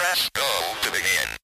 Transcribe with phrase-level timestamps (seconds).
[0.00, 0.48] Press go
[0.80, 1.39] to begin.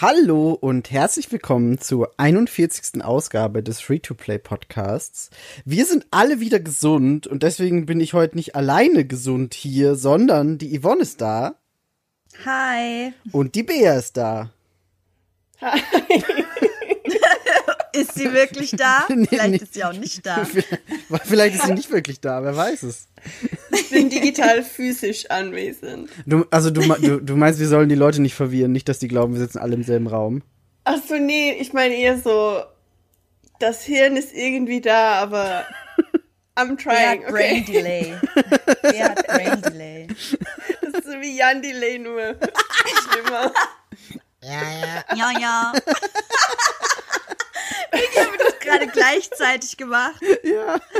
[0.00, 3.04] Hallo und herzlich willkommen zur 41.
[3.04, 5.28] Ausgabe des Free-to-Play Podcasts.
[5.66, 10.56] Wir sind alle wieder gesund und deswegen bin ich heute nicht alleine gesund hier, sondern
[10.56, 11.56] die Yvonne ist da
[12.46, 13.12] Hi.
[13.30, 14.48] und die Bea ist da.
[17.92, 19.06] Ist sie wirklich da?
[19.08, 19.56] Nee, Vielleicht nee.
[19.56, 20.46] ist sie auch nicht da.
[21.24, 23.08] Vielleicht ist sie nicht wirklich da, wer weiß es.
[23.72, 26.10] Ich bin digital physisch anwesend.
[26.26, 29.08] Du, also du, du, du meinst, wir sollen die Leute nicht verwirren, nicht, dass die
[29.08, 30.42] glauben, wir sitzen alle im selben Raum.
[30.84, 32.62] Ach so, nee, ich meine eher so,
[33.58, 35.66] das Hirn ist irgendwie da, aber
[36.56, 37.72] I'm trying, hat Brain okay?
[37.72, 38.14] Delay?
[38.82, 40.06] Wer hat Brain Delay?
[40.80, 42.20] Das ist so wie Jan Delay nur
[43.12, 43.52] schlimmer.
[44.42, 45.72] Ja, ja.
[47.92, 50.20] Ich habe das gerade gleichzeitig gemacht.
[50.42, 50.80] Ja.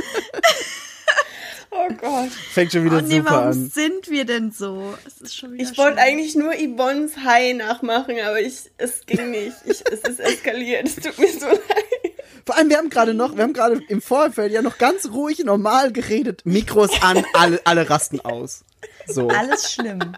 [1.73, 2.29] Oh Gott.
[2.51, 3.69] Fängt schon wieder Oh nee, super warum an.
[3.69, 4.93] sind wir denn so?
[5.07, 9.31] Es ist schon wieder Ich wollte eigentlich nur Yvonne's High nachmachen, aber ich, es ging
[9.31, 9.55] nicht.
[9.63, 10.87] Ich, es ist eskaliert.
[10.87, 12.11] Es tut mir so leid.
[12.45, 15.39] Vor allem, wir haben gerade noch, wir haben gerade im Vorfeld ja noch ganz ruhig
[15.45, 16.41] normal geredet.
[16.43, 18.65] Mikros an, alle, alle rasten aus.
[19.07, 19.29] So.
[19.29, 20.17] Alles schlimm.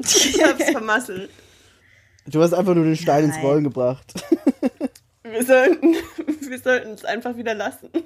[0.00, 1.30] Ich hab's vermasselt.
[2.26, 3.44] Du hast einfach nur den Stein ins Nein.
[3.44, 4.14] Rollen gebracht.
[5.22, 5.94] Wir sollten,
[6.40, 7.88] wir sollten es einfach wieder lassen.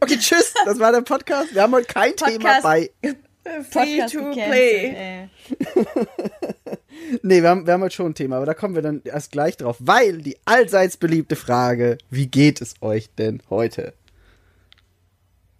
[0.00, 0.52] Okay, tschüss.
[0.64, 1.54] Das war der Podcast.
[1.54, 2.90] Wir haben heute kein Thema Podcast- bei.
[3.02, 5.28] Free Podcast to play.
[7.22, 9.32] Nee, wir haben, wir haben heute schon ein Thema, aber da kommen wir dann erst
[9.32, 9.76] gleich drauf.
[9.80, 13.94] Weil die allseits beliebte Frage, wie geht es euch denn heute?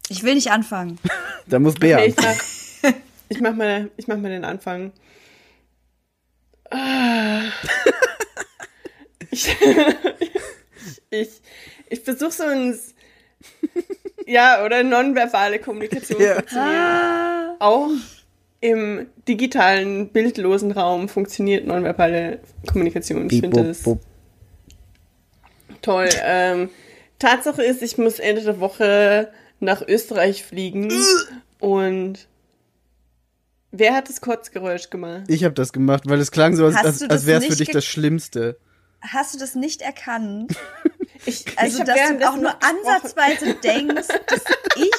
[0.09, 0.99] Ich will nicht anfangen.
[1.47, 1.97] Da muss Bea.
[1.99, 2.38] Nee, ich anfangen.
[2.83, 2.93] mach,
[3.28, 4.93] ich mach mal, ich mach mal den Anfang.
[6.71, 7.43] Ah.
[9.32, 9.56] Ich,
[11.10, 11.28] ich,
[11.88, 12.78] ich versuche so ein,
[14.26, 16.34] ja, oder nonverbale Kommunikation Ja.
[16.34, 17.60] funktioniert.
[17.60, 17.88] Auch
[18.60, 23.26] im digitalen, bildlosen Raum funktioniert nonverbale Kommunikation.
[23.31, 23.82] Ich finde das
[25.81, 26.09] toll.
[26.22, 26.70] Ähm,
[27.19, 30.93] Tatsache ist, ich muss Ende der Woche nach Österreich fliegen
[31.59, 32.28] und
[33.70, 35.22] wer hat das Kotzgeräusch gemacht?
[35.28, 37.70] Ich habe das gemacht, weil es klang so, als, als, als wäre es für dich
[37.70, 38.59] das Schlimmste.
[39.03, 40.55] Hast du das nicht erkannt?
[41.25, 44.41] Ich, Also, ich dass du auch nur ansatzweise denkst, dass
[44.75, 44.91] ich,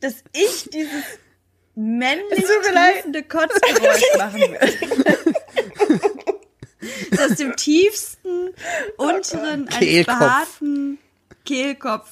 [0.00, 1.04] dass ich dieses
[1.76, 4.72] männlich tiefende Kotzgeräusch machen würde.
[7.12, 8.50] so aus dem tiefsten,
[8.96, 10.18] unteren, eines Kehlkopf.
[10.18, 10.98] behaarten
[11.44, 12.10] Kehlkopf.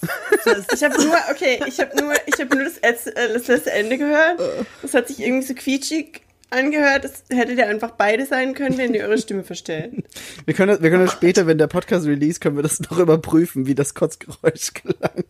[0.73, 3.73] Ich habe nur, okay, ich habe nur, ich habe nur das, letzte- äh, das letzte
[3.73, 4.41] Ende gehört.
[4.83, 7.05] Das hat sich irgendwie so quietschig angehört.
[7.05, 10.05] Das hätte ja einfach beide sein können, wenn ihr eure Stimme verstellt.
[10.45, 13.67] Wir können, wir können das später, wenn der Podcast release, können wir das noch überprüfen,
[13.67, 15.25] wie das Kotzgeräusch klang.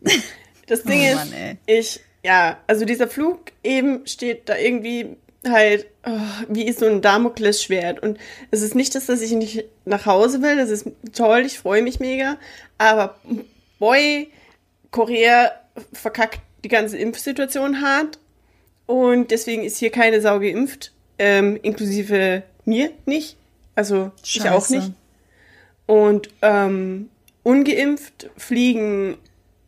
[0.66, 1.56] Das Ding Oh ist, Mann, ey.
[1.66, 5.16] ich, ja, also dieser Flug eben steht da irgendwie
[5.47, 6.10] halt oh,
[6.49, 8.00] wie so ein Damoklesschwert.
[8.03, 8.19] Und
[8.50, 10.56] es ist nicht, das, dass ich nicht nach Hause will.
[10.56, 12.39] Das ist toll, ich freue mich mega.
[12.78, 13.19] Aber
[13.78, 14.31] boy,
[14.91, 15.50] Korea
[15.93, 18.19] verkackt die ganze Impfsituation hart.
[18.87, 23.37] Und deswegen ist hier keine Sau geimpft, ähm, inklusive mir nicht.
[23.75, 24.77] Also ich auch Scheiße.
[24.77, 24.93] nicht.
[25.87, 27.09] Und ähm,
[27.43, 29.17] ungeimpft fliegen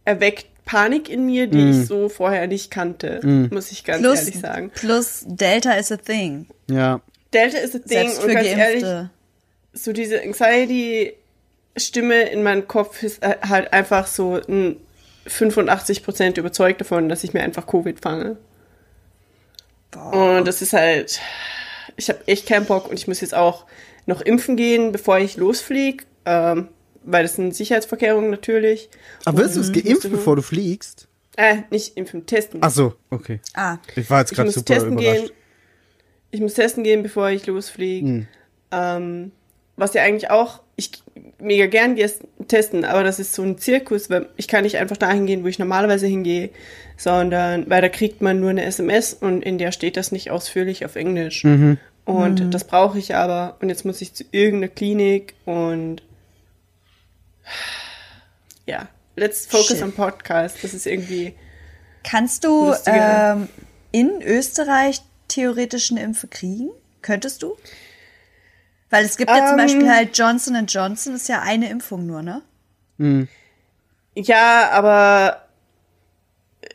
[0.05, 4.41] erweckt Panik in mir, die ich so vorher nicht kannte, muss ich ganz Plus, ehrlich
[4.41, 4.71] sagen.
[4.75, 6.47] plus Delta is a thing.
[6.71, 7.03] Ja.
[7.35, 9.11] Delta ist das Ding Selbst und für ganz ehrlich, Geimpfte.
[9.75, 14.77] so diese Anxiety-Stimme in meinem Kopf ist äh, halt einfach so ein
[15.27, 18.37] 85% überzeugt davon, dass ich mir einfach Covid fange.
[19.97, 21.21] Und das ist halt,
[21.97, 23.65] ich habe echt keinen Bock und ich muss jetzt auch
[24.07, 26.69] noch impfen gehen, bevor ich losfliege, ähm,
[27.05, 28.91] weil das sind Sicherheitsverkehrungen natürlich.
[29.25, 31.09] Aber wirst du es geimpft, bevor du fliegst?
[31.37, 32.61] Äh, nicht impfen, testen.
[32.63, 33.41] Ach so, okay.
[33.55, 35.21] Ah, Ich war jetzt gerade muss super testen überrascht.
[35.23, 35.31] gehen.
[36.31, 38.27] Ich muss testen gehen, bevor ich losfliege.
[38.71, 39.33] Ähm,
[39.77, 40.91] was ja eigentlich auch, ich
[41.39, 41.97] mega gern
[42.49, 45.49] testen, aber das ist so ein Zirkus, weil ich kann nicht einfach dahin gehen, wo
[45.49, 46.51] ich normalerweise hingehe,
[46.97, 50.85] sondern, weil da kriegt man nur eine SMS und in der steht das nicht ausführlich
[50.85, 51.45] auf Englisch.
[52.05, 53.57] Und das brauche ich aber.
[53.61, 56.03] Und jetzt muss ich zu irgendeiner Klinik und
[58.67, 59.83] ja, let's focus Shit.
[59.83, 60.59] on Podcast.
[60.63, 61.35] Das ist irgendwie
[62.03, 63.49] kannst du ähm,
[63.91, 66.71] in Österreich theoretisch eine Impfe kriegen?
[67.03, 67.57] Könntest du?
[68.95, 69.65] Weil es gibt ja zum Ähm.
[69.67, 72.43] Beispiel halt Johnson Johnson, ist ja eine Impfung nur, ne?
[74.15, 75.43] Ja, aber
[76.63, 76.67] äh,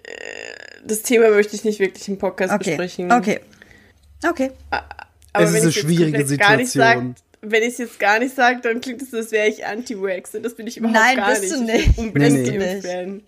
[0.84, 2.72] das Thema möchte ich nicht wirklich im Podcast Okay.
[2.72, 3.12] besprechen.
[3.12, 3.40] Okay.
[4.28, 4.52] Okay.
[4.70, 7.16] Aber Es ist wenn eine schwierige sag, Situation.
[7.42, 10.36] wenn ich es jetzt gar nicht sage, dann klingt es so, als wäre ich Anti-Wax.
[10.36, 11.54] Und das bin ich überhaupt Nein, gar bist nicht.
[11.56, 11.98] du nicht.
[11.98, 12.84] Unbedingt geimpft nicht.
[12.84, 13.24] werden.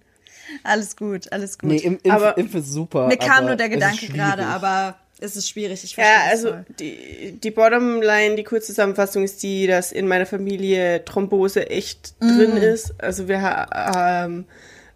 [0.64, 1.70] Alles gut, alles gut.
[1.70, 3.08] Nee, Im, Impf, Aber- Impf ist super.
[3.08, 5.84] Mir kam aber nur der Gedanke gerade, aber es ist schwierig.
[5.84, 6.66] Ich verstehe Ja, also voll.
[6.80, 12.38] die, die Bottomline, die Kurzzusammenfassung ist die, dass in meiner Familie Thrombose echt Mm.
[12.38, 12.94] drin ist.
[13.02, 14.46] Also wir ähm,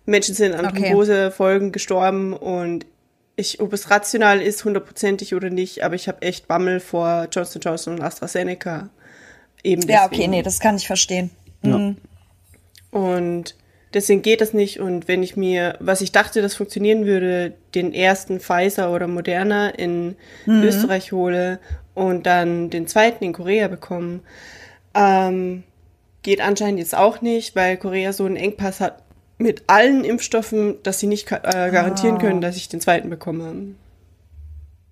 [0.06, 0.81] Menschen sind an Okay.
[0.89, 2.86] Thrombosefolgen gestorben und
[3.38, 7.62] ich, ob es rational ist, hundertprozentig oder nicht, aber ich habe echt Bammel vor Johnson
[7.62, 8.89] Johnson und AstraZeneca.
[9.63, 9.94] Eben deswegen.
[9.98, 11.31] Ja, okay, nee, das kann ich verstehen.
[11.63, 11.98] Mhm.
[12.92, 13.56] Und
[13.95, 14.80] deswegen geht das nicht.
[14.80, 19.69] Und wenn ich mir, was ich dachte, das funktionieren würde, den ersten Pfizer oder Moderna
[19.69, 20.15] in
[20.45, 21.59] Österreich hole
[21.95, 24.19] und dann den zweiten in Korea bekomme,
[24.94, 25.63] ähm,
[26.21, 29.01] geht anscheinend jetzt auch nicht, weil Korea so einen Engpass hat
[29.38, 33.75] mit allen Impfstoffen, dass sie nicht äh, garantieren können, dass ich den zweiten bekomme.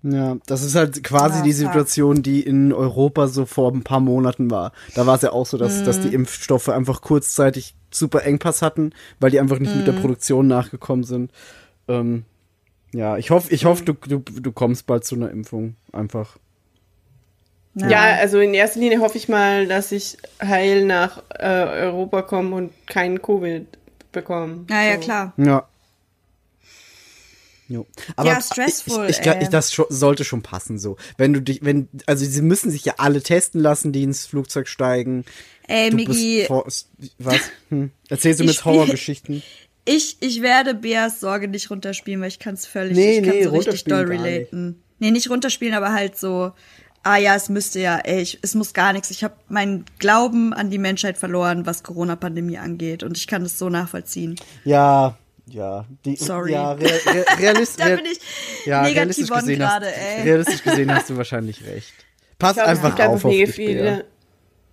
[0.06, 1.52] Ja, das ist halt quasi Ah, die.
[1.52, 4.72] Situation, die in Europa so vor ein paar Monaten war.
[4.94, 6.14] Da war es ja auch so, dass, dass die Mhm.
[6.14, 10.00] Impfstoffe einfach kurzzeitig super Engpass hatten, weil die einfach nicht mit der Mhm.
[10.00, 11.32] Produktion nachgekommen sind.
[11.88, 12.24] Ähm,
[12.92, 15.74] ja, ich hoffe, ich hoffe, du, du, du kommst bald zu einer Impfung.
[15.92, 16.36] Einfach.
[17.76, 17.98] Ja.
[18.18, 21.46] also in erster Linie hoffe ich mal, dass ich heil nach äh,
[21.86, 23.66] Europa komme und keinen Covid
[24.12, 24.66] bekomme.
[24.70, 25.00] Ja, ja, So.
[25.00, 25.32] klar.
[25.38, 25.66] Ja.
[27.68, 27.86] Jo.
[28.16, 30.96] Aber Ja, stressful, Ich, ich, ich, ich, das scho- sollte schon passen so.
[31.16, 34.68] Wenn du dich, wenn, also sie müssen sich ja alle testen lassen, die ins Flugzeug
[34.68, 35.24] steigen.
[35.66, 36.66] Ey, Du Migi, vor,
[37.18, 37.40] was?
[37.70, 37.90] Hm.
[38.10, 39.42] Erzählst du spiel- Horrorgeschichten?
[39.86, 43.34] ich, ich werde Beas Sorge nicht runterspielen, weil ich kann es völlig, Nee, ich kann
[43.34, 44.22] nee, so richtig doll gar nicht.
[44.24, 44.82] relaten.
[44.98, 46.52] Nee, nicht runterspielen, aber halt so,
[47.02, 49.10] ah ja, es müsste ja, ey, ich, es muss gar nichts.
[49.10, 53.02] Ich habe meinen Glauben an die Menschheit verloren, was Corona-Pandemie angeht.
[53.02, 54.36] Und ich kann das so nachvollziehen.
[54.64, 55.84] Ja, ja.
[56.04, 56.52] Die, Sorry.
[56.52, 59.96] Ja, re, re, realist, Da rea- bin ich ja, realistisch negativ on gesehen, gerade, hast,
[60.16, 60.22] ey.
[60.22, 61.92] realistisch gesehen hast du wahrscheinlich recht.
[62.38, 64.04] Pass Ich glaube, es einfach gibt auf einfach auf mega viele.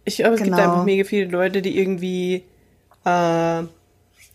[0.06, 0.72] Ich glaube, es gibt Genau.
[0.72, 2.44] einfach mega viele Leute, die irgendwie.
[3.06, 3.64] Äh,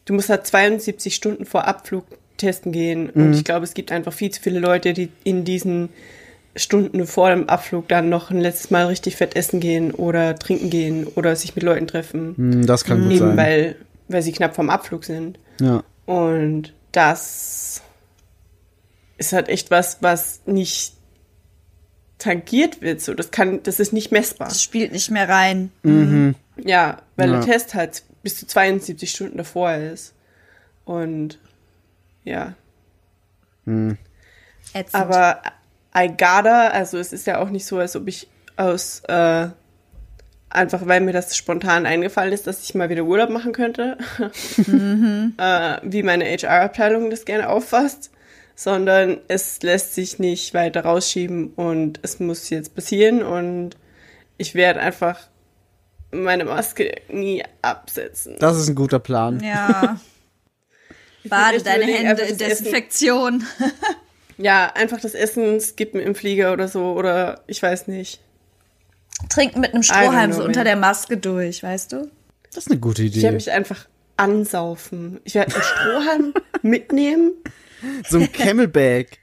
[0.05, 2.05] du musst halt 72 Stunden vor Abflug
[2.37, 3.11] testen gehen.
[3.11, 5.89] Und ich glaube, es gibt einfach viel zu viele Leute, die in diesen
[6.55, 10.71] Stunden vor dem Abflug dann noch ein letztes Mal richtig fett essen gehen oder trinken
[10.71, 12.35] gehen oder sich mit Leuten treffen.
[12.37, 13.37] Hm, das kann gut Eben sein.
[13.37, 13.77] weil,
[14.09, 15.39] weil sie knapp vom Abflug sind.
[15.61, 15.83] ja.
[16.07, 17.83] Und das
[19.19, 20.95] ist halt echt was, was nicht
[22.19, 23.01] tangiert wird.
[23.03, 24.49] So, das kann, das ist nicht messbar.
[24.49, 25.71] Das spielt nicht mehr rein.
[26.57, 27.41] Ja, weil Ja.
[27.41, 30.15] der Test halt bis zu 72 Stunden davor ist.
[30.85, 31.39] Und
[32.25, 32.55] ja.
[33.67, 33.99] Ätzend.
[34.93, 35.43] Aber
[35.97, 39.49] I gotta, also es ist ja auch nicht so, als ob ich aus, äh,
[40.57, 43.99] einfach weil mir das spontan eingefallen ist, dass ich mal wieder Urlaub machen könnte,
[44.59, 48.11] äh, wie meine HR-Abteilung das gerne auffasst,
[48.55, 53.77] sondern es lässt sich nicht weiter rausschieben und es muss jetzt passieren und
[54.39, 55.21] ich werde einfach
[56.11, 58.37] meine Maske nie absetzen.
[58.39, 59.41] Das ist ein guter Plan.
[59.41, 60.01] ja.
[61.29, 63.45] Bade deine Hände in Desinfektion.
[64.39, 68.21] Ja, einfach das Essen skippen im Flieger oder so oder ich weiß nicht.
[69.29, 72.11] Trinken mit einem Strohhalm so unter der Maske durch, weißt du?
[72.55, 73.35] Das ist eine gute Ich werde Idee.
[73.35, 75.21] mich einfach ansaufen.
[75.25, 77.33] Ich werde einen Strohhalm mitnehmen.
[78.09, 79.19] So ein Camelback.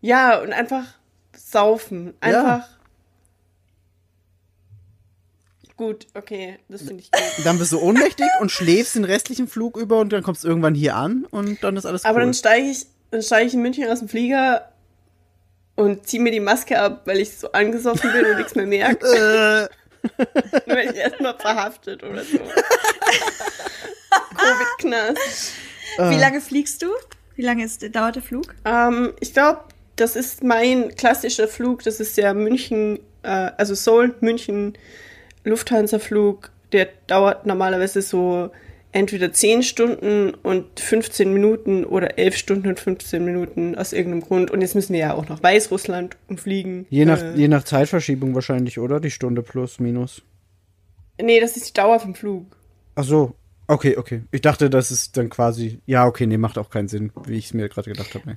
[0.00, 0.84] Ja, und einfach
[1.36, 2.14] saufen.
[2.20, 2.68] Einfach.
[5.76, 7.22] Gut, okay, das finde ich gut.
[7.44, 10.74] Dann bist du ohnmächtig und schläfst den restlichen Flug über und dann kommst du irgendwann
[10.74, 12.10] hier an und dann ist alles cool.
[12.10, 14.72] Aber dann steige ich, dann steige ich in München aus dem Flieger
[15.78, 19.06] und ziehe mir die Maske ab, weil ich so angesoffen bin und nichts mehr merke.
[19.06, 19.68] äh,
[20.66, 22.38] Dann werde ich erstmal verhaftet oder so.
[24.36, 25.52] Covid-Knast.
[25.98, 26.88] Wie lange fliegst du?
[27.36, 28.56] Wie lange ist, dauert der Flug?
[28.64, 29.60] Ähm, ich glaube,
[29.94, 31.84] das ist mein klassischer Flug.
[31.84, 34.76] Das ist ja München, äh, also Seoul, München,
[35.44, 36.50] Lufthansa-Flug.
[36.72, 38.50] Der dauert normalerweise so
[38.92, 44.50] entweder 10 Stunden und 15 Minuten oder 11 Stunden und 15 Minuten aus irgendeinem Grund.
[44.50, 46.86] Und jetzt müssen wir ja auch nach Weißrussland umfliegen.
[46.90, 49.00] je, nach, Äh, je nach Zeitverschiebung wahrscheinlich, oder?
[49.00, 50.22] Die Stunde plus, minus.
[51.20, 52.46] nee, das ist die Dauer vom Flug.
[52.94, 53.34] Ach so.
[53.66, 54.22] Okay, okay.
[54.30, 55.80] Ich dachte, das ist dann quasi.
[55.84, 58.24] Ja, okay, nee, macht auch keinen Sinn, wie ich es mir gerade gedacht habe.
[58.30, 58.36] Nee.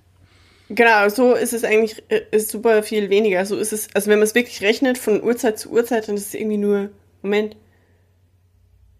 [0.75, 3.45] Genau, so ist es eigentlich äh, ist super viel weniger.
[3.45, 6.27] So ist es, also wenn man es wirklich rechnet von Uhrzeit zu Uhrzeit, dann ist
[6.27, 6.89] es irgendwie nur,
[7.21, 7.55] Moment,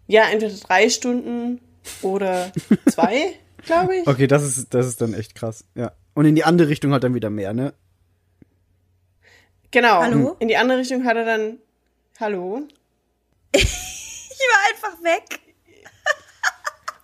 [0.06, 1.60] ja, entweder drei Stunden
[2.02, 2.52] oder
[2.90, 4.06] zwei, glaube ich.
[4.06, 5.64] Okay, das ist, das ist dann echt krass.
[5.74, 5.92] Ja.
[6.14, 7.72] Und in die andere Richtung halt dann wieder mehr, ne?
[9.70, 10.00] Genau.
[10.02, 10.36] Hallo?
[10.38, 11.58] In die andere Richtung hat er dann.
[12.20, 12.62] Hallo?
[14.44, 15.40] Ich war einfach weg.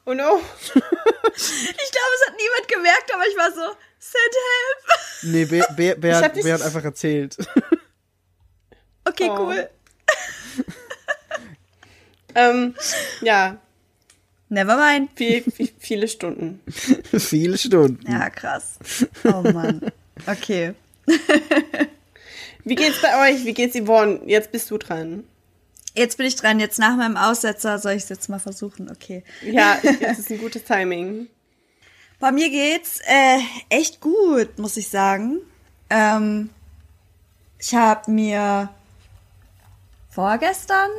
[0.04, 0.40] Oh no.
[0.74, 5.32] Ich glaube, es hat niemand gemerkt, aber ich war so, send help.
[5.80, 7.36] Nee, Bär, hat einfach erzählt.
[9.04, 9.38] Okay, Oh.
[9.46, 9.70] cool.
[12.38, 12.74] Ähm,
[13.20, 13.58] ja,
[14.50, 15.10] Never mind.
[15.14, 16.60] viel, viel, viele Stunden.
[17.18, 18.10] Viele Stunden.
[18.10, 18.78] Ja, krass.
[19.24, 19.92] Oh Mann.
[20.26, 20.74] Okay.
[22.64, 23.44] Wie geht's bei euch?
[23.44, 24.20] Wie geht's Yvonne?
[24.24, 25.24] Jetzt bist du dran.
[25.94, 26.60] Jetzt bin ich dran.
[26.60, 28.90] Jetzt nach meinem Aussetzer soll ich es jetzt mal versuchen.
[28.90, 29.22] Okay.
[29.42, 31.28] Ja, jetzt ist ein gutes Timing.
[32.18, 35.40] Bei mir geht's äh, echt gut, muss ich sagen.
[35.90, 36.50] Ähm,
[37.58, 38.70] ich habe mir
[40.10, 40.90] vorgestern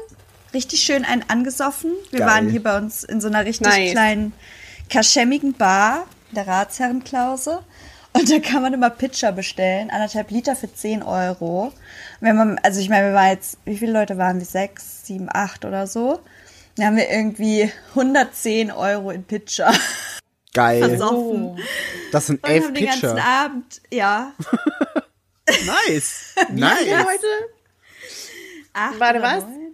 [0.53, 1.91] richtig schön einen angesoffen.
[2.11, 2.27] Wir Geil.
[2.27, 3.91] waren hier bei uns in so einer richtig Nice.
[3.91, 4.33] kleinen,
[4.89, 7.63] kaschemmigen Bar, der Ratsherrenklause.
[8.13, 11.71] Und da kann man immer Pitcher bestellen, anderthalb Liter für 10 Euro.
[12.21, 14.45] Wenn man, also ich meine, wir waren jetzt, wie viele Leute waren wir?
[14.45, 16.19] Sechs, sieben, acht oder so.
[16.75, 19.71] Dann haben wir irgendwie 110 Euro in Pitcher
[20.53, 20.79] Geil.
[20.79, 21.59] versoffen.
[22.11, 23.23] Das sind Und elf haben den ganzen Pitcher.
[23.25, 24.33] Abend, ja.
[25.87, 26.35] Nice.
[26.49, 26.79] Wie nice.
[26.85, 27.27] Leute?
[28.73, 29.43] Acht Warte, oder was?
[29.43, 29.68] neun?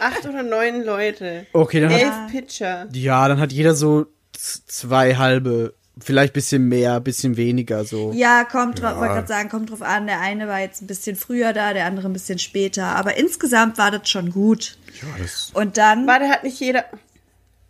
[0.00, 1.46] Acht oder neun Leute.
[1.52, 2.88] Okay, dann hat, Elf Pitcher.
[2.92, 8.12] ja, dann hat jeder so zwei halbe, vielleicht bisschen mehr, bisschen weniger so.
[8.12, 8.98] Ja, kommt drauf, Ja.
[9.00, 10.06] wollte gerade sagen, kommt drauf an.
[10.06, 12.84] Der eine war jetzt ein bisschen früher da, der andere ein bisschen später.
[12.96, 14.76] Aber insgesamt war das schon gut.
[15.00, 15.50] Ja, das.
[15.54, 16.84] Und dann, Warte, hat nicht jeder.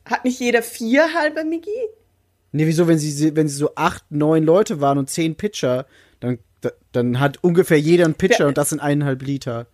[0.06, 1.70] Hat nicht jeder vier halbe Migi?
[2.52, 5.86] Nee, wieso, wenn sie, wenn sie so acht, neun Leute waren und zehn Pitcher,
[6.20, 8.46] dann, da- dann hat ungefähr jeder einen Pitcher Ja.
[8.48, 9.66] und das sind eineinhalb Liter.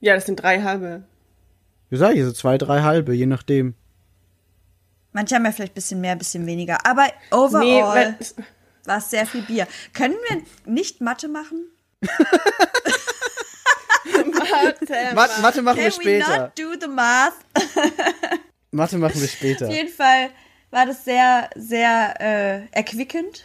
[0.00, 1.04] Ja, das sind drei halbe.
[1.90, 3.74] Wie sag ich, so zwei, drei halbe, je nachdem.
[5.12, 6.84] manche haben ja vielleicht ein bisschen mehr, ein bisschen weniger.
[6.86, 8.44] Aber overall Nee,
[8.86, 9.66] war es sehr viel Bier.
[9.92, 11.66] Können wir nicht Mathe machen?
[14.04, 16.38] warte, Mathe, Mathe machen wir Can we später.
[16.38, 17.34] not do the math?
[18.70, 19.66] Mathe machen wir später.
[19.68, 20.30] Auf jeden Fall
[20.70, 23.44] war das sehr, sehr äh, erquickend.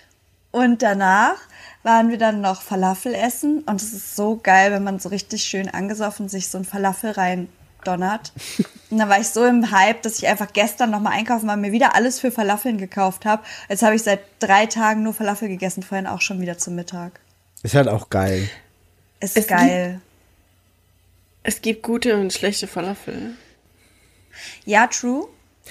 [0.52, 1.38] Und danach
[1.86, 3.60] waren wir dann noch Falafel essen.
[3.62, 7.12] Und es ist so geil, wenn man so richtig schön angesoffen sich so ein Falafel
[7.12, 7.48] rein
[7.84, 8.34] donnert.
[8.90, 11.72] Und dann war ich so im Hype, dass ich einfach gestern nochmal einkaufen war, mir
[11.72, 13.44] wieder alles für Falafeln gekauft habe.
[13.70, 17.20] Jetzt habe ich seit drei Tagen nur Falafel gegessen, vorhin auch schon wieder zum Mittag.
[17.62, 18.50] Ist halt auch geil.
[19.20, 20.02] Ist Es geil.
[21.44, 23.34] Es gibt gute und schlechte Falafel.
[24.66, 25.28] Ja, true.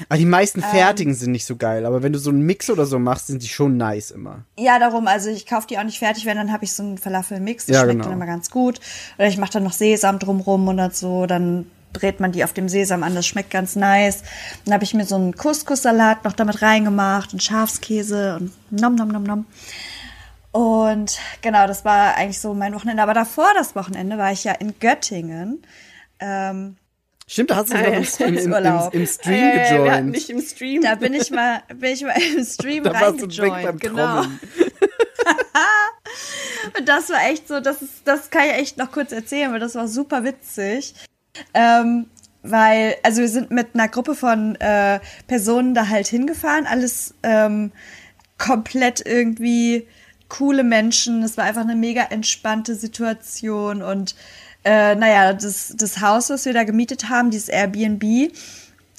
[0.08, 0.68] Aber die meisten Ähm.
[0.70, 3.42] fertigen sind nicht so geil, aber wenn du so einen Mix oder so machst, sind
[3.42, 4.44] die schon nice immer.
[4.58, 6.98] Ja, darum, also ich kaufe die auch nicht fertig, wenn dann habe ich so einen
[6.98, 8.04] Falafel-Mix, das Ja, schmeckt genau.
[8.06, 8.80] dann immer ganz gut.
[9.18, 12.68] Oder ich mache dann noch Sesam drumrum oder so, dann brät man die auf dem
[12.68, 14.24] Sesam an, das schmeckt ganz nice.
[14.64, 19.08] Dann habe ich mir so einen Couscous-Salat noch damit reingemacht und Schafskäse und nom nom
[19.08, 19.46] nom nom.
[20.50, 23.02] Und genau, das war eigentlich so mein Wochenende.
[23.02, 25.62] Aber davor das Wochenende war ich ja in Göttingen.
[26.20, 26.76] Ähm,
[27.26, 28.88] Stimmt, da hast du dich Ah, noch im, ja.
[28.92, 30.10] im, im, im, Stream Äh, wir hatten gejoint.
[30.10, 30.82] nicht im Stream.
[30.82, 33.80] da bin ich mal, bin ich mal im Stream Da reingejoint.
[33.80, 34.22] Genau.
[36.78, 39.60] Und das war echt so, das ist, das kann ich echt noch kurz erzählen, weil
[39.60, 40.94] das war super witzig.
[41.52, 42.06] Ähm,
[42.42, 47.72] weil, also wir sind mit einer Gruppe von äh, Personen da halt hingefahren, alles ähm,
[48.38, 49.86] komplett irgendwie
[50.28, 51.22] coole Menschen.
[51.22, 54.14] Es war einfach eine mega entspannte Situation und
[54.64, 58.32] äh, naja, das, das Haus, was wir da gemietet haben, dieses Airbnb,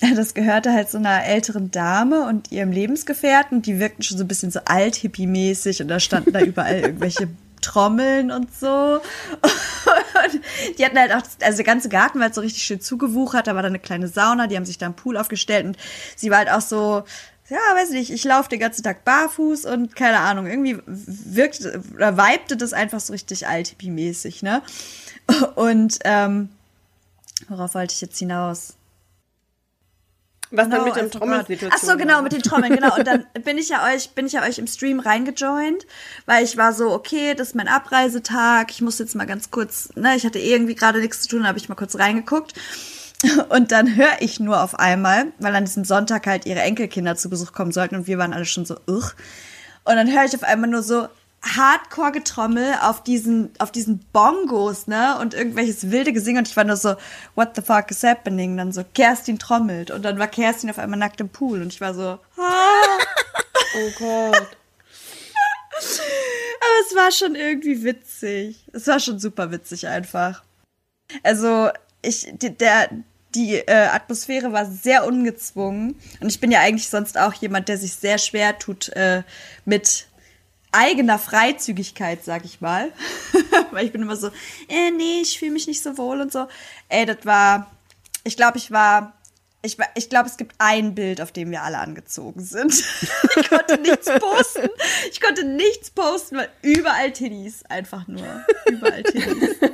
[0.15, 3.61] das gehörte halt so einer älteren Dame und ihrem Lebensgefährten.
[3.61, 7.29] Die wirkten schon so ein bisschen so alt-hippie-mäßig und da standen da überall irgendwelche
[7.61, 8.95] Trommeln und so.
[8.97, 13.47] Und die hatten halt auch, also der ganze Garten war halt so richtig schön zugewuchert.
[13.47, 15.77] Da war da eine kleine Sauna, die haben sich da einen Pool aufgestellt und
[16.15, 17.03] sie war halt auch so,
[17.49, 22.17] ja, weiß nicht, ich laufe den ganzen Tag barfuß und keine Ahnung, irgendwie wirkte oder
[22.17, 24.61] vibete das einfach so richtig alt-hippie-mäßig, ne?
[25.55, 26.49] Und ähm,
[27.49, 28.75] worauf wollte ich jetzt hinaus?
[30.51, 31.19] Was dann Genau, mit dem I forgot.
[31.19, 32.95] Trommelsituation Ach so, genau, mit den Trommeln, genau.
[32.95, 35.85] Und dann bin ich ja euch, bin ich ja euch im Stream reingejoint,
[36.25, 39.89] weil ich war so, okay, das ist mein Abreisetag, ich muss jetzt mal ganz kurz,
[39.95, 42.53] ne, ich hatte irgendwie gerade nichts zu tun, habe ich mal kurz reingeguckt.
[43.49, 47.29] Und dann höre ich nur auf einmal, weil an diesem Sonntag halt ihre Enkelkinder zu
[47.29, 49.13] Besuch kommen sollten und wir waren alle schon so, ugh.
[49.85, 51.07] Und dann höre ich auf einmal nur so
[51.45, 55.17] Hardcore-Getrommel auf diesen, auf diesen Bongos, ne?
[55.19, 56.39] Und irgendwelches wilde Gesinge.
[56.39, 56.95] Und ich war nur so,
[57.35, 58.57] what the fuck is happening?
[58.57, 59.91] Dann so, Kerstin trommelt.
[59.91, 61.61] Und dann war Kerstin auf einmal nackt im Pool.
[61.61, 62.97] Und ich war so, ah.
[63.77, 64.35] Oh Gott.
[65.75, 68.65] Aber es war schon irgendwie witzig.
[68.73, 70.43] Es war schon super witzig einfach.
[71.23, 71.69] Also,
[72.01, 72.89] ich, die, der,
[73.35, 75.99] die äh, Atmosphäre war sehr ungezwungen.
[76.21, 79.23] Und ich bin ja eigentlich sonst auch jemand, der sich sehr schwer tut äh,
[79.65, 80.07] mit
[80.75, 82.91] eigener Freizügigkeit, sag ich mal.
[83.71, 84.27] Weil ich bin immer so,
[84.67, 86.47] äh, nee, ich fühle mich nicht so wohl und so.
[86.89, 87.71] Ey, das war,
[88.23, 89.13] ich glaube, ich war,
[89.61, 92.73] ich, ich glaube, es gibt ein Bild, auf dem wir alle angezogen sind.
[93.35, 94.69] ich konnte nichts posten.
[95.11, 98.45] Ich konnte nichts posten, weil überall Tiddies, einfach nur.
[98.65, 99.55] Überall Tiddies.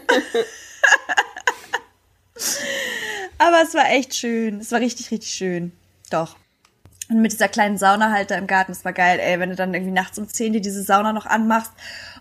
[3.38, 4.60] Aber es war echt schön.
[4.60, 5.72] Es war richtig, richtig schön.
[6.10, 6.36] Doch.
[7.12, 9.56] Und mit dieser kleinen Sauna halt da im Garten, das war geil, ey, wenn du
[9.58, 11.74] dann irgendwie nachts um 10 dir diese Sauna noch anmachst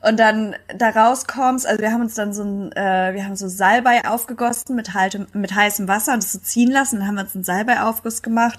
[0.02, 1.64] und dann da rauskommst.
[1.64, 5.32] Also wir haben uns dann so ein, äh, wir haben so Salbei aufgegossen mit, halt,
[5.32, 6.98] mit heißem Wasser und das so ziehen lassen.
[6.98, 8.58] Dann haben wir uns einen Salbei-Aufguss gemacht.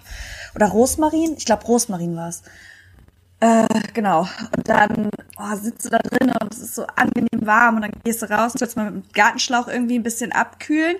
[0.56, 1.36] Oder Rosmarin?
[1.38, 2.44] Ich glaube, Rosmarin war es.
[3.42, 4.22] Äh, genau.
[4.56, 7.92] Und dann oh, sitzt du da drin und es ist so angenehm warm und dann
[8.06, 10.96] gehst du raus und willst mal mit dem Gartenschlauch irgendwie ein bisschen abkühlen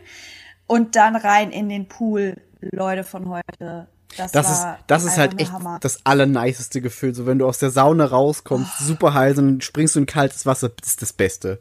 [0.68, 3.88] und dann rein in den Pool, Leute von heute.
[4.18, 5.78] Das, Das ist, das ist halt echt Hammer.
[5.82, 7.16] das allerniceste Gefühl.
[7.16, 10.46] So, wenn du aus der Sauna rauskommst, super heiß und dann springst du in kaltes
[10.46, 11.60] Wasser, das ist das Beste.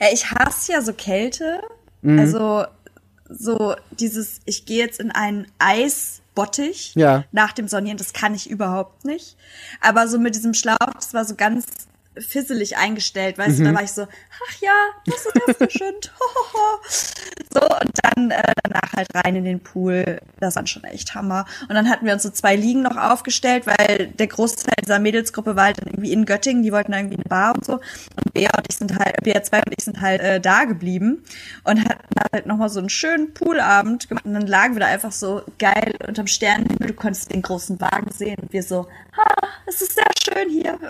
[0.00, 1.60] Ja, ich hasse ja so Kälte.
[2.02, 2.18] Mhm.
[2.18, 2.64] Also
[3.28, 7.24] so dieses, ich gehe jetzt in einen Eisbottich Ja.
[7.32, 9.36] nach dem Sonnieren, das kann ich überhaupt nicht.
[9.80, 11.64] Aber so mit diesem Schlauch, das war so ganz
[12.18, 13.64] fisselig eingestellt, weißt Mhm.
[13.64, 14.72] du, da war ich so, ach ja,
[15.06, 16.12] das ist erfrischend.
[16.20, 16.80] Hohoho.
[17.52, 20.20] so, und dann äh, danach halt rein in den Pool.
[20.40, 21.46] Das war schon echt Hammer.
[21.68, 25.56] Und dann hatten wir uns so zwei Liegen noch aufgestellt, weil der Großteil dieser Mädelsgruppe
[25.56, 27.74] war halt dann irgendwie in Göttingen, die wollten irgendwie eine Bar und so.
[27.74, 31.24] Und Bea und ich sind halt, Bea 2 und ich sind halt äh, da geblieben
[31.64, 32.02] und hatten
[32.32, 34.24] halt nochmal so einen schönen Poolabend gemacht.
[34.26, 36.88] Und dann lagen wir da einfach so geil unterm Sternenhimmel.
[36.88, 40.78] Du konntest den großen Wagen sehen und wir so, ha, es ist sehr schön hier.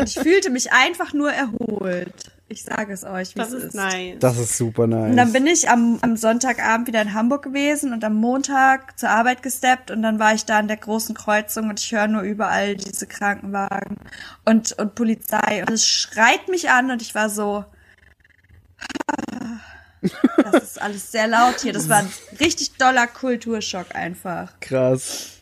[0.01, 2.13] und ich fühlte mich einfach nur erholt.
[2.47, 3.75] Ich sage es euch, wie Das ist ist.
[3.75, 4.17] nice.
[4.19, 5.11] Das ist super nice.
[5.11, 9.09] Und dann bin ich am, am Sonntagabend wieder in Hamburg gewesen und am Montag zur
[9.09, 12.23] Arbeit gesteppt und dann war ich da an der großen Kreuzung und ich höre nur
[12.23, 13.95] überall diese Krankenwagen
[14.43, 17.63] und, und Polizei und es schreit mich an und ich war so,
[20.51, 21.71] das ist alles sehr laut hier.
[21.73, 24.51] Das war ein richtig doller Kulturschock einfach.
[24.59, 25.37] Krass.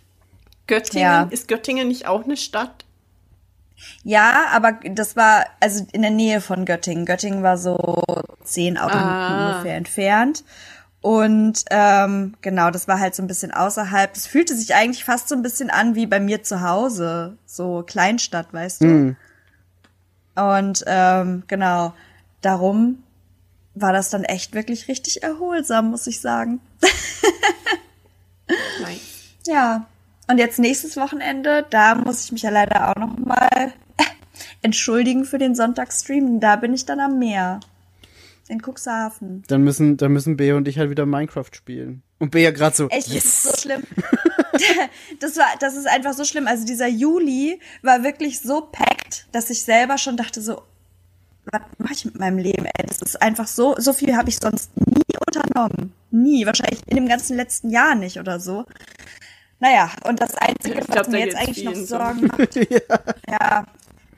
[0.67, 1.28] Göttingen, Ja.
[1.32, 2.86] ist Göttingen nicht auch eine Stadt?
[4.04, 7.06] Ja, aber das war also in der Nähe von Göttingen.
[7.06, 8.04] Göttingen war so
[8.44, 9.52] zehn Autominuten Ah.
[9.52, 10.44] ungefähr entfernt.
[11.02, 14.13] Und ähm, genau, das war halt so ein bisschen außerhalb.
[14.15, 17.84] Es fühlte sich eigentlich fast so ein bisschen an wie bei mir zu Hause, so
[17.88, 19.15] Kleinstadt, weißt du.
[20.36, 21.94] Und ähm, genau,
[22.42, 23.02] darum
[23.76, 26.60] war das dann echt wirklich richtig erholsam, muss ich sagen.
[28.82, 29.00] Nein.
[29.46, 29.86] Ja.
[30.30, 33.74] Und jetzt nächstes Wochenende, da muss ich mich ja leider auch noch mal
[34.62, 36.39] entschuldigen für den Sonntagsstream.
[36.39, 37.60] Da bin ich dann am Meer.
[38.48, 39.44] In Cuxhaven.
[39.48, 42.04] Dann müssen, dann müssen Bea und ich halt wieder Minecraft spielen.
[42.20, 43.26] Und Bea gerade so, Echt, das yes.
[43.26, 43.84] ist so schlimm.
[45.20, 46.46] das war, das ist einfach so schlimm.
[46.46, 50.62] Also dieser Juli war wirklich so packt, dass ich selber schon dachte so,
[51.52, 52.65] was mache ich mit meinem Leben?
[52.65, 55.94] Ey, das ist einfach so, so viel habe ich sonst nie unternommen.
[56.12, 56.46] Nie.
[56.46, 58.65] Wahrscheinlich in dem ganzen letzten Jahr nicht oder so.
[59.60, 61.76] Naja, und das Einzige, was glaub, da mir jetzt eigentlich noch.
[61.76, 62.56] Sorgen macht.
[63.28, 63.65] ja.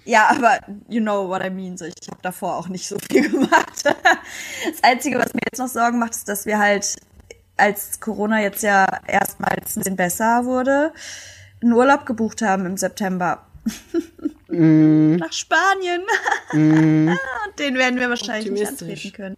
[0.04, 1.78] Ja, aber you know what I mean.
[1.78, 3.84] So, ich habe davor auch nicht so viel gemacht.
[3.84, 6.96] Das Einzige, was mir jetzt noch Sorgen macht, ist, dass wir halt,
[7.58, 10.92] als Corona jetzt ja erstmals ein bisschen besser wurde,
[11.62, 13.46] einen Urlaub gebucht haben im September.
[14.48, 16.02] Nach Spanien.
[16.52, 17.18] Und
[17.60, 19.36] den werden wir wahrscheinlich nicht antreten können.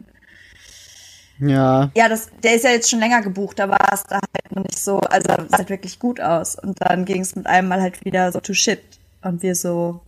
[1.40, 4.56] Ja, Ja, das, der ist ja jetzt schon länger gebucht, da war es da halt
[4.56, 6.56] noch nicht so, also es sah halt wirklich gut aus.
[6.56, 8.82] Und dann ging es mit einem Mal halt wieder so to shit.
[9.22, 10.02] Und wir so,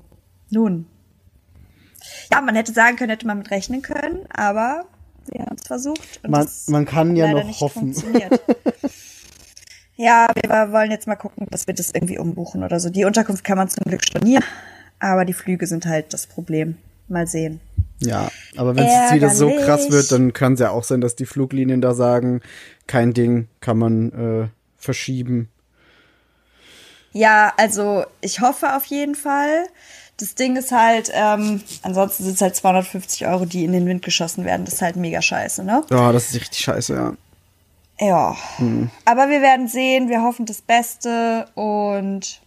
[0.49, 0.88] nun.
[2.31, 4.85] Ja, man hätte sagen können, hätte man mit rechnen können, aber
[5.27, 6.21] wir haben es versucht.
[6.27, 7.93] Man, man kann ja noch nicht hoffen.
[9.95, 12.89] ja, wir wollen jetzt mal gucken, dass wir das irgendwie umbuchen oder so.
[12.89, 14.43] Die Unterkunft kann man zum Glück stornieren,
[14.99, 16.77] aber die Flüge sind halt das Problem.
[17.07, 17.59] Mal sehen.
[17.99, 21.01] Ja, aber wenn es jetzt wieder so krass wird, dann kann es ja auch sein,
[21.01, 22.41] dass die Fluglinien da sagen,
[22.88, 25.49] kein Ding, kann man äh, verschieben.
[27.13, 29.67] Ja, also ich hoffe auf jeden Fall.
[30.17, 34.03] Das Ding ist halt, ähm, ansonsten sind es halt 250 Euro, die in den Wind
[34.03, 34.65] geschossen werden.
[34.65, 35.84] Das ist halt mega scheiße, ne?
[35.89, 37.13] Ja, das ist richtig scheiße, ja.
[37.99, 38.36] Ja.
[39.05, 42.41] Aber wir werden sehen, wir hoffen das Beste und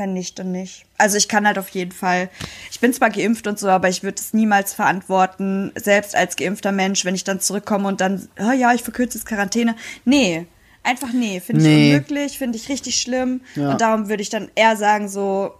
[0.00, 0.84] wenn nicht, dann nicht.
[0.98, 2.28] Also ich kann halt auf jeden Fall,
[2.72, 6.72] ich bin zwar geimpft und so, aber ich würde es niemals verantworten, selbst als geimpfter
[6.72, 9.76] Mensch, wenn ich dann zurückkomme und dann, oh ja, ich verkürze jetzt Quarantäne.
[10.04, 10.46] Nee,
[10.82, 11.90] einfach nee, finde ich Nee.
[11.94, 13.42] unmöglich, finde ich richtig schlimm.
[13.54, 13.70] Ja.
[13.72, 15.54] Und darum würde ich dann eher sagen, so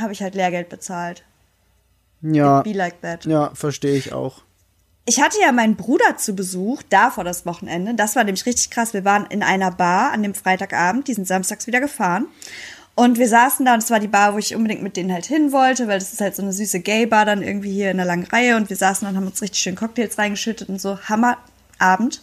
[0.00, 1.22] habe ich halt Lehrgeld bezahlt.
[2.22, 3.24] Ja, Be like that.
[3.26, 4.42] ja, verstehe ich auch.
[5.04, 7.94] Ich hatte ja meinen Bruder zu Besuch, da vor das Wochenende.
[7.94, 8.94] Das war nämlich richtig krass.
[8.94, 12.26] Wir waren in einer Bar an dem Freitagabend, die sind samstags wieder gefahren.
[12.94, 15.24] Und wir saßen da und es war die Bar, wo ich unbedingt mit denen halt
[15.24, 18.06] hin wollte, weil das ist halt so eine süße Gay-Bar dann irgendwie hier in einer
[18.06, 20.98] langen Reihe und wir saßen und haben uns richtig schön Cocktails reingeschüttet und so.
[21.08, 22.22] Hammerabend.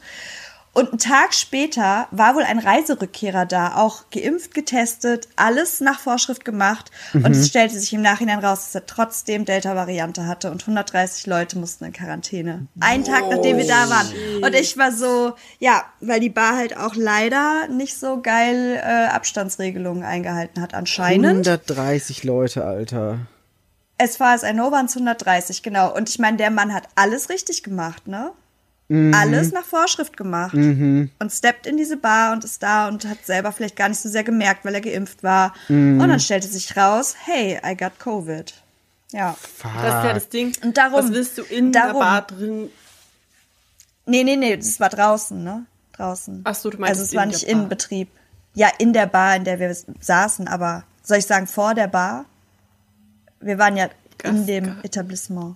[0.74, 6.46] Und einen Tag später war wohl ein Reiserückkehrer da, auch geimpft, getestet, alles nach Vorschrift
[6.46, 6.92] gemacht.
[7.14, 11.58] Und es stellte sich im Nachhinein raus, dass er trotzdem Delta-Variante hatte und 130 Leute
[11.58, 12.68] mussten in Quarantäne.
[12.80, 14.08] Einen Tag, nachdem wir da waren.
[14.44, 19.08] Und ich war so, ja, weil die Bar halt auch leider nicht so geil äh,
[19.08, 21.48] Abstandsregelungen eingehalten hat anscheinend.
[21.48, 23.20] 130 Leute, Alter.
[23.98, 25.94] Es war es ein waren es 130, genau.
[25.94, 28.32] Und ich meine, der Mann hat alles richtig gemacht, ne?
[28.92, 30.54] Alles nach Vorschrift gemacht.
[30.56, 34.10] Und steppt in diese Bar und ist da und hat selber vielleicht gar nicht so
[34.10, 35.54] sehr gemerkt, weil er geimpft war.
[35.70, 38.54] Und dann stellte sich raus, hey, I got Covid.
[39.12, 39.36] Ja.
[39.64, 40.54] Das ist ja das Ding.
[40.64, 42.70] Und darum- Was willst du in darum- der Bar drin?
[44.06, 45.66] Nee, nee, nee, das war draußen, ne?
[45.94, 46.42] Draußen.
[46.46, 47.50] Ach so, du meinst Also es in war nicht Bar.
[47.52, 48.10] Innenbetrieb.
[48.56, 52.26] Ja, in der Bar, in der wir saßen, aber soll ich sagen, vor der Bar?
[53.40, 53.90] Wir waren ja
[54.24, 54.84] in dem Gastgarten.
[54.86, 55.56] Etablissement.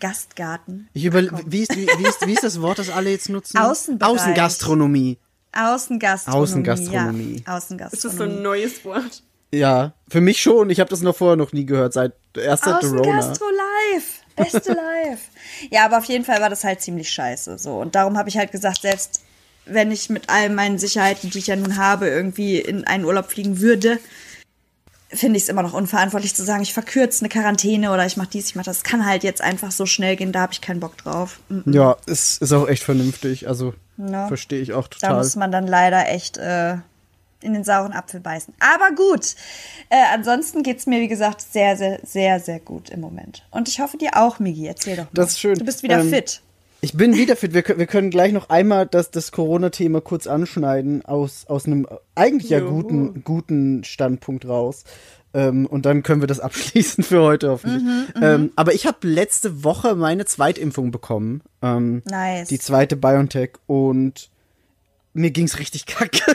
[0.00, 0.88] Gastgarten.
[0.92, 3.58] Ich über, wie, ist, wie, wie, ist, wie ist das Wort, das alle jetzt nutzen?
[3.58, 4.12] Außenbereich.
[4.12, 5.18] Außengastronomie.
[5.52, 6.42] Außengastronomie.
[6.44, 7.44] Außengastronomie.
[7.46, 7.70] Ja, Ist
[8.04, 8.36] das so Außengastronomie.
[8.36, 9.22] ein neues Wort?
[9.52, 10.70] Ja, für mich schon.
[10.70, 12.76] Ich habe das noch vorher noch nie gehört, seit erst seit.
[12.76, 14.20] Außengastro live.
[14.36, 15.20] Beste live.
[15.70, 17.58] ja, aber auf jeden Fall war das halt ziemlich scheiße.
[17.58, 17.80] So.
[17.80, 19.22] Und darum habe ich halt gesagt, selbst
[19.66, 23.30] wenn ich mit all meinen Sicherheiten, die ich ja nun habe, irgendwie in einen Urlaub
[23.30, 23.98] fliegen würde,
[25.12, 28.28] finde ich es immer noch unverantwortlich zu sagen, ich verkürze eine Quarantäne oder ich mache
[28.32, 28.78] dies, ich mache das.
[28.78, 31.40] Es kann halt jetzt einfach so schnell gehen, da habe ich keinen Bock drauf.
[31.48, 33.48] Mm, Ja, es ist auch echt vernünftig.
[33.48, 34.28] Also Ja.
[34.28, 35.16] verstehe ich auch Da total.
[35.18, 36.74] muss man dann leider echt äh,
[37.42, 38.52] in den sauren Apfel beißen.
[38.60, 39.34] Aber gut.
[39.88, 43.44] Äh, ansonsten geht's mir, wie gesagt, sehr, sehr, sehr, sehr gut im Moment.
[43.50, 44.66] Und ich hoffe dir auch, Migi.
[44.66, 45.10] Erzähl doch mal.
[45.14, 45.58] Das ist schön.
[45.58, 46.42] Du bist wieder Ähm, fit.
[46.82, 47.52] Ich bin wieder fit.
[47.52, 51.86] Wir, können- wir können gleich noch einmal das, das Corona-Thema kurz anschneiden, aus, aus einem
[52.14, 54.84] eigentlich ja guten, guten Standpunkt raus.
[55.32, 57.82] Ähm, und dann können wir das abschließen für heute hoffentlich.
[57.82, 61.42] Mhm, ähm, aber ich habe letzte Woche meine Zweitimpfung bekommen.
[61.62, 62.48] Ähm, Nice.
[62.48, 64.30] Die zweite BioNTech und
[65.12, 66.20] mir ging's richtig kacke.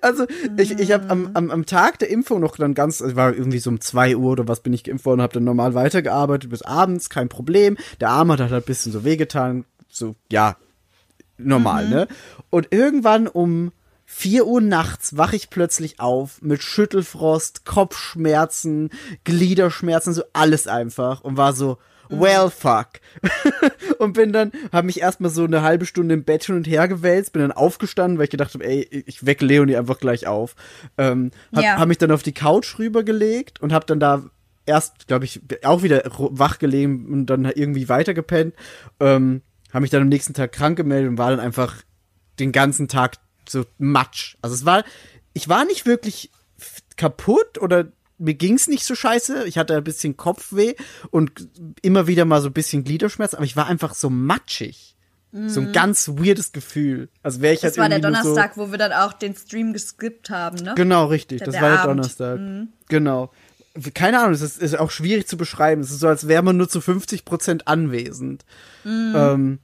[0.00, 3.34] Also ich, ich habe am, am, am Tag der Impfung noch dann ganz, es war
[3.34, 6.50] irgendwie so um 2 Uhr oder was bin ich geimpft worden, habe dann normal weitergearbeitet
[6.50, 7.76] bis abends, kein Problem.
[8.00, 10.56] Der Arm hat halt ein bisschen so wehgetan, so ja,
[11.36, 12.08] normal, ne?
[12.50, 13.72] Und irgendwann um
[14.06, 18.90] 4 Uhr nachts wache ich plötzlich auf mit Schüttelfrost, Kopfschmerzen,
[19.24, 21.76] Gliederschmerzen, so alles einfach und war so,
[22.08, 22.88] well fuck.
[23.98, 26.88] und bin dann, habe mich erstmal so eine halbe Stunde im Bett hin und her
[26.88, 30.54] gewälzt, bin dann aufgestanden, weil ich gedacht habe, ey, ich wecke Leonie einfach gleich auf.
[30.96, 31.78] Ähm, hab, Ja.
[31.78, 34.24] hab mich dann auf die Couch rübergelegt und hab dann da
[34.66, 38.54] erst, glaube ich, auch wieder wach gelegen und dann irgendwie weitergepennt.
[39.00, 39.42] Ähm,
[39.72, 41.76] habe mich dann am nächsten Tag krank gemeldet und war dann einfach
[42.38, 43.16] den ganzen Tag
[43.48, 44.36] so matsch.
[44.42, 44.84] Also es war,
[45.32, 46.30] ich war nicht wirklich
[46.96, 47.86] kaputt oder
[48.18, 49.44] mir ging's nicht so scheiße.
[49.46, 50.74] Ich hatte ein bisschen Kopfweh
[51.10, 51.48] und
[51.82, 54.96] immer wieder mal so ein bisschen Gliederschmerz, aber ich war einfach so matschig.
[55.30, 57.10] So ein ganz weirdes Gefühl.
[57.22, 57.60] Als wäre ich.
[57.60, 60.70] Das halt war der Donnerstag, wo wir dann auch den Stream geskippt haben, ne?
[60.70, 61.38] So, genau, richtig.
[61.40, 61.90] Der- Das der war der Abend.
[61.98, 62.40] Donnerstag.
[62.88, 63.30] Genau.
[63.92, 65.82] Keine Ahnung, es ist, ist auch schwierig zu beschreiben.
[65.82, 68.46] Es ist so, als wäre man nur zu 50 Prozent anwesend.
[68.84, 69.12] Mhm.
[69.14, 69.58] Ähm,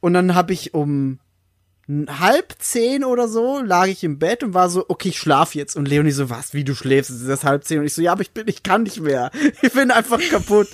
[0.00, 1.20] und dann habe ich um
[1.88, 5.74] halb zehn oder so lag ich im Bett und war so, okay, ich schlaf jetzt.
[5.74, 7.10] Und Leonie so, was, wie du schläfst?
[7.10, 7.78] Es ist erst halb zehn.
[7.80, 9.30] Und ich so, ja, aber ich bin, ich kann nicht mehr.
[9.62, 10.68] Ich bin einfach kaputt.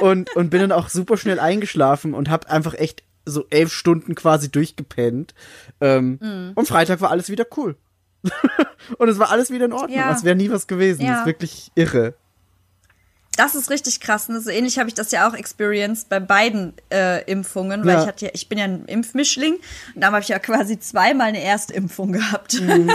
[0.00, 4.14] und, und bin dann auch super schnell eingeschlafen und hab einfach echt so elf Stunden
[4.14, 5.34] quasi durchgepennt.
[5.80, 6.52] Ähm, Mhm.
[6.54, 7.76] Und Freitag war alles wieder cool.
[8.98, 9.96] und es war alles wieder in Ordnung.
[9.96, 10.08] Ja.
[10.08, 11.02] Als wäre nie was gewesen.
[11.02, 11.12] Ja.
[11.12, 12.14] Das ist wirklich irre.
[13.36, 14.28] Das ist richtig krass.
[14.28, 14.40] Ne?
[14.40, 18.02] So ähnlich habe ich das ja auch experienced bei beiden äh, Impfungen, weil Ja.
[18.02, 19.54] ich hatte ja, ich bin ja ein Impfmischling
[19.94, 22.60] und da habe ich ja quasi zweimal eine Erstimpfung gehabt.
[22.60, 22.90] Mhm.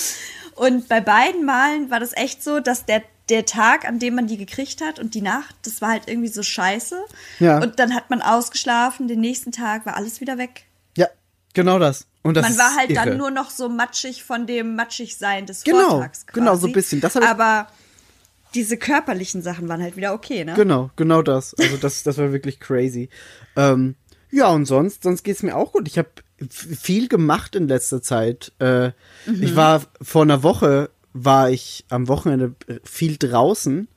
[0.54, 4.26] und bei beiden Malen war das echt so, dass der der Tag, an dem man
[4.26, 6.96] die gekriegt hat und die Nacht, das war halt irgendwie so scheiße.
[7.38, 7.58] Ja.
[7.62, 10.64] Und dann hat man ausgeschlafen, den nächsten Tag war alles wieder weg.
[10.96, 11.06] Ja,
[11.54, 12.06] genau das.
[12.22, 13.06] Und das man war halt irre.
[13.06, 16.26] dann nur noch so matschig von dem Matschigsein des Genau, Vortags.
[16.26, 16.40] Quasi.
[16.40, 17.00] genau, so ein bisschen.
[17.00, 17.68] Das Aber
[18.54, 20.54] diese körperlichen Sachen waren halt wieder okay, ne?
[20.54, 21.54] Genau, genau das.
[21.54, 23.08] Also das, das war wirklich crazy.
[23.56, 23.94] Ähm,
[24.30, 25.88] ja, und sonst, sonst geht's mir auch gut.
[25.88, 26.08] Ich habe
[26.48, 28.52] viel gemacht in letzter Zeit.
[28.60, 28.92] Äh,
[29.40, 33.88] Ich war vor einer Woche, war ich am Wochenende viel draußen.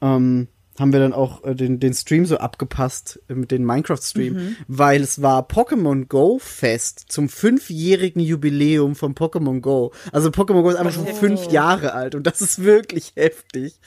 [0.00, 0.48] Ähm,
[0.80, 5.02] haben wir dann auch äh, den, den Stream so abgepasst äh, mit dem Minecraft-Stream, weil
[5.02, 9.92] es war Pokémon Go Fest zum fünfjährigen Jubiläum von Pokémon Go.
[10.10, 13.78] Also Pokémon Go ist einfach schon fünf Jahre alt und das ist wirklich heftig.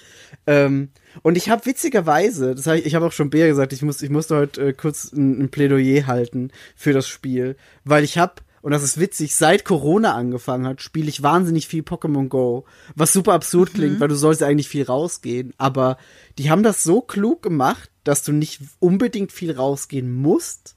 [0.48, 0.90] Ähm,
[1.22, 4.02] und ich habe witzigerweise, das hab ich, ich habe auch schon Bea gesagt, ich, muss,
[4.02, 8.34] ich musste heute äh, kurz ein, ein Plädoyer halten für das Spiel, weil ich habe
[8.64, 13.14] und das ist witzig, seit Corona angefangen hat, spiele ich wahnsinnig viel Pokémon Go, was
[13.14, 15.98] super absurd klingt, weil du sollst eigentlich viel rausgehen, aber
[16.40, 20.76] die haben das so klug gemacht, dass du nicht unbedingt viel rausgehen musst,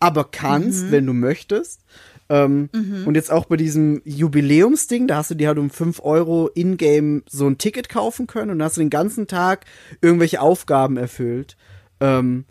[0.00, 1.80] aber kannst, wenn du möchtest.
[2.28, 2.68] Ähm,
[3.06, 7.22] Und jetzt auch bei diesem Jubiläumsding, da hast du dir halt um 5 Euro in-game
[7.28, 9.64] so ein Ticket kaufen können und hast du den ganzen Tag
[10.02, 11.56] irgendwelche Aufgaben erfüllt.
[12.00, 12.44] Ähm,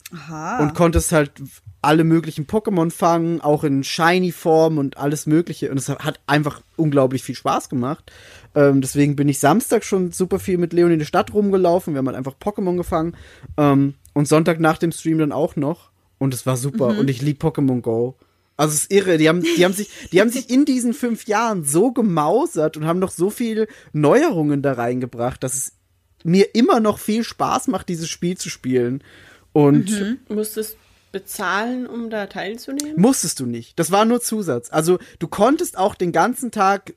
[0.60, 1.32] und konntest halt
[1.82, 5.72] alle möglichen Pokémon fangen, auch in Shiny-Form und alles Mögliche.
[5.72, 8.12] Und es hat einfach unglaublich viel Spaß gemacht.
[8.56, 11.94] Ähm, deswegen bin ich Samstag schon super viel mit Leon in der Stadt rumgelaufen.
[11.94, 13.16] Wir haben halt einfach Pokémon gefangen.
[13.58, 15.92] Ähm, und Sonntag nach dem Stream dann auch noch.
[16.18, 16.98] Und es war super.
[16.98, 18.16] Und ich lieb Pokémon Go.
[18.58, 19.18] Also es ist irre.
[19.18, 22.86] Die haben, die haben sich, die haben sich in diesen fünf Jahren so gemausert und
[22.86, 25.74] haben noch so viel Neuerungen da reingebracht, dass es
[26.24, 29.04] mir immer noch viel Spaß macht, dieses Spiel zu spielen.
[29.66, 30.78] Und Musstest
[31.12, 32.94] bezahlen, um da teilzunehmen?
[32.96, 33.80] Musstest du nicht.
[33.80, 34.70] Das war nur Zusatz.
[34.72, 36.94] Also du konntest auch den ganzen Tag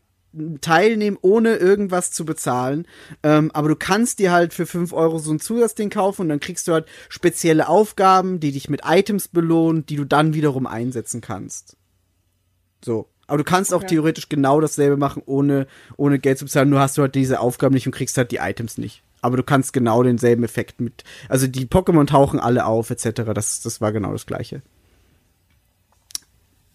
[0.61, 2.87] teilnehmen, ohne irgendwas zu bezahlen.
[3.23, 6.39] Ähm, aber du kannst dir halt für 5 Euro so ein Zusatzding kaufen und dann
[6.41, 11.21] kriegst du halt spezielle Aufgaben, die dich mit Items belohnen, die du dann wiederum einsetzen
[11.21, 11.77] kannst.
[12.85, 13.09] So.
[13.27, 13.95] Aber du kannst auch Okay.
[13.95, 16.69] theoretisch genau dasselbe machen, ohne, ohne Geld zu bezahlen.
[16.69, 19.03] Nur hast du halt diese Aufgaben nicht und kriegst halt die Items nicht.
[19.23, 21.05] Aber du kannst genau denselben Effekt mit.
[21.29, 23.23] Also die Pokémon tauchen alle auf, etc.
[23.35, 24.63] Das, das war genau das gleiche.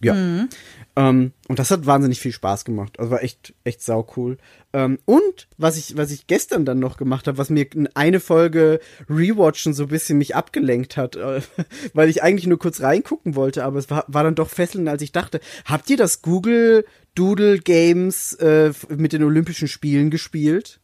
[0.05, 0.47] Ja.
[0.95, 2.99] Ähm, und das hat wahnsinnig viel Spaß gemacht.
[2.99, 4.37] Also war echt, echt sau cool.
[4.71, 8.19] Ähm, und was ich, was ich gestern dann noch gemacht habe, was mir in eine
[8.19, 8.79] Folge
[9.09, 11.41] Rewatchen so ein bisschen mich abgelenkt hat, äh,
[11.93, 15.01] weil ich eigentlich nur kurz reingucken wollte, aber es war, war dann doch fesselnder, als
[15.01, 15.39] ich dachte.
[15.65, 20.79] Habt ihr das Google Doodle Games äh, mit den Olympischen Spielen gespielt?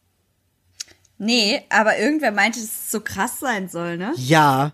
[1.24, 4.12] Nee, aber irgendwer meinte, dass es so krass sein soll, ne?
[4.16, 4.72] Ja.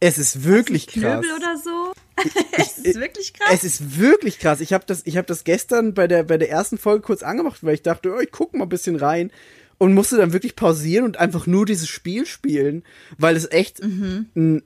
[0.00, 1.20] Es ist wirklich krass.
[1.20, 1.92] Knöbel oder so?
[2.56, 3.50] es ist wirklich krass.
[3.52, 4.60] Es ist wirklich krass.
[4.60, 7.62] Ich habe das, ich habe das gestern bei der bei der ersten Folge kurz angemacht,
[7.62, 9.30] weil ich dachte, oh, ich guck mal ein bisschen rein
[9.78, 12.82] und musste dann wirklich pausieren und einfach nur dieses Spiel spielen,
[13.18, 14.62] weil es echt ein ko-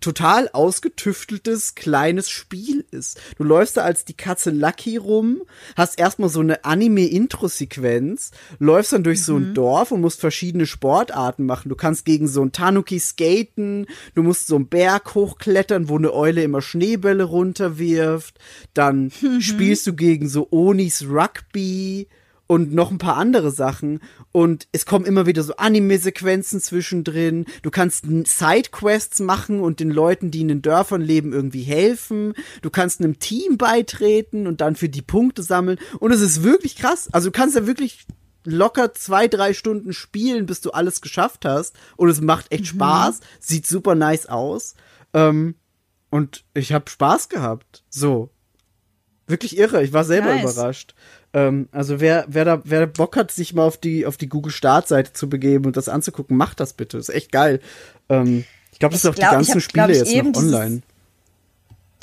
[0.00, 3.20] total ausgetüfteltes kleines Spiel ist.
[3.38, 5.42] Du läufst da als die Katze Lucky rum,
[5.76, 11.46] hast erstmal so eine Anime-Intro-Sequenz, läufst dann durch so ein Dorf und musst verschiedene Sportarten
[11.46, 11.68] machen.
[11.68, 16.12] Du kannst gegen so ein Tanuki skaten, du musst so einen Berg hochklettern, wo eine
[16.12, 18.38] Eule immer Schneebälle runterwirft.
[18.74, 22.08] Dann spielst du gegen so Onis Rugby
[22.50, 24.00] und noch ein paar andere Sachen.
[24.32, 27.46] Und es kommen immer wieder so Anime-Sequenzen zwischendrin.
[27.62, 32.34] Du kannst Sidequests machen und den Leuten, die in den Dörfern leben, irgendwie helfen.
[32.60, 35.78] Du kannst einem Team beitreten und dann für die Punkte sammeln.
[36.00, 37.08] Und es ist wirklich krass.
[37.12, 38.04] Also du kannst ja wirklich
[38.44, 41.76] locker zwei, drei Stunden spielen, bis du alles geschafft hast.
[41.96, 43.20] Und es macht echt Spaß.
[43.38, 44.74] Sieht super nice aus.
[45.14, 45.54] Ähm,
[46.10, 47.84] und ich habe Spaß gehabt.
[47.90, 48.30] So.
[49.28, 49.84] Wirklich irre.
[49.84, 50.42] Ich war selber Nice.
[50.42, 50.96] überrascht.
[51.32, 54.52] Ähm, also wer, wer da, wer Bock hat, sich mal auf die, auf die Google
[54.52, 56.98] Startseite zu begeben und das anzugucken, macht das bitte.
[56.98, 57.60] ist echt geil.
[58.08, 60.82] Ähm, ich glaube, das sind auch glaub, die ganzen hab, Spiele jetzt noch online.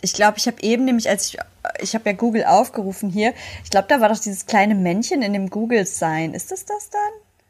[0.01, 1.39] Ich glaube, ich habe eben nämlich, als ich,
[1.79, 5.33] ich habe ja Google aufgerufen hier, ich glaube, da war doch dieses kleine Männchen in
[5.33, 6.33] dem Google-Sign.
[6.33, 7.01] Ist das das dann?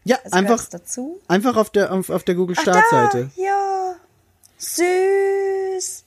[0.05, 1.19] Ja, Also einfach, dazu?
[1.27, 3.29] einfach auf der, auf, auf der Google Ach, Startseite.
[3.35, 3.95] Da, ja.
[4.57, 6.05] Süß.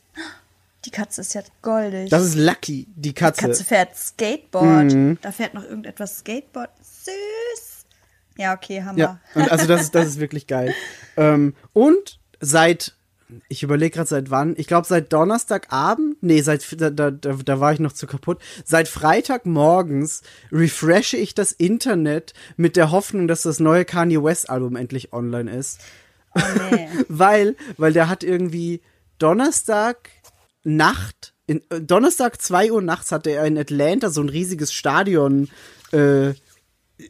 [0.84, 2.08] Die Katze ist ja goldig.
[2.10, 3.42] Das ist Lucky, die Katze.
[3.42, 4.92] Katze fährt Skateboard.
[4.94, 5.18] Mhm.
[5.20, 6.70] Da fährt noch irgendetwas Skateboard.
[6.80, 7.84] Süß.
[8.38, 8.98] Ja, okay, Hammer.
[8.98, 10.74] Ja, und also das ist, das ist wirklich geil.
[11.16, 12.94] Ähm, und seit,
[13.48, 17.60] ich überlege gerade seit wann, ich glaube seit Donnerstagabend, nee, seit, da, da, da da
[17.60, 23.42] war ich noch zu kaputt, seit Freitagmorgens refreshe ich das Internet mit der Hoffnung, dass
[23.42, 25.80] das neue Kanye West Album endlich online ist.
[26.34, 26.40] Oh,
[26.70, 26.88] nee.
[27.08, 28.80] weil, weil der hat irgendwie
[29.18, 30.08] Donnerstag
[30.62, 35.48] Nacht, in, äh, Donnerstag 2 Uhr nachts hatte er in Atlanta so ein riesiges Stadion,
[35.92, 36.34] äh,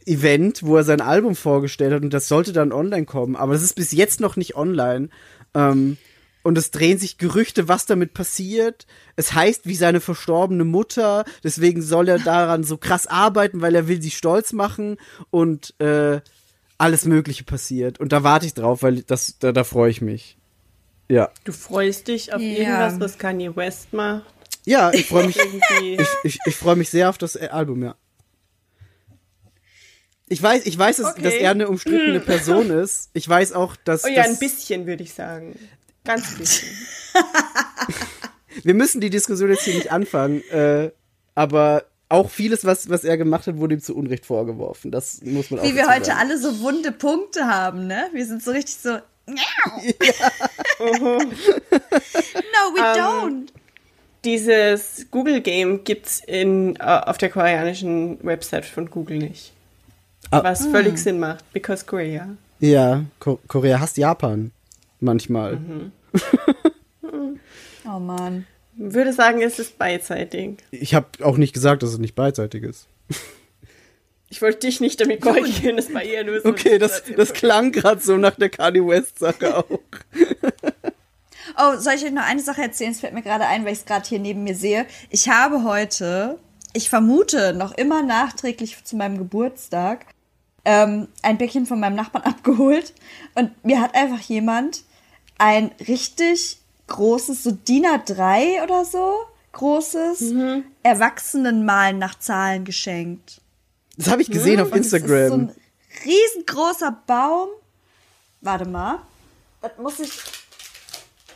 [0.07, 3.63] Event, wo er sein Album vorgestellt hat und das sollte dann online kommen, aber das
[3.63, 5.09] ist bis jetzt noch nicht online.
[5.55, 5.97] Ähm,
[6.43, 8.87] und es drehen sich Gerüchte, was damit passiert.
[9.15, 13.89] Es heißt wie seine verstorbene Mutter, deswegen soll er daran so krass arbeiten, weil er
[13.89, 14.97] will sie stolz machen
[15.29, 16.21] und äh,
[16.79, 18.01] alles Mögliche passiert.
[18.01, 20.39] Und da warte ich drauf, weil das, da, da freue ich mich.
[21.11, 21.31] Ja.
[21.45, 22.49] Du freust dich auf Ja.
[22.59, 24.25] irgendwas, was Kanye West macht.
[24.65, 25.37] Ja, ich freue mich.
[25.81, 27.97] Ich ich, ich freue mich sehr auf das äh, Album, ja.
[30.29, 31.23] Ich weiß, ich weiß, dass, Okay.
[31.23, 33.11] dass er eine umstrittene Person ist.
[33.13, 35.59] Ich weiß auch, dass, Oh ja, dass ein bisschen, würde ich sagen.
[36.05, 36.69] Ganz bisschen.
[38.63, 40.93] wir müssen die Diskussion jetzt hier nicht anfangen, äh,
[41.35, 44.91] aber auch vieles, was, was er gemacht hat, wurde ihm zu Unrecht vorgeworfen.
[44.91, 48.09] Das muss man auch Wie wir heute alle so wunde Punkte haben, ne?
[48.13, 48.99] Wir sind so richtig so.
[49.27, 49.37] no,
[52.75, 53.49] we Ähm, don't.
[54.25, 59.53] Dieses Google-Game gibt's in, äh, auf der koreanischen Website von Google nicht.
[60.31, 60.45] Ah.
[60.45, 62.29] Was völlig Sinn macht, because Korea.
[62.61, 64.53] Ja, Ko Korea hasst Japan.
[65.01, 65.59] Manchmal.
[67.87, 68.47] Oh Mann.
[68.77, 70.59] Würde sagen, es ist beidseitig.
[70.71, 72.87] Ich habe auch nicht gesagt, dass es nicht beidseitig ist.
[74.31, 76.49] Ich wollte dich nicht damit korrigieren, das war eher nur so.
[76.49, 79.81] Okay, das, das klang gerade so nach der Kanye West-Sache auch.
[81.59, 82.93] Oh, soll ich euch noch eine Sache erzählen?
[82.93, 84.87] Es fällt mir gerade ein, weil ich es gerade hier neben mir sehe.
[85.11, 86.39] Ich habe heute,
[86.73, 90.07] ich vermute, noch immer nachträglich zu meinem Geburtstag,
[90.65, 92.95] ähm, ein Päckchen von meinem Nachbarn abgeholt.
[93.35, 94.85] Und mir hat einfach jemand
[95.39, 99.15] ein richtig großes, so DIN A3 oder so,
[99.53, 100.33] großes
[100.83, 103.40] Erwachsenenmalen nach Zahlen geschenkt.
[104.01, 105.33] Das habe ich gesehen auf Und es ist so Instagram.
[105.41, 105.55] ein
[106.05, 107.51] riesengroßer Baum.
[108.41, 109.01] Warte mal.
[109.61, 110.11] Das muss ich.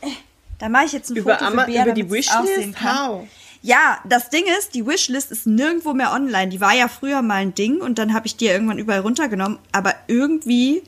[0.01, 0.11] Äh,
[0.59, 2.83] Da mache ich jetzt ein Über, Foto Ama für Bea, über die Wishlist?
[2.83, 3.27] How?
[3.61, 6.49] Ja, das Ding ist, die Wishlist ist nirgendwo mehr online.
[6.49, 9.01] Die war ja früher mal ein Ding und dann habe ich die ja irgendwann überall
[9.01, 9.59] runtergenommen.
[9.73, 10.83] Aber irgendwie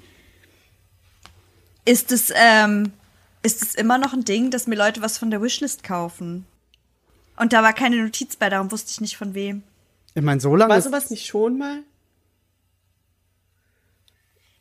[1.84, 2.92] ist es, ähm,
[3.42, 6.46] ist es immer noch ein Ding, dass mir Leute was von der Wishlist kaufen.
[7.36, 9.62] Und da war keine Notiz bei, darum wusste ich nicht von wem.
[10.16, 11.82] Ich meine, so lange War ist, sowas nicht schon mal?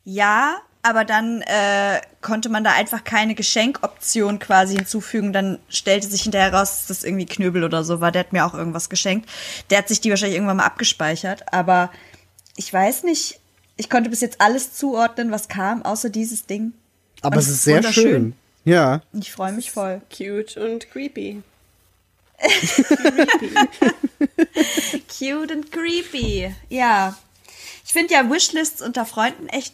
[0.03, 5.31] Ja, aber dann äh, konnte man da einfach keine Geschenkoption quasi hinzufügen.
[5.31, 8.11] Dann stellte sich hinterher raus, dass das irgendwie Knöbel oder so war.
[8.11, 9.29] Der hat mir auch irgendwas geschenkt.
[9.69, 11.53] Der hat sich die wahrscheinlich irgendwann mal abgespeichert.
[11.53, 11.89] Aber
[12.57, 13.39] ich weiß nicht.
[13.77, 16.73] Ich konnte bis jetzt alles zuordnen, was kam, außer dieses Ding.
[17.21, 18.33] aber Und es ist sehr schön.
[18.65, 19.01] Ja.
[19.13, 20.01] Ich freue mich voll.
[20.09, 21.43] Cute und creepy.
[25.17, 26.53] Cute and creepy.
[26.69, 27.15] Ja.
[27.85, 29.73] Ich finde ja Wishlists unter Freunden echt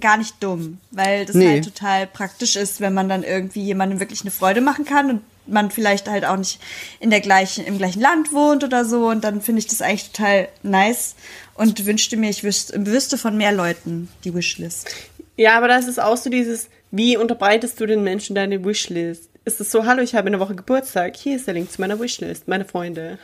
[0.00, 1.48] gar nicht dumm, weil das Nee.
[1.48, 5.22] halt total praktisch ist, wenn man dann irgendwie jemandem wirklich eine Freude machen kann und
[5.46, 6.60] man vielleicht halt auch nicht
[7.00, 9.08] in der gleichen, im gleichen Land wohnt oder so.
[9.08, 11.14] Und dann finde ich das eigentlich total nice
[11.54, 14.88] und wünschte mir, ich wüsste, wüsste von mehr Leuten die Wishlist.
[15.36, 19.28] Ja, aber das ist auch so dieses, wie unterbreitest du den Menschen deine Wishlist?
[19.48, 21.80] Ist es so, hallo, ich habe in der Woche Geburtstag, hier ist der Link zu
[21.80, 23.18] meiner Wishlist, meine Freunde.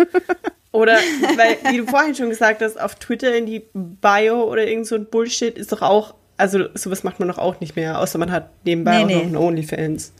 [0.72, 0.94] Oder,
[1.36, 4.94] weil, wie du vorhin schon gesagt hast, auf Twitter in die Bio oder irgend so
[4.94, 8.32] ein Bullshit ist doch auch, also sowas macht man doch auch nicht mehr, außer man
[8.32, 9.14] hat nebenbei Nee, auch nee.
[9.16, 10.12] noch einen Onlyfans.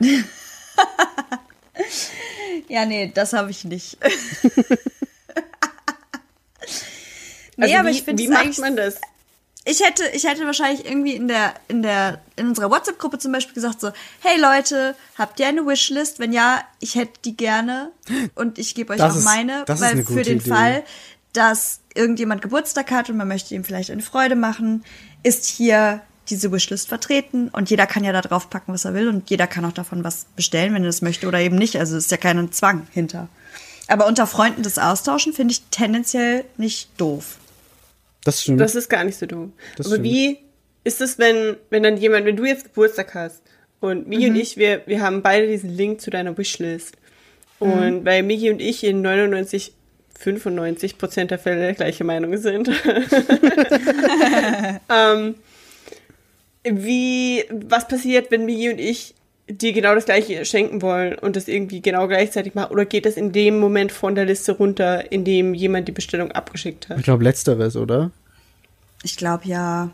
[2.68, 3.96] Ja, nee, das habe ich nicht.
[7.56, 9.00] nee, Also aber wie, ich finde wie macht man das?
[9.64, 13.54] Ich hätte, ich hätte wahrscheinlich irgendwie in der, in der, in unserer WhatsApp-Gruppe zum Beispiel
[13.54, 16.18] gesagt so, hey Leute, habt ihr eine Wishlist?
[16.18, 17.90] Wenn ja, ich hätte die gerne
[18.34, 20.48] und ich gebe euch Das auch ist- meine, das ist weil für den Idee.
[20.50, 20.84] Fall,
[21.32, 24.84] dass irgendjemand Geburtstag hat und man möchte ihm vielleicht eine Freude machen,
[25.22, 26.00] ist hier
[26.30, 29.46] diese Wishlist vertreten und jeder kann ja da drauf packen, was er will und jeder
[29.46, 31.76] kann auch davon was bestellen, wenn er das möchte oder eben nicht.
[31.76, 33.28] Also es ist ja kein Zwang hinter.
[33.88, 37.36] Aber unter Freunden das Austauschen finde ich tendenziell nicht doof.
[38.24, 38.60] Das stimmt.
[38.60, 39.52] Das ist gar nicht so dumm.
[39.76, 40.08] Das Aber stimmt.
[40.08, 40.38] wie
[40.84, 43.42] ist es, wenn, wenn dann jemand, wenn du jetzt Geburtstag hast
[43.80, 44.34] und Migi Mhm.
[44.34, 46.96] und ich, wir, wir haben beide diesen Link zu deiner Wishlist.
[47.60, 47.72] Mhm.
[47.72, 49.72] Und weil Migi und ich in 99,
[50.18, 52.68] 95 Prozent der Fälle der gleiche Meinung sind.
[54.90, 55.34] ähm,
[56.64, 59.14] wie, was passiert, wenn Migi und ich
[59.48, 62.72] dir genau das gleiche schenken wollen und das irgendwie genau gleichzeitig machen?
[62.72, 66.32] Oder geht das in dem Moment von der Liste runter, in dem jemand die Bestellung
[66.32, 66.98] abgeschickt hat?
[66.98, 68.10] ich glaube, letzteres, oder?
[69.02, 69.90] Ich glaube ja.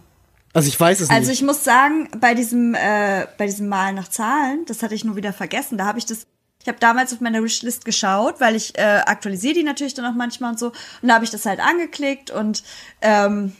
[0.52, 1.40] Also ich weiß es Also nicht.
[1.40, 5.16] ich muss sagen, bei diesem, äh, bei diesem Malen nach Zahlen, das hatte ich nur
[5.16, 5.78] wieder vergessen.
[5.78, 6.26] Da habe ich das,
[6.62, 10.14] ich habe damals auf meiner Wishlist geschaut, weil ich äh, aktualisiere die natürlich dann auch
[10.16, 10.66] manchmal und so.
[11.02, 12.62] Und da habe ich das halt angeklickt und
[13.00, 13.52] ähm,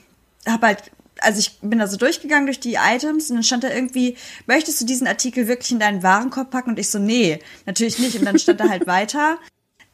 [0.47, 0.91] habe halt,
[1.21, 4.81] also ich bin da so durchgegangen durch die Items und dann stand da irgendwie, möchtest
[4.81, 6.71] du diesen Artikel wirklich in deinen Warenkorb packen?
[6.71, 8.17] Und ich so, nee, natürlich nicht.
[8.17, 9.37] Und dann stand da halt weiter.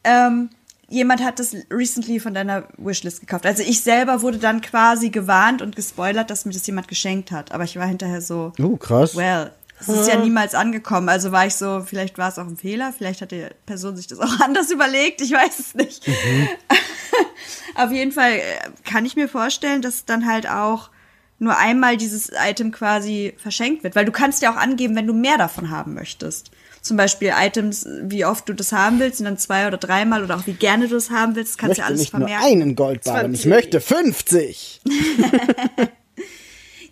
[0.04, 0.50] Ähm,
[0.88, 3.46] jemand hat das recently von deiner Wishlist gekauft.
[3.46, 7.52] Also ich selber wurde dann quasi gewarnt und gespoilert, dass mir das jemand geschenkt hat.
[7.52, 9.14] Aber ich war hinterher so, oh, krass.
[9.14, 11.08] well, es ist ja niemals angekommen.
[11.08, 14.06] Also war ich so, vielleicht war es auch ein Fehler, vielleicht hat die Person sich
[14.06, 16.08] das auch anders überlegt, ich weiß es nicht.
[17.76, 18.40] Auf jeden Fall äh,
[18.84, 20.90] kann ich mir vorstellen, dass dann halt auch
[21.38, 25.14] nur einmal dieses Item quasi verschenkt wird, weil du kannst ja auch angeben, wenn du
[25.14, 26.50] mehr davon haben möchtest.
[26.80, 30.36] Zum Beispiel Items, wie oft du das haben willst, und dann zwei oder dreimal oder
[30.36, 32.46] auch wie gerne du es haben willst, ich kannst ja alles nicht nur vermerken.
[32.46, 33.50] einen Goldbarren, ich 20.
[33.50, 34.80] möchte 50.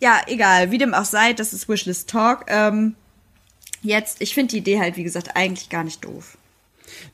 [0.01, 2.45] Ja, egal, wie dem auch sei, das ist Wishlist Talk.
[2.49, 2.95] Ähm,
[3.83, 6.37] jetzt, ich finde die Idee halt, wie gesagt, eigentlich gar nicht doof.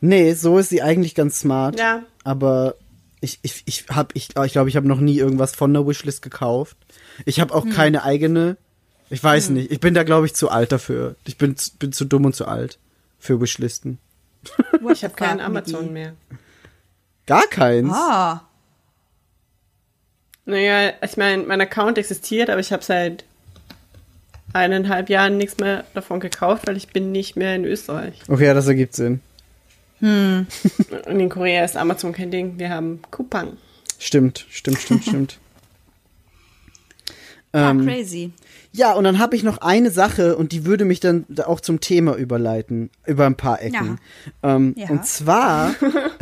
[0.01, 1.79] Nee, so ist sie eigentlich ganz smart.
[1.79, 2.03] Ja.
[2.25, 2.75] Aber
[3.21, 6.23] ich, ich, ich habe, ich, ich glaube, ich habe noch nie irgendwas von der Wishlist
[6.23, 6.77] gekauft.
[7.25, 7.59] Ich habe Hm.
[7.61, 8.57] auch keine eigene.
[9.11, 9.71] Ich weiß nicht.
[9.71, 11.17] Ich bin da, glaube ich, zu alt dafür.
[11.25, 12.79] Ich bin, zu- bin zu dumm und zu alt
[13.19, 13.99] für Wishlisten.
[14.81, 16.15] What Ich habe keinen Amazon mehr.
[17.27, 17.93] Gar keins.
[17.93, 18.43] Ah.
[20.45, 23.25] Naja, ich meine, mein Account existiert, aber ich habe seit
[24.53, 28.15] eineinhalb Jahren nichts mehr davon gekauft, weil ich bin nicht mehr in Österreich.
[28.29, 29.21] Okay, ja, das ergibt Sinn.
[30.01, 30.47] Und
[31.07, 32.59] in Korea ist Amazon kein Ding.
[32.59, 33.57] Wir haben Coupang.
[34.01, 35.39] Stimmt, stimmt, stimmt, stimmt.
[37.55, 38.33] Ja, Ähm, crazy.
[38.75, 41.61] Ja, und dann habe ich noch eine Sache und die würde mich dann da auch
[41.61, 43.99] zum Thema überleiten, über ein paar Ecken.
[44.43, 44.89] Ähm, Ja.
[44.89, 45.75] Und zwar,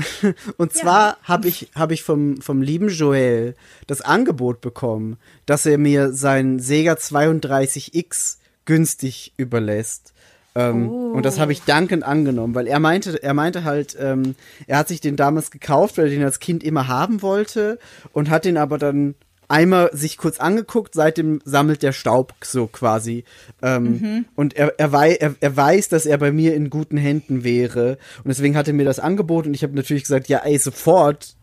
[0.56, 3.54] und zwar habe ich, hab ich vom, vom lieben Joel
[3.86, 5.16] das Angebot bekommen,
[5.46, 10.12] dass er mir sein Sega 32X günstig überlässt.
[10.56, 14.34] Ähm, Und das habe ich dankend angenommen, weil er meinte, er meinte halt, ähm,
[14.66, 17.78] er hat sich den damals gekauft, weil er den als Kind immer haben wollte
[18.12, 19.14] und hat den aber dann
[19.50, 23.24] einmal sich kurz angeguckt, seitdem sammelt der Staub so quasi.
[23.62, 27.44] Ähm, Und er, er, wei er, er weiß, dass er bei mir in guten Händen
[27.44, 27.98] wäre.
[28.18, 31.36] Und deswegen hat er mir das angeboten und ich habe natürlich gesagt, ja, ey, sofort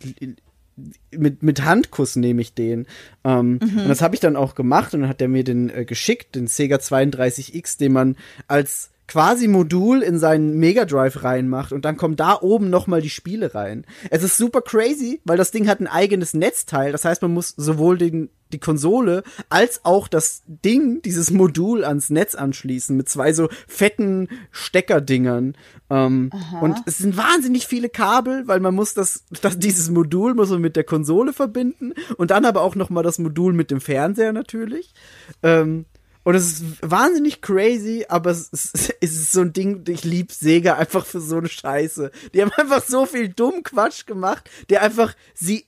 [1.11, 2.85] mit, mit Handkuss nehme ich den.
[3.23, 5.85] Ähm, Und das habe ich dann auch gemacht und dann hat er mir den äh,
[5.85, 8.15] geschickt, den Sega 32X, den man
[8.47, 13.09] als quasi Modul in seinen Mega Drive reinmacht und dann kommen da oben nochmal die
[13.09, 13.85] Spiele rein.
[14.11, 16.91] Es ist super crazy, weil das Ding hat ein eigenes Netzteil.
[16.91, 22.09] Das heißt, man muss sowohl den, die Konsole als auch das Ding, dieses Modul ans
[22.09, 25.55] Netz anschließen mit zwei so fetten Steckerdingern.
[25.89, 30.49] Ähm, und es sind wahnsinnig viele Kabel, weil man muss das, das dieses Modul muss
[30.49, 33.79] man mit der Konsole verbinden und dann aber auch noch mal das Modul mit dem
[33.79, 34.93] Fernseher natürlich.
[35.43, 35.85] Ähm,
[36.27, 40.33] und es ist wahnsinnig crazy, aber es ist, es ist so ein Ding, ich lieb
[40.33, 42.11] Sega einfach für so eine Scheiße.
[42.33, 45.67] Die haben einfach so viel dumm Quatsch gemacht, der einfach sie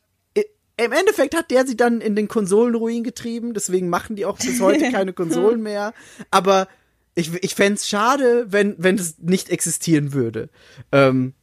[0.75, 4.59] im Endeffekt hat der sie dann in den Konsolenruin getrieben, deswegen machen die auch bis
[4.59, 5.93] heute keine Konsolen mehr.
[6.29, 6.67] Aber
[7.15, 10.49] ich, ich fänd's schade, wenn, wenn es nicht existieren würde.
[10.91, 11.35] Ähm,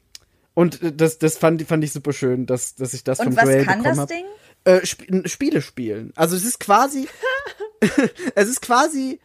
[0.52, 3.44] und das, das fand, fand ich super schön, dass, dass ich das Und von was
[3.44, 4.08] Joel kann bekommen das hab.
[4.66, 6.12] Äh, Sp Spiele spielen.
[6.16, 7.08] Also es ist quasi,
[8.34, 9.20] es ist quasi,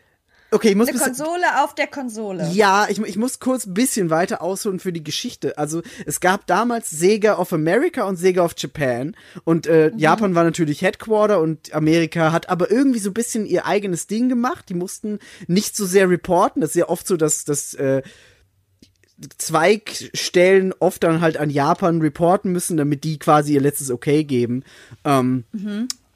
[0.51, 2.47] okay, ich muss Eine bisschen, Konsole auf der Konsole.
[2.53, 5.57] ja, ich, ich muss kurz ein bisschen weiter ausholen für die Geschichte.
[5.57, 10.43] Also es gab damals Sega of America und Sega of Japan und äh, Japan war
[10.43, 14.69] natürlich Headquarter und Amerika hat aber irgendwie so ein bisschen ihr eigenes Ding gemacht.
[14.69, 15.17] Die mussten
[15.47, 16.61] nicht so sehr reporten.
[16.61, 18.03] Das ist ja oft so, dass dass äh,
[19.37, 24.63] Zweigstellen oft dann halt an Japan reporten müssen, damit die quasi ihr letztes Okay geben.
[25.05, 25.43] Ähm,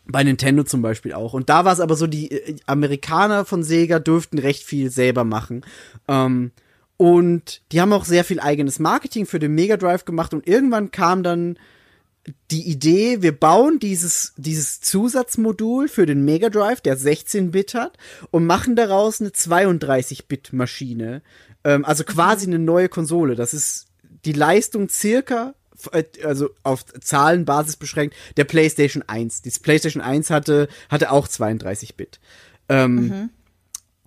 [0.07, 1.33] Bei Nintendo zum Beispiel auch.
[1.33, 5.23] Und da war es aber so, die äh, Amerikaner von Sega dürften recht viel selber
[5.23, 5.65] machen.
[6.07, 6.51] Ähm,
[6.97, 10.91] und die haben auch sehr viel eigenes Marketing für den Mega Drive gemacht und irgendwann
[10.91, 11.57] kam dann
[12.51, 17.97] die Idee, wir bauen dieses, dieses Zusatzmodul für den Mega Drive, der 16-Bit hat,
[18.31, 21.21] und machen daraus eine 32-Bit-Maschine.
[21.63, 23.35] Ähm, also quasi eine neue Konsole.
[23.35, 23.87] Das ist
[24.25, 25.53] die Leistung circa,
[25.91, 29.43] äh, also auf Zahlenbasis beschränkt, der PlayStation 1.
[29.43, 32.19] Die PlayStation 1 hatte, hatte auch 32-Bit.
[32.69, 33.29] Ähm,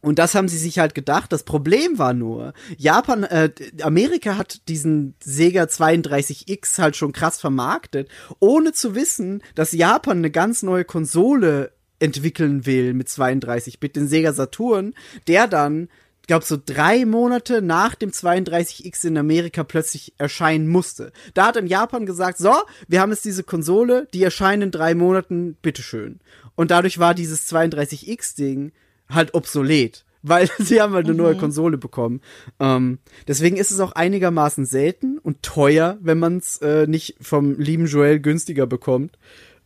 [0.00, 1.32] und das haben sie sich halt gedacht.
[1.32, 3.50] Das Problem war nur, Japan, äh,
[3.82, 10.30] Amerika hat diesen Sega 32X halt schon krass vermarktet, ohne zu wissen, dass Japan eine
[10.30, 14.94] ganz neue Konsole entwickeln will mit 32-Bit, den Sega Saturn,
[15.26, 15.88] der dann,
[16.28, 21.10] glaub so drei Monate nach dem 32X in Amerika plötzlich erscheinen musste.
[21.34, 22.54] Da hat in Japan gesagt, so,
[22.86, 26.20] wir haben jetzt diese Konsole, die erscheint in drei Monaten, bitteschön.
[26.54, 28.72] Und dadurch war dieses 32X-Ding
[29.10, 32.20] halt obsolet, weil sie haben halt eine neue Konsole bekommen.
[32.60, 37.58] Ähm, deswegen ist es auch einigermaßen selten und teuer, wenn man es äh, nicht vom
[37.58, 39.18] lieben Joel günstiger bekommt.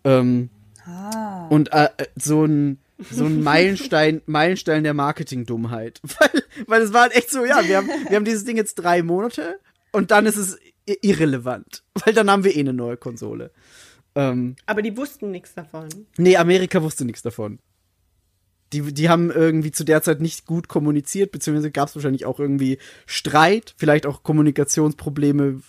[0.05, 0.51] Ähm,
[1.51, 2.79] Und äh, äh, so ein
[3.11, 6.01] so ein Meilenstein, Meilenstein der Marketingdummheit.
[6.21, 8.75] Weil, weil es war halt echt so, ja, wir haben, wir haben dieses Ding jetzt
[8.77, 9.59] drei Monate
[9.91, 10.59] und dann ist es
[11.01, 11.83] irrelevant.
[12.05, 13.51] Weil dann haben wir eh eine neue Konsole.
[14.15, 15.89] Ähm, Aber die wussten nichts davon.
[16.17, 17.59] Nee, Amerika wusste nichts davon.
[18.73, 22.41] Die, die haben irgendwie zu der Zeit nicht gut kommuniziert, beziehungsweise gab es wahrscheinlich auch
[22.41, 25.61] irgendwie Streit, vielleicht auch Kommunikationsprobleme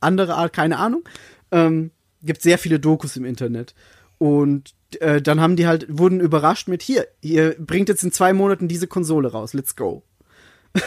[0.00, 1.02] anderer Art, keine Ahnung.
[1.50, 1.90] Ähm,
[2.22, 3.74] gibt sehr viele Dokus im Internet.
[4.18, 8.32] Und äh, dann haben die halt, wurden überrascht mit, hier, ihr bringt jetzt in zwei
[8.32, 10.02] Monaten diese Konsole raus, let's go.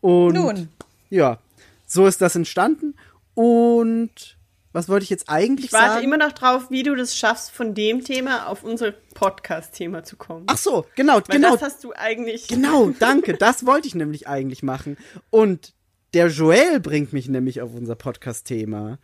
[0.00, 0.68] Und Nun.
[1.10, 1.38] ja,
[1.86, 2.94] so ist das entstanden.
[3.34, 4.36] Und
[4.74, 6.04] was wollte ich jetzt eigentlich Ich warte sagen?
[6.04, 10.44] immer noch drauf, wie du das schaffst, von dem Thema auf unser Podcast-Thema zu kommen.
[10.48, 11.52] Ach so, genau, Weil genau.
[11.52, 12.48] das hast du eigentlich.
[12.48, 13.34] Genau, danke.
[13.34, 14.96] Das wollte ich nämlich eigentlich machen.
[15.30, 15.72] Und
[16.12, 18.98] der Joel bringt mich nämlich auf unser Podcast-Thema,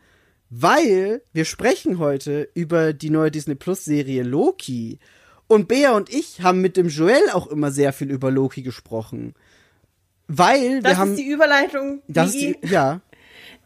[0.51, 4.99] weil wir sprechen heute über die neue Disney Plus Serie Loki.
[5.47, 9.35] Und Bea und ich haben mit dem Joel auch immer sehr viel über Loki gesprochen.
[10.29, 11.11] Weil Das wir haben.
[11.13, 12.03] ist die Überleitung.
[12.09, 13.01] das ist die, die, ja.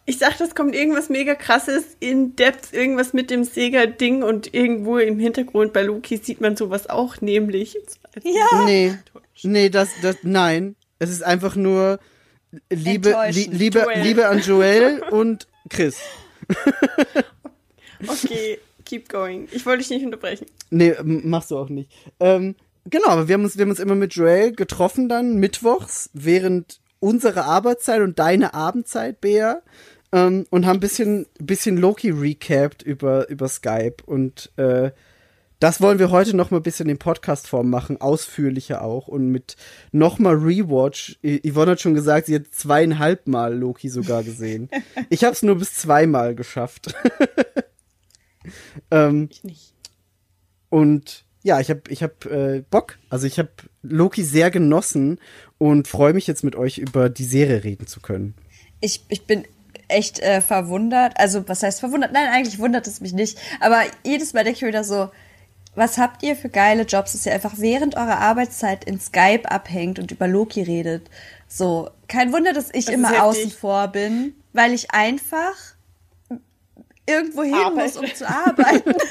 [0.06, 4.98] Ich sag, das kommt irgendwas mega krasses in Depth, irgendwas mit dem Sega-Ding und irgendwo
[4.98, 7.76] im Hintergrund bei Loki sieht man sowas auch, nämlich.
[8.22, 8.64] Ja.
[8.66, 8.98] Nee,
[9.42, 10.76] nee, das, das, nein.
[10.98, 11.98] Es ist einfach nur
[12.70, 13.48] Liebe, li.
[13.50, 14.02] Liebe, Joel.
[14.02, 15.98] Liebe an Joel und Chris.
[18.06, 19.48] Okay, keep going.
[19.52, 20.46] Ich wollte dich nicht unterbrechen.
[20.70, 21.90] Nee, machst du auch nicht.
[22.20, 26.10] Ähm, genau, aber wir haben, uns, wir haben uns immer mit Joel getroffen dann, mittwochs,
[26.12, 29.62] während unserer Arbeitszeit und deine Abendzeit, Bea,
[30.14, 33.96] ähm, und haben ein bisschen, bisschen Loki recapped über, über Skype.
[34.06, 34.92] Und äh,
[35.58, 39.56] das wollen wir heute noch mal ein bisschen in Podcast-Form machen, ausführlicher auch und mit
[39.90, 41.18] noch mal Rewatch.
[41.22, 44.70] Yvonne hat schon gesagt, sie hat zweieinhalb Mal Loki sogar gesehen.
[45.10, 46.94] ich habe es nur bis zweimal geschafft.
[48.92, 49.74] ähm, Ich nicht.
[50.70, 52.98] und ja, ich habe ich hab, äh, Bock.
[53.10, 53.50] Also ich habe
[53.82, 55.18] Loki sehr genossen
[55.58, 58.34] und freue mich jetzt mit euch über die Serie reden zu können.
[58.80, 59.44] Ich, ich bin
[59.94, 61.14] echt äh, verwundert.
[61.18, 62.12] Also, was heißt verwundert?
[62.12, 63.38] Nein, eigentlich wundert es mich nicht.
[63.60, 65.10] Aber jedes Mal denke ich mir wieder so,
[65.74, 69.98] was habt ihr für geile Jobs, dass ihr einfach während eurer Arbeitszeit in Skype abhängt
[69.98, 71.08] und über Loki redet?
[71.48, 75.54] So, kein Wunder, dass ich Das immer außen vor bin, weil ich einfach
[77.06, 78.94] irgendwo hin muss, um zu arbeiten.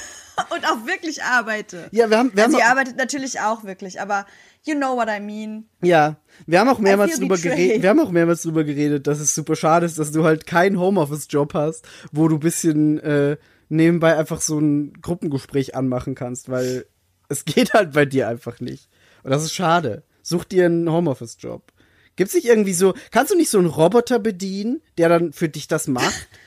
[0.49, 1.87] und auch wirklich arbeite.
[1.91, 4.25] Ja, wir haben, wir haben Also ihr auch, arbeitet natürlich auch wirklich, aber
[4.65, 5.65] you know what I mean.
[5.81, 7.81] ja, wir haben auch mehrmals drüber geredet.
[7.81, 10.79] Wir haben auch mehrmals drüber geredet, dass es super schade ist, dass du halt keinen
[10.79, 13.37] Homeoffice-Job hast, wo du bisschen äh,
[13.69, 16.85] nebenbei einfach so ein Gruppengespräch anmachen kannst, weil
[17.29, 18.89] es geht halt bei dir einfach nicht.
[19.23, 20.03] Und das ist schade.
[20.21, 21.71] Such dir einen Homeoffice-Job.
[22.15, 25.67] Gibt's nicht irgendwie so, kannst du nicht so einen Roboter bedienen, der dann für dich
[25.67, 26.27] das macht?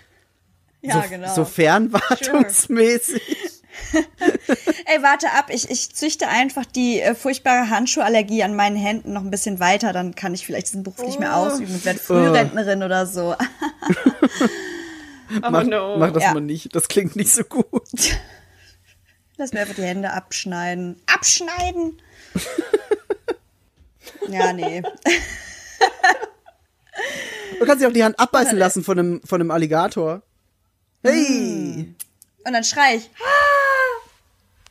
[0.82, 1.34] Ja, so, genau.
[1.34, 3.20] So fernwartungsmäßig.
[4.86, 9.22] Ey, warte ab, ich, ich züchte einfach die äh, furchtbare Handschuhallergie an meinen Händen noch
[9.22, 11.46] ein bisschen weiter, dann kann ich vielleicht diesen Beruf nicht mehr Oh.
[11.46, 13.34] ausüben und werde Frührentnerin oder so.
[15.42, 15.96] Oh mach, no.
[15.98, 16.34] mach das Ja.
[16.34, 16.72] mal nicht.
[16.76, 17.66] Das klingt nicht so gut.
[19.36, 21.02] Lass mir einfach die Hände abschneiden.
[21.12, 22.00] Abschneiden!
[24.28, 24.82] ja, nee.
[27.58, 30.22] Du kannst dir auch die Hand abbeißen lassen von einem, von einem Alligator.
[31.02, 31.92] Hey!
[32.44, 33.10] Und dann schrei ich,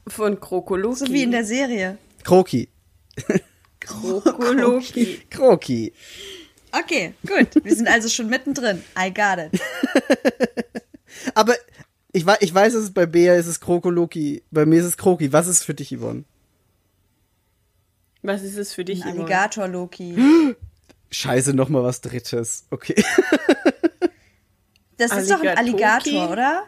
[0.07, 0.99] Von Krokoloki.
[0.99, 1.97] so wie in der Serie.
[2.23, 2.69] Kroki.
[3.79, 5.21] Krokoloki.
[5.29, 5.93] Kroki.
[6.71, 7.63] Okay, gut.
[7.63, 8.83] Wir sind also schon mittendrin.
[8.97, 9.61] I got it.
[11.35, 11.55] Aber
[12.11, 14.43] ich, ich weiß, dass es bei Bea ist es Krokoloki.
[14.51, 15.31] Bei mir ist es Kroki.
[15.31, 16.23] Was ist für dich, Yvonne?
[18.21, 19.23] Was ist es für dich, Ein Yvonne?
[19.23, 20.15] Alligator, Loki.
[21.11, 22.65] Scheiße, noch mal was Drittes.
[22.71, 22.95] Okay.
[24.97, 25.57] Das ist doch ein?
[25.57, 26.63] Alligator, oder?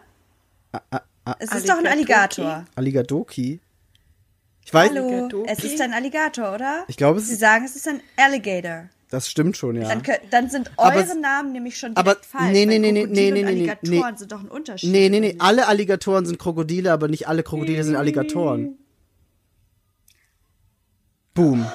[1.39, 1.87] Es ist doch ein?
[1.87, 2.65] Alligator.
[2.75, 3.59] Alligadoki.
[4.65, 6.83] Ich weiß, Hallo, es ist ein Alligator, oder?
[6.87, 8.89] Ich glaube, es Sie ist- sagen, es ist ein Alligator.
[9.09, 9.87] das stimmt schon, ja.
[9.87, 12.51] Dann, dann sind Aber eure es- Namen nämlich schon aber- direkt falsch.
[12.51, 14.17] nee, nee, nee, nee, nee, nee, Alligatoren nee.
[14.17, 14.91] sind doch ein Unterschied.
[14.91, 15.35] Nee, nee, nee.
[15.39, 18.77] Alle Alligatoren sind Krokodile, aber nicht alle Krokodile sind Alligatoren.
[21.33, 21.65] Boom.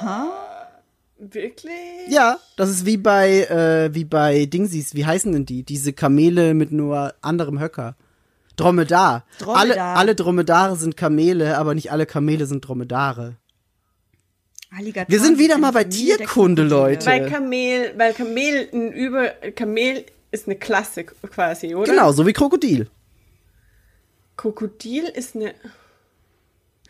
[1.18, 1.72] Wirklich?
[2.09, 4.94] Ja, das ist wie bei, äh, wie bei Dingsies.
[4.94, 5.62] Wie heißen denn die?
[5.62, 7.94] Diese Kamele mit nur anderem Höcker.
[8.57, 9.24] Dromedar.
[9.38, 9.57] Dromedar.
[9.57, 13.36] Alle, alle Dromedare sind Kamele, aber nicht alle Kamele sind Dromedare.
[14.76, 16.62] Alligatoren Wir sind wieder mal bei Tierkunde.
[16.62, 17.07] Leute.
[17.07, 21.90] Weil Kamel, weil Kamel ein Über, Kamel ist eine Klasse quasi, oder?
[21.90, 22.88] Genau, so wie Krokodil.
[24.36, 25.55] Krokodil ist eine.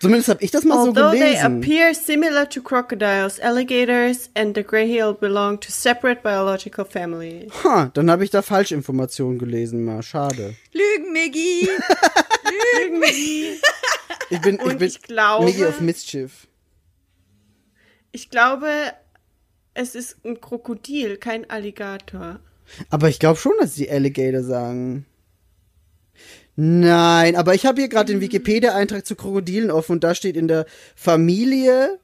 [0.02, 1.58] Zumindest habe ich das mal so Although they gelesen.
[1.62, 7.52] appear similar to crocodiles, alligators and the grey heel belong to separate biological families.
[7.62, 10.02] Ha, dann habe ich da Falschinformationen gelesen, mal.
[10.02, 10.54] Schade.
[10.72, 11.68] Lügen, Miggi!
[12.80, 13.60] Irgendwie.
[14.30, 16.48] Ich bin, ich bin ich glaube- Miggy of Mischief.
[18.10, 18.68] Ich glaube,
[19.74, 22.40] es ist ein Krokodil, kein Alligator.
[22.90, 25.06] Aber ich glaube schon, dass die Alligator sagen.
[26.56, 30.48] Nein, aber ich habe hier gerade den Wikipedia-Eintrag zu Krokodilen offen und da steht in
[30.48, 31.98] der Familie,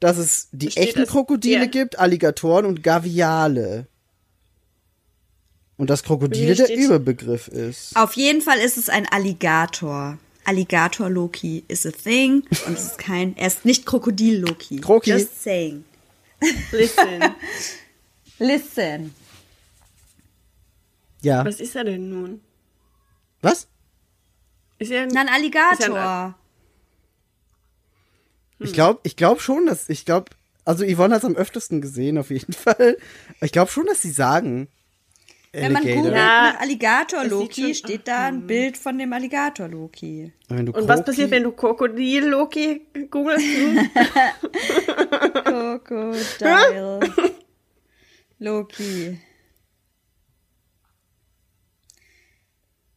[0.00, 1.66] dass es die Steht echten das- Krokodile ja.
[1.66, 3.86] gibt, Alligatoren und Gaviale.
[5.78, 7.96] Und dass Krokodile der Überbegriff ist.
[7.96, 10.18] Auf jeden Fall ist es ein Alligator.
[10.44, 14.76] Alligator Loki is a thing und es ist kein, er ist nicht Krokodil Loki.
[14.80, 15.10] Kroki.
[15.10, 15.84] Just saying.
[16.70, 17.34] Listen,
[18.38, 19.14] Listen.
[21.22, 21.44] Ja.
[21.44, 22.40] was ist er denn nun?
[23.42, 23.66] Was?
[24.78, 25.96] Ist er ein, Na, ein Ist Alligator.
[25.96, 26.34] ja
[28.58, 30.30] Ich glaube ich glaub schon, dass, ich glaube,
[30.64, 32.98] also Yvonne hat es am öftesten gesehen, auf jeden Fall.
[33.40, 34.68] Ich glaube schon, dass sie sagen.
[35.52, 36.02] Wenn man Alligator.
[36.02, 40.32] googelt Ja, nach Alligator Loki, steht da ein Bild von dem Alligator Loki.
[40.48, 43.46] Du Und was passiert, wenn du Krokodil Loki googelst?
[45.44, 47.00] Crocodile
[48.38, 49.18] Loki.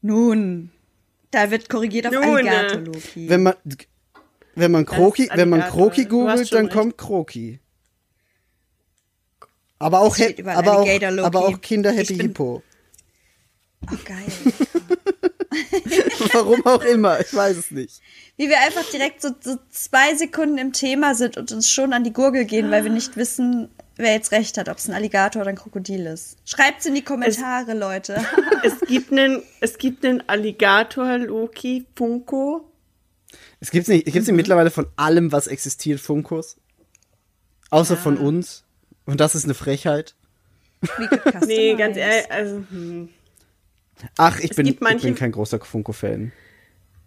[0.02, 0.72] Nun,
[1.32, 3.30] da wird korrigiert auf Nun, Alligator, Loki.
[3.30, 3.54] Wenn man,
[4.56, 5.62] wenn man Kroki, wenn man.
[5.62, 6.76] Kroki googelt, dann recht.
[6.76, 7.60] kommt Kroki.
[9.78, 12.62] Aber auch, aber auch, aber auch Kinder Happy Hippo.
[13.90, 14.26] Oh, geil.
[16.34, 18.02] Warum auch immer, ich weiß es nicht.
[18.36, 22.04] Wie wir einfach direkt so, so zwei Sekunden im Thema sind und uns schon an
[22.04, 23.70] die Gurgel gehen, weil wir nicht wissen,
[24.00, 26.38] wer jetzt recht hat, ob es ein Alligator oder ein Krokodil ist.
[26.46, 28.22] Schreibt's in die Kommentare, Leute.
[28.64, 32.70] Es gibt einen, es gibt einen Alligator Loki Funko.
[33.62, 34.14] Es gibt nicht, es Mhm.
[34.14, 36.58] gibt's nicht mittlerweile von allem, was existiert, Funkos.
[37.70, 38.66] Außer von uns.
[39.06, 40.16] Und das ist eine Frechheit.
[40.82, 41.08] Wie.
[41.48, 43.10] Nee, ganz ehrlich, also hm.
[44.18, 46.32] Ach, ich, bin, gibt ich manche- bin kein großer Funko-Fan.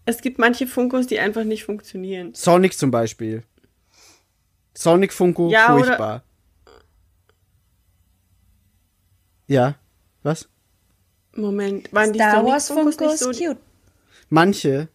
[0.07, 2.35] es gibt manche Funkos, die einfach nicht funktionieren.
[2.35, 3.43] Sonic zum Beispiel.
[4.75, 6.23] Sonic Funko, Ja, oder- furchtbar.
[9.47, 9.77] Ja,
[10.23, 10.49] was?
[11.35, 13.47] Moment, waren die Star Sonic Wars Funkos Funko nicht so?
[13.47, 13.59] cute.
[14.29, 14.89] Manche.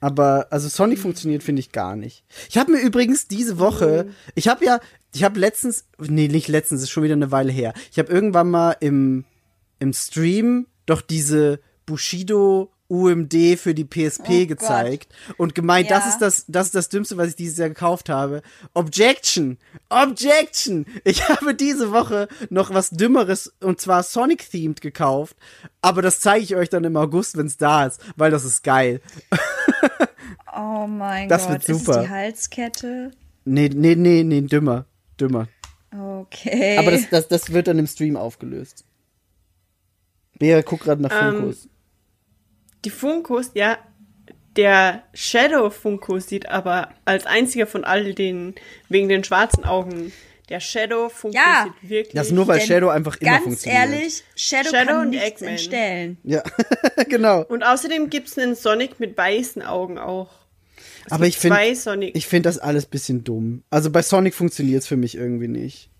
[0.00, 2.24] Aber, also Sonic funktioniert, finde ich gar nicht.
[2.48, 4.80] Ich habe mir übrigens diese Woche, ich habe ja,
[5.14, 7.72] ich habe letztens, nee, nicht letztens, ist schon wieder eine Weile her.
[7.90, 9.24] Ich habe irgendwann mal im,
[9.78, 16.10] im Stream doch diese Bushido UMD für die PSP Oh gezeigt und gemeint, das Ja.
[16.10, 18.42] ist das, das ist das Dümmste, was ich dieses Jahr gekauft habe.
[18.74, 19.58] Objection!
[19.88, 20.86] Objection!
[21.04, 25.36] Ich habe diese Woche noch was Dümmeres und zwar Sonic-themed gekauft,
[25.82, 28.62] aber das zeige ich euch dann im August, wenn es da ist, weil das ist
[28.64, 29.00] geil.
[30.58, 31.52] Oh mein Das Gott.
[31.52, 32.00] wird Ist super.
[32.00, 33.10] es die Halskette?
[33.44, 34.86] Nee, nee, nee, nee, dümmer.
[35.20, 35.48] Dümmer.
[35.94, 36.78] Okay.
[36.78, 38.84] Aber das, das, das wird dann im Stream aufgelöst.
[40.38, 41.68] Bea, guck gerade nach Ähm, Funkos.
[42.86, 43.78] Die Funkos, ja,
[44.56, 48.54] der Shadow Funko sieht aber als einziger von all denen
[48.88, 50.12] wegen den schwarzen Augen.
[50.48, 51.64] Der Shadow Funko Ja.
[51.80, 52.14] sieht wirklich.
[52.14, 53.82] Das ist nur, weil Shadow einfach immer Ganz funktioniert.
[53.90, 55.50] ehrlich, Shadow, Shadow kann und nichts Eggman.
[55.50, 56.18] entstellen.
[56.22, 56.42] Ja,
[57.08, 57.42] genau.
[57.42, 60.30] Und außerdem gibt's einen Sonic mit weißen Augen auch.
[61.04, 62.16] Es Aber gibt ich finde zwei Sonic.
[62.16, 63.64] ich finde das alles bisschen dumm.
[63.70, 65.90] Also bei Sonic funktioniert es für mich irgendwie nicht.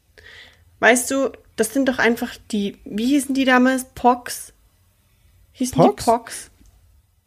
[0.78, 3.86] Weißt du, das sind doch einfach die, wie hießen die damals?
[3.96, 4.52] Pox?
[5.52, 6.04] Hießen Pox?
[6.04, 6.50] die Pox?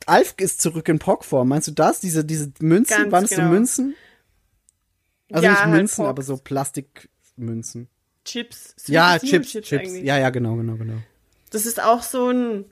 [0.09, 1.47] Alf ist zurück in Pockform.
[1.47, 1.99] Meinst du das?
[1.99, 2.97] Diese, diese Münzen?
[2.97, 3.49] Ganz Waren das so genau.
[3.49, 3.95] Münzen?
[5.31, 6.09] Also Ja, nicht halt Münzen, Pox.
[6.09, 7.87] aber so Plastikmünzen.
[8.25, 8.75] Chips.
[8.79, 9.71] Sweet Ja, Chips Chips.
[9.73, 10.03] eigentlich.
[10.03, 10.97] Ja, ja, genau, genau, genau.
[11.51, 12.65] Das ist auch so ein,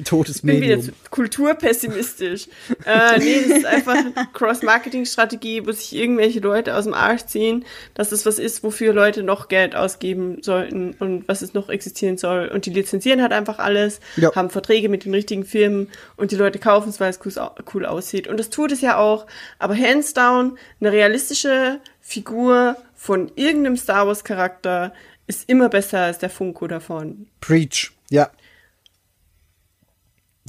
[0.04, 0.94] Totes ich bin wieder Medium.
[1.10, 2.48] kulturpessimistisch.
[2.84, 7.64] äh, nee, das ist einfach eine Cross-Marketing-Strategie, wo sich irgendwelche Leute aus dem Arsch ziehen,
[7.94, 12.18] dass das was ist, wofür Leute noch Geld ausgeben sollten und was es noch existieren
[12.18, 12.48] soll.
[12.48, 14.34] Und die lizenzieren halt einfach alles, Ja.
[14.34, 17.32] haben Verträge mit den richtigen Firmen und die Leute kaufen es, weil es cool,
[17.74, 18.28] cool aussieht.
[18.28, 19.26] Und das tut es ja auch.
[19.58, 24.92] Aber hands down, eine realistische Figur von irgendeinem Star Wars-Charakter
[25.26, 27.26] ist immer besser als der Funko davon.
[27.40, 27.92] Preach.
[28.10, 28.30] Ja.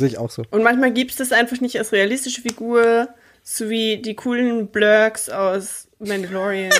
[0.02, 0.43] Sehe ich auch so.
[0.52, 3.10] Und manchmal gibt es das einfach nicht als realistische Figur,
[3.43, 6.74] so wie die coolen Blurks aus Mandalorian.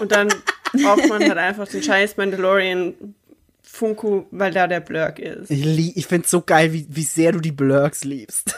[0.00, 0.28] Und dann
[0.72, 3.14] braucht man halt einfach den scheiß Mandalorian
[3.62, 5.50] Funko, weil da der Blurk ist.
[5.50, 8.54] Ich, ich finde es so geil, wie, wie sehr du die Blurks liebst.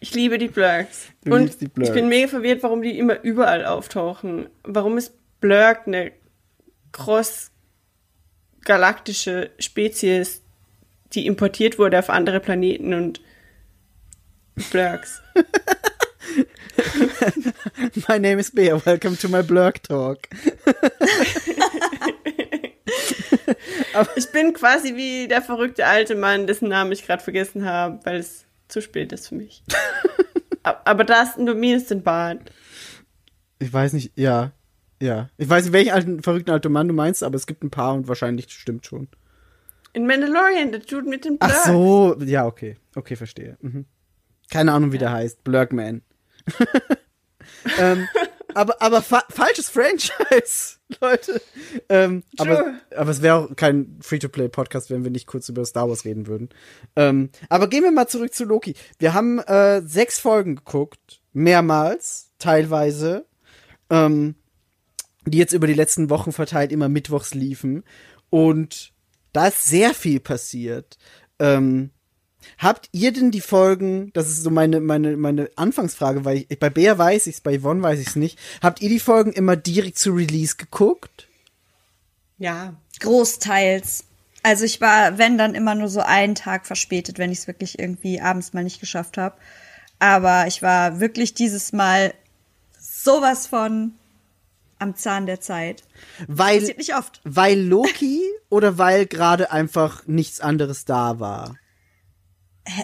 [0.00, 1.06] Ich liebe die Blurks.
[1.24, 1.90] Du Und die Blurks.
[1.90, 4.48] ich bin mega verwirrt, warum die immer überall auftauchen.
[4.64, 6.10] Warum ist Blurk eine
[6.90, 10.42] cross-galaktische Spezies,
[11.14, 13.20] die importiert wurde auf andere Planeten und
[14.70, 15.22] Blurks?
[18.08, 18.80] My name is Bea.
[18.84, 20.28] Welcome to my Blurk Talk.
[24.16, 28.16] Ich bin quasi wie der verrückte alte Mann, dessen Namen ich gerade vergessen habe, weil
[28.16, 29.62] es zu spät ist für mich.
[30.62, 32.40] Aber das nur minus den Bart.
[33.58, 34.52] Ich weiß nicht, ja.
[35.00, 35.28] Ja.
[35.36, 37.94] Ich weiß nicht, welchen alten, verrückten alten Mann du meinst, aber es gibt ein paar
[37.94, 39.08] und wahrscheinlich stimmt schon.
[39.92, 41.50] In Mandalorian, der Dude mit dem Blur.
[41.52, 42.76] Ach so, ja, okay.
[42.94, 43.58] Okay, verstehe.
[43.60, 43.86] Mhm.
[44.50, 45.44] Keine Ahnung, wie der heißt.
[45.44, 46.02] Blurkman.
[47.78, 48.08] ähm,
[48.54, 51.40] aber aber fa falsches Franchise, Leute.
[51.88, 52.80] Ähm, aber, True.
[52.96, 56.50] aber es wäre auch kein Free-to-Play-Podcast, wenn wir nicht kurz über Star Wars reden würden.
[56.96, 58.74] Ähm, aber gehen wir mal zurück zu Loki.
[58.98, 63.26] Wir haben äh, sechs Folgen geguckt, mehrmals, teilweise,
[63.90, 64.34] ähm,
[65.26, 67.84] die jetzt über die letzten Wochen verteilt immer mittwochs liefen.
[68.30, 68.91] Und
[69.32, 70.98] da ist sehr viel passiert.
[71.38, 71.90] Ähm,
[72.58, 76.70] Habt ihr denn die Folgen, das ist so meine, meine, meine Anfangsfrage, weil ich, bei
[76.70, 78.38] Bea weiß ich's, bei Yvonne weiß ich's nicht.
[78.60, 81.28] Habt ihr die Folgen immer direkt zu Release geguckt?
[82.38, 82.74] Ja.
[83.00, 84.04] Großteils.
[84.42, 87.78] Also ich war, wenn dann immer nur so einen Tag verspätet, wenn ich es wirklich
[87.78, 89.36] irgendwie abends mal nicht geschafft habe.
[89.98, 92.12] Aber ich war wirklich dieses Mal
[92.78, 93.94] sowas von
[94.82, 95.82] am Zahn der Zeit.
[96.28, 97.20] Weil, Passiert nicht oft.
[97.24, 98.20] weil Loki
[98.50, 101.56] oder weil gerade einfach nichts anderes da war?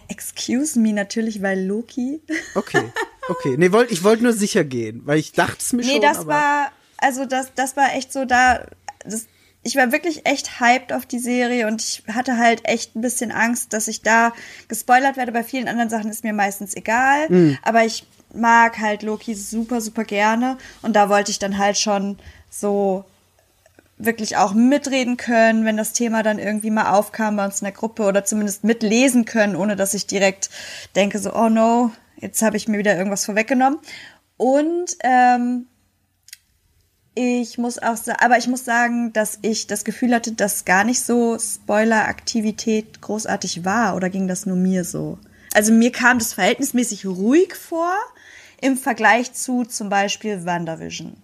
[0.09, 2.21] Excuse me, natürlich, weil Loki.
[2.55, 2.91] Okay,
[3.29, 3.57] okay.
[3.57, 6.19] Nee, wollt, ich wollte nur sicher gehen, weil ich dachte es mir Nee, schon, das
[6.19, 8.67] aber war, also das, das war echt so da.
[9.05, 9.27] Das,
[9.63, 13.31] ich war wirklich echt hyped auf die Serie und ich hatte halt echt ein bisschen
[13.31, 14.33] Angst, dass ich da
[14.67, 15.31] gespoilert werde.
[15.33, 17.29] Bei vielen anderen Sachen ist mir meistens egal.
[17.29, 17.59] Mhm.
[17.63, 20.59] Aber ich mag halt Loki super, super gerne.
[20.83, 22.19] Und da wollte ich dann halt schon
[22.51, 23.05] so
[23.99, 27.73] wirklich auch mitreden können, wenn das Thema dann irgendwie mal aufkam bei uns in der
[27.73, 30.51] Gruppe oder zumindest mitlesen können, ohne dass ich direkt
[30.95, 33.81] denke so, oh no, jetzt habe ich mir wieder irgendwas vorweggenommen.
[34.37, 35.67] Und ähm,
[37.15, 40.85] ich muss auch sagen, aber ich muss sagen, dass ich das Gefühl hatte, dass gar
[40.85, 43.97] nicht so Spoiler-Aktivität großartig war.
[43.97, 45.19] Oder ging das nur mir so?
[45.53, 47.93] Also mir kam das verhältnismäßig ruhig vor
[48.61, 51.17] im Vergleich zu zum Beispiel WandaVision.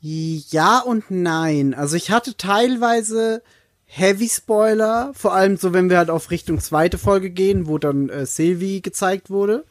[0.00, 1.74] Ja und nein.
[1.74, 3.42] Also ich hatte teilweise
[3.86, 8.08] Heavy Spoiler, vor allem so, wenn wir halt auf Richtung zweite Folge gehen, wo dann
[8.08, 9.64] äh, Sylvie gezeigt wurde.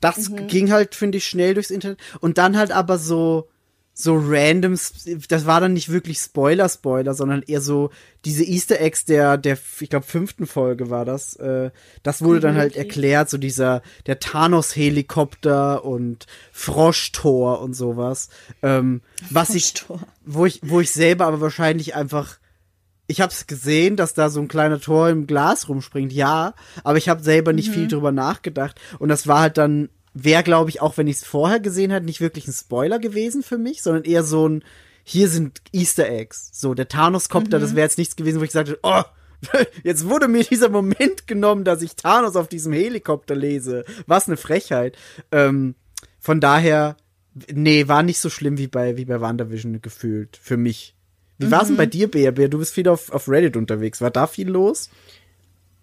[0.00, 1.98] Das ging halt, finde ich, schnell durchs Internet.
[2.20, 3.48] Und dann halt aber so,
[4.00, 4.78] so random,
[5.28, 7.90] das war dann nicht wirklich Spoiler-Spoiler, sondern eher so
[8.24, 11.34] diese Easter Eggs der, der, ich glaube, fünften Folge war das.
[11.34, 11.72] Äh,
[12.04, 18.28] das wurde dann halt erklärt, so dieser, der Thanos-Helikopter und Froschtor und sowas.
[18.62, 19.74] Ähm, was ich,
[20.24, 22.38] wo ich, wo ich selber aber wahrscheinlich einfach
[23.10, 26.52] ich hab's gesehen, dass da so ein kleiner Tor im Glas rumspringt, ja,
[26.84, 29.88] aber ich habe selber nicht viel drüber nachgedacht und das war halt dann
[30.24, 33.42] wäre glaube ich auch wenn ich es vorher gesehen hätte nicht wirklich ein Spoiler gewesen
[33.42, 34.64] für mich, sondern eher so ein
[35.04, 36.50] hier sind Easter Eggs.
[36.52, 39.02] So der Thanos Copter, das wäre jetzt nichts gewesen, wo ich sagte, oh,
[39.82, 43.86] jetzt wurde mir dieser Moment genommen, dass ich Thanos auf diesem Helikopter lese.
[44.06, 44.98] Was eine Frechheit.
[45.32, 45.76] Ähm,
[46.18, 46.96] von daher
[47.50, 50.94] nee, war nicht so schlimm wie bei wie bei WandaVision gefühlt für mich.
[51.38, 52.32] Wie war's denn bei dir, Bea?
[52.32, 54.00] Bea, du bist viel auf, auf Reddit unterwegs.
[54.00, 54.90] War da viel los?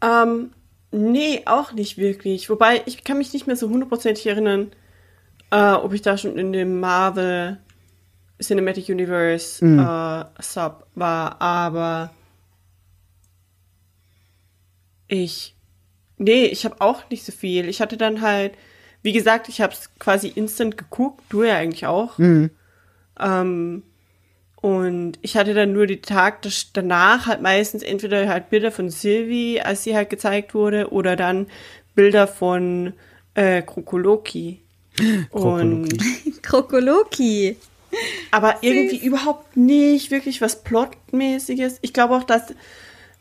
[0.01, 0.51] Ähm,
[0.95, 2.49] nee, auch nicht wirklich.
[2.49, 4.71] Wobei, ich kann mich nicht mehr so hundertprozentig erinnern,
[5.51, 7.59] äh, ob ich da schon in dem Marvel
[8.41, 12.11] Cinematic Universe äh, Sub war, aber
[15.07, 15.55] ich,
[16.17, 17.69] nee, ich habe auch nicht so viel.
[17.69, 18.53] Ich hatte dann halt,
[19.03, 22.17] wie gesagt, ich habe es quasi instant geguckt, du ja eigentlich auch.
[23.19, 23.83] Ähm,
[24.66, 26.39] und ich hatte dann nur die Tag
[26.74, 31.45] danach halt meistens entweder halt Bilder von Sylvie, als sie halt gezeigt wurde, oder dann
[31.93, 32.93] Bilder von
[33.36, 34.63] äh, Krokoloki.
[35.30, 35.89] Und
[36.41, 37.57] Krokoloki.
[38.32, 41.78] aber irgendwie überhaupt nicht wirklich was Plotmäßiges.
[41.84, 42.55] Ich glaube auch, dass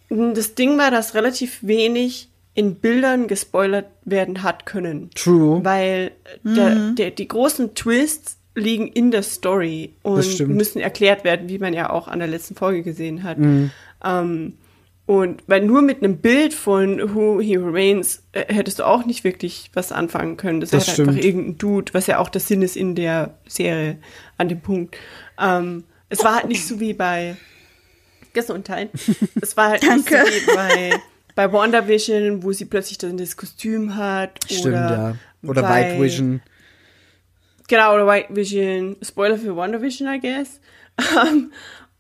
[0.09, 5.11] mh, das Ding war, dass relativ wenig in Bildern gespoilert werden hat können.
[5.15, 5.63] True.
[5.63, 11.59] Weil der, der, die großen Twists liegen in der Story und müssen erklärt werden, wie
[11.59, 13.37] man ja auch an der letzten Folge gesehen hat.
[14.05, 14.55] Ähm,
[15.07, 19.23] und weil nur mit einem Bild von Who He Remains äh, hättest du auch nicht
[19.23, 20.61] wirklich was anfangen können.
[20.61, 23.99] Das, Das halt einfach irgendein Dude, was ja auch der Sinn ist in der Serie
[24.39, 24.97] an dem Punkt.
[25.39, 27.37] Ähm, es war halt nicht so wie bei
[28.33, 28.91] Gesundheit.
[29.43, 31.01] Es war halt nicht so wie bei,
[31.35, 34.39] bei WandaVision, wo sie plötzlich dann das Kostüm hat.
[34.47, 35.49] Stimmt, oder ja.
[35.49, 36.41] Oder bei- White Vision.
[37.69, 38.97] Genau, oder White Vision.
[39.03, 40.61] Spoiler für WandaVision, I guess.
[41.27, 41.51] Ähm,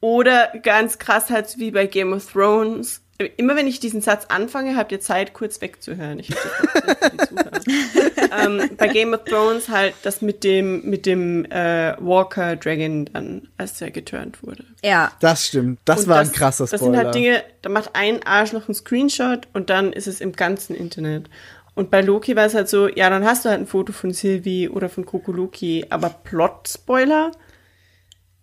[0.00, 3.00] oder ganz krass halt wie bei Game of Thrones.
[3.36, 6.18] Immer wenn ich diesen Satz anfange, habt ihr Zeit, kurz wegzuhören.
[6.18, 7.64] Ich das
[8.44, 13.48] ähm, bei Game of Thrones halt das mit dem, mit dem äh, Walker Dragon dann,
[13.56, 14.64] als er geturnt wurde.
[14.84, 15.10] Ja.
[15.20, 15.78] Das stimmt.
[15.84, 16.96] Das Und war ein krasser Das Spoiler.
[16.96, 20.32] sind halt Dinge, da macht ein Arsch noch einen Screenshot und dann ist es im
[20.32, 21.30] ganzen Internet.
[21.74, 24.12] Und bei Loki war es halt so, ja, dann hast du halt ein Foto von
[24.12, 27.32] Sylvie oder von Krokoloki, aber Plot-Spoiler?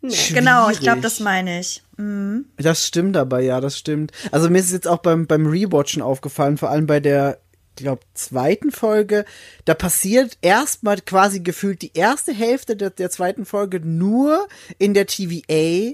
[0.02, 1.84] Genau, ich glaube, das meine ich.
[2.58, 4.12] Das stimmt aber, ja, das stimmt.
[4.32, 7.40] Also mir ist es jetzt auch beim, beim Rewatchen aufgefallen, vor allem bei der,
[7.78, 9.26] ich glaube, zweiten Folge,
[9.66, 14.48] da passiert erstmal quasi gefühlt die erste Hälfte der, der zweiten Folge nur
[14.80, 15.94] in der TVA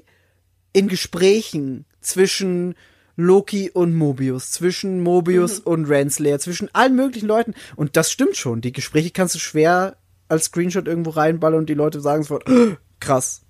[0.71, 2.75] in Gesprächen zwischen
[3.17, 7.53] Loki und Mobius, zwischen Mobius und Renslayer, zwischen allen möglichen Leuten.
[7.75, 8.61] Und das stimmt schon.
[8.61, 9.97] Die Gespräche kannst du schwer
[10.29, 13.41] als Screenshot irgendwo reinballern und die Leute sagen sofort, "Oh, krass.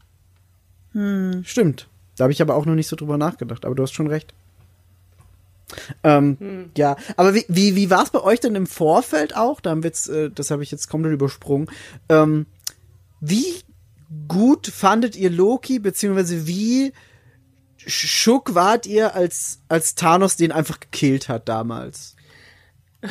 [1.44, 1.88] Stimmt.
[2.16, 4.34] Da habe ich aber auch noch nicht so drüber nachgedacht, aber du hast schon recht.
[6.04, 9.60] Ähm, Ja, aber wie, wie, wie war es bei euch denn im Vorfeld auch?
[9.60, 11.70] Da haben wir jetzt, äh, das habe ich jetzt komplett übersprungen.
[12.10, 12.46] Ähm,
[13.20, 13.46] wie
[14.28, 16.94] gut fandet ihr Loki, beziehungsweise wie
[17.88, 22.16] schock wart ihr, als, als Thanos den einfach gekillt hat damals?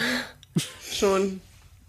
[0.93, 1.41] Schon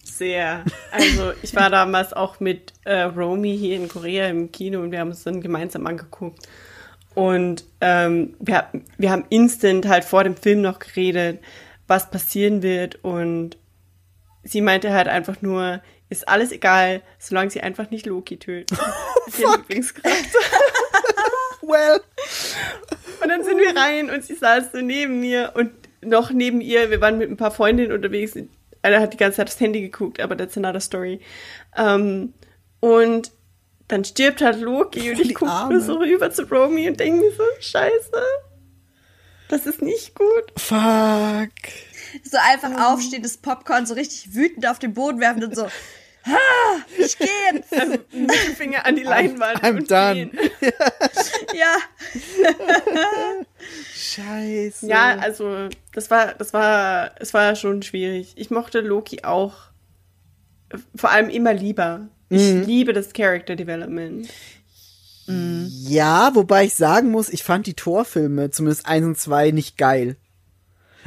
[0.03, 0.63] Sehr.
[0.91, 4.99] Also ich war damals auch mit äh, Romy hier in Korea im Kino und wir
[4.99, 6.47] haben uns dann gemeinsam angeguckt.
[7.13, 8.67] Und ähm, wir,
[8.97, 11.39] wir haben instant halt vor dem Film noch geredet,
[11.87, 13.03] was passieren wird.
[13.03, 13.57] Und
[14.43, 18.77] sie meinte halt einfach nur, ist alles egal, solange sie einfach nicht Loki tötet.
[19.25, 20.39] Das ist ihr Lieblingscharakter.
[21.67, 22.01] Well.
[23.21, 26.89] Und dann sind wir rein und sie saß so neben mir und noch neben ihr,
[26.89, 28.33] wir waren mit ein paar Freundinnen unterwegs.
[28.81, 31.19] Einer hat die ganze Zeit aufs Handy geguckt, aber that's another story.
[31.75, 32.33] Ähm,
[32.79, 33.31] und
[33.87, 37.31] dann stirbt halt Loki und ich gucke nur so rüber zu Romy und denke mir
[37.31, 38.11] so, scheiße,
[39.49, 40.51] das ist nicht gut.
[40.57, 41.51] Fuck.
[42.23, 45.67] So einfach aufstehen, das Popcorn so richtig wütend auf den Boden werfen und so,
[46.27, 47.73] ha, ich gehe jetzt.
[47.73, 50.27] Also Mittelfinger an die Leinwand I'm und done.
[50.27, 50.31] gehen.
[51.53, 51.75] Ja,
[53.93, 54.87] Scheiße.
[54.87, 58.33] Ja, also das war, das war, es war schon schwierig.
[58.35, 59.53] Ich mochte Loki auch
[60.95, 62.07] vor allem immer lieber.
[62.29, 62.63] Ich Mhm.
[62.63, 64.27] liebe das Character Development.
[65.29, 70.15] Ja, wobei ich sagen muss, ich fand die Torfilme, zumindest eins und zwei, nicht geil.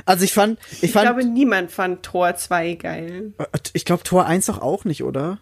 [0.04, 3.32] Also ich fand, ich Ich fand, glaube, niemand fand Tor 2 geil.
[3.72, 5.40] ich glaube Tor 1 doch auch nicht, oder?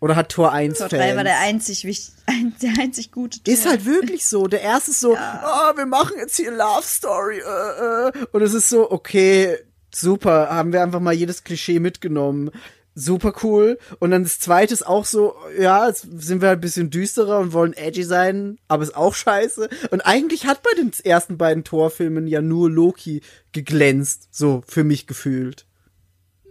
[0.00, 1.00] Oder hat Tor 1 Tor Fans?
[1.02, 1.86] 3 war der einzig,
[2.26, 3.54] ein, der einzig gute Tor.
[3.54, 4.46] Ist halt wirklich so.
[4.46, 7.38] Der erste ist so, oh, wir machen jetzt hier Love Story.
[7.38, 8.26] Äh, äh.
[8.32, 9.56] Und es ist so, okay,
[9.94, 12.50] super, haben wir einfach mal jedes Klischee mitgenommen.
[12.96, 13.78] Super cool.
[13.98, 17.40] Und dann das zweite ist auch so, ja, jetzt sind wir halt ein bisschen düsterer
[17.40, 19.68] und wollen edgy sein, aber ist auch scheiße.
[19.90, 23.20] Und eigentlich hat bei den ersten beiden Torfilmen ja nur Loki
[23.52, 25.66] geglänzt, so für mich gefühlt.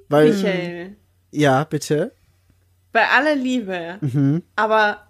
[0.10, 0.96] Weil, Michael,
[1.32, 2.12] ja, bitte.
[2.92, 4.44] bei aller Liebe, Mhm.
[4.58, 5.08] aber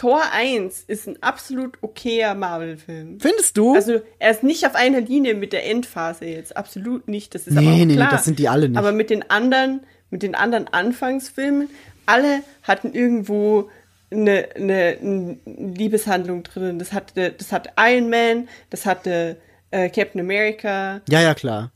[0.00, 3.20] Tor 1 ist ein absolut okayer Marvel-Film.
[3.20, 3.74] Findest du?
[3.74, 7.34] Also er ist nicht auf einer Linie mit der Endphase jetzt, absolut nicht.
[7.34, 8.10] Das ist aber Nee, auch nee, nee, klar.
[8.10, 8.78] das sind die alle nicht.
[8.78, 11.68] Aber mit den anderen, mit den anderen Anfangsfilmen,
[12.06, 13.68] alle hatten irgendwo
[14.10, 16.78] eine, eine, eine Liebeshandlung drin.
[16.78, 19.36] Das hatte, das hatte Iron Man, das hatte
[19.70, 21.02] äh, Captain America.
[21.10, 21.72] ja, ja, klar.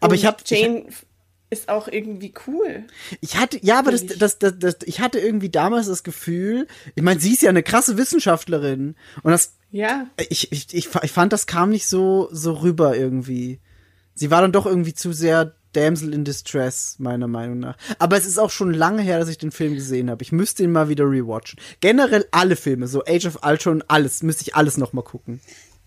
[0.00, 0.86] Aber ich habe Jane
[1.54, 2.84] ist auch irgendwie cool.
[3.20, 7.02] Ich hatte, ja, aber das, das, das, das, ich hatte irgendwie damals das Gefühl, ich
[7.02, 10.06] meine, sie ist ja eine krasse Wissenschaftlerin und das, Ja.
[10.28, 13.60] ich, ich, ich, ich fand, das kam nicht so, so rüber irgendwie.
[14.14, 17.76] Sie war dann doch irgendwie zu sehr Damsel in Distress, meiner Meinung nach.
[17.98, 20.22] Aber es ist auch schon lange her, dass ich den Film gesehen habe.
[20.22, 21.58] Ich müsste ihn mal wieder rewatchen.
[21.80, 25.40] Generell alle Filme, so Age of Ultron, alles, müsste ich alles noch mal gucken.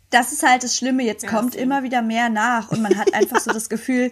[0.10, 1.04] das ist halt das Schlimme.
[1.04, 4.12] Jetzt kommt immer wieder mehr nach und man hat einfach so das Gefühl,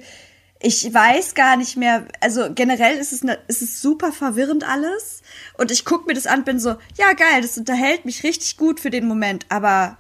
[0.66, 2.06] ich weiß gar nicht mehr.
[2.22, 5.22] Also generell ist es, ne, ist es super verwirrend alles.
[5.58, 8.80] Und ich gucke mir das an, bin so, ja geil, das unterhält mich richtig gut
[8.80, 9.46] für den Moment.
[9.50, 9.98] Aber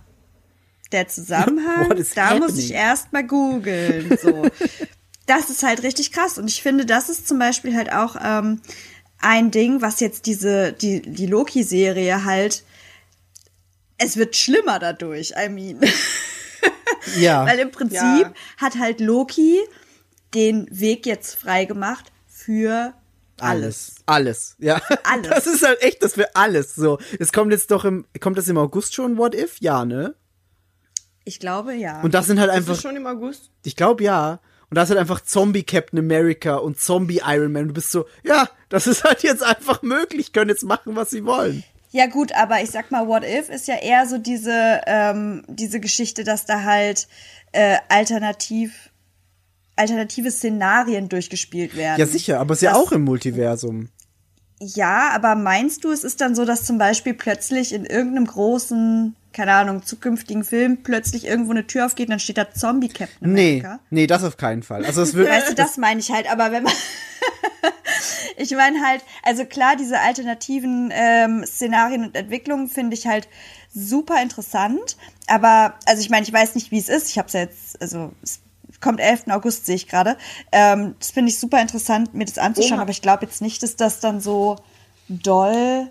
[0.92, 2.58] der Zusammenhang, da muss happening?
[2.58, 4.18] ich erst mal googeln.
[4.22, 4.50] So.
[5.28, 6.40] das ist halt richtig krass.
[6.40, 8.60] Und ich finde, das ist zum Beispiel halt auch ähm,
[9.20, 12.64] ein Ding, was jetzt diese die die Loki-Serie halt
[13.98, 15.80] es wird schlimmer dadurch, I mean.
[17.18, 17.46] Ja.
[17.48, 18.34] Weil im Prinzip Ja.
[18.58, 19.60] hat halt Loki
[20.36, 22.94] den Weg jetzt freigemacht für
[23.40, 23.96] alles.
[24.06, 24.56] Alles.
[24.60, 24.82] Ja.
[25.04, 25.28] Alles.
[25.30, 26.76] Das ist halt echt, das für alles.
[26.76, 27.00] So.
[27.20, 29.58] Es kommt jetzt doch im, kommt das im August schon, What If?
[29.60, 30.16] Ja, ne?
[31.24, 32.02] Ich glaube, ja.
[32.02, 33.50] Und das sind halt Das einfach, ist schon im August.
[33.64, 34.40] ich glaube ja.
[34.70, 37.68] Und das ist halt einfach Zombie Captain America und Zombie Iron Man.
[37.70, 41.26] Du bist so, ja, das ist halt jetzt einfach möglich, können jetzt machen, was sie
[41.26, 41.64] wollen.
[41.92, 45.80] ja gut, aber ich sag mal, What If ist ja eher so diese, ähm, diese
[45.80, 47.08] Geschichte, dass da halt
[47.54, 48.90] äh, alternativ,
[49.76, 52.00] alternative Szenarien durchgespielt werden.
[52.00, 53.90] Ja, sicher, aber es ist ja auch im Multiversum.
[54.62, 59.14] Ja, aber meinst du, es ist dann so, dass zum Beispiel plötzlich in irgendeinem großen,
[59.34, 63.34] keine Ahnung, zukünftigen Film plötzlich irgendwo eine Tür aufgeht und dann steht da Zombie Captain
[63.34, 63.80] Nee, America?
[63.90, 64.86] nee, das auf keinen Fall.
[64.86, 66.74] Also es wird, Weißt du, das meine ich halt, aber wenn man.
[68.38, 73.28] ich meine halt, also klar, diese alternativen ähm, Szenarien und Entwicklungen finde ich halt
[73.74, 74.96] super interessant.
[75.28, 77.10] Aber, also ich meine, ich weiß nicht, wie es ist.
[77.10, 78.40] Ich habe es ja jetzt, also es
[78.82, 79.28] kommt 11.
[79.30, 80.18] August, sehe ich gerade.
[80.52, 82.82] Ähm, das finde ich super interessant, mir das anzuschauen, Oha.
[82.84, 84.58] aber ich glaube jetzt nicht, dass das dann so
[85.08, 85.90] doll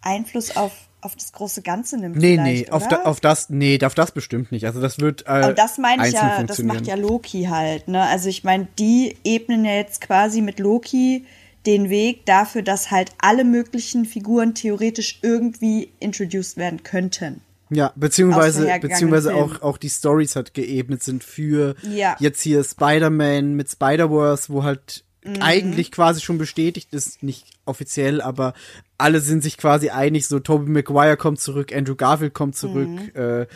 [0.00, 2.16] Einfluss auf, auf das große Ganze nimmt.
[2.16, 4.66] nee, nee, auf, da, auf das, nee, auf das bestimmt nicht.
[4.66, 8.02] Also das wird äh, Aber das meine ich ja, das macht ja Loki halt, ne?
[8.02, 11.24] Also ich meine, die ebnen ja jetzt quasi mit Loki
[11.66, 17.42] den Weg dafür, dass halt alle möglichen Figuren theoretisch irgendwie introduced werden könnten.
[17.70, 22.16] Ja, beziehungsweise, beziehungsweise auch, auch die Stories halt geebnet sind für Ja.
[22.18, 25.36] jetzt hier Spider-Man mit Spider-Verse, wo halt Mhm.
[25.42, 28.54] eigentlich quasi schon bestätigt ist, nicht offiziell, aber
[28.98, 33.10] alle sind sich quasi einig, so Tobey Maguire kommt zurück, Andrew Garfield kommt zurück, Mhm.
[33.20, 33.46] äh,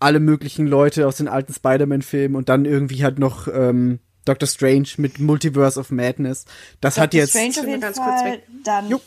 [0.00, 4.88] alle möglichen Leute aus den alten Spider-Man-Filmen und dann irgendwie halt noch ähm, Doctor Strange
[4.98, 6.44] mit Multiverse of Madness.
[6.82, 7.30] Das hat Doctor jetzt.
[7.30, 8.32] Strange auf jeden ganz kurz Fall.
[8.32, 8.42] weg.
[8.62, 9.02] Dann, Jupp.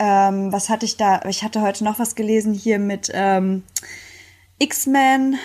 [0.00, 1.20] Ähm, was hatte ich da?
[1.28, 3.64] Ich hatte heute noch was gelesen hier mit ähm,
[4.58, 5.36] X-Men.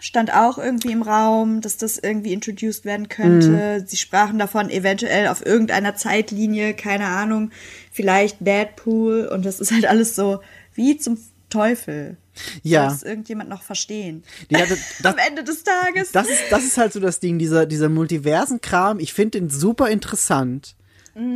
[0.00, 3.84] Stand auch irgendwie im Raum, dass das irgendwie introduced werden könnte.
[3.86, 7.50] Sie sprachen davon, eventuell auf irgendeiner Zeitlinie, keine Ahnung,
[7.92, 9.26] vielleicht Deadpool.
[9.26, 10.40] Und das ist halt alles so,
[10.74, 12.16] wie zum Teufel.
[12.62, 12.88] Ja.
[12.88, 14.24] Soll das irgendjemand noch verstehen?
[14.48, 16.10] Ja, das, das, Am Ende des Tages.
[16.10, 18.98] das, ist, das ist halt so das Ding, dieser, dieser Multiversen-Kram.
[18.98, 20.74] Ich finde den super interessant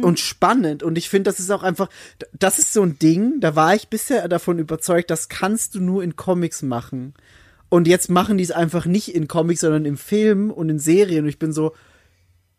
[0.03, 0.83] und spannend.
[0.83, 1.89] Und ich finde, das ist auch einfach,
[2.33, 6.03] das ist so ein Ding, da war ich bisher davon überzeugt, das kannst du nur
[6.03, 7.15] in Comics machen.
[7.69, 11.25] Und jetzt machen die es einfach nicht in Comics, sondern im Film und in Serien.
[11.25, 11.73] Und ich bin so,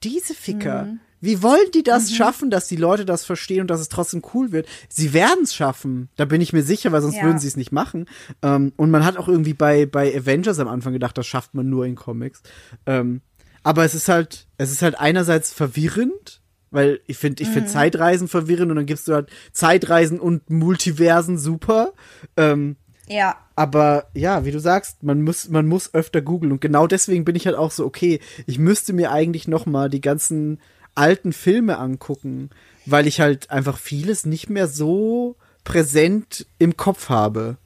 [0.04, 0.88] diese Ficker,
[1.22, 4.52] wie wollen die das schaffen, dass die Leute das verstehen und dass es trotzdem cool
[4.52, 4.68] wird?
[4.90, 7.24] Sie werden es schaffen, da bin ich mir sicher, weil sonst Ja.
[7.24, 8.06] würden sie es nicht machen.
[8.44, 11.70] Ähm, und man hat auch irgendwie bei, bei Avengers am Anfang gedacht, das schafft man
[11.70, 12.44] nur in Comics.
[12.86, 13.22] Ähm,
[13.64, 16.42] aber es ist halt, es ist halt einerseits verwirrend,
[16.76, 21.38] weil ich finde, ich finde Zeitreisen verwirrend und dann gibst du halt Zeitreisen und Multiversen
[21.38, 21.94] super.
[22.38, 22.76] Ähm,
[23.08, 23.38] ja.
[23.56, 27.36] aber ja, wie du sagst, man muss, man muss öfter googeln und genau deswegen bin
[27.36, 30.60] ich halt auch so, okay, ich müsste mir eigentlich noch mal die ganzen
[30.96, 32.50] alten Filme angucken,
[32.86, 37.58] weil ich halt einfach vieles nicht mehr so präsent im Kopf habe.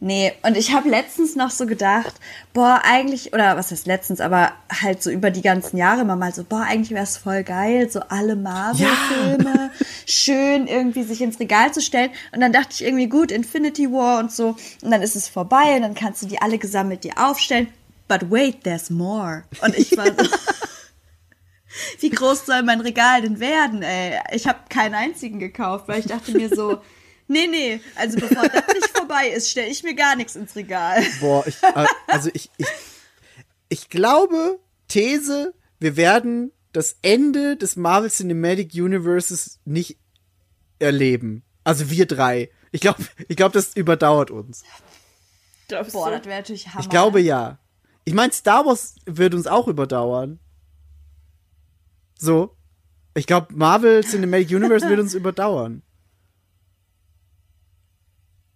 [0.00, 2.14] Nee, und ich habe letztens noch so gedacht,
[2.52, 6.32] boah, eigentlich, oder was heißt letztens, aber halt so über die ganzen Jahre immer mal
[6.32, 9.72] so, boah, eigentlich wäre es voll geil, so alle Marvel-Filme
[10.06, 12.10] schön irgendwie sich ins Regal zu stellen.
[12.32, 15.74] Und dann dachte ich irgendwie, gut, Infinity War und so, und dann ist es vorbei
[15.74, 17.66] und dann kannst du die alle gesammelt dir aufstellen.
[18.06, 19.42] But wait, there's more.
[19.62, 20.12] Und ich war so,
[21.98, 24.20] wie groß soll mein Regal denn werden, ey?
[24.32, 26.78] Ich habe keinen einzigen gekauft, weil ich dachte mir so,
[27.28, 31.02] nee, nee, also bevor das nicht vorbei ist, stelle ich mir gar nichts ins Regal.
[31.20, 32.66] Boah, ich, äh, also ich, ich,
[33.68, 34.58] ich glaube,
[34.88, 39.98] These, wir werden das Ende des Marvel Cinematic Universes nicht
[40.78, 41.42] erleben.
[41.64, 42.50] Also wir drei.
[42.72, 44.64] Ich glaube, ich glaube, das überdauert uns.
[45.68, 46.16] Glaubst Boah, du?
[46.16, 46.80] das wäre natürlich Hammer.
[46.80, 47.58] Ich glaube ja.
[48.04, 50.38] Ich meine, Star Wars wird uns auch überdauern.
[52.18, 52.56] So.
[53.14, 55.82] Ich glaube, Marvel Cinematic Universe wird uns überdauern.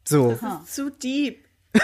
[0.04, 0.38] So.
[0.66, 1.44] Zu deep.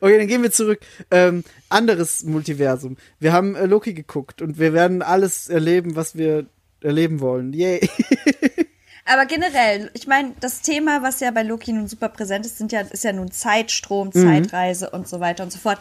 [0.00, 0.80] Okay, dann gehen wir zurück.
[1.10, 2.98] Ähm, anderes Multiversum.
[3.20, 6.44] Wir haben äh, Loki geguckt und wir werden alles erleben, was wir
[6.82, 7.54] erleben wollen.
[7.54, 7.88] Yay.
[9.06, 12.72] Aber generell, ich meine, das Thema, was ja bei Loki nun super präsent ist, sind
[12.72, 14.44] ja, ist ja nun Zeitstrom, Mhm.
[14.44, 15.78] Zeitreise und so weiter und so fort.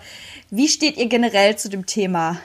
[0.49, 2.39] Wie steht ihr generell zu dem Thema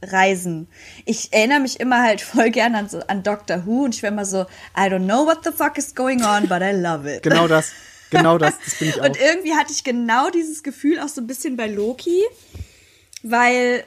[0.00, 0.68] Zeitreisen?
[1.04, 4.12] Ich erinnere mich immer halt voll gern an, so, an Doctor Who und ich wäre
[4.12, 4.42] immer so,
[4.76, 7.22] I don't know what the fuck is going on, but I love it.
[7.22, 7.72] genau das.
[8.10, 8.54] Genau das.
[8.64, 9.04] Das bin ich auch.
[9.06, 12.22] Und irgendwie hatte ich genau dieses Gefühl auch so ein bisschen bei Loki,
[13.22, 13.84] weil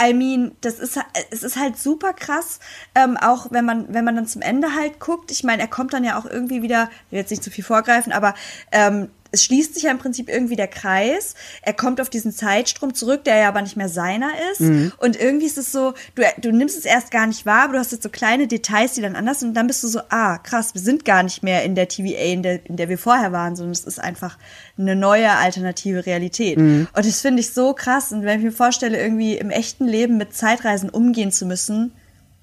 [0.00, 0.98] I mean, das ist
[1.30, 2.60] es ist halt super krass,
[2.94, 5.30] ähm, auch wenn man wenn man dann zum Ende halt guckt.
[5.30, 7.62] Ich meine, er kommt dann ja auch irgendwie wieder, ich will jetzt nicht zu viel
[7.62, 8.34] vorgreifen, aber
[8.72, 11.34] ähm, es schließt sich ja im Prinzip irgendwie der Kreis.
[11.62, 14.60] Er kommt auf diesen Zeitstrom zurück, der ja aber nicht mehr seiner ist.
[14.98, 17.78] Und irgendwie ist es so, du, du nimmst es erst gar nicht wahr, aber du
[17.78, 19.48] hast jetzt so kleine Details, die dann anders sind.
[19.48, 22.32] Und dann bist du so, ah, krass, wir sind gar nicht mehr in der TVA,
[22.32, 24.38] in der, in der wir vorher waren, sondern es ist einfach
[24.78, 26.58] eine neue alternative Realität.
[26.58, 28.12] Und das finde ich so krass.
[28.12, 31.92] Und wenn ich mir vorstelle, irgendwie im echten Leben mit Zeitreisen umgehen zu müssen,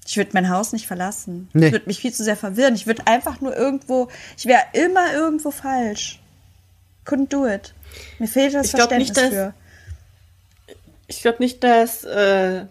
[0.06, 1.48] ich würde mein Haus nicht verlassen.
[1.52, 1.66] Nee.
[1.66, 2.74] Ich würde mich viel zu sehr verwirren.
[2.74, 6.19] Ich würde einfach nur irgendwo, ich wäre immer irgendwo falsch.
[7.10, 7.74] Couldn't do it.
[8.18, 9.54] Mir fehlt das Ich Verständnis nicht, dass- für.
[11.08, 12.66] Ich glaube nicht, dass äh,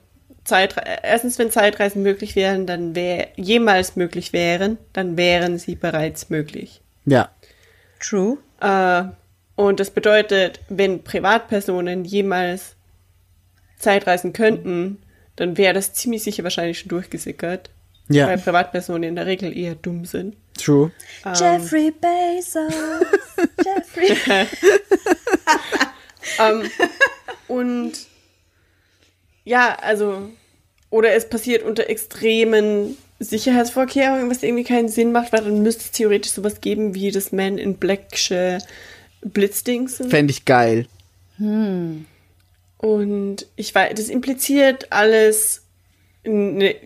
[0.45, 6.29] Zeitre erstens, wenn Zeitreisen möglich wären, dann wär jemals möglich wären, dann wären sie bereits
[6.29, 6.81] möglich.
[7.05, 7.29] ja.
[7.99, 8.37] True.
[8.61, 9.03] Äh,
[9.57, 12.75] und das bedeutet, wenn Privatpersonen jemals
[13.77, 15.01] Zeitreisen könnten,
[15.35, 17.69] dann wäre das ziemlich sicher wahrscheinlich schon durchgesickert.
[18.09, 18.27] Ja.
[18.27, 20.35] Weil Privatpersonen in der Regel eher dumm sind.
[20.57, 20.91] True.
[21.35, 22.73] Jeffrey Bezos.
[23.63, 24.15] Jeffrey.
[26.39, 26.69] Ähm,
[27.47, 27.91] und
[29.43, 30.29] ja, also,
[30.89, 35.91] oder es passiert unter extremen Sicherheitsvorkehrungen, was irgendwie keinen Sinn macht, weil dann müsste es
[35.91, 38.59] theoretisch sowas geben wie das Man in Blacksche
[39.21, 40.09] Blitzdingsen.
[40.09, 40.87] Fände ich geil.
[42.77, 45.63] Und ich weiß, das impliziert alles
[46.29, 46.83] eine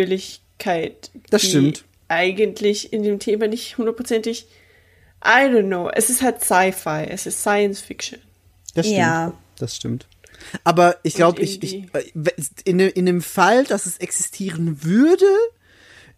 [0.00, 1.10] Übernatürlichkeit.
[1.30, 1.84] Das die stimmt.
[2.08, 4.46] Eigentlich in dem Thema nicht hundertprozentig.
[5.24, 5.88] I don't know.
[5.92, 7.06] Es ist halt Sci-Fi.
[7.08, 8.20] Es ist Science Fiction.
[8.74, 8.98] Das stimmt.
[9.00, 9.32] Ja.
[9.58, 10.06] Das stimmt.
[10.64, 12.04] Aber ich glaube, ich, ich, äh,
[12.64, 15.24] in, dem- in dem Fall, dass es existieren würde,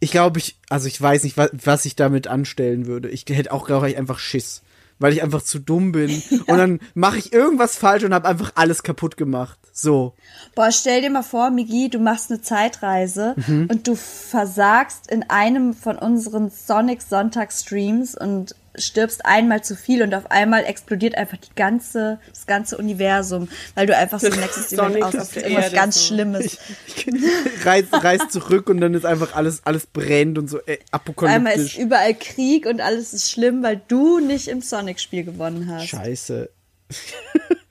[0.01, 3.09] ich glaube, ich, also ich weiß nicht, was, was ich damit anstellen würde.
[3.09, 4.62] Ich hätte auch, glaube ich, einfach Schiss.
[4.99, 6.11] weil ich einfach zu dumm bin.
[6.46, 9.59] Und dann mache ich irgendwas falsch und habe einfach alles kaputt gemacht.
[9.81, 10.12] So.
[10.57, 13.68] Boah, stell dir mal vor, Migi, du machst eine Zeitreise Mhm.
[13.70, 20.03] und du versagst in einem von unseren Sonic Sonntag Streams und stirbst einmal zu viel
[20.03, 24.33] und auf einmal explodiert einfach die ganze, das ganze Universum, weil du einfach so ein
[24.41, 26.07] nächstes Event auf aus der irgendwas ganz so.
[26.07, 26.59] Schlimmes.
[27.64, 30.93] Reiß, reiß zurück und dann ist einfach alles, alles brennt und so äh, Einmal ist
[30.93, 31.79] apokalyptisch.
[31.79, 35.87] überall Krieg und alles ist schlimm, weil du nicht im Sonic-Spiel gewonnen hast.
[35.89, 36.51] Scheiße.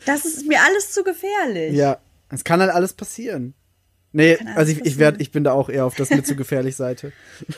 [0.07, 1.73] Das ist mir alles zu gefährlich.
[1.73, 1.99] Ja,
[2.29, 3.53] es kann halt alles passieren.
[4.13, 6.25] Nee, Kann alles also ich, ich, werd, ich bin da auch eher auf das mit
[6.25, 7.11] zu gefährlich Seite.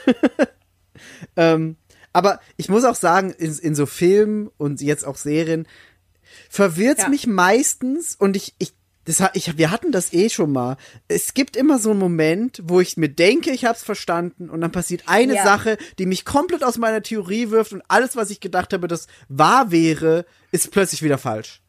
[1.36, 1.78] ähm,
[2.12, 5.68] aber ich muss auch sagen, in, in so Filmen und jetzt auch Serien
[6.50, 7.10] verwirrt's Ja.
[7.10, 8.74] mich meistens und ich, ich,
[9.06, 10.78] das, ich, wir hatten das eh schon mal.
[11.08, 14.72] Es gibt immer so einen Moment, wo ich mir denke, ich hab's verstanden und dann
[14.72, 15.44] passiert eine Ja.
[15.44, 19.08] Sache, die mich komplett aus meiner Theorie wirft und alles, was ich gedacht habe, das
[19.28, 21.62] wahr wäre, ist plötzlich wieder falsch.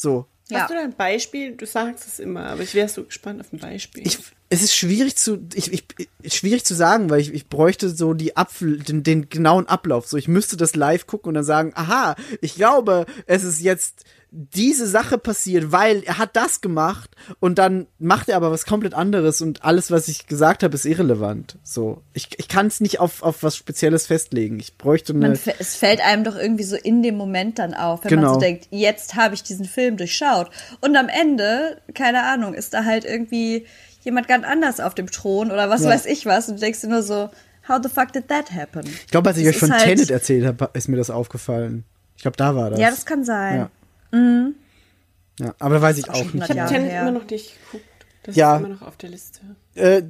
[0.00, 0.26] So.
[0.50, 0.60] Ja.
[0.62, 1.52] Hast du da ein Beispiel?
[1.56, 4.04] Du sagst es immer, aber ich wäre so gespannt auf ein Beispiel.
[4.04, 5.84] ich, es ist schwierig zu, ich, ich,
[6.22, 10.08] ich- schwierig zu sagen, weil ich, ich bräuchte so die Abfl den, den genauen Ablauf.
[10.08, 14.04] So, ich müsste das live gucken und dann sagen, aha, ich glaube, es ist jetzt
[14.32, 17.10] diese Sache passiert, weil er hat das gemacht
[17.40, 20.84] und dann macht er aber was komplett anderes und alles, was ich gesagt habe, ist
[20.84, 21.58] irrelevant.
[21.64, 24.60] So, ich, ich kann es nicht auf, auf was Spezielles festlegen.
[24.60, 25.36] Ich bräuchte eine.
[25.58, 28.22] Es fällt einem doch irgendwie so in dem Moment dann auf, wenn Genau.
[28.22, 30.48] man so denkt, jetzt habe ich diesen Film durchschaut.
[30.80, 33.66] Und am Ende, keine Ahnung, ist da halt irgendwie
[34.02, 35.90] jemand ganz anders auf dem Thron oder was Ja.
[35.90, 36.48] weiß ich was.
[36.48, 37.30] Und du denkst dir nur so,
[37.68, 38.86] how the fuck did that happen?
[38.86, 41.82] ich glaube, als ich Das euch von halt- Tenet erzählt habe, ist mir das aufgefallen.
[42.16, 42.78] Ich glaube, da war das.
[42.78, 43.56] Ja, das kann sein.
[43.56, 43.70] Ja.
[44.12, 46.50] Ja, aber da weiß ich auch nicht.
[46.50, 47.89] ich habe Tenet immer noch nicht geguckt.
[48.30, 48.56] Das Ja.
[48.56, 49.40] ist immer noch auf der Liste.
[49.74, 50.02] Äh,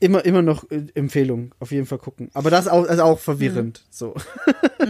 [0.00, 2.30] immer, immer noch äh, Empfehlung, auf jeden Fall gucken.
[2.32, 3.84] Aber das ist auch, ist auch verwirrend.
[3.90, 4.14] So.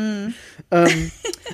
[0.70, 1.10] ähm,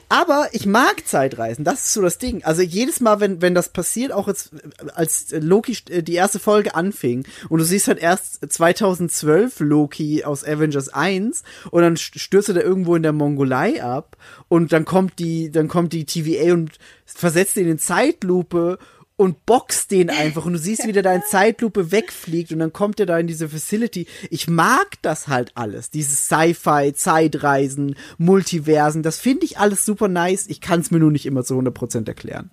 [0.09, 2.45] aber ich mag Zeitreisen, das ist so das Ding.
[2.45, 6.39] Also jedes Mal, wenn, wenn das passiert, auch jetzt, äh, als Loki äh, die erste
[6.39, 12.19] Folge anfing und du siehst halt erst 2012 Loki aus Avengers 1 und dann st-
[12.19, 14.17] stürzt er da irgendwo in der Mongolei ab
[14.49, 16.73] und dann kommt die, dann kommt die TVA und
[17.07, 18.79] versetzt ihn in Zeitlupe
[19.21, 22.73] und boxt den einfach und du siehst, wie der da in Zeitlupe wegfliegt und dann
[22.73, 24.07] kommt er da in diese Facility.
[24.31, 25.91] Ich mag das halt alles.
[25.91, 30.47] Dieses Sci-Fi, Zeitreisen, Multiversen, das finde ich alles super nice.
[30.49, 32.51] Ich kann es mir nur nicht immer zu 100% erklären.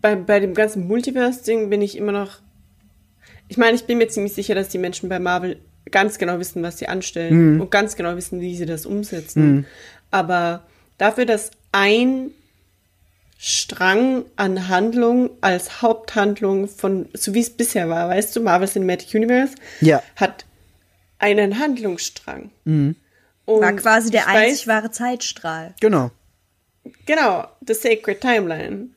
[0.00, 2.40] Bei, bei dem ganzen Multiverse-Ding bin ich immer noch.
[3.46, 5.60] Ich meine, ich bin mir ziemlich sicher, dass die Menschen bei Marvel
[5.92, 9.64] ganz genau wissen, was sie anstellen und ganz genau wissen, wie sie das umsetzen.
[10.10, 10.66] Aber
[10.98, 12.32] dafür, dass ein
[13.40, 19.14] Strang an Handlung als Haupthandlung von, so wie es bisher war, weißt du, Marvel Cinematic
[19.14, 20.02] Universe Ja.
[20.16, 20.44] hat
[21.20, 22.50] einen Handlungsstrang.
[22.64, 22.96] Und
[23.46, 25.74] War quasi der ich weiß- einzig wahre Zeitstrahl.
[25.80, 26.10] Genau.
[27.06, 28.88] Genau, The Sacred Timeline.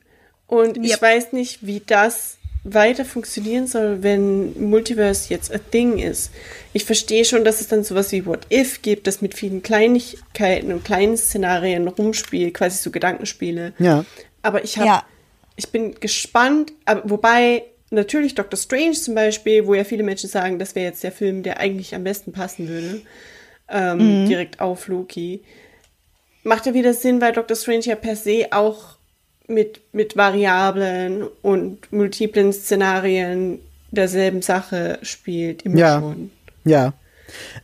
[0.48, 1.02] Und ich Yep.
[1.02, 6.32] weiß nicht, wie das weiter funktionieren soll, wenn Multiverse jetzt a thing ist.
[6.74, 10.72] Ich verstehe schon, dass es dann sowas wie What If gibt, das mit vielen Kleinigkeiten
[10.72, 13.74] und kleinen Szenarien rumspielt, quasi so Gedankenspiele.
[13.80, 14.06] Ja.
[14.42, 15.04] Aber ich habe, Ja.
[15.56, 20.60] ich bin gespannt, aber wobei natürlich Doctor Strange zum Beispiel, wo ja viele Menschen sagen,
[20.60, 23.02] das wäre jetzt der Film, der eigentlich am besten passen würde,
[23.70, 25.44] ähm, direkt auf Loki,
[26.44, 28.96] macht ja wieder Sinn, weil Doctor Strange ja per se auch
[29.48, 33.60] mit, mit Variablen und multiplen Szenarien
[33.92, 36.00] derselben Sache spielt, immer Ja.
[36.00, 36.32] schon.
[36.64, 36.94] Ja.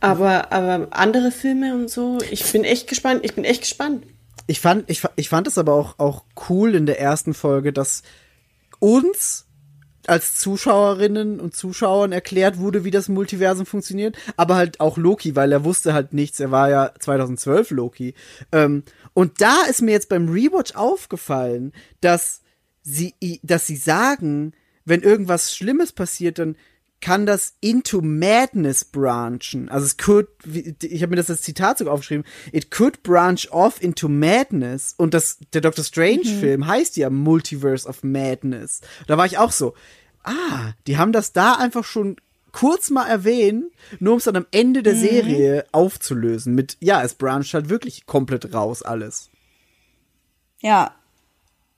[0.00, 4.04] Aber, aber andere Filme und so, ich bin echt gespannt, ich bin echt gespannt.
[4.48, 8.02] Ich fand, ich, ich fand es aber auch, auch cool in der ersten Folge, dass
[8.80, 9.46] uns
[10.08, 15.52] als Zuschauerinnen und Zuschauern erklärt wurde, wie das Multiversum funktioniert, aber halt auch Loki, weil
[15.52, 18.14] er wusste halt nichts, er war ja 2012 Loki.
[18.50, 22.40] Ähm, und da ist mir jetzt beim Rewatch aufgefallen, dass
[22.82, 24.52] sie, dass sie sagen,
[24.86, 26.56] wenn irgendwas Schlimmes passiert, dann
[27.00, 29.68] kann das into madness branchen.
[29.68, 30.28] Also es could,
[30.82, 34.94] ich habe mir das als Zitat sogar aufgeschrieben, it could branch off into madness.
[34.96, 38.80] Und das, der Doctor Strange Film heißt ja Multiverse of Madness.
[39.06, 39.74] Da war ich auch so,
[40.24, 42.16] ah, die haben das da einfach schon
[42.52, 43.66] kurz mal erwähnt,
[44.00, 46.54] nur um es dann am Ende der Serie aufzulösen.
[46.54, 49.30] Mit, ja, es brancht halt wirklich komplett raus alles.
[50.60, 50.94] Ja.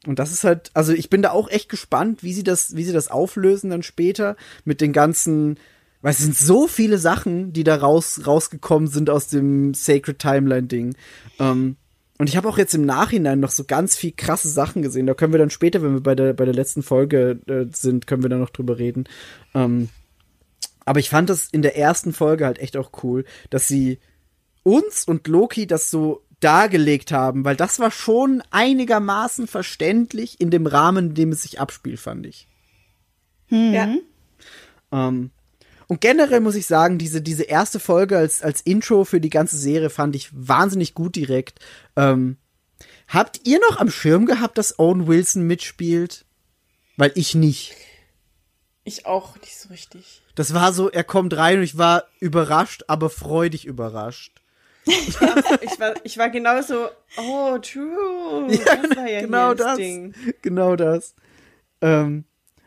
[0.06, 2.85] Und das ist halt, also ich bin da auch echt gespannt, wie sie das, wie
[2.85, 5.59] sie das auflösen dann später mit den ganzen,
[6.01, 10.68] weil es sind so viele Sachen, die da raus, rausgekommen sind aus dem Sacred Timeline
[10.68, 10.94] Ding.
[11.39, 11.77] Ähm,
[12.16, 15.06] und ich habe auch jetzt im Nachhinein noch so ganz viel krasse Sachen gesehen.
[15.06, 18.06] Da können wir dann später, wenn wir bei der, bei der letzten Folge äh, sind,
[18.06, 19.05] können wir da noch drüber reden.
[19.55, 19.89] Ähm,
[20.85, 24.01] aber ich fand das in der ersten Folge halt echt auch cool, dass sie
[24.62, 30.66] uns und Loki das so dargelegt haben, weil das war schon einigermaßen verständlich in dem
[30.66, 32.48] Rahmen, in dem es sich abspielt, fand ich.
[33.50, 33.94] Ja.
[34.92, 35.30] Ähm,
[35.86, 39.56] und generell muss ich sagen, diese, diese erste Folge als, als Intro für die ganze
[39.56, 41.58] Serie fand ich wahnsinnig gut direkt.
[41.96, 42.36] Ähm,
[43.08, 46.24] habt ihr noch am Schirm gehabt, dass Owen Wilson mitspielt?
[46.96, 47.74] Weil ich nicht.
[48.84, 50.22] Ich auch nicht so richtig.
[50.36, 54.39] Das war so, er kommt rein und ich war überrascht, aber freudig überrascht.
[54.86, 55.20] Ich
[55.81, 58.47] war, ich war genauso, oh, true.
[58.48, 59.77] das war ja genau das.
[59.77, 60.15] Ding.
[60.43, 61.15] Genau das.
[61.81, 62.24] Ähm,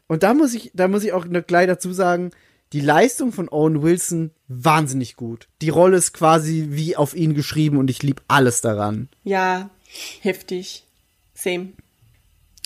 [0.07, 2.31] und da muss ich, da muss ich auch noch gleich dazu sagen,
[2.71, 5.47] die Leistung von Owen Wilson wahnsinnig gut.
[5.61, 9.09] Die Rolle ist quasi wie auf ihn geschrieben und ich lieb alles daran.
[9.23, 9.69] Ja,
[10.21, 10.83] heftig.
[11.33, 11.73] Same.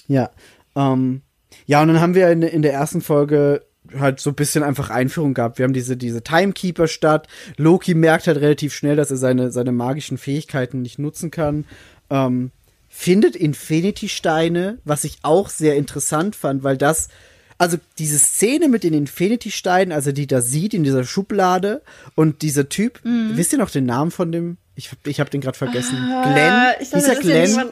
[0.07, 0.31] Ja.
[0.75, 1.21] Ähm,
[1.65, 3.65] ja, und dann haben wir in, in der ersten Folge
[3.99, 5.57] halt so ein bisschen einfach Einführung gehabt.
[5.57, 7.27] Wir haben diese, diese Timekeeper-Stadt.
[7.57, 11.65] Loki merkt halt relativ schnell, dass er seine, seine magischen Fähigkeiten nicht nutzen kann.
[12.09, 12.51] Ähm,
[12.89, 17.09] findet Infinity-Steine, was ich auch sehr interessant fand, weil das,
[17.57, 21.81] also diese Szene mit den Infinity-Steinen, also die da sieht in dieser Schublade
[22.15, 24.57] und dieser Typ, wisst ihr noch den Namen von dem?
[24.75, 25.97] Ich hab, ich hab den gerade vergessen.
[25.97, 26.53] Glenn?
[26.53, 27.71] Ah, ich dachte, er ja Glenn?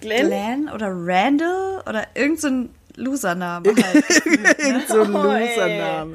[0.00, 0.26] Glenn?
[0.26, 2.48] Glenn oder Randall oder irgend so
[2.96, 4.04] Losername halt.
[4.58, 5.22] Irgend so ein Oh.
[5.22, 6.14] Losername.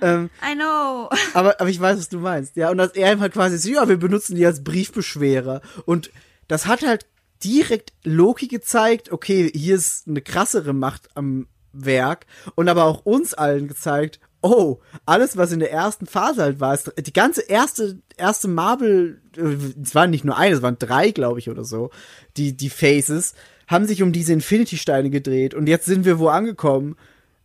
[0.00, 1.08] Ähm, I know.
[1.34, 2.56] aber, aber ich weiß, was du meinst.
[2.56, 5.60] Ja, und dass er halt quasi so, ja, wir benutzen die als Briefbeschwerer.
[5.86, 6.10] Und
[6.48, 7.06] das hat halt
[7.44, 12.26] direkt Loki gezeigt, okay, hier ist eine krassere Macht am Werk.
[12.54, 16.74] Und aber auch uns allen gezeigt, oh, alles, was in der ersten Phase halt war,
[16.74, 21.10] ist, die ganze erste, erste Marvel, äh, es waren nicht nur eine, es waren drei,
[21.12, 21.90] glaube ich, oder so,
[22.36, 23.34] die, die Phases,
[23.72, 25.54] haben sich um diese Infinity-Steine gedreht.
[25.54, 26.96] Und jetzt sind wir wo angekommen,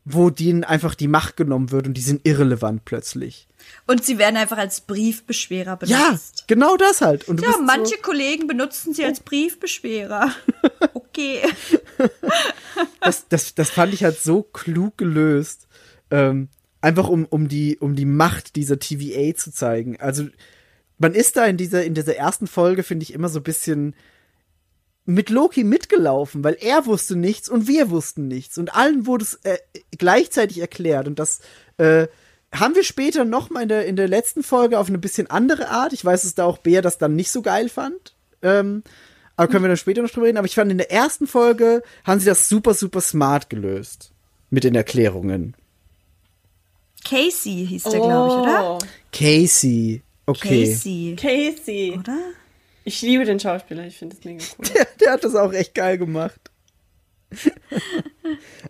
[0.05, 3.47] wo denen einfach die Macht genommen wird und die sind irrelevant plötzlich.
[3.87, 6.45] Und sie werden einfach als Briefbeschwerer Ja, benutzt.
[6.47, 7.27] genau das halt.
[7.27, 10.31] Und Ja, manche so, Kollegen benutzen sie als Briefbeschwerer.
[10.93, 11.41] Okay.
[13.01, 15.67] das, das, das fand ich halt so klug gelöst.
[16.11, 16.49] Ähm,
[16.81, 19.99] einfach um, um, die, um die Macht dieser TVA zu zeigen.
[19.99, 20.27] Also,
[20.99, 23.95] man ist da in dieser, in dieser ersten Folge, finde ich, immer so ein bisschen
[25.07, 28.57] mit Loki mitgelaufen, weil er wusste nichts und wir wussten nichts.
[28.57, 29.57] Und allen wurde es äh,
[29.97, 31.07] gleichzeitig erklärt.
[31.07, 31.39] Und das
[31.77, 32.07] äh,
[32.53, 35.69] haben wir später noch mal in der, in der letzten Folge auf eine bisschen andere
[35.69, 35.93] Art.
[35.93, 38.15] Ich weiß, dass da auch Bea das dann nicht so geil fand.
[38.41, 38.83] Ähm,
[39.37, 40.37] aber können wir dann später noch drüber reden.
[40.37, 44.11] Aber ich fand, in der ersten Folge haben sie das super, super smart gelöst.
[44.49, 45.55] Mit den Erklärungen.
[47.05, 48.71] Casey hieß der, glaube ich, oder?
[48.71, 48.77] Oh,
[49.13, 50.01] Casey.
[50.25, 50.65] Okay.
[50.65, 51.15] Casey.
[51.15, 51.97] Casey.
[51.97, 52.17] Oder?
[52.87, 54.65] Ich liebe den Schauspieler, ich finde das mega cool.
[54.73, 56.39] Der, der hat das auch echt geil gemacht.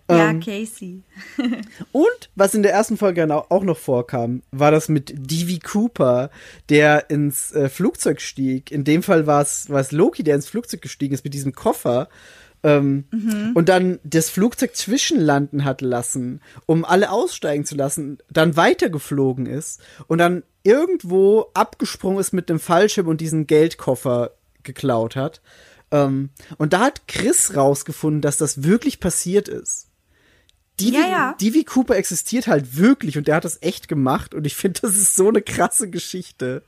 [0.10, 0.40] Ja, Ähm.
[0.40, 1.02] Casey.
[1.92, 5.60] Und was in der ersten Folge dann auch noch vorkam, war das mit D.V.
[5.64, 6.30] Cooper,
[6.70, 8.72] der ins äh, Flugzeug stieg.
[8.72, 11.54] In dem Fall war es war es Loki, der ins Flugzeug gestiegen ist mit diesem
[11.54, 12.08] Koffer.
[12.64, 13.06] Ähm,
[13.54, 19.82] Und dann das Flugzeug zwischenlanden hat lassen, um alle aussteigen zu lassen, dann weitergeflogen ist
[20.08, 24.32] und dann irgendwo abgesprungen ist mit dem Fallschirm und diesen Geldkoffer
[24.64, 25.42] geklaut hat.
[25.92, 29.88] Ähm, und da hat Chris rausgefunden, dass das wirklich passiert ist.
[30.80, 31.36] Divi, Ja, ja.
[31.40, 34.96] Divi Cooper existiert halt wirklich und der hat das echt gemacht und ich finde, das
[34.96, 36.64] ist so eine krasse Geschichte.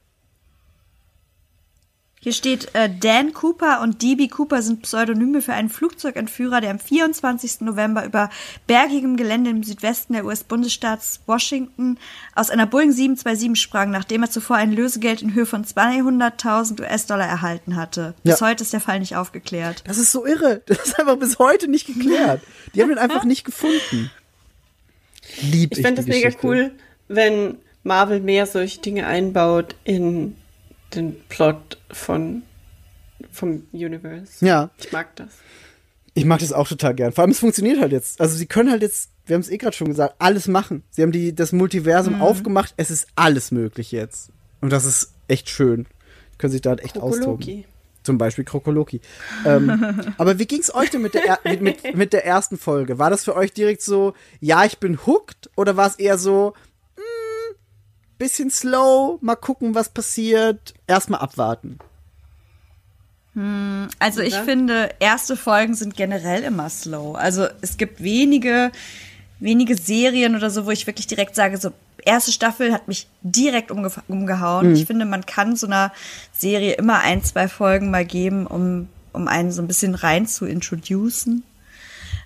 [2.22, 6.80] Hier steht, äh, Dan Cooper und DB Cooper sind Pseudonyme für einen Flugzeugentführer, der am
[6.80, 7.62] 24.
[7.62, 8.30] November über
[8.68, 11.98] bergigem Gelände im Südwesten der US-Bundesstaats Washington
[12.36, 17.26] aus einer Boeing 727 sprang, nachdem er zuvor ein Lösegeld in Höhe von 200.000 US-Dollar
[17.26, 18.14] erhalten hatte.
[18.24, 18.48] Bis Ja.
[18.48, 19.84] heute ist der Fall nicht aufgeklärt.
[19.88, 20.62] Das ist so irre.
[20.68, 22.42] Das ist einfach bis heute nicht geklärt.
[22.76, 24.12] Die haben ihn einfach nicht gefunden.
[25.42, 26.46] Lieb Ich fände die das mega Geschichte.
[26.48, 26.72] cool,
[27.08, 30.36] wenn Marvel mehr solche Dinge einbaut in
[30.94, 32.44] den Plot von
[33.32, 34.46] vom Universe.
[34.46, 35.28] Ja, Ich mag das.
[36.14, 37.12] ich mag das auch total gern.
[37.12, 38.22] Vor allem, es funktioniert halt jetzt.
[38.22, 40.84] Also, sie können halt jetzt, wir haben es eh gerade schon gesagt, alles machen.
[40.90, 42.22] Sie haben die, das Multiversum Mhm.
[42.22, 42.74] aufgemacht.
[42.78, 44.30] Es ist alles möglich jetzt.
[44.62, 45.86] Und das ist echt schön.
[46.38, 47.40] Können sich da halt echt austoben.
[47.40, 47.66] Krokoloki.
[48.04, 49.02] Zum Beispiel Krokoloki.
[49.46, 52.98] ähm, aber wie ging's euch denn mit der, er- mit, mit, mit der ersten Folge?
[52.98, 55.50] War das für euch direkt so, ja, ich bin hooked?
[55.58, 56.54] Oder war es eher so,
[58.20, 61.80] bisschen slow, mal gucken, was passiert, erstmal abwarten?
[64.00, 64.44] Also ich Oder?
[64.44, 67.16] finde, erste Folgen sind generell immer slow.
[67.16, 68.72] Also es gibt wenige,
[69.40, 71.72] wenige Serien oder so, wo ich wirklich direkt sage, so
[72.04, 74.74] erste Staffel hat mich direkt umge umgehauen.
[74.76, 75.92] Ich finde, man kann so einer
[76.34, 80.46] Serie immer ein, zwei Folgen mal geben, um, um einen so ein bisschen rein zu
[80.46, 81.44] introducen.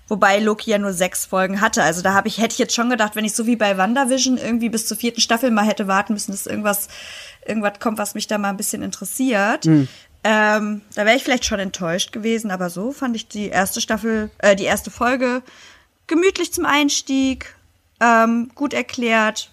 [0.06, 1.82] Wobei Loki ja nur sechs Folgen hatte.
[1.82, 4.36] Also da habe ich, hätte ich jetzt schon gedacht, wenn ich so wie bei WandaVision
[4.36, 6.88] irgendwie bis zur vierten Staffel mal hätte warten müssen, dass irgendwas,
[7.46, 9.64] irgendwas kommt, was mich da mal ein bisschen interessiert.
[10.26, 14.30] Ähm, da wäre ich vielleicht schon enttäuscht gewesen, aber so fand ich die erste Staffel,
[14.38, 15.42] äh, die erste Folge
[16.06, 17.54] gemütlich zum Einstieg,
[18.00, 19.50] ähm, gut erklärt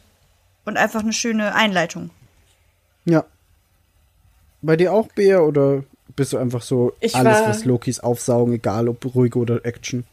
[0.65, 2.09] und einfach eine schöne Einleitung.
[3.05, 3.25] Ja.
[4.61, 5.83] Bei dir auch, Bea, oder
[6.15, 10.05] bist du einfach so Ich alles, was Lokis aufsaugen, egal ob ruhig oder Action?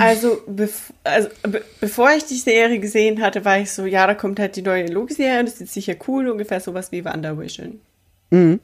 [0.00, 4.14] Also, bev also be bevor ich die Serie gesehen hatte, war ich so, ja, da
[4.14, 7.80] kommt halt die neue Loki-Serie und das ist sicher cool, ungefähr sowas wie WandaVision.
[8.30, 8.60] Mhm.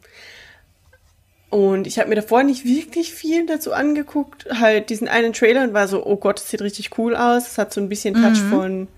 [1.51, 5.73] Und ich habe mir davor nicht wirklich viel dazu angeguckt, halt diesen einen Trailer und
[5.73, 7.47] war so, oh Gott, das sieht richtig cool aus.
[7.47, 8.89] Es hat so ein bisschen Touch von,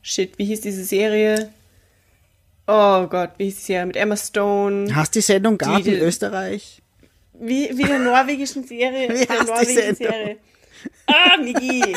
[0.00, 1.50] shit, wie hieß diese Serie?
[2.66, 3.84] Oh Gott, wie hieß die Serie?
[3.86, 4.94] Mit Emma Stone.
[4.94, 6.80] Hast die Sendung Garten die- Österreich?
[7.34, 9.08] Wie, wie der norwegischen Serie.
[9.14, 9.96] Wie der norwegischen?
[9.96, 10.36] Serie.
[11.06, 11.94] Ah, Migi.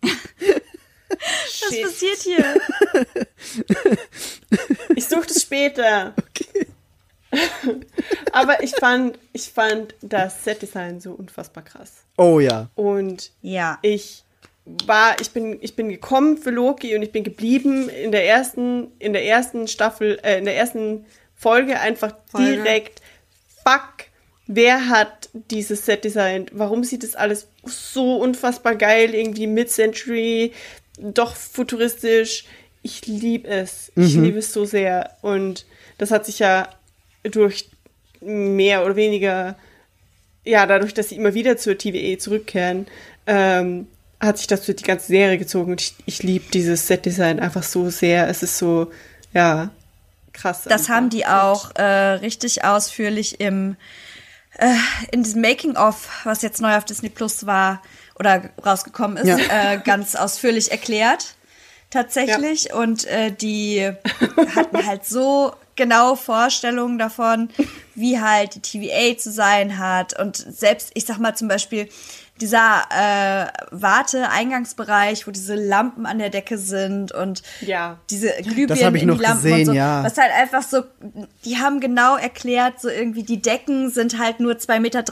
[0.00, 1.82] Was Shit.
[1.84, 2.60] passiert hier?
[4.94, 6.14] Ich suche das später.
[8.32, 12.04] Aber ich fand, ich fand das Setdesign so unfassbar krass.
[12.16, 12.70] Oh ja.
[12.74, 13.78] Und ja.
[13.82, 14.24] ich
[14.86, 18.92] war, ich bin, ich bin gekommen für Loki und ich bin geblieben in der ersten,
[18.98, 22.56] in der ersten Staffel, äh, in der ersten Folge einfach Folge.
[22.56, 23.00] direkt.
[23.64, 23.95] Fuck,
[24.46, 26.50] wer hat dieses Set designt?
[26.52, 30.52] Warum sieht das alles so unfassbar geil, irgendwie Mid-Century,
[30.98, 32.44] doch futuristisch?
[32.82, 33.90] Ich liebe es.
[33.96, 35.16] Ich liebe es so sehr.
[35.22, 35.66] Und
[35.98, 36.68] das hat sich ja
[37.24, 37.68] durch
[38.20, 39.56] mehr oder weniger
[40.46, 42.86] ja, dadurch, dass sie immer wieder zur TVA zurückkehren,
[43.26, 43.88] ähm,
[44.20, 45.72] hat sich das durch die ganze Serie gezogen.
[45.72, 48.28] Und ich, ich liebe dieses Set-Design einfach so sehr.
[48.28, 48.90] Es ist so,
[49.34, 49.70] ja,
[50.32, 50.62] krass.
[50.62, 50.94] Das einfach.
[50.94, 53.76] haben die auch äh, richtig ausführlich im
[54.58, 54.74] äh,
[55.12, 57.82] in diesem Making of, was jetzt neu auf Disney Plus war
[58.18, 59.72] oder rausgekommen ist, Ja.
[59.74, 61.34] äh, ganz ausführlich erklärt.
[61.90, 62.72] Tatsächlich.
[62.74, 63.90] Und äh, die
[64.54, 67.50] hatten halt so genaue Vorstellungen davon,
[67.94, 70.18] wie halt die TVA zu sein hat.
[70.18, 71.88] Und selbst, ich sag mal zum Beispiel,
[72.40, 77.98] dieser äh, Warte-Eingangsbereich, wo diese Lampen an der Decke sind und Ja.
[78.10, 79.72] diese Glühbirnen Das hab ich in noch die Lampen gesehen, und so.
[79.72, 80.04] ja.
[80.04, 80.82] Was halt einfach so,
[81.44, 85.04] die haben genau erklärt, so irgendwie die Decken sind halt nur 2,30 Meter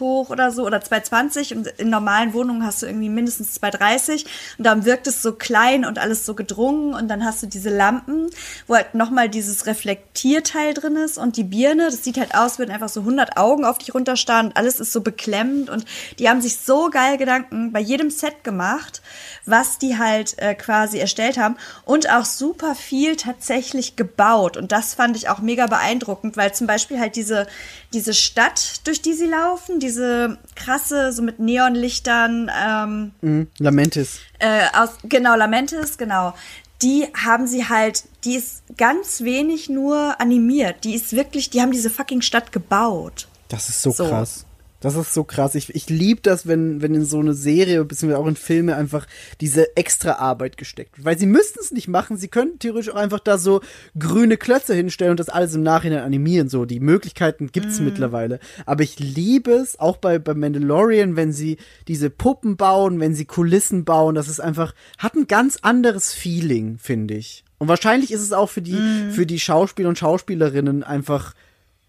[0.00, 4.24] hoch oder so oder 2,20 und in normalen Wohnungen hast du irgendwie mindestens 2,30
[4.58, 7.70] und dann wirkt es so klein und alles so gedrungen und dann hast du diese
[7.70, 8.28] Lampen,
[8.66, 12.70] wo halt nochmal dieses Reflektierteil drin ist und die Birne, das sieht halt aus, wenn
[12.70, 15.84] einfach so 100 Augen auf dich runterstarren und alles ist so beklemmend und
[16.18, 19.00] die haben sich so geil Gedanken bei jedem Set gemacht,
[19.46, 24.56] was die halt äh, quasi erstellt haben und auch super viel tatsächlich gebaut.
[24.56, 27.46] Und das fand ich auch mega beeindruckend, weil zum Beispiel halt diese,
[27.92, 33.46] diese Stadt, durch die sie laufen, diese krasse, so mit Neonlichtern, ähm, Mhm.
[33.58, 34.18] Lamentis.
[34.40, 36.34] äh, aus, genau, Lamentis, genau.
[36.82, 40.84] Die haben sie halt, die ist ganz wenig nur animiert.
[40.84, 43.28] Die ist wirklich, die haben diese fucking Stadt gebaut.
[43.48, 44.08] Das ist so, So.
[44.08, 44.45] krass.
[44.86, 45.56] Das ist so krass.
[45.56, 49.08] Ich, ich liebe das, wenn, wenn in so eine Serie, beziehungsweise auch in Filme einfach
[49.40, 51.04] diese extra Arbeit gesteckt wird.
[51.04, 52.16] Weil sie müssten es nicht machen.
[52.16, 53.62] Sie könnten theoretisch auch einfach da so
[53.98, 56.48] grüne Klötze hinstellen und das alles im Nachhinein animieren.
[56.48, 58.38] So, die Möglichkeiten gibt's mittlerweile.
[58.64, 61.56] Aber ich liebe es, auch bei, bei Mandalorian, wenn sie
[61.88, 64.14] diese Puppen bauen, wenn sie Kulissen bauen.
[64.14, 67.42] Das ist einfach, hat ein ganz anderes Feeling, finde ich.
[67.58, 68.78] Und wahrscheinlich ist es auch für die,
[69.10, 71.34] für die Schauspieler und Schauspielerinnen einfach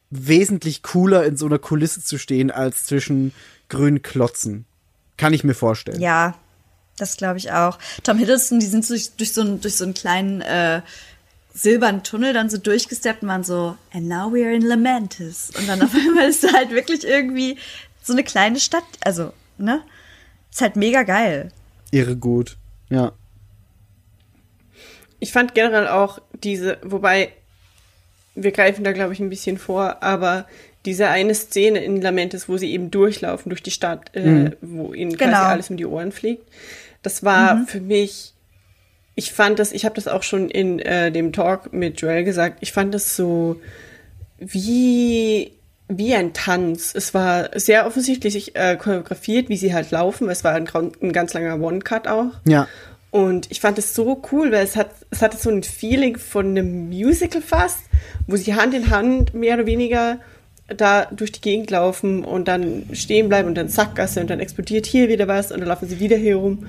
[0.09, 3.33] wesentlich cooler in so einer Kulisse zu stehen als zwischen
[3.69, 4.65] grünen Klotzen.
[5.17, 5.99] Kann ich mir vorstellen.
[5.99, 6.35] Ja,
[6.97, 7.77] das glaube ich auch.
[8.03, 10.81] Tom Hiddleston, die sind durch, durch, so, einen, durch so einen kleinen äh,
[11.53, 15.51] silbernen Tunnel dann so durchgesteppt und waren so, and now we're in Lamentis.
[15.57, 17.57] Und dann auf einmal ist da halt wirklich irgendwie
[18.03, 18.85] so eine kleine Stadt.
[19.01, 19.83] Also, ne?
[20.51, 21.51] Ist halt mega geil.
[21.91, 22.57] Irre gut.
[22.89, 23.11] Ja.
[25.19, 27.33] Ich fand generell auch diese, wobei
[28.37, 30.45] wir greifen da, glaube ich, ein bisschen vor, aber
[30.85, 35.17] diese eine Szene in Lamentes, wo sie eben durchlaufen durch die Stadt, äh, wo ihnen
[35.17, 35.31] Genau.
[35.31, 36.43] quasi alles um die Ohren fliegt,
[37.01, 38.33] das war für mich,
[39.15, 42.59] ich fand das, ich habe das auch schon in äh, dem Talk mit Joel gesagt,
[42.61, 43.59] ich fand das so
[44.37, 45.51] wie
[45.89, 46.93] wie ein Tanz.
[46.93, 50.29] Es war sehr offensichtlich äh, choreografiert, wie sie halt laufen.
[50.29, 50.67] Es war ein,
[51.01, 52.31] ein ganz langer One-Cut auch.
[52.45, 52.67] Ja.
[53.17, 56.49] Und ich fand es so cool, weil es hat, es hatte so ein Feeling von
[56.49, 57.79] einem Musical fast,
[58.27, 60.19] wo sie Hand in Hand mehr oder weniger
[60.67, 64.85] da durch die Gegend laufen und dann stehen bleiben und dann Sackgasse und dann explodiert
[64.85, 66.67] hier wieder was und dann laufen sie wieder hier rum.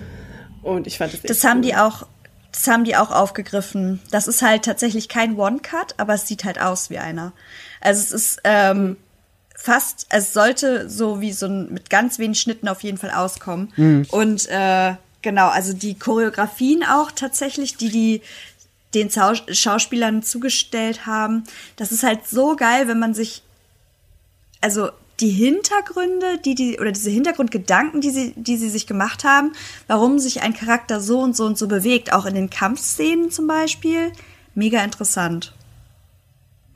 [0.62, 1.64] Und ich fand das echt Das haben cool.
[1.64, 2.06] die auch,
[2.50, 4.00] das haben die auch aufgegriffen.
[4.10, 7.34] Das ist halt tatsächlich kein One-Cut, aber es sieht halt aus wie einer.
[7.82, 8.96] Also es ist ähm,
[9.54, 14.06] fast, es sollte so wie so ein, mit ganz wenigen Schnitten auf jeden Fall auskommen.
[14.10, 14.94] Und äh,
[15.28, 18.22] genau, also die Choreografien auch tatsächlich, die die
[18.94, 21.44] den Zau Schauspielern zugestellt haben,
[21.76, 23.42] das ist halt so geil, wenn man sich
[24.62, 24.88] also
[25.20, 29.52] die Hintergründe, die die oder diese Hintergrundgedanken, die sie, die sie sich gemacht haben,
[29.86, 33.46] warum sich ein Charakter so und so und so bewegt, auch in den Kampfszenen zum
[33.46, 34.12] Beispiel,
[34.54, 35.52] mega interessant.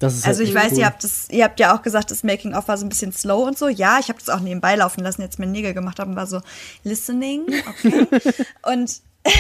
[0.09, 0.79] Ist Also halt ich weiß, cool.
[0.79, 3.13] ihr habt das, ihr habt ja auch gesagt, das Making of war so ein bisschen
[3.13, 3.69] slow und so.
[3.69, 6.41] Ja, ich habe das auch nebenbei laufen lassen, jetzt mir Nägel gemacht haben, war so
[6.85, 8.07] listening, okay.
[8.63, 9.01] und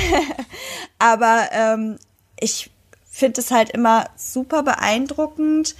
[0.99, 1.97] aber ähm,
[2.39, 2.71] ich
[3.11, 5.75] finde es halt immer super beeindruckend,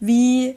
[0.00, 0.56] wie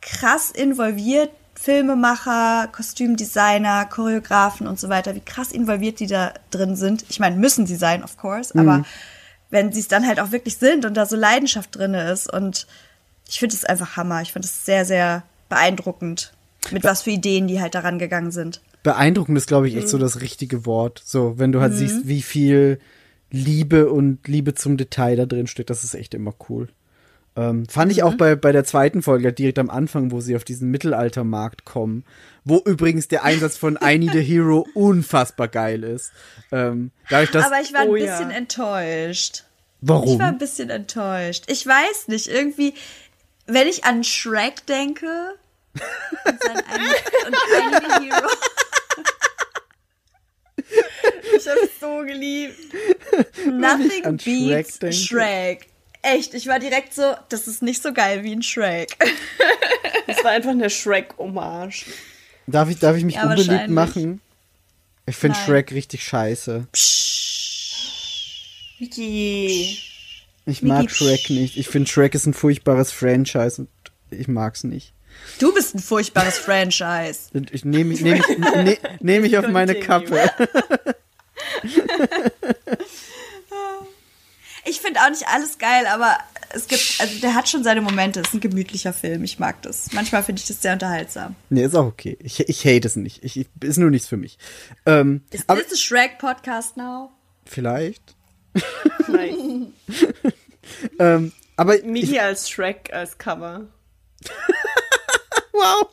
[0.00, 7.06] krass involviert Filmemacher, Kostümdesigner, Choreografen und so weiter, wie krass involviert die da drin sind.
[7.08, 8.84] Ich meine, müssen sie sein, of course, aber
[9.54, 12.66] wenn sie es dann halt auch wirklich sind und da so Leidenschaft drin ist und
[13.28, 14.20] ich finde es einfach Hammer.
[14.20, 16.32] Ich finde es sehr, sehr beeindruckend,
[16.72, 18.60] mit was für Ideen die halt daran gegangen sind.
[18.82, 19.90] Beeindruckend ist, glaube ich, echt Mhm.
[19.92, 21.00] so das richtige Wort.
[21.04, 22.80] So, wenn du halt siehst, wie viel
[23.30, 26.68] Liebe und Liebe zum Detail da drin steckt, das ist echt immer cool.
[27.36, 28.04] Ähm, fand ich Mhm.
[28.04, 32.04] auch bei, bei der zweiten Folge, direkt am Anfang, wo sie auf diesen Mittelaltermarkt kommen,
[32.44, 36.12] wo übrigens der Einsatz von I Need a Hero unfassbar geil ist.
[36.52, 38.18] Ähm, dadurch, dass, Aber ich war ein Oh ja.
[38.18, 39.43] bisschen enttäuscht.
[39.88, 40.14] Warum?
[40.14, 41.44] Ich war ein bisschen enttäuscht.
[41.48, 42.74] Ich weiß nicht, irgendwie,
[43.46, 45.34] wenn ich an Shrek denke
[46.24, 46.32] und
[47.26, 48.28] und einige Hero.
[51.36, 52.58] Ich habe es so geliebt.
[53.46, 54.96] Nothing an Shrek beats denke.
[54.96, 55.66] Shrek.
[56.02, 58.96] Echt, ich war direkt so, das ist nicht so geil wie ein Shrek.
[60.06, 61.86] Das war einfach eine Shrek-Hommage.
[62.46, 64.20] Darf ich, darf ich mich Ja, unbeliebt machen?
[65.06, 65.38] Ich finde.
[65.38, 66.66] Shrek richtig scheiße.
[68.78, 69.78] Vicky.
[70.46, 70.94] Ich mag Mickey.
[70.94, 71.56] Shrek nicht.
[71.56, 73.68] Ich finde Shrek ist ein furchtbares Franchise und
[74.10, 74.92] ich mag's nicht.
[75.38, 77.20] Du bist ein furchtbares Franchise.
[77.34, 79.76] Und Ich nehme mich, nehm ich, ne, nehm ich auf meine.
[79.76, 80.28] Kappe.
[84.66, 86.16] Ich finde auch nicht alles geil, aber
[86.50, 88.20] es gibt, also der hat schon seine Momente.
[88.20, 89.22] Es ist ein gemütlicher Film.
[89.22, 89.92] Ich mag das.
[89.92, 91.36] Manchmal finde ich das sehr unterhaltsam.
[91.50, 92.16] Nee, ist auch okay.
[92.22, 93.22] Ich, ich hate es nicht.
[93.22, 94.38] Ich, ich, ist nur nichts für mich.
[94.86, 97.10] Ähm, Ist aber this a Shrek Podcast now?
[97.44, 98.14] vielleicht.
[99.08, 99.34] Nice.
[100.98, 103.66] Ähm, aber ich, Miki als Shrek als Cover.
[105.52, 105.88] wow.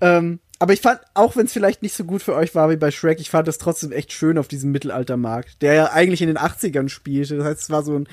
[0.00, 2.76] ähm, aber ich fand, auch wenn es vielleicht nicht so gut für euch war wie
[2.76, 6.28] bei Shrek, ich fand es trotzdem echt schön auf diesem Mittelaltermarkt, der ja eigentlich in
[6.28, 7.36] den 80ern spielte.
[7.36, 8.08] Das heißt, es war so ein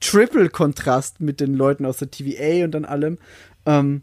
[0.00, 3.18] Triple-Kontrast mit den Leuten aus der TVA und dann allem.
[3.64, 4.02] Ähm,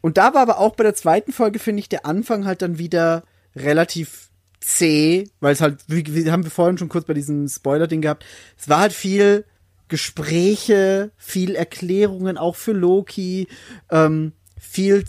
[0.00, 2.78] und da war aber auch bei der zweiten Folge, finde ich, der Anfang halt dann
[2.78, 3.24] wieder
[3.56, 4.27] relativ
[4.68, 8.24] zäh, weil es halt, wie, wie haben wir vorhin schon kurz bei diesem Spoiler-Ding gehabt,
[8.58, 9.44] es war halt viel
[9.88, 13.48] Gespräche, viel Erklärungen auch für Loki,
[13.90, 15.04] ähm, viel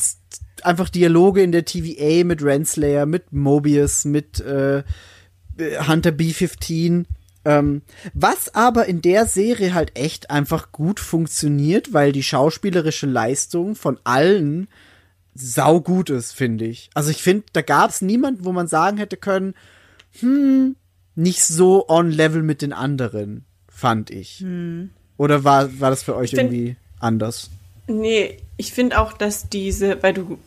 [0.64, 4.84] einfach Dialoge in der TVA mit Renslayer, mit Mobius, mit äh,
[5.58, 7.06] Hunter B15.
[7.46, 7.82] Ähm,
[8.14, 14.00] was aber in der Serie halt echt einfach gut funktioniert, weil die schauspielerische Leistung von
[14.04, 14.68] allen
[15.40, 16.90] saugut ist, finde ich.
[16.94, 19.54] Also ich finde, da gab es niemanden, wo man sagen hätte können,
[20.20, 20.76] hm,
[21.16, 24.44] nicht so on level mit den anderen, fand ich.
[25.18, 27.50] Oder war, war das für euch find- irgendwie anders?
[27.88, 30.38] Nee, ich finde auch, dass diese, weil du,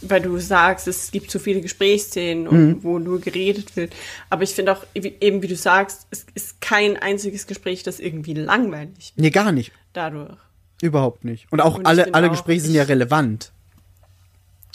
[0.00, 3.92] weil du sagst, es gibt so viele Gesprächsszenen, und, wo nur geredet wird.
[4.30, 8.34] Aber ich finde auch, eben wie du sagst, es ist kein einziges Gespräch, das irgendwie
[8.34, 9.72] langweilig wird Nee, gar nicht.
[9.92, 10.36] dadurch.
[10.80, 11.46] Überhaupt nicht.
[11.50, 13.50] Und auch Und alle, alle auch, Gespräche sind ja relevant.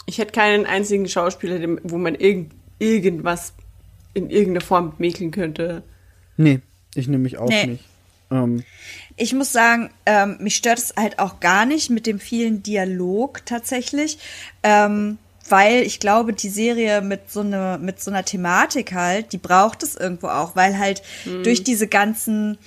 [0.06, 3.54] Ich hätte keinen einzigen Schauspieler, dem- wo man irgend, irgendwas
[4.12, 5.82] in irgendeiner Form mäkeln könnte.
[6.36, 6.60] Nee,
[6.94, 7.66] ich nehme mich auch Nee.
[7.66, 7.84] nicht.
[8.30, 8.64] Ähm,
[9.16, 13.46] Ich muss sagen, ähm, mich stört es halt auch gar nicht mit dem vielen Dialog
[13.46, 14.18] tatsächlich,
[14.64, 15.18] ähm,
[15.48, 19.82] weil ich glaube, die Serie mit so eine mit so einer Thematik halt, die braucht
[19.82, 21.02] es irgendwo auch, weil halt
[21.44, 22.58] durch diese ganzen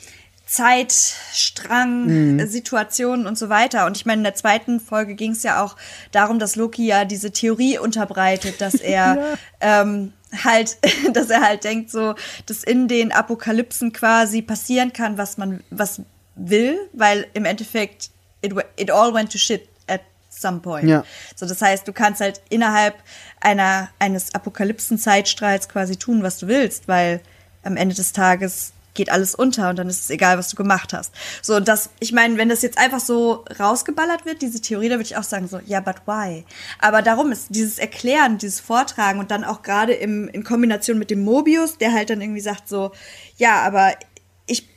[0.48, 3.86] Zeitstrang, Situationen und so weiter.
[3.86, 5.76] Und ich meine, in der zweiten Folge ging es ja auch
[6.12, 10.14] darum, dass Loki ja diese Theorie unterbreitet, dass er ähm,
[10.44, 10.78] halt,
[11.14, 12.16] dass er halt denkt, so,
[12.46, 16.02] dass in den Apokalypsen quasi passieren kann, was man, was
[16.36, 18.10] will, weil im Endeffekt
[18.42, 20.88] it, it all went to shit at some point.
[20.88, 21.04] Ja.
[21.36, 22.96] So, das heißt, du kannst halt innerhalb
[23.42, 27.20] einer, eines Apokalypsen-Zeitstrahls quasi tun, was du willst, weil
[27.64, 30.92] am Ende des Tages geht alles unter und dann ist es egal, was du gemacht
[30.92, 31.14] hast.
[31.42, 34.96] So, und das, ich meine, wenn das jetzt einfach so rausgeballert wird, diese Theorie, da
[34.96, 36.44] würde ich auch sagen, so, ja, but why?
[36.80, 41.12] Aber darum ist dieses Erklären, dieses Vortragen und dann auch gerade im, in Kombination mit
[41.12, 42.92] dem Mobius, der halt dann irgendwie sagt so,
[43.38, 43.94] ja, aber
[44.48, 44.68] ich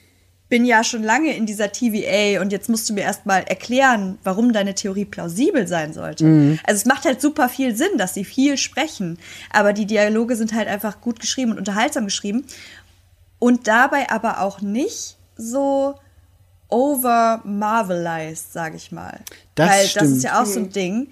[0.50, 4.52] bin ja schon lange in dieser TVA und jetzt musst du mir erstmal erklären, warum
[4.52, 6.24] deine Theorie plausibel sein sollte.
[6.64, 9.18] Also es macht halt super viel Sinn, dass sie viel sprechen,
[9.50, 12.44] aber die Dialoge sind halt einfach gut geschrieben und unterhaltsam geschrieben
[13.40, 15.96] und dabei aber auch nicht so
[16.68, 19.18] over marvelized, sage ich mal.
[19.56, 20.16] Das Weil das stimmt.
[20.16, 21.10] ist ja auch so ein Ding.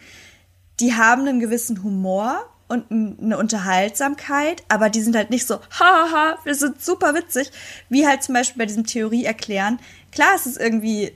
[0.78, 6.38] Die haben einen gewissen Humor und eine Unterhaltsamkeit, aber die sind halt nicht so, haha,
[6.44, 7.50] wir sind super witzig,
[7.88, 9.80] wie halt zum Beispiel bei diesem Theorie erklären.
[10.12, 11.12] Klar, es ist irgendwie,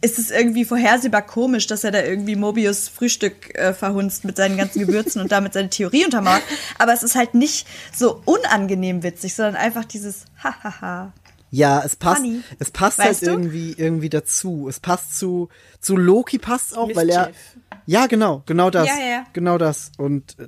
[0.00, 4.56] ist es irgendwie vorhersehbar komisch, dass er da irgendwie Mobius Frühstück äh, verhunzt mit seinen
[4.56, 6.42] ganzen Gewürzen und damit seine Theorie untermauert.
[6.78, 11.12] Aber es ist halt nicht so unangenehm witzig, sondern einfach dieses Hahaha.
[11.50, 12.42] Ja, es passt, Funny.
[12.58, 13.30] es passt Weißt halt du?
[13.30, 14.68] irgendwie, irgendwie dazu.
[14.68, 15.48] Es passt zu,
[15.80, 17.56] zu Loki passt auch, weil er, Mischief.
[17.86, 19.90] ja, genau, genau das, Ja, ja, genau das.
[19.96, 20.46] Und, äh,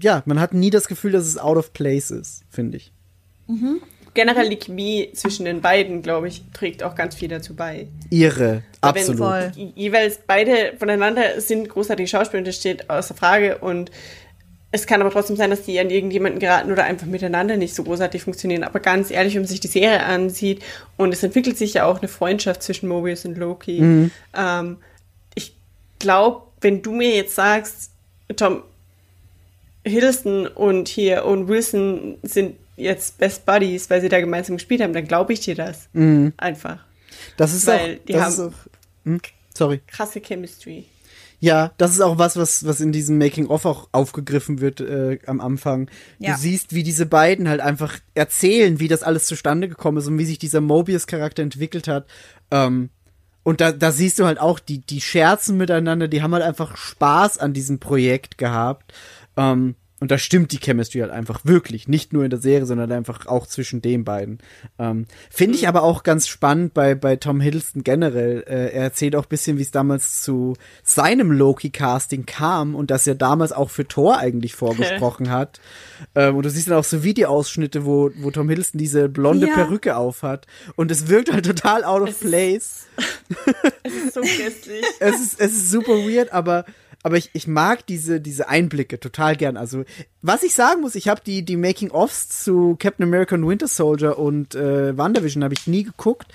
[0.00, 2.92] ja, man hat nie das Gefühl, dass es out of place ist, finde ich.
[4.16, 7.86] Generell die Chemie zwischen den beiden, glaube ich, trägt auch ganz viel dazu bei.
[8.08, 9.54] Ihre, Wenn absolut.
[9.74, 13.90] Jeweils beide voneinander sind großartige Schauspieler und das steht außer Frage und
[14.72, 17.84] es kann aber trotzdem sein, dass die an irgendjemanden geraten oder einfach miteinander nicht so
[17.84, 18.64] großartig funktionieren.
[18.64, 20.62] Aber ganz ehrlich, wenn man sich die Serie ansieht
[20.96, 23.78] und es entwickelt sich ja auch eine Freundschaft zwischen Mobius und Loki.
[24.34, 24.78] Ähm,
[25.34, 25.54] ich
[25.98, 27.90] glaube, wenn du mir jetzt sagst,
[28.34, 28.62] Tom
[29.84, 34.92] Hiddleston und hier und Wilson sind jetzt Best Buddies, weil sie da gemeinsam gespielt haben,
[34.92, 35.88] dann glaube ich dir das.
[36.36, 36.84] Einfach.
[37.36, 38.52] Das ist Weil auch, die haben- auch,
[39.04, 39.20] hm,
[39.54, 39.80] sorry.
[39.86, 40.84] Krasse Chemistry.
[41.38, 45.40] Ja, das ist auch was, was, was in diesem Making-of auch aufgegriffen wird äh, am
[45.42, 45.90] Anfang.
[46.18, 46.32] Ja.
[46.34, 50.18] Du siehst, wie diese beiden halt einfach erzählen, wie das alles zustande gekommen ist und
[50.18, 52.06] wie sich dieser Mobius-Charakter entwickelt hat.
[52.50, 52.88] Ähm,
[53.42, 56.76] und da, da siehst du halt auch, die, die scherzen miteinander, die haben halt einfach
[56.76, 58.92] Spaß an diesem Projekt gehabt.
[59.36, 61.88] Ähm, und da stimmt die Chemistry halt einfach wirklich.
[61.88, 64.38] Nicht nur in der Serie, sondern einfach auch zwischen den beiden.
[64.78, 68.44] Ähm, Finde ich aber auch ganz spannend bei, bei Tom Hiddleston generell.
[68.46, 73.06] Äh, er erzählt auch ein bisschen, wie es damals zu seinem Loki-Casting kam und dass
[73.06, 75.60] er damals auch für Thor eigentlich vorgesprochen hat.
[76.14, 79.54] Ähm, und du siehst dann auch so Videoausschnitte, wo, wo Tom Hiddleston diese blonde Ja.
[79.54, 80.46] Perücke aufhat.
[80.76, 82.86] Und es wirkt halt total out of Es ist- place.
[83.82, 84.84] Es ist so grässlich.
[85.00, 86.64] es ist, es ist super weird, aber,
[87.06, 89.56] aber ich, ich mag diese, diese Einblicke total gern.
[89.56, 89.84] Also,
[90.22, 94.18] was ich sagen muss, ich habe die, die Making-ofs zu Captain America und Winter Soldier
[94.18, 96.26] und äh, WandaVision habe ich nie geguckt.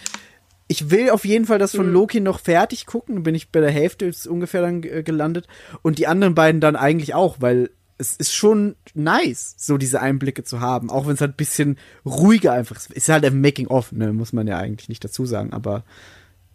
[0.69, 3.23] Ich will auf jeden Fall das von Loki noch fertig gucken.
[3.23, 5.49] Bin ich bei der Hälfte jetzt ungefähr dann äh, gelandet.
[5.81, 10.45] Und die anderen beiden dann eigentlich auch, weil es ist schon nice, so diese Einblicke
[10.45, 10.89] zu haben.
[10.89, 12.93] Auch wenn es halt ein bisschen ruhiger einfach ist.
[12.93, 14.13] Ist halt ein Making-of, ne?
[14.13, 15.51] Muss man ja eigentlich nicht dazu sagen.
[15.51, 15.83] Aber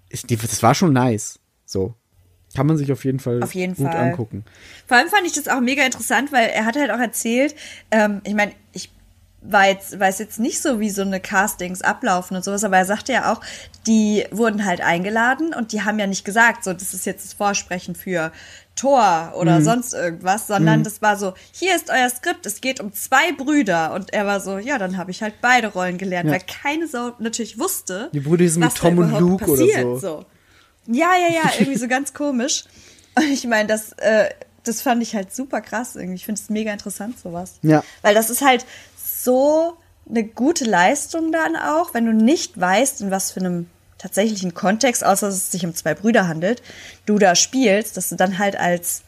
[0.08, 1.38] ich, die, das war schon nice.
[1.66, 1.94] So.
[2.56, 3.96] Kann man sich auf jeden Fall Auf jeden gut Fall.
[3.96, 4.44] angucken.
[4.86, 7.54] Vor allem fand ich das auch mega interessant, weil er hat halt auch erzählt,
[7.90, 8.90] ähm, ich meine, ich
[9.48, 12.84] war jetzt, weiß jetzt nicht so, wie so eine Castings ablaufen und sowas, aber er
[12.84, 13.40] sagte ja auch,
[13.86, 17.32] die wurden halt eingeladen und die haben ja nicht gesagt, so, das ist jetzt das
[17.34, 18.32] Vorsprechen für
[18.74, 19.38] Thor Mhm.
[19.40, 23.32] oder sonst irgendwas, sondern das war so, hier ist euer Skript, es geht um zwei
[23.32, 26.32] Brüder und er war so, ja, dann habe ich halt beide Rollen gelernt, Ja.
[26.32, 30.24] weil keine Sau natürlich wusste, Die Brüder sind mit Tom und Luke oder passiert, so.
[30.86, 32.64] Ja, ja, ja, irgendwie so ganz komisch.
[33.14, 34.30] Und ich meine, das, äh,
[34.64, 36.16] das fand ich halt super krass irgendwie.
[36.16, 37.54] Ich finde es mega interessant, sowas.
[37.62, 37.82] Ja.
[38.02, 39.76] Weil das ist halt so
[40.08, 43.68] eine gute Leistung dann auch, wenn du nicht weißt, in was für einem
[43.98, 46.62] tatsächlichen Kontext, außer dass es sich um zwei Brüder handelt,
[47.06, 49.02] du da spielst, dass du dann halt als,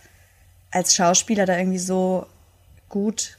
[0.70, 2.26] als Schauspieler da irgendwie so
[2.88, 3.36] gut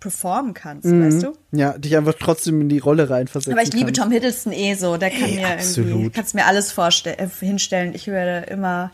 [0.00, 1.32] performen kannst, weißt du?
[1.52, 4.00] Ja, dich einfach trotzdem in die Rolle reinversetzen Aber ich liebe kannst.
[4.00, 4.96] Tom Hiddleston eh so.
[4.96, 6.14] Der kann Ey, mir irgendwie, absolut.
[6.14, 7.94] kannst mir alles vorstellen, äh, hinstellen.
[7.94, 8.90] Ich werde immer,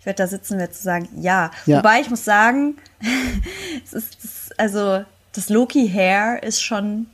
[0.00, 1.50] ich werde da sitzen und werde zu sagen, ja.
[1.66, 1.78] Ja.
[1.78, 2.76] Wobei ich muss sagen,
[3.84, 7.06] es ist, das, also das Loki Hair ist schon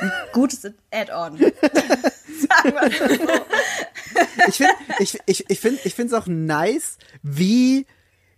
[0.00, 1.38] ein gutes Add-on.
[1.38, 4.46] Sagen wir es so.
[4.48, 7.86] ich finde ich, ich, ich find, ich find's auch nice, wie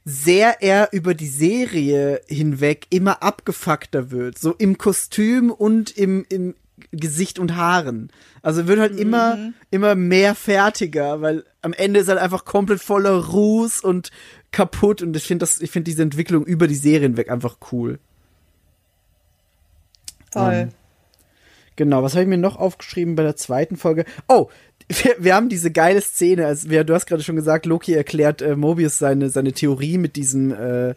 [0.05, 4.39] sehr er über die Serie hinweg immer abgefuckter wird.
[4.39, 6.55] So im Kostüm und im, im
[6.91, 8.11] Gesicht und Haaren.
[8.43, 12.81] Also wird halt immer, immer mehr fertiger, weil am Ende ist er halt einfach komplett
[12.81, 14.11] voller Ruß und
[14.51, 17.99] kaputt und ich finde das, ich finde diese Entwicklung über die Serie hinweg einfach cool.
[20.33, 20.71] Voll.
[21.77, 24.05] Genau, was habe ich mir noch aufgeschrieben bei der zweiten Folge?
[24.29, 24.51] Oh,
[24.89, 28.43] wir, wir haben diese geile Szene, also wir, du hast gerade schon gesagt, Loki erklärt
[28.43, 30.95] äh, Mobius seine, seine Theorie mit diesen äh,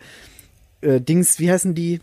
[0.81, 2.01] äh, Dings, wie heißen die?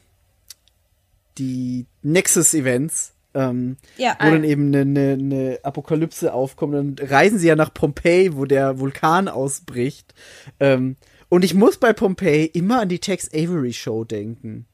[1.39, 3.13] Die Nexus-Events.
[3.35, 4.15] Ähm, Ja.
[4.21, 6.75] wo dann eben eine, eine, eine Apokalypse aufkommt.
[6.75, 10.15] Dann reisen sie ja nach Pompeji, wo der Vulkan ausbricht.
[10.61, 10.97] Ähm,
[11.31, 14.67] und ich muss bei Pompeji immer an die Tex Avery Show denken.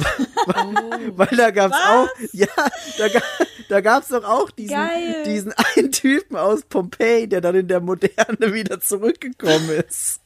[1.16, 2.46] Weil da gab's auch, ja,
[2.98, 3.20] da, ga,
[3.68, 5.22] da gab's doch auch diesen, Geil.
[5.26, 10.20] diesen einen Typen aus Pompeji, der dann in der Moderne wieder zurückgekommen ist.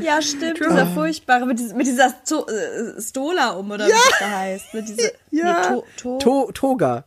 [0.00, 0.58] Ja, stimmt.
[0.58, 4.74] Dieser furchtbare, mit, dieser- mit dieser Sto äh, Stola um, oder wie das da heißt.
[4.74, 5.70] Mit dieser, Ja.
[5.70, 7.04] Nee, to, to, To Toga.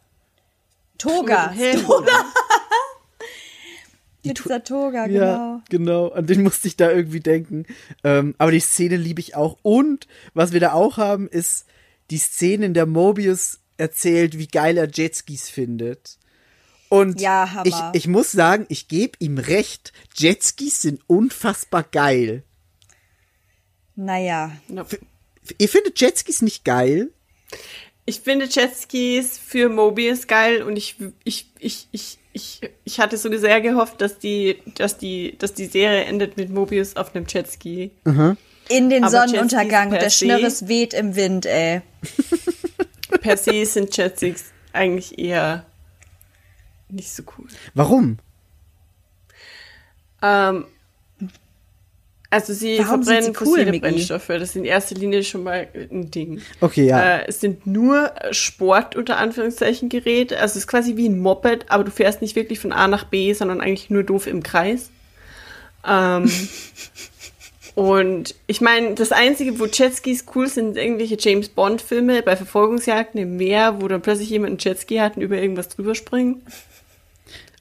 [0.97, 1.53] Toga.
[1.85, 2.25] Toga.
[4.23, 5.61] Mit dieser Toga, Ja, genau.
[5.69, 6.07] genau.
[6.09, 7.65] An den musste ich da irgendwie denken.
[8.03, 9.57] Ähm, aber die Szene liebe ich auch.
[9.61, 11.65] Und was wir da auch haben, ist
[12.09, 16.17] die Szene, in der Mobius erzählt, wie geil er Jetskis findet.
[16.89, 19.91] Und Ja, ich, ich muss sagen, ich gebe ihm recht.
[20.15, 22.43] Jetskis sind unfassbar geil.
[23.95, 24.51] Naja.
[24.73, 24.97] F
[25.57, 27.11] ihr findet Jetskis nicht geil?
[28.05, 33.35] Ich finde Jetskis für Mobius geil und ich, ich, ich, ich, ich, ich hatte so
[33.37, 37.91] sehr gehofft, dass die, dass die, dass die Serie endet mit Mobius auf einem Jetski.
[38.69, 41.81] In den Aber Sonnenuntergang, der Schnürres weht im Wind, ey.
[43.21, 45.65] Per se sind Jetskis eigentlich eher
[46.89, 47.47] nicht so cool.
[47.73, 48.17] Warum?
[50.21, 50.65] Ähm,
[52.29, 53.79] also sie Warum verbrennen sie cool, fossile Miggi?
[53.79, 54.27] Brennstoffe.
[54.27, 56.41] Das ist in erster Linie schon mal ein Ding.
[56.59, 57.19] Okay, ja.
[57.19, 60.39] Äh, es sind nur Sport unter Anführungszeichen Geräte.
[60.39, 63.05] Also es ist quasi wie ein Moped, aber du fährst nicht wirklich von A nach
[63.05, 64.89] B, sondern eigentlich nur doof im Kreis.
[65.85, 66.29] Ähm,
[67.77, 73.21] und ich meine, das Einzige, wo Jetskis cool sind, sind irgendwelche James Bond-Filme bei Verfolgungsjagden
[73.21, 76.41] im Meer, wo dann plötzlich jemand einen Jetski hat und über irgendwas drüber springt.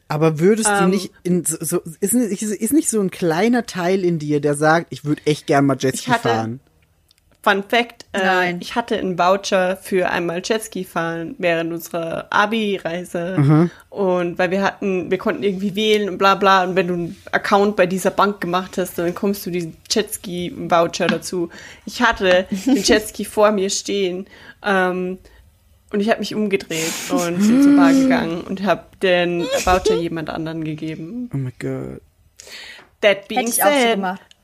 [0.09, 3.66] Aber würdest du Ähm, nicht in so, so ist, nicht- ist nicht so ein kleiner
[3.66, 6.60] Teil in dir, der sagt, ich würde echt gern mal Jetski fahren?
[7.47, 8.59] Fun Fact, äh, Nein.
[8.60, 13.70] ich hatte einen Voucher für einmal Jetski fahren während unserer Abi-Reise.
[13.89, 16.64] Und weil wir hatten, wir konnten irgendwie wählen und bla bla.
[16.64, 21.06] Und wenn du einen Account bei dieser Bank gemacht hast, dann kommst du diesen Jetski-Voucher
[21.06, 21.51] dazu.
[21.85, 24.27] Ich hatte den Jetski vor mir stehen.
[24.64, 25.18] Ähm,
[25.93, 30.31] und ich habe mich umgedreht und bin zur Bar gegangen und habe den Voucher jemand
[30.31, 31.31] anderen gegeben.
[31.32, 32.01] Oh mein Gott.
[33.02, 34.36] That being Hätte ich auch so said, gemacht.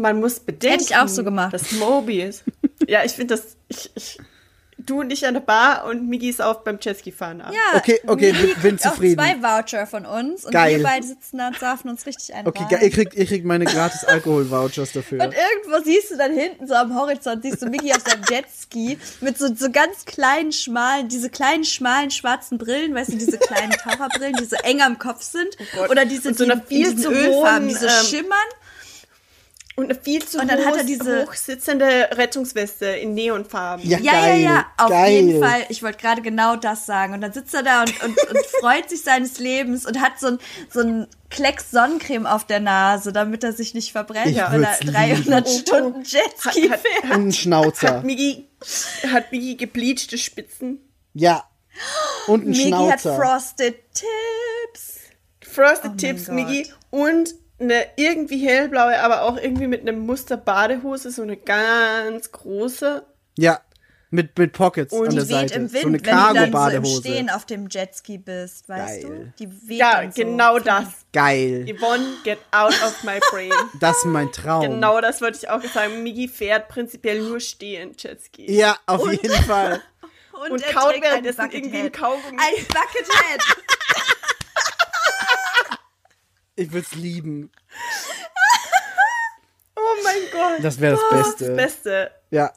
[0.00, 1.52] Man muss bedenken, Hätte ich auch so gemacht.
[1.54, 2.42] dass Mobius.
[2.88, 3.56] ja, ich finde das.
[3.68, 4.18] Ich, ich,
[4.82, 7.52] du und ich an der Bar und Migi ist auf beim Jetski fahren ab.
[7.52, 9.16] Ja, Okay, okay, Migi bin- kriegt auch zufrieden.
[9.22, 10.78] zwei Voucher von uns und Geil.
[10.78, 12.46] wir beide sitzen da und saufen uns richtig ein.
[12.46, 12.68] Okay, rein.
[12.70, 15.22] ge- ihr kriegt, ihr kriegt meine gratis Alkohol-Vouchers dafür.
[15.22, 18.98] Und irgendwo siehst du dann hinten so am Horizont, siehst du Mickey auf seinem Jetski
[19.20, 23.72] mit so, so ganz kleinen, schmalen, diese kleinen, schmalen, schwarzen Brillen, weißt du, diese kleinen
[23.72, 25.48] Taucherbrillen, die so eng am Kopf sind.
[25.78, 25.90] Oh.
[25.90, 28.38] Oder diese, Und so die viel zu Ölfarben, hohen, die so ähm, schimmern.
[29.80, 33.86] Und eine viel zu Und dann hat er hoch- diese- hochsitzende Rettungsweste in Neonfarben.
[33.88, 35.12] Ja, Ja, geil, ja, ja, auf geil.
[35.12, 35.64] jeden Fall.
[35.68, 37.14] Ich wollte gerade genau das sagen.
[37.14, 40.28] Und dann sitzt er da und, und, und freut sich seines Lebens und hat so
[40.28, 40.38] ein,
[40.70, 44.80] so ein Klecks Sonnencreme auf der Nase, damit er sich nicht verbrennt, Ich wenn er
[44.80, 45.60] würd's 300 lieben.
[45.60, 47.04] Stunden Jetski Hat- hat- fährt.
[47.04, 47.88] Und ein Schnauzer.
[47.96, 48.48] Hat Migi,
[49.12, 50.80] hat Migi gebleachte Spitzen.
[51.14, 51.44] Ja.
[52.26, 53.16] Und ein Migi hat Schnauzer.
[53.16, 54.98] Frosted Tips.
[55.42, 56.28] Frosted Oh Tips.
[56.28, 56.70] Migi.
[56.90, 63.04] Und eine irgendwie hellblaue, aber auch irgendwie mit einem Muster Badehose, so eine ganz große.
[63.38, 63.60] Ja.
[64.12, 65.54] Mit, mit Pockets Und an Die der weht Seite.
[65.54, 67.00] im Wind, so eine wenn du dann so im Cargo-Badehose.
[67.00, 69.32] Stehen auf dem Jetski bist, weißt Geil.
[69.38, 69.44] du?
[69.44, 70.22] Die weht Ja, so.
[70.22, 70.86] genau das.
[71.12, 71.64] Geil.
[71.72, 73.52] Yvonne, get out of my brain.
[73.78, 74.62] Das ist mein Traum.
[74.62, 76.02] Genau das wollte ich auch sagen.
[76.02, 78.50] Migi fährt prinzipiell nur stehen, Jetski.
[78.52, 79.80] Ja, auf jeden Fall.
[80.50, 81.92] Und er kaut trägt ein währenddessen irgendwie ein.
[81.92, 82.36] Kaugummi.
[82.36, 83.56] Ein Buckethead.
[86.60, 87.50] Ich würde es lieben.
[89.76, 90.62] Oh mein Gott.
[90.64, 91.46] Das wäre das Das Beste.
[91.46, 92.10] das Beste.
[92.30, 92.52] Ja.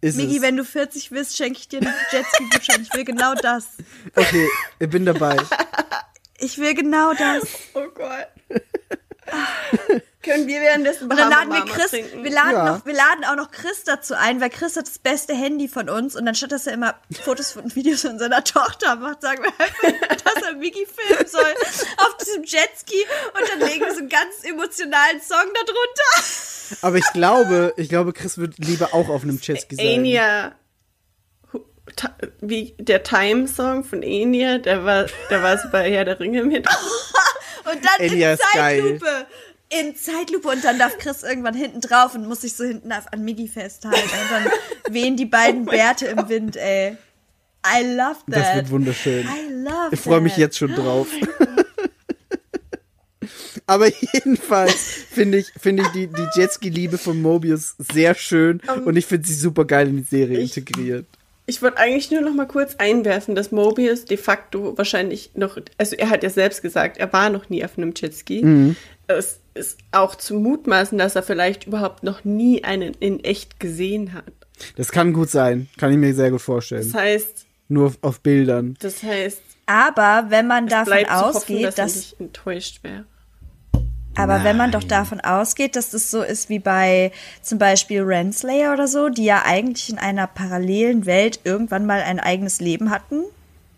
[0.00, 0.42] Ist Migi, es.
[0.42, 2.82] wenn du 40 bist, schenke ich dir einen Jetski-Gutschein.
[2.82, 3.68] Ich will genau das.
[4.16, 4.48] Okay,
[4.80, 5.36] ich bin dabei.
[6.38, 7.44] Ich will genau das.
[7.74, 8.26] Oh Gott.
[10.24, 12.64] Können wir währenddessen Und dann laden wir Chris, wir laden, Ja.
[12.72, 15.88] noch, wir laden auch noch Chris dazu ein, weil Chris hat das beste Handy von
[15.88, 16.94] uns und dann statt dass er immer
[17.24, 21.54] Fotos und Videos von seiner Tochter macht, sagen wir einfach, dass er Migi filmen soll
[21.98, 23.04] auf diesem Jetski
[23.38, 26.24] und dann legen wir so einen ganz emotionalen Song darunter.
[26.82, 29.86] Aber ich glaube, ich glaube, Chris wird lieber auch auf einem Jetski sein.
[29.86, 30.52] Enya,
[32.40, 36.66] wie der Time-Song von Enya, der war, der war so bei Herr der Ringe mit.
[37.70, 39.00] Und dann Enya in ist geil.
[39.74, 39.88] Zeitlupe.
[39.88, 43.12] In Zeitlupe und dann darf Chris irgendwann hinten drauf und muss sich so hinten auf,
[43.12, 43.98] an Miggi festhalten.
[43.98, 46.96] Und dann wehen die beiden Bärte im Wind, ey.
[47.66, 48.36] I love that.
[48.36, 49.26] Das wird wunderschön.
[49.26, 51.08] I love Ich freue mich jetzt schon drauf.
[53.66, 59.06] Aber jedenfalls finde ich, finde ich die, die Jetski-Liebe von Mobius sehr schön und ich
[59.06, 61.06] finde sie super geil in die Serie Ich- integriert.
[61.46, 65.94] Ich wollte eigentlich nur noch mal kurz einwerfen, dass Mobius de facto wahrscheinlich noch, also
[65.94, 68.42] er hat ja selbst gesagt, er war noch nie auf einem Jetski.
[68.42, 68.76] Mhm.
[69.08, 74.12] Es ist auch zu mutmaßen, dass er vielleicht überhaupt noch nie einen in echt gesehen
[74.12, 74.32] hat.
[74.76, 75.68] Das kann gut sein.
[75.78, 76.90] Kann ich mir sehr gut vorstellen.
[76.92, 78.76] Das heißt, Nur auf, auf Bildern.
[78.80, 83.04] das heißt, Aber wenn man davon zu hoffen, ausgeht, dass dass nicht enttäuscht wäre.
[84.16, 87.10] Aber wenn man doch davon ausgeht, dass das so ist wie bei
[87.42, 92.20] zum Beispiel Renslayer oder so, die ja eigentlich in einer parallelen Welt irgendwann mal ein
[92.20, 93.24] eigenes Leben hatten,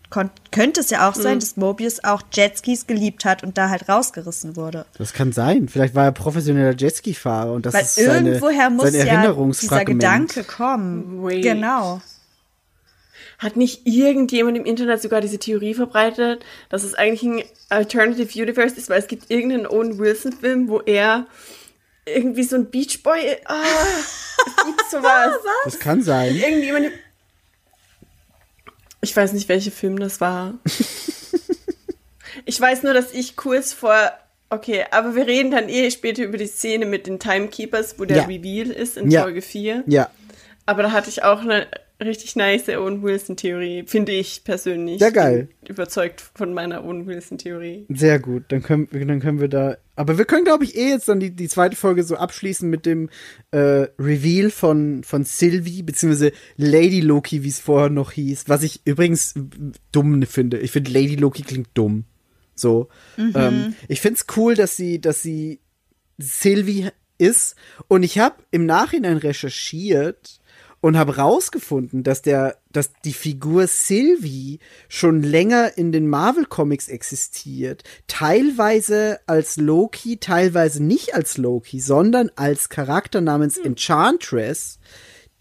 [0.09, 1.21] könnte es ja auch Mhm.
[1.21, 4.85] sein, dass Mobius auch Jetskis geliebt hat und da halt rausgerissen wurde.
[4.97, 5.67] Das kann sein.
[5.67, 9.85] Vielleicht war er professioneller Jetski-Fahrer und das Weil ist seine, irgendwoher muss sein ja dieser.
[9.85, 11.23] Gedanke kommen.
[11.23, 11.43] Wait.
[11.43, 12.01] Genau.
[13.39, 18.75] Hat nicht irgendjemand im Internet sogar diese Theorie verbreitet, dass es eigentlich ein Alternative Universe
[18.77, 21.27] ist, weil es gibt irgendeinen Owen Wilson-Film, wo er
[22.05, 23.37] irgendwie so ein Beach Boy.
[23.45, 23.55] Ah,
[24.47, 25.33] es gibt sowas.
[25.65, 26.35] Das kann sein.
[26.35, 26.87] Irgendjemand.
[29.01, 30.55] Ich weiß nicht, welcher Film das war.
[32.45, 33.95] ich weiß nur, dass ich kurz vor.
[34.49, 38.17] Okay, aber wir reden dann eh später über die Szene mit den Timekeepers, wo der
[38.17, 38.23] Ja.
[38.25, 39.23] Reveal ist in Ja.
[39.23, 39.83] Folge 4.
[39.87, 40.09] Ja,
[40.65, 41.67] Aber da hatte ich auch eine
[42.01, 44.99] richtig nice Owen Wilson-Theorie, finde ich persönlich.
[45.01, 45.49] Ja, geil.
[45.61, 47.85] Bin überzeugt von meiner Owen Wilson-Theorie.
[47.89, 48.43] sehr gut.
[48.49, 49.77] Dann können, wir- dann können wir da.
[49.95, 52.85] Aber wir können, glaube ich, eh jetzt dann die, die zweite Folge so abschließen mit
[52.85, 53.09] dem
[53.51, 58.43] äh, Reveal von, von Sylvie, beziehungsweise Lady Loki, wie es vorher noch hieß.
[58.47, 59.33] Was ich übrigens
[59.91, 60.59] dumm finde.
[60.59, 62.03] Ich finde, Lady Loki klingt dumm.
[62.53, 62.89] So.
[63.17, 65.59] Ähm, ich finde es cool, dass sie, dass sie
[66.19, 67.55] Sylvie ist.
[67.87, 70.39] Und ich habe im Nachhinein recherchiert
[70.87, 76.87] und habe rausgefunden, dass der, dass die Figur Sylvie schon länger in den Marvel Comics
[76.87, 77.83] existiert.
[78.07, 84.79] Teilweise als Loki, teilweise nicht als Loki, sondern als Charakter namens Enchantress,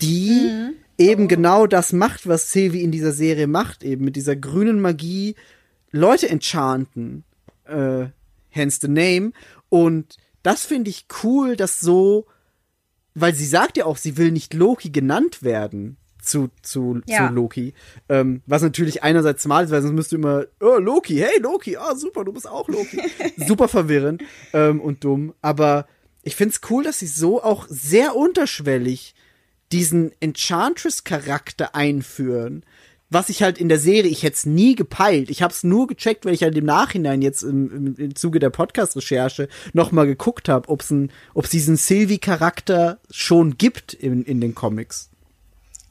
[0.03, 0.51] die
[0.99, 5.37] eben genau das macht, was Sylvie in dieser Serie macht, eben mit dieser grünen Magie
[5.93, 7.23] Leute enchanten
[7.67, 8.07] äh,
[8.49, 9.31] hence the name.
[9.69, 12.27] Und das finde ich cool, dass so,
[13.17, 17.29] weil sie sagt ja auch, sie will nicht Loki genannt werden zu, zu, Ja.
[17.29, 17.73] zu Loki.
[18.09, 21.95] Ähm, was natürlich einerseits smart ist, weil sonst müsste immer, oh, Loki, hey Loki, ah,
[21.95, 23.01] super, du bist auch Loki.
[23.37, 24.23] super verwirrend
[24.53, 25.35] ähm, und dumm.
[25.41, 25.87] Aber
[26.23, 29.15] ich finde es cool, dass sie so auch sehr unterschwellig
[29.73, 32.65] diesen Enchantress-Charakter einführen.
[33.09, 35.31] Was ich halt in der Serie, ich hätte es nie gepeilt.
[35.31, 38.41] Ich habe es nur gecheckt, weil ich halt im Nachhinein jetzt im, im, im Zuge
[38.41, 45.11] der Podcast-Recherche nochmal geguckt habe, ob es diesen Sylvie-Charakter schon gibt in, in den Comics.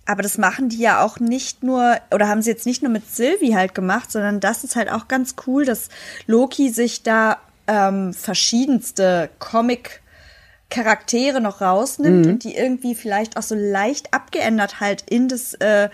[0.06, 3.10] Aber das machen die ja auch nicht nur, oder haben sie jetzt nicht nur mit
[3.10, 5.90] Sylvie halt gemacht, sondern das ist halt auch ganz cool, dass
[6.28, 7.38] Loki sich da
[7.68, 15.28] ähm, verschiedenste Comic-Charaktere noch rausnimmt und die irgendwie vielleicht auch so leicht abgeändert halt in
[15.28, 15.90] das, äh,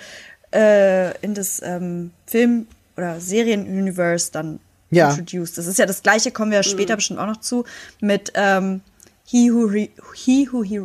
[0.54, 2.68] äh, in das ähm, Film-
[2.98, 4.60] oder Serien-Universe dann
[4.90, 5.10] Ja.
[5.12, 5.58] introduced.
[5.58, 7.64] Das ist ja das gleiche, kommen wir ja später bestimmt auch noch zu,
[8.02, 8.82] mit ähm,
[9.26, 10.82] He Who, Re he, who he,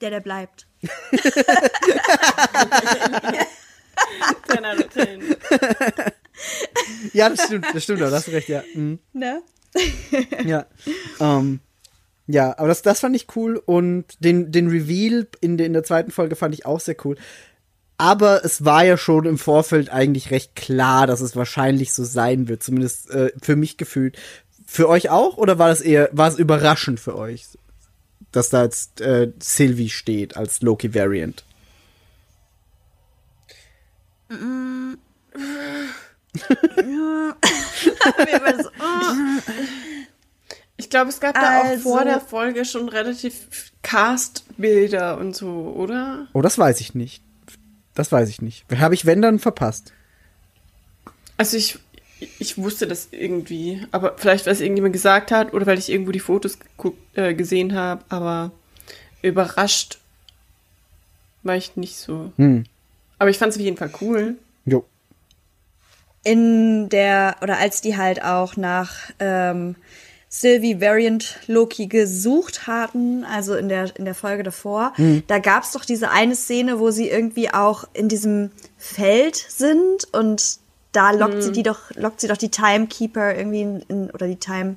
[0.00, 0.66] der, der bleibt.
[7.12, 8.62] Ja, das stimmt, das stimmt, das hast recht, ja.
[8.74, 8.98] Mhm.
[9.12, 9.42] Ne?
[10.44, 10.66] Ja.
[11.20, 11.60] Ähm,
[12.26, 15.82] ja, aber das, das fand ich cool und den, den Reveal in, der- in der
[15.84, 17.16] zweiten Folge fand ich auch sehr cool.
[17.96, 22.48] Aber es war ja schon im Vorfeld eigentlich recht klar, dass es wahrscheinlich so sein
[22.48, 24.18] wird, zumindest äh, für mich gefühlt.
[24.66, 27.46] Für euch auch oder war das eher, war es überraschend für euch,
[28.32, 31.44] dass da jetzt äh, Sylvie steht als Loki-Variant?
[40.76, 45.72] Ich glaube, es gab da auch Also- vor der Folge schon relativ Cast-Bilder und so,
[45.76, 46.26] oder?
[46.32, 47.22] Oh, das weiß ich nicht.
[47.94, 48.64] Das weiß ich nicht.
[48.76, 49.92] Habe ich, wenn, dann verpasst.
[51.36, 51.78] Also ich,
[52.38, 56.12] ich wusste das irgendwie, aber vielleicht, weil es irgendjemand gesagt hat oder weil ich irgendwo
[56.12, 56.58] die Fotos
[57.14, 58.52] äh, gesehen habe, aber
[59.22, 59.98] überrascht
[61.42, 62.32] war ich nicht so.
[62.36, 62.64] Hm.
[63.18, 64.36] Aber ich fand es auf jeden Fall cool.
[64.64, 64.84] Jo.
[66.24, 69.76] in der, oder als die halt auch nach ähm,
[70.36, 74.92] Sylvie Variant Loki gesucht hatten, also in der, in der Folge davor,
[75.28, 80.58] da gab's doch diese eine Szene, wo sie irgendwie auch in diesem Feld sind und
[80.90, 84.34] da lockt sie die doch, lockt sie doch die Timekeeper irgendwie in, in oder die
[84.34, 84.74] Time,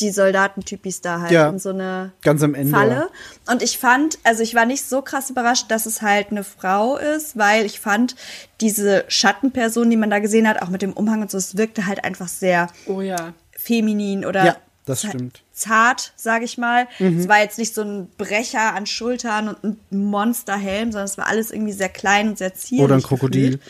[0.00, 1.48] die Soldatentypis da halt Ja.
[1.48, 3.10] in so eine Ganz am Ende, Falle.
[3.48, 6.96] Und ich fand, also ich war nicht so krass überrascht, dass es halt eine Frau
[6.96, 8.16] ist, weil ich fand,
[8.60, 11.86] diese Schattenperson, die man da gesehen hat, auch mit dem Umhang und so, es wirkte
[11.86, 13.34] halt einfach sehr Oh ja.
[13.62, 14.56] Feminin oder Ja,
[14.86, 15.42] das stimmt.
[15.52, 16.88] zart, sage ich mal.
[16.98, 17.18] Mhm.
[17.20, 19.62] Es war jetzt nicht so ein Brecher an Schultern und
[19.92, 22.84] ein Monsterhelm, sondern es war alles irgendwie sehr klein und sehr zierlich.
[22.84, 23.52] Oder ein Krokodil.
[23.58, 23.62] gefühlt.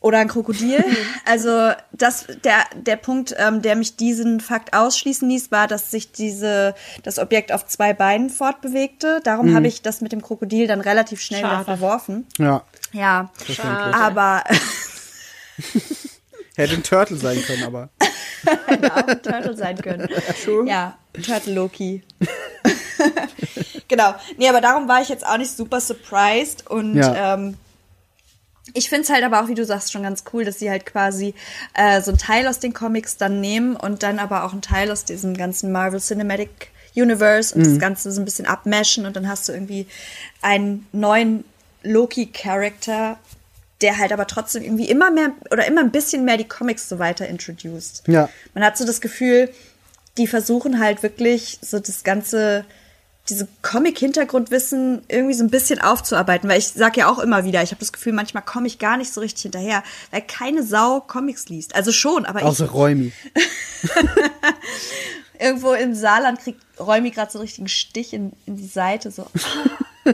[0.00, 0.84] Oder ein Krokodil.
[1.24, 6.10] Also das, der, der Punkt, ähm, der mich diesen Fakt ausschließen ließ, war, dass sich
[6.10, 6.74] diese,
[7.04, 9.20] das Objekt auf zwei Beinen fortbewegte.
[9.22, 9.54] Darum Mhm.
[9.54, 11.64] habe ich das mit dem Krokodil dann relativ schnell wieder Schade.
[11.64, 12.26] verworfen.
[12.38, 12.64] Ja.
[12.92, 13.94] Ja, Verständlich.
[13.94, 14.42] aber
[16.56, 17.88] Hätte ein Turtle sein können, aber.
[18.66, 20.08] hätte auch ein Turtle sein können.
[20.66, 22.02] Ja, Turtle Loki.
[23.88, 24.14] genau.
[24.36, 27.34] Nee, aber darum war ich jetzt auch nicht super surprised und Ja.
[27.34, 27.56] ähm,
[28.74, 30.86] Ich finde es halt aber auch, wie du sagst, schon ganz cool, dass sie halt
[30.86, 31.34] quasi
[31.74, 34.90] äh, so einen Teil aus den Comics dann nehmen und dann aber auch einen Teil
[34.90, 39.26] aus diesem ganzen Marvel Cinematic Universe und das Ganze so ein bisschen abmeschen und dann
[39.28, 39.86] hast du irgendwie
[40.42, 41.44] einen neuen
[41.82, 43.18] Loki-Charakter,
[43.82, 46.98] der halt aber trotzdem irgendwie immer mehr oder immer ein bisschen mehr die Comics so
[46.98, 48.02] weiter introduced.
[48.06, 48.28] Ja.
[48.54, 49.50] Man hat so das Gefühl,
[50.18, 52.64] die versuchen halt wirklich so das ganze,
[53.28, 57.70] diese Comic-Hintergrundwissen irgendwie so ein bisschen aufzuarbeiten, weil ich sag ja auch immer wieder, ich
[57.70, 61.48] habe das Gefühl, manchmal komme ich gar nicht so richtig hinterher, weil keine Sau Comics
[61.48, 61.74] liest.
[61.74, 63.12] Also schon, aber Außer ich Räumi.
[65.38, 69.26] irgendwo im Saarland kriegt Räumi gerade so einen richtigen Stich in, in die Seite, so.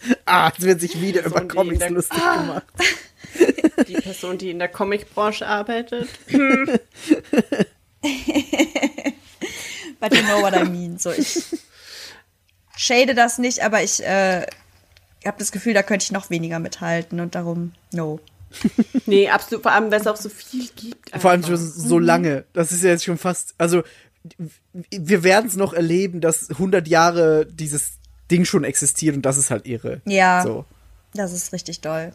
[0.26, 2.64] Ah, es wird sich wieder über die Comics der- lustig gemacht.
[3.88, 6.08] Die Person, die in der Comicbranche arbeitet.
[10.00, 10.98] But you know what I mean.
[10.98, 11.42] So, ich
[12.76, 14.46] shade das nicht, aber ich äh,
[15.24, 18.20] habe das Gefühl, da könnte ich noch weniger mithalten und darum, no.
[19.06, 21.10] Nee, absolut, vor allem, weil es auch so viel gibt.
[21.20, 21.50] Vor allem einfach.
[21.50, 22.44] schon so lange.
[22.54, 23.82] Das ist ja jetzt schon fast, also
[24.90, 27.97] wir werden es noch erleben, dass 100 Jahre dieses
[28.30, 30.00] Ding schon existiert und das ist halt irre.
[30.04, 30.42] Ja.
[30.42, 30.64] So.
[31.14, 32.12] Das ist richtig doll.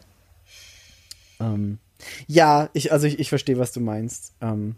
[1.40, 1.78] Ähm,
[2.26, 4.32] ja, ich, also ich, ich verstehe, was du meinst.
[4.40, 4.76] Ähm,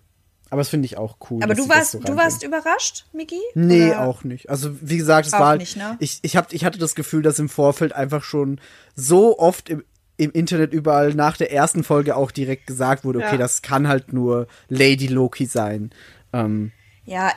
[0.48, 1.42] aber das finde ich auch cool.
[1.42, 3.40] Aber du warst, so du warst überrascht, Miki?
[3.54, 4.48] Nee, Oder- auch nicht.
[4.48, 5.96] Also wie gesagt, es Auch war nicht, ne?
[5.98, 8.60] ich ich hab, ich hatte das Gefühl, dass im Vorfeld einfach schon
[8.94, 9.84] so oft im,
[10.16, 13.36] im Internet überall nach der ersten Folge auch direkt gesagt wurde, okay, Ja.
[13.38, 15.90] das kann halt nur Lady Loki sein.
[16.32, 16.70] Ähm,
[17.04, 17.32] Ja,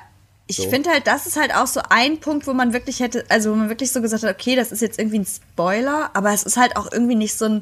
[0.49, 0.69] ich So.
[0.69, 3.55] finde halt, das ist halt auch so ein Punkt, wo man wirklich hätte, also wo
[3.55, 6.57] man wirklich so gesagt hat, okay, das ist jetzt irgendwie ein Spoiler, aber es ist
[6.57, 7.61] halt auch irgendwie nicht so ein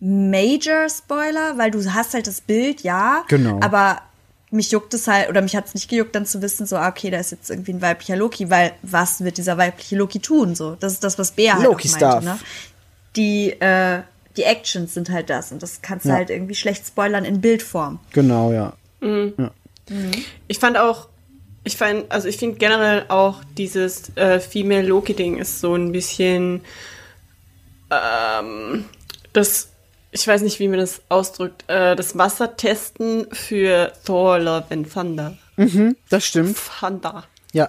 [0.00, 3.24] Major Spoiler, weil du hast halt das Bild, ja.
[3.28, 3.60] Genau.
[3.62, 4.00] Aber
[4.50, 6.88] mich juckt es halt, oder mich hat es nicht gejuckt, dann zu wissen, so, ah,
[6.88, 10.54] okay, da ist jetzt irgendwie ein weiblicher Loki, weil was wird dieser weibliche Loki tun?
[10.54, 12.38] So, das ist das, was Bea halt Loki auch meinte, ne?
[13.16, 14.02] Die, äh,
[14.36, 16.16] die Actions sind halt das und das kannst du Ja.
[16.16, 17.98] halt irgendwie schlecht spoilern in Bildform.
[18.12, 18.72] genau, ja.
[20.48, 21.08] Ich fand auch,
[21.66, 26.64] ich fand, also ich finde generell auch dieses äh, Female Loki-Ding ist so ein bisschen
[27.90, 28.84] ähm,
[29.32, 29.70] das,
[30.12, 35.36] ich weiß nicht, wie man das ausdrückt, äh, das Wassertesten für Thor Love and Thunder.
[36.08, 36.56] Das stimmt.
[36.78, 37.24] Thunder.
[37.52, 37.68] Ja.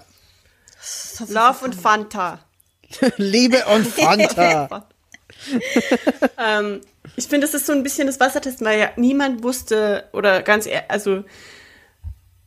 [1.27, 2.39] Love und Fanta.
[3.17, 4.87] Liebe und Fanta.
[6.37, 6.81] ähm,
[7.15, 10.67] ich finde, das ist so ein bisschen das Wassertesten, weil ja niemand wusste, oder ganz
[10.67, 11.23] ehrlich, also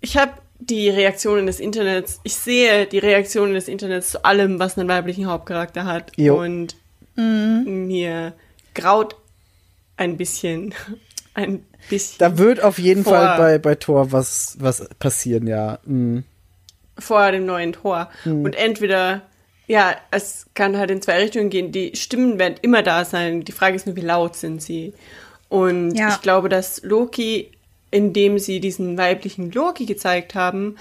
[0.01, 4.79] ich habe die Reaktionen des Internets, ich sehe die Reaktionen des Internets zu allem, was
[4.79, 6.13] einen weiblichen Hauptcharakter hat.
[6.17, 6.41] Jo.
[6.41, 6.77] Und
[7.17, 8.33] mir
[8.75, 9.17] graut
[9.97, 10.75] ein bisschen.
[11.35, 12.17] Ein bisschen.
[12.19, 15.79] Da wird auf jeden Vor- Fall bei, bei Thor was, was passieren, ja.
[15.85, 16.25] Mhm.
[16.99, 18.11] vor dem neuen Tor.
[18.25, 19.23] Und entweder,
[19.69, 21.71] ja, es kann halt in zwei Richtungen gehen.
[21.71, 23.45] Die Stimmen werden immer da sein.
[23.45, 24.93] Die Frage ist nur, wie laut sind sie?
[25.49, 26.09] Und Ja.
[26.09, 27.53] ich glaube, dass Loki,
[27.91, 30.77] indem sie diesen weiblichen Loki gezeigt haben,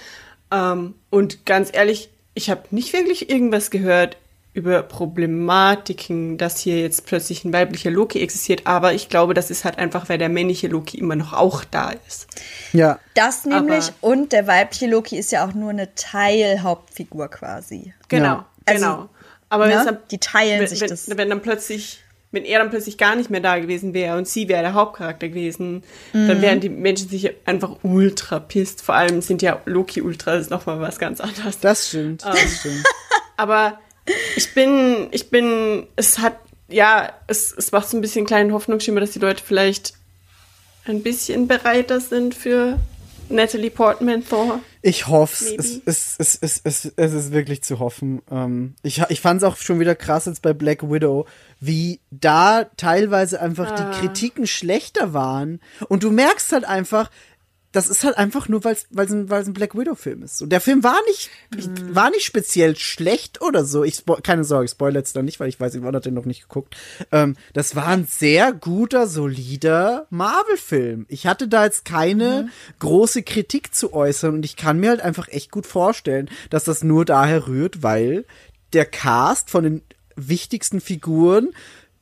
[0.51, 4.17] ähm, und ganz ehrlich, ich habe nicht wirklich irgendwas gehört
[4.53, 9.63] über Problematiken, dass hier jetzt plötzlich ein weiblicher Loki existiert, aber ich glaube, das ist
[9.63, 12.27] halt einfach, weil der männliche Loki immer noch auch da ist.
[12.73, 12.99] Ja.
[13.13, 17.93] Das nämlich Aber- und der weibliche Loki ist ja auch nur eine Teilhauptfigur quasi.
[18.07, 18.45] Genau, Ja.
[18.65, 19.09] Also, genau.
[19.49, 19.79] Aber wenn ne?
[19.79, 21.09] es dann Die teilen wenn, sich wenn, das.
[21.15, 24.47] Wenn dann plötzlich, wenn er dann plötzlich gar nicht mehr da gewesen wäre und sie
[24.47, 25.83] wäre der Hauptcharakter gewesen,
[26.13, 26.27] Mhm.
[26.27, 28.81] dann wären die Menschen sich einfach ultra pisst.
[28.81, 31.59] Vor allem sind ja Loki-Ultras nochmal was ganz anderes.
[31.59, 32.23] Das stimmt.
[32.23, 32.83] Das stimmt.
[33.37, 33.79] Aber
[34.35, 36.37] ich bin, ich bin, es hat,
[36.67, 39.93] ja, es, es macht so ein bisschen kleinen Hoffnungsschimmer, dass die Leute vielleicht
[40.85, 42.79] ein bisschen bereiter sind für
[43.29, 44.59] Natalie Portman Thor.
[44.81, 45.81] Ich hoffe es.
[45.85, 48.21] Es, es, es, es, es ist wirklich zu hoffen.
[48.31, 51.25] Ähm, ich ich fand es auch schon wieder krass jetzt bei Black Widow,
[51.59, 55.59] wie da teilweise einfach die Kritiken schlechter waren.
[55.89, 57.11] Und du merkst halt einfach,
[57.71, 60.41] das ist halt einfach nur, weil es ein, weil's ein Black Widow-Film ist.
[60.41, 61.29] Und der Film war nicht,
[61.93, 63.83] war nicht speziell schlecht oder so.
[63.83, 66.25] Ich keine Sorge, ich spoilere jetzt noch nicht, weil ich weiß, Yvonne hat den noch
[66.25, 66.75] nicht geguckt.
[67.11, 71.05] Ähm, das war ein sehr guter, solider Marvel-Film.
[71.09, 75.27] Ich hatte da jetzt keine große Kritik zu äußern und ich kann mir halt einfach
[75.27, 78.25] echt gut vorstellen, dass das nur daher rührt, weil
[78.73, 79.81] der Cast von den
[80.15, 81.49] wichtigsten Figuren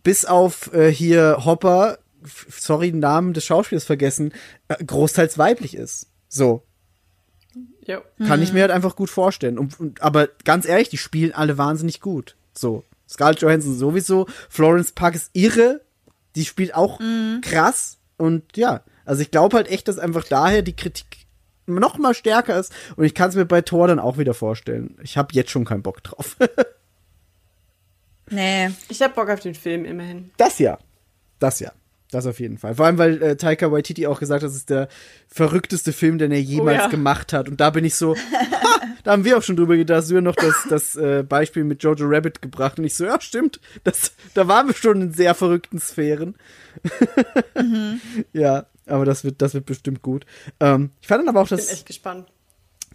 [0.03, 1.99] bis auf äh, hier Hopper,
[2.49, 4.33] sorry, den Namen des Schauspielers vergessen,
[4.67, 6.07] äh, großteils weiblich ist.
[6.27, 6.63] So,
[7.85, 8.01] Jo.
[8.25, 9.57] kann ich mir halt einfach gut vorstellen.
[9.57, 12.35] Und, und, aber ganz ehrlich, die spielen alle wahnsinnig gut.
[12.53, 15.81] So, Scarlett Johansson sowieso, Florence Park ist irre,
[16.35, 16.99] die spielt auch
[17.41, 21.05] krass und ja, also ich glaube halt echt, dass einfach daher die Kritik
[21.65, 24.97] noch mal stärker ist und ich kann es mir bei Thor dann auch wieder vorstellen.
[25.01, 26.35] Ich habe jetzt schon keinen Bock drauf.
[28.29, 28.71] Nee.
[28.89, 30.31] Ich hab Bock auf den Film immerhin.
[30.37, 30.77] das ja.
[31.39, 31.71] Das ja.
[32.11, 32.75] Das auf jeden Fall.
[32.75, 34.87] Vor allem, weil äh, Taika Waititi auch gesagt hat, das ist der
[35.27, 36.87] verrückteste Film, den er jemals Oh ja.
[36.87, 37.49] gemacht hat.
[37.49, 40.09] Und da bin ich so, ha, da haben wir auch schon drüber gedacht, da hast
[40.09, 42.79] du ja noch das, das äh, Beispiel mit Jojo Rabbit gebracht.
[42.79, 46.35] Und ich so, ja, stimmt, das, da waren wir schon in sehr verrückten Sphären.
[48.33, 50.25] Ja, aber das wird, das wird bestimmt gut.
[50.59, 52.31] Ähm, ich fand dann aber auch, Bin dass echt gespannt.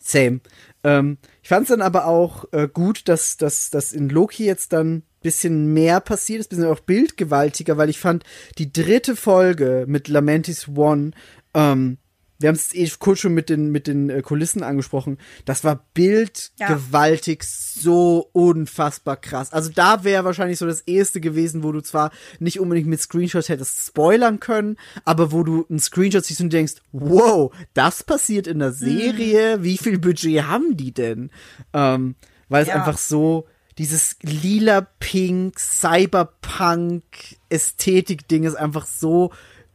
[0.01, 0.41] Same.
[0.85, 4.73] Ähm, ich fand es dann aber auch äh, gut, dass, dass, dass in Loki jetzt
[4.73, 8.25] dann bisschen mehr passiert ist, bisschen auch bildgewaltiger, weil ich fand
[8.59, 11.13] die dritte Folge mit Lamentis One,
[11.55, 11.99] ähm,
[12.39, 15.87] wir haben es eh kurz schon mit den, mit den äh, Kulissen angesprochen, das war
[15.95, 19.53] bildgewaltig so unfassbar krass.
[19.53, 23.49] Also da wäre wahrscheinlich so das erste gewesen, wo du zwar nicht unbedingt mit Screenshots
[23.49, 28.59] hättest spoilern können, aber wo du einen Screenshot siehst und denkst, wow, das passiert in
[28.59, 31.31] der Serie, wie viel Budget haben die denn?
[31.73, 32.17] Ähm,
[32.49, 32.75] weil es Ja.
[32.75, 33.47] einfach so
[33.79, 37.03] dieses lila Pink Cyberpunk
[37.49, 39.31] Ästhetik Ding ist einfach so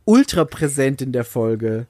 [0.05, 1.87] ultra präsent in der Folge.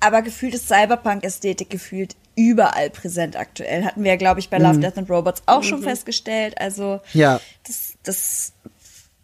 [0.00, 3.84] Aber gefühlt ist Cyberpunk-Ästhetik gefühlt überall präsent aktuell.
[3.84, 6.58] Hatten wir ja, glaube ich, bei Love, Death and Robots auch schon festgestellt.
[6.58, 7.40] Also, Ja.
[7.66, 8.52] das, das,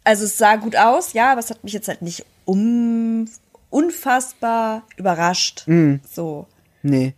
[0.05, 3.29] also es sah gut aus, ja, aber es hat mich jetzt halt nicht um,
[3.69, 5.67] unfassbar überrascht.
[6.11, 6.47] So.
[6.83, 7.15] Nee.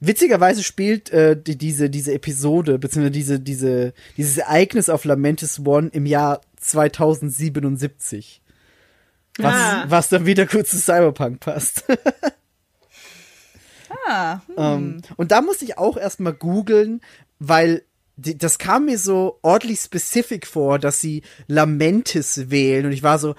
[0.00, 5.88] Witzigerweise spielt äh, die, diese, diese Episode, beziehungsweise diese, diese, dieses Ereignis auf Lamentis One
[5.92, 8.42] im Jahr 2077.
[9.38, 9.84] Was, Ah.
[9.88, 11.84] was dann wieder kurz zu Cyberpunk passt.
[14.08, 17.00] Ah, Ähm, und da musste ich auch erstmal googeln,
[17.38, 17.82] weil
[18.16, 22.86] die, das kam mir so oddly specific vor, dass sie Lamentis wählen.
[22.86, 23.34] Und ich war so,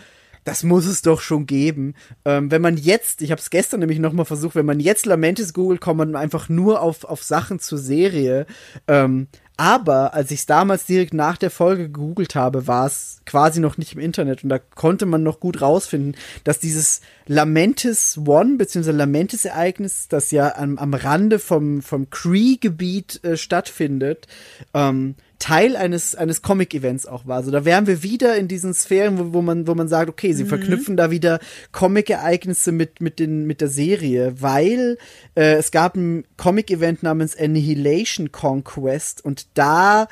[0.47, 1.93] das muss es doch schon geben.
[2.23, 5.05] Ähm, wenn man jetzt, ich habe es gestern nämlich noch mal versucht, wenn man jetzt
[5.05, 8.45] Lamentis googelt, kommt man einfach nur auf, auf Sachen zur Serie.
[8.87, 13.59] Ähm, aber als ich es damals direkt nach der Folge gegoogelt habe, war es quasi
[13.59, 16.15] noch nicht im Internet und da konnte man noch gut rausfinden,
[16.45, 18.91] dass dieses Lamentis One bzw.
[18.91, 24.27] Lamentis Ereignis, das ja am, am Rande vom, vom Cree-Gebiet äh, stattfindet,
[24.73, 27.37] ähm, Teil eines, eines Comic-Events auch war.
[27.37, 30.33] Also da wären wir wieder in diesen Sphären, wo, wo man, wo man sagt, okay,
[30.33, 31.39] sie verknüpfen da wieder
[31.71, 34.97] Comic-Ereignisse mit, mit den, mit der Serie, weil
[35.35, 40.07] äh, es gab ein Comic-Event namens Annihilation Conquest und da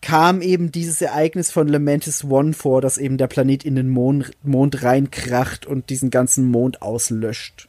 [0.00, 4.30] kam eben dieses Ereignis von Lamentis One vor, dass eben der Planet in den Mond,
[4.42, 7.68] Mond reinkracht und diesen ganzen Mond auslöscht.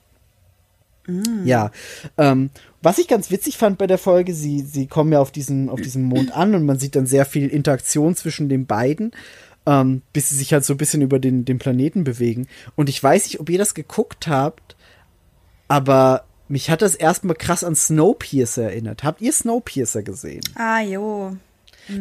[1.46, 1.72] Ja,
[2.18, 2.50] ähm,
[2.82, 5.82] was ich ganz witzig fand bei der Folge, sie, sie kommen ja auf diesen, auf
[5.82, 9.12] diesen Mond an und man sieht dann sehr viel Interaktion zwischen den beiden,
[9.66, 12.48] ähm, bis sie sich halt so ein bisschen über den, den Planeten bewegen.
[12.76, 14.76] Und ich weiß nicht, ob ihr das geguckt habt,
[15.68, 19.04] aber mich hat das erstmal krass an Snowpiercer erinnert.
[19.04, 20.42] Habt ihr Snowpiercer gesehen?
[20.56, 21.38] ah, jo.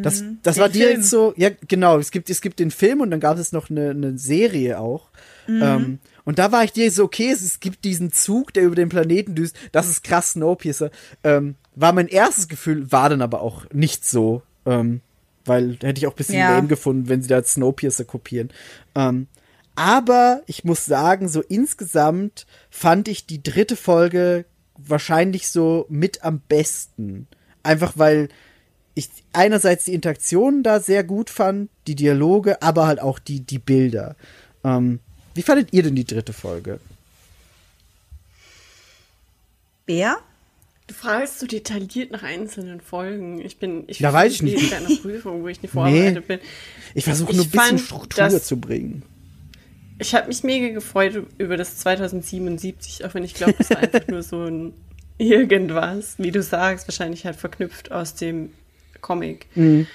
[0.01, 1.03] Das, das Den war direkt Film.
[1.03, 3.89] so, ja, genau, es gibt, es gibt den Film und dann gab es noch eine,
[3.89, 5.08] eine Serie auch.
[5.47, 5.61] Mhm.
[5.61, 8.75] Ähm, und da war ich direkt so, okay, es, es gibt diesen Zug, der über
[8.75, 10.91] den Planeten düst, das ist krass Snowpiercer.
[11.23, 15.01] Ähm, war mein erstes Gefühl, war dann aber auch nicht so, ähm,
[15.45, 16.55] weil hätte ich auch ein bisschen Ja.
[16.55, 18.49] lame gefunden, wenn sie da Snowpiercer kopieren.
[18.95, 19.27] Ähm,
[19.75, 24.45] aber ich muss sagen, so insgesamt fand ich die dritte Folge
[24.77, 27.27] wahrscheinlich so mit am besten.
[27.63, 28.29] Einfach weil
[28.93, 33.59] ich einerseits die Interaktionen da sehr gut fand, die Dialoge, aber halt auch die, die
[33.59, 34.15] Bilder.
[34.63, 34.99] Ähm,
[35.39, 36.81] wie fandet ihr denn die dritte Folge?
[39.85, 40.17] Bär?
[40.87, 43.39] Du fragst so detailliert nach einzelnen Folgen.
[43.39, 44.69] Ich bin, ich Ja, weiß ich nicht.
[44.69, 46.39] in einer Prüfung, wo ich nicht vorbereitet bin.
[46.93, 49.03] Ich versuche nur ein bisschen fand, Struktur dass- zu bringen.
[49.97, 54.05] Ich habe mich mega gefreut über das 2077, auch wenn ich glaube, es war einfach
[54.07, 54.73] nur so ein
[55.17, 58.51] irgendwas, wie du sagst, wahrscheinlich halt verknüpft aus dem
[58.99, 59.47] Comic.
[59.55, 59.87] Ähm,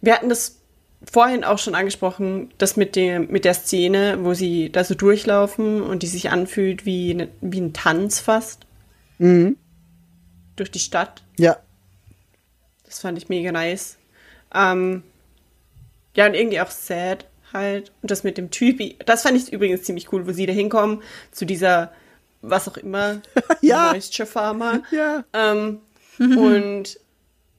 [0.00, 0.58] wir hatten das
[1.10, 5.82] vorhin auch schon angesprochen, das mit dem mit der Szene, wo sie da so durchlaufen
[5.82, 8.66] und die sich anfühlt wie, ne, wie ein Tanz fast
[10.56, 11.22] durch die Stadt.
[11.38, 11.56] Ja,
[12.84, 13.96] Das fand ich mega nice.
[14.54, 15.02] Ähm,
[16.16, 17.92] ja, und irgendwie auch sad halt.
[18.02, 21.02] Und das mit dem Typi, das fand ich übrigens ziemlich cool, wo sie da hinkommen,
[21.32, 21.92] zu dieser,
[22.42, 23.20] was auch immer,
[23.60, 23.92] Ja.
[23.92, 24.82] Moisture Farmer.
[24.90, 25.24] ja.
[25.32, 25.80] Ähm,
[26.18, 26.98] und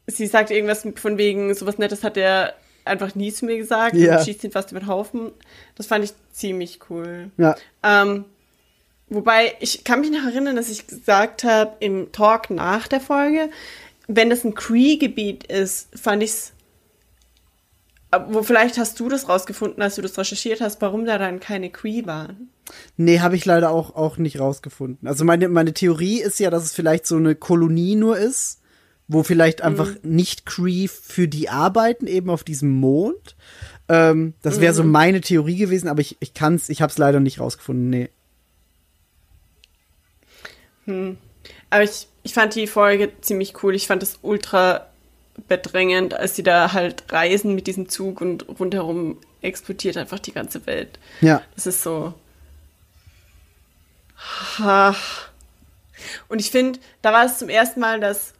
[0.07, 2.53] sie sagt irgendwas von wegen, sowas Nettes hat er
[2.86, 4.18] einfach nie zu mir gesagt Ja.
[4.20, 5.32] und schießt ihn fast über den Haufen.
[5.76, 7.32] Das fand ich ziemlich cool.
[7.38, 8.26] Ja, Ähm,
[9.10, 13.49] wobei, ich kann mich noch erinnern, dass ich gesagt habe im Talk nach der Folge,
[14.07, 16.52] wenn das ein Cree-Gebiet ist, fand ich's.
[18.12, 21.40] Aber Wo vielleicht hast du das rausgefunden, als du das recherchiert hast, warum da dann
[21.40, 22.49] keine Cree waren.
[22.98, 25.07] nee, habe ich leider auch, auch nicht rausgefunden.
[25.07, 28.60] Also meine, meine Theorie ist ja, dass es vielleicht so eine Kolonie nur ist,
[29.07, 33.36] wo vielleicht einfach nicht Cree für die arbeiten, eben auf diesem Mond.
[33.88, 37.40] Ähm, das wäre so meine Theorie gewesen, aber ich, ich kann's, ich hab's leider nicht
[37.40, 37.90] rausgefunden.
[37.90, 38.10] Nee.
[41.69, 43.76] Aber ich, ich fand die Folge ziemlich cool.
[43.76, 44.88] Ich fand es ultra
[45.48, 50.65] bedrängend, als sie da halt reisen mit diesem Zug und rundherum explodiert einfach die ganze
[50.65, 50.99] Welt.
[51.22, 51.41] Ja.
[51.56, 52.14] Das ist so.
[54.60, 54.95] Ha.
[56.27, 58.34] Und ich finde, da war es zum ersten Mal, dass.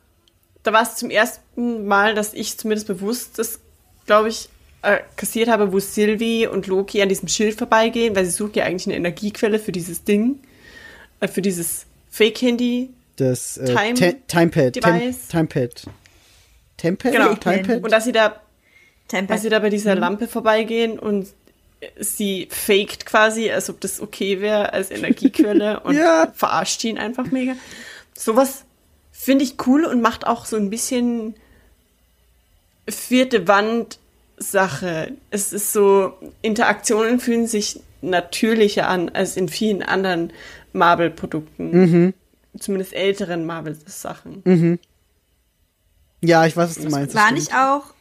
[0.66, 3.60] Da war es zum ersten Mal, dass ich zumindest bewusst das,
[4.06, 4.50] glaube ich,
[4.82, 8.66] äh, kassiert habe, wo Sylvie und Loki an diesem Schild vorbeigehen, weil sie suchen ja
[8.66, 10.40] eigentlich eine Energiequelle für dieses Ding,
[11.20, 12.90] äh, für dieses Fake-Handy.
[13.16, 14.74] Das äh, Time- Timepad.
[14.74, 15.28] Tem Device.
[15.30, 15.84] Timepad.
[16.78, 17.12] Tempad?
[17.14, 17.34] Genau.
[17.36, 17.84] Timepad?
[17.84, 18.42] Und dass sie da
[19.30, 21.28] als sie da bei dieser Lampe vorbeigehen und
[22.00, 26.32] sie faked quasi, als ob das okay wäre als Energiequelle und Ja.
[26.34, 27.54] verarscht ihn einfach mega.
[28.18, 28.64] Sowas
[29.18, 31.36] finde ich cool und macht auch so ein bisschen
[32.88, 33.98] vierte Wand
[34.38, 35.14] Sache.
[35.32, 40.34] Es ist so, Interaktionen fühlen sich natürlicher an als in vielen anderen
[40.74, 42.14] Marvel-Produkten.
[42.60, 44.80] Zumindest älteren Marvel-Sachen.
[46.22, 47.16] Ja, ich weiß, was du meinst.
[47.16, 47.94] War nicht auch,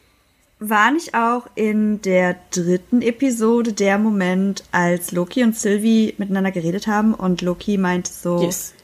[0.59, 6.89] war nicht auch in der dritten Episode der Moment, als Loki und Sylvie miteinander geredet
[6.89, 8.75] haben und Loki meinte so, Yes.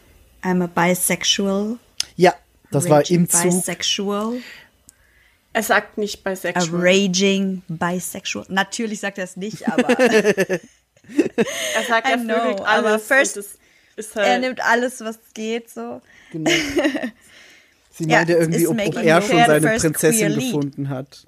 [0.43, 1.77] I'm a bisexual.
[2.21, 2.35] Ja,
[2.71, 3.43] das war raging im Zug.
[3.43, 4.35] Bisexual.
[5.53, 6.81] Er sagt nicht A bisexual.
[6.81, 8.47] raging bisexual.
[8.49, 10.61] Natürlich sagt er es nicht, aber Er
[11.89, 13.03] sagt, er know, vögelt aber alles.
[13.07, 13.37] first-
[13.97, 16.01] ist er halt, nimmt alles, was geht, so.
[16.31, 16.51] Genau.
[17.93, 21.27] Sie Ja, meinte irgendwie, ob, ob er schon seine Prinzessin gefunden hat.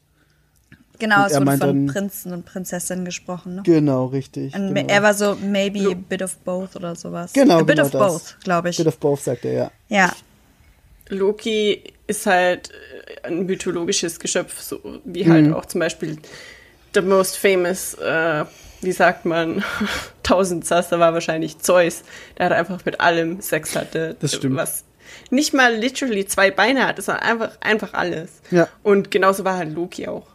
[0.99, 3.63] Genau, Und es er wurde von dann- Prinzen und Prinzessinnen gesprochen, ne?
[3.65, 4.55] Genau, richtig.
[4.55, 4.89] Und genau.
[4.89, 7.33] er war so, maybe a bit of both oder sowas.
[7.33, 8.01] Genau, A bit genau of das.
[8.13, 8.77] both, glaube ich.
[8.77, 9.71] Bit of both, sagt er, ja.
[9.89, 10.13] Ja.
[11.13, 12.71] Loki ist halt
[13.23, 15.55] äh, ein mythologisches Geschöpf, so wie halt Mhm.
[15.55, 16.17] auch zum Beispiel
[16.95, 18.45] the most famous, äh,
[18.81, 19.63] wie sagt man,
[20.23, 22.03] Tausendsasser war wahrscheinlich Zeus,
[22.39, 24.17] der hat einfach mit allem Sex hatte.
[24.21, 24.57] Das stimmt.
[24.57, 24.85] Was
[25.31, 28.41] nicht mal literally zwei Beine hatte, sondern einfach, einfach alles.
[28.51, 28.69] Ja.
[28.83, 30.27] Und genauso war halt Loki auch.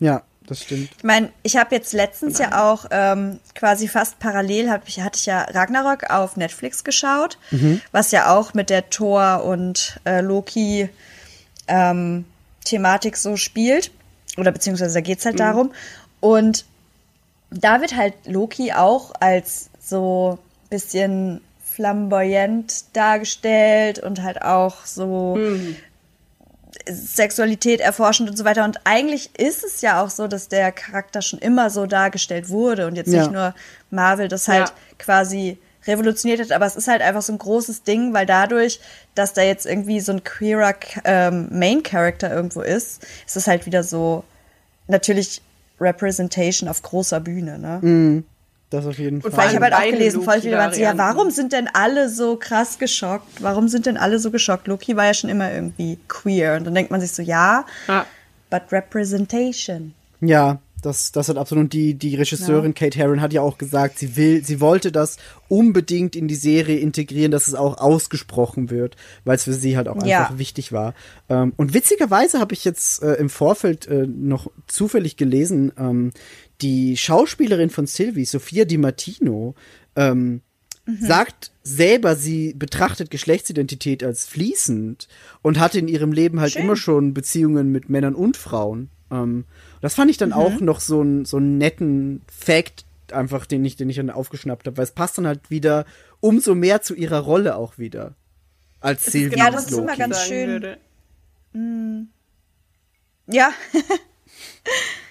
[0.00, 0.90] Ja, das stimmt.
[0.96, 5.18] Ich meine, ich habe jetzt letztens ja auch ähm, quasi fast parallel, hab ich, hatte
[5.18, 7.38] ich ja Ragnarok auf Netflix geschaut,
[7.92, 10.88] was ja auch mit der Thor und äh, Loki
[11.66, 12.24] ähm,
[12.64, 13.90] Thematik so spielt.
[14.36, 15.72] Oder beziehungsweise da geht's halt darum.
[16.20, 16.64] Und
[17.50, 20.38] da wird halt Loki auch als so
[20.70, 25.38] bisschen flamboyant dargestellt und halt auch so
[26.90, 28.64] Sexualität erforschend und so weiter.
[28.64, 32.86] Und eigentlich ist es ja auch so, dass der Charakter schon immer so dargestellt wurde
[32.86, 33.20] und jetzt Ja.
[33.22, 33.54] nicht nur
[33.90, 34.74] Marvel das halt Ja.
[34.98, 38.78] quasi revolutioniert hat, aber es ist halt einfach so ein großes Ding, weil dadurch,
[39.14, 40.74] dass da jetzt irgendwie so ein queerer
[41.04, 44.22] ähm, Main Character irgendwo ist, ist es halt wieder so
[44.86, 45.40] natürlich
[45.80, 48.22] Representation auf großer Bühne, ne?
[48.70, 49.30] Das auf jeden Fall.
[49.30, 51.68] vor Weil ich habe halt auch gelesen, voll viele waren so, ja, warum sind denn
[51.72, 53.40] alle so krass geschockt?
[53.42, 54.66] Warum sind denn alle so geschockt?
[54.66, 56.56] Loki war ja schon immer irgendwie queer.
[56.58, 58.04] Und dann denkt man sich so, ja, Ja.
[58.50, 59.94] but representation.
[60.20, 61.64] Ja, das, das hat absolut.
[61.64, 65.16] Und die, die Regisseurin Kate Herron hat ja auch gesagt, sie will, sie wollte das
[65.48, 69.88] unbedingt in die Serie integrieren, dass es auch ausgesprochen wird, weil es für sie halt
[69.88, 70.20] auch Ja.
[70.24, 70.94] einfach wichtig war.
[71.28, 76.12] Ähm, und witzigerweise habe ich jetzt äh, im Vorfeld äh, noch zufällig gelesen, ähm,
[76.60, 79.54] die Schauspielerin von Sylvie, Sophia Di Martino,
[79.96, 80.42] ähm,
[81.00, 85.06] sagt selber, sie betrachtet Geschlechtsidentität als fließend
[85.42, 88.88] und hatte in ihrem Leben halt immer schon Beziehungen mit Männern und Frauen.
[89.10, 89.44] Ähm,
[89.80, 93.76] das fand ich dann auch noch so, ein, so einen netten Fact, einfach, den ich,
[93.76, 95.84] den ich dann aufgeschnappt habe, weil es passt dann halt wieder
[96.20, 98.14] umso mehr zu ihrer Rolle auch wieder.
[98.80, 100.48] Als Sylvie genau, und das ist immer ganz schön.
[100.48, 100.78] Würde.
[103.26, 103.50] Ja.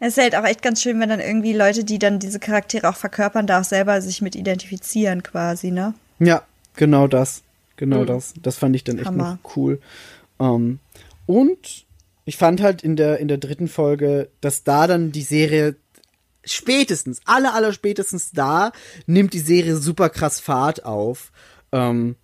[0.00, 2.88] Es ist halt auch echt ganz schön, wenn dann irgendwie Leute, die dann diese Charaktere
[2.88, 5.94] auch verkörpern, da auch selber sich mit identifizieren quasi, ne?
[6.18, 6.42] Ja,
[6.74, 7.42] genau das.
[7.76, 8.34] Genau das.
[8.42, 9.38] Das fand ich dann echt Hammer.
[9.42, 9.80] noch cool.
[10.38, 10.80] Ähm,
[11.26, 11.86] und
[12.24, 15.76] ich fand halt in der, in der dritten Folge, dass da dann die Serie
[16.44, 18.72] spätestens, aller, aller spätestens da,
[19.06, 21.32] nimmt die Serie super krass Fahrt auf.
[21.72, 22.16] Ähm,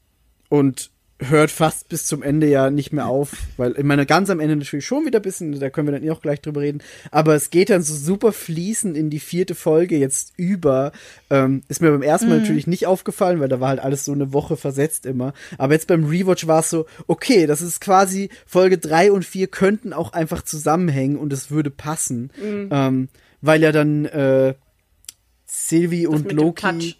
[0.48, 4.38] und hört fast bis zum Ende ja nicht mehr auf, weil ich meine, ganz am
[4.38, 6.82] Ende natürlich schon wieder ein bisschen, da können wir dann eh auch gleich drüber reden,
[7.10, 10.92] aber es geht dann so super fließend in die vierte Folge jetzt über.
[11.30, 14.12] Ähm, ist mir beim ersten Mal natürlich nicht aufgefallen, weil da war halt alles so
[14.12, 15.32] eine Woche versetzt immer.
[15.56, 19.46] Aber jetzt beim Rewatch war es so, okay, das ist quasi Folge drei und vier
[19.46, 22.30] könnten auch einfach zusammenhängen und es würde passen.
[22.70, 23.08] Ähm,
[23.40, 24.54] weil ja dann äh,
[25.46, 26.96] Sylvie und mit dem Loki.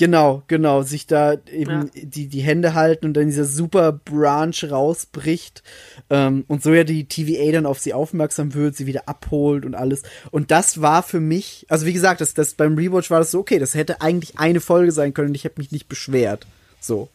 [0.00, 1.86] Genau, genau, sich da eben Ja.
[1.92, 5.62] die, die Hände halten und dann dieser super Branch rausbricht
[6.08, 9.74] ähm, und so ja die TVA dann auf sie aufmerksam wird, sie wieder abholt und
[9.74, 10.02] alles.
[10.30, 13.40] Und das war für mich, also wie gesagt, das, das beim Rewatch war das so,
[13.40, 16.46] okay, das hätte eigentlich eine Folge sein können und ich habe mich nicht beschwert.
[16.80, 17.10] So.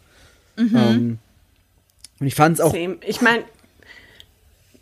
[0.55, 1.17] Ähm,
[2.19, 2.97] und ich fand es auch Same.
[3.03, 3.45] Ich meine,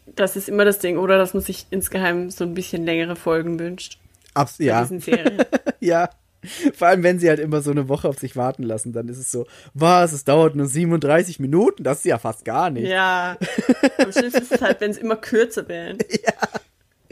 [0.07, 1.17] das ist immer das Ding, oder?
[1.17, 3.97] Dass man sich insgeheim so ein bisschen längere Folgen wünscht.
[4.33, 5.37] abs ja, diesen Serien.
[5.79, 6.09] ja.
[6.73, 9.17] Vor allem, wenn sie halt immer so eine Woche auf sich warten lassen, dann ist
[9.17, 12.87] es so, was, es dauert nur 37 Minuten, das ist ja fast gar nicht.
[12.87, 13.37] ja.
[13.97, 15.99] Am schlimmsten ist es halt, wenn es immer kürzer werden.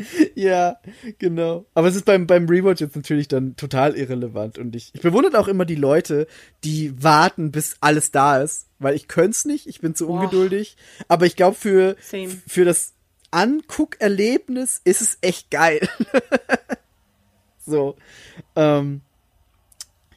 [0.36, 0.78] Ja,
[1.20, 1.66] genau.
[1.76, 4.58] Aber es ist beim, beim Rewatch jetzt natürlich dann total irrelevant.
[4.58, 6.28] Und ich, ich bewundere auch immer die Leute,
[6.64, 8.68] die warten, bis alles da ist.
[8.80, 10.76] Weil ich könnte es nicht, ich bin zu ungeduldig.
[11.08, 12.30] Aber ich glaube, für, Same.
[12.48, 12.94] für das
[13.32, 15.88] Anguckerlebnis ist es echt geil.
[17.66, 17.95] so.
[18.56, 19.02] Ähm,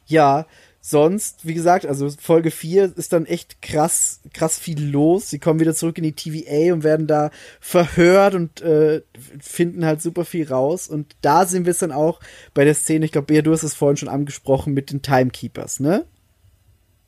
[0.07, 0.47] ja,
[0.81, 5.31] sonst, wie gesagt, also Folge 4 ist dann echt krass, krass viel los.
[5.31, 9.01] Sie kommen wieder zurück in die TVA und werden da verhört und äh,
[9.41, 10.89] finden halt super viel raus.
[10.89, 12.21] Und da sind wir es dann auch
[12.53, 15.81] bei der Szene, ich glaube, Bea, du hast es vorhin schon angesprochen mit den Timekeepers,
[15.81, 16.05] ne?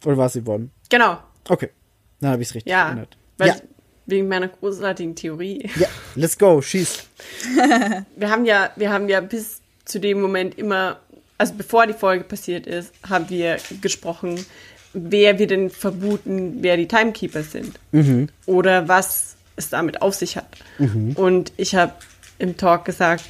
[0.07, 0.71] Oder war es Yvonne?
[0.89, 1.19] Genau.
[1.49, 1.69] Okay,
[2.21, 2.87] dann habe ich es richtig Ja.
[2.89, 3.17] erinnert.
[3.39, 3.57] Weil Ja,
[4.09, 5.69] Wegen meiner großartigen Theorie.
[5.77, 7.05] ja, let's go, schieß.
[8.17, 11.01] Wir haben ja, wir haben ja bis zu dem Moment immer,
[11.39, 14.45] also bevor die Folge passiert ist, haben wir gesprochen,
[14.93, 17.79] wer wir denn vermuten, wer die Timekeepers sind.
[18.47, 20.49] Oder was es damit auf sich hat.
[21.15, 21.93] Und ich habe
[22.39, 23.25] im Talk gesagt,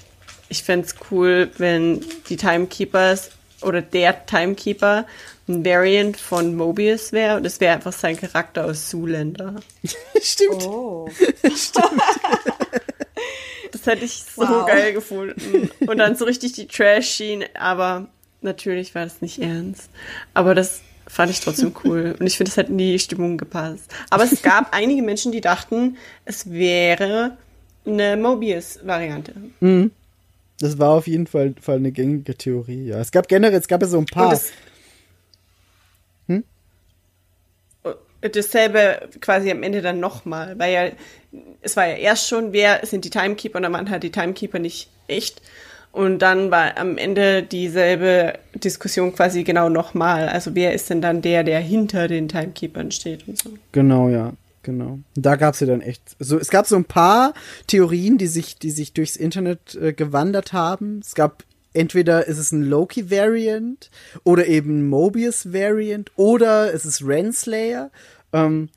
[0.48, 3.30] ich fände es cool, wenn die Timekeepers
[3.62, 5.06] oder der Timekeeper
[5.48, 9.56] ein Variant von Mobius wäre und es wäre einfach sein Charakter aus Zoolander.
[10.22, 10.62] Stimmt.
[10.64, 11.08] Oh.
[13.76, 14.66] Das hätte ich so Wow.
[14.66, 15.70] geil gefunden.
[15.86, 18.08] Und dann so richtig die Trash-Schiene, aber
[18.40, 19.90] natürlich war das nicht ernst.
[20.34, 22.16] Aber das fand ich trotzdem cool.
[22.20, 23.92] Und ich finde, es hat in die Stimmung gepasst.
[24.10, 27.36] Aber es gab einige Menschen, die dachten, es wäre
[27.84, 29.34] eine Mobius-Variante.
[30.60, 32.98] Das war auf jeden Fall, Fall eine gängige Theorie, ja.
[33.00, 34.30] Es gab generell, es gab ja so ein Und paar.
[34.30, 34.50] das,
[38.20, 43.04] dasselbe quasi am Ende dann nochmal, weil ja, es war ja erst schon, wer sind
[43.04, 45.42] die Timekeeper und dann waren halt die Timekeeper nicht echt.
[45.92, 50.28] Und dann war am Ende dieselbe Diskussion quasi genau nochmal.
[50.28, 53.50] Also wer ist denn dann der, der hinter den Timekeepern steht und so.
[53.72, 54.98] Genau, ja, genau.
[55.14, 56.02] Da gab's ja dann echt.
[56.18, 57.32] So, es gab so ein paar
[57.66, 61.00] Theorien, die sich, die sich durchs Internet äh, gewandert haben.
[61.02, 61.44] Es gab
[61.76, 63.90] entweder ist es ein Loki-Variant
[64.24, 67.90] oder eben Mobius-Variant oder es ist Renslayer.
[68.32, 68.68] Ähm,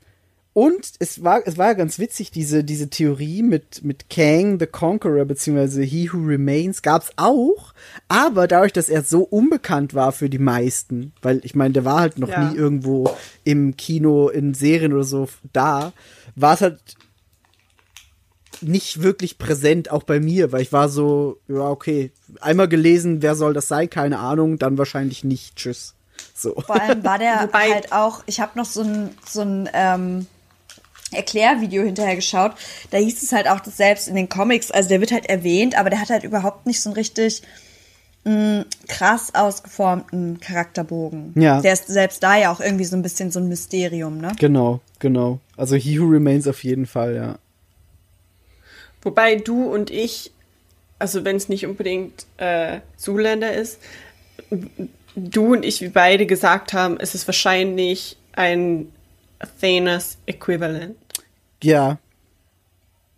[0.52, 4.66] und es war, es war ja ganz witzig, diese, diese Theorie mit, mit Kang the
[4.66, 7.72] Conqueror, beziehungsweise He Who Remains, gab's auch,
[8.08, 12.00] aber dadurch, dass er so unbekannt war für die meisten, weil ich meine, der war
[12.00, 12.50] halt noch Ja.
[12.50, 13.14] nie irgendwo
[13.44, 15.92] im Kino, in Serien oder so da,
[16.34, 16.80] war es halt
[18.62, 23.34] nicht wirklich präsent, auch bei mir, weil ich war so, ja, okay, einmal gelesen, wer
[23.34, 25.94] soll das sein, keine Ahnung, dann wahrscheinlich nicht, tschüss.
[26.34, 26.54] So.
[26.60, 30.26] Vor allem war der Wobei- halt auch, ich habe noch so ein, so ein ähm,
[31.12, 32.52] Erklärvideo hinterher geschaut.
[32.90, 35.78] Da hieß es halt auch, dass selbst in den Comics, also der wird halt erwähnt,
[35.78, 37.42] aber der hat halt überhaupt nicht so einen richtig
[38.24, 41.32] mh, krass ausgeformten Charakterbogen.
[41.36, 41.60] Ja.
[41.62, 44.32] Der ist selbst da ja auch irgendwie so ein bisschen so ein Mysterium, ne?
[44.38, 45.40] Genau, genau.
[45.56, 47.38] Also He Who Remains auf jeden Fall, ja.
[49.02, 50.32] Wobei du und ich,
[50.98, 53.78] also wenn es nicht unbedingt äh, Zuländer ist,
[55.16, 58.92] du und ich, wir beide gesagt haben, es ist wahrscheinlich ein
[59.60, 60.96] Thanos-Äquivalent.
[61.62, 61.98] Ja.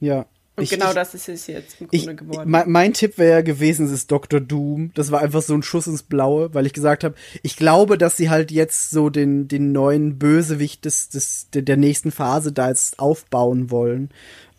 [0.00, 0.26] Ja.
[0.54, 2.50] Und Ich- genau ich, das ist es jetzt im Ich, Grunde geworden.
[2.50, 4.38] mein, mein Tipp wäre ja gewesen, es ist Dr.
[4.40, 4.90] Doom.
[4.94, 8.16] Das war einfach so ein Schuss ins Blaue, weil ich gesagt habe, ich glaube, dass
[8.16, 12.68] sie halt jetzt so den, den neuen Bösewicht des, des, der, der nächsten Phase da
[12.68, 14.10] jetzt aufbauen wollen.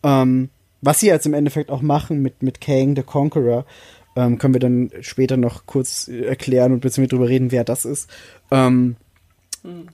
[0.01, 0.49] Ähm,
[0.83, 3.65] was sie jetzt im Endeffekt auch machen mit, mit Kang the Conqueror,
[4.15, 8.09] ähm, können wir dann später noch kurz erklären und beziehungsweise drüber reden, wer das ist.
[8.51, 8.95] Ähm,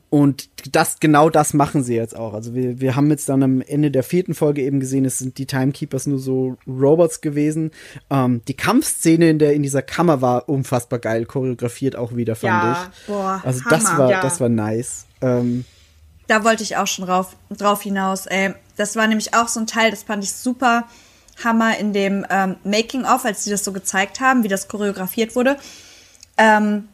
[0.09, 2.33] und das, genau das machen sie jetzt auch.
[2.33, 5.37] Also wir, wir haben jetzt dann am Ende der vierten Folge eben gesehen, es sind
[5.37, 7.69] die Timekeepers nur so Robots gewesen.
[8.09, 12.51] Ähm, die Kampfszene in der, in dieser Kammer war unfassbar geil choreografiert auch wieder, fand
[12.63, 12.89] Ja.
[12.91, 13.05] ich.
[13.07, 13.97] Boah, Also das Hammer.
[13.99, 14.21] war, Ja.
[14.21, 15.05] das war nice.
[15.21, 15.65] Ähm,
[16.29, 18.27] Da wollte ich auch schon drauf, drauf hinaus.
[18.27, 18.53] Ey.
[18.77, 20.87] Das war nämlich auch so ein Teil, das fand ich super
[21.43, 25.57] Hammer in dem ähm, Making-of, als sie das so gezeigt haben, wie das choreografiert wurde.
[26.37, 26.87] Ähm,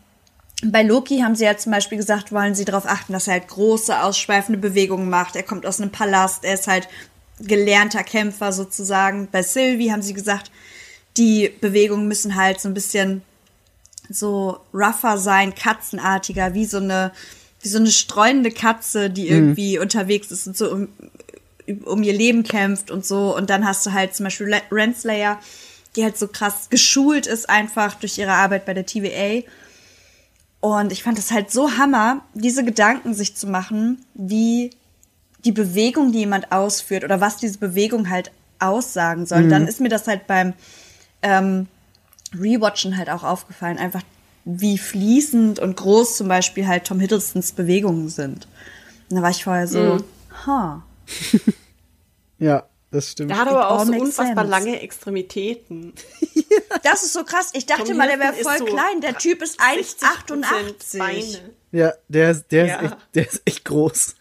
[0.64, 3.50] bei Loki haben sie ja zum Beispiel gesagt, wollen sie darauf achten, dass er halt
[3.50, 5.36] große, ausschweifende Bewegungen macht.
[5.36, 6.88] Er kommt aus einem Palast, er ist halt
[7.42, 9.28] gelernter Kämpfer sozusagen.
[9.30, 10.50] Bei Sylvie haben sie gesagt,
[11.18, 13.22] die Bewegungen müssen halt so ein bisschen
[14.10, 17.12] so rougher sein, katzenartiger, wie so eine,
[17.66, 20.88] wie so eine streunende Katze, die irgendwie unterwegs ist und so um,
[21.84, 23.36] um ihr Leben kämpft und so.
[23.36, 25.40] Und dann hast du halt zum Beispiel Renslayer,
[25.96, 29.42] die halt so krass geschult ist einfach durch ihre Arbeit bei der TVA.
[30.60, 34.70] Und ich fand es halt so hammer, diese Gedanken sich zu machen, wie
[35.44, 39.48] die Bewegung, die jemand ausführt oder was diese Bewegung halt aussagen soll.
[39.50, 40.54] Dann ist mir das halt beim
[41.24, 41.68] ähm,
[42.40, 44.04] Rewatchen halt auch aufgefallen, einfach
[44.46, 48.48] wie fließend und groß zum Beispiel halt Tom Hiddlestons Bewegungen sind.
[49.10, 49.98] Und da war ich vorher so,
[50.46, 50.84] ha.
[52.38, 53.32] Ja, das stimmt.
[53.32, 54.50] Der hat aber auch so unfassbar sense.
[54.50, 55.94] lange Extremitäten.
[56.84, 57.50] Das ist so krass.
[57.54, 59.02] Ich dachte Tom mal, der wäre voll so klein.
[59.02, 60.98] Der Typ ist 60% 1,88.
[61.00, 61.40] Beine.
[61.72, 62.76] Ja, der, ist- der, Ja.
[62.80, 64.16] Ist echt, der ist echt groß.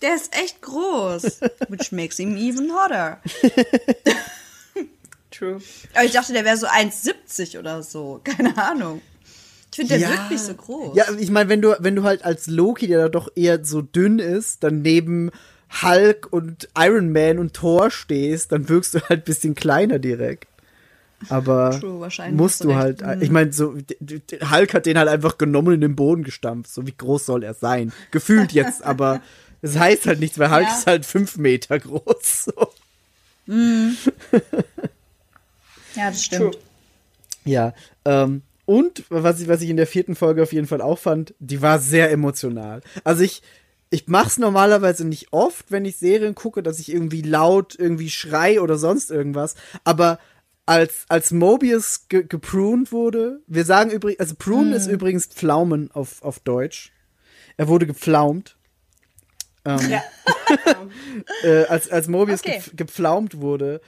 [0.00, 1.22] Der ist echt groß.
[1.68, 3.20] Which makes him even hotter.
[5.40, 5.60] True.
[5.94, 8.20] Aber ich dachte, der wäre so 1,70 oder so.
[8.24, 9.00] Keine Ahnung.
[9.72, 10.10] Ich finde, der Ja.
[10.10, 10.96] wirkt nicht so groß.
[10.96, 13.80] Ja, ich meine, wenn du, wenn du halt als Loki, der da doch eher so
[13.82, 15.30] dünn ist, dann neben
[15.82, 20.46] Hulk und Iron Man und Thor stehst, dann wirkst du halt ein bisschen kleiner direkt.
[21.28, 23.74] Aber True, wahrscheinlich musst du halt, ich meine, so,
[24.50, 26.72] Hulk hat den halt einfach genommen und in den Boden gestampft.
[26.72, 27.92] So wie groß soll er sein?
[28.10, 29.20] Gefühlt jetzt, aber
[29.62, 30.74] es heißt halt nichts, weil Hulk Ja.
[30.76, 32.44] ist halt fünf Meter groß.
[32.46, 32.72] So.
[35.94, 36.54] Ja, das stimmt.
[36.54, 36.62] True.
[37.44, 40.98] Ja, ähm, und was ich, was ich in der vierten Folge auf jeden Fall auch
[40.98, 42.82] fand, die war sehr emotional.
[43.02, 43.42] Also ich,
[43.88, 48.60] ich mach's normalerweise nicht oft, wenn ich Serien gucke, dass ich irgendwie laut irgendwie schrei
[48.60, 49.54] oder sonst irgendwas.
[49.84, 50.18] Aber
[50.66, 56.22] als, als Mobius ge gepruned wurde, wir sagen übrigens, also prune ist übrigens Pflaumen auf,
[56.22, 56.92] auf Deutsch.
[57.56, 58.56] Er wurde gepflaumt.
[59.64, 60.02] Ähm, Ja.
[61.42, 62.58] äh, als, als Mobius Okay.
[62.58, 63.80] gepf gepflaumt wurde,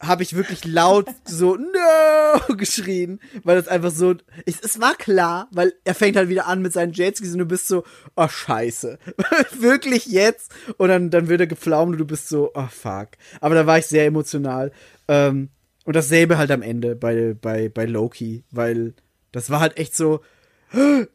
[0.00, 4.14] habe ich wirklich laut so no geschrien, weil das einfach so
[4.46, 7.46] ich, es war klar, weil er fängt halt wieder an mit seinen Jetskis und du
[7.46, 7.84] bist so
[8.16, 8.98] oh scheiße.
[9.60, 13.10] wirklich jetzt und dann dann wird er gepflaumt und du bist so oh fuck.
[13.40, 14.72] Aber da war ich sehr emotional.
[15.08, 15.50] Ähm,
[15.84, 18.94] und dasselbe halt am Ende bei bei bei Loki, weil
[19.32, 20.20] das war halt echt so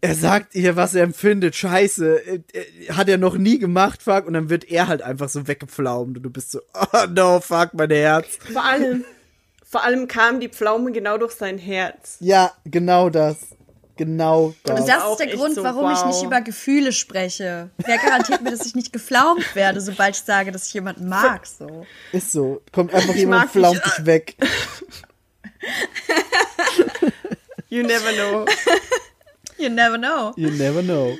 [0.01, 1.55] er sagt ihr, was er empfindet.
[1.55, 4.25] Scheiße, äh, äh, hat er noch nie gemacht, fuck.
[4.27, 7.73] Und dann wird er halt einfach so weggepflaumt und du bist so, oh no, fuck,
[7.73, 8.27] mein Herz.
[8.51, 9.05] Vor allem,
[9.63, 12.17] vor allem kam die Pflaume genau durch sein Herz.
[12.19, 13.37] Ja, genau das.
[13.97, 14.81] Genau das.
[14.81, 16.07] Und das auch ist der Grund, so, warum ich wow.
[16.07, 17.69] nicht über Gefühle spreche.
[17.77, 21.47] Wer garantiert mir, dass ich nicht geflaumt werde, sobald ich sage, dass ich jemanden mag,
[21.47, 21.85] so.
[22.11, 22.61] Ist so.
[22.73, 23.93] Kommt einfach jemand mag und pflaumt dich.
[23.93, 24.35] dich weg.
[27.69, 28.45] You never know.
[29.57, 30.33] You never know.
[30.35, 31.17] You never know.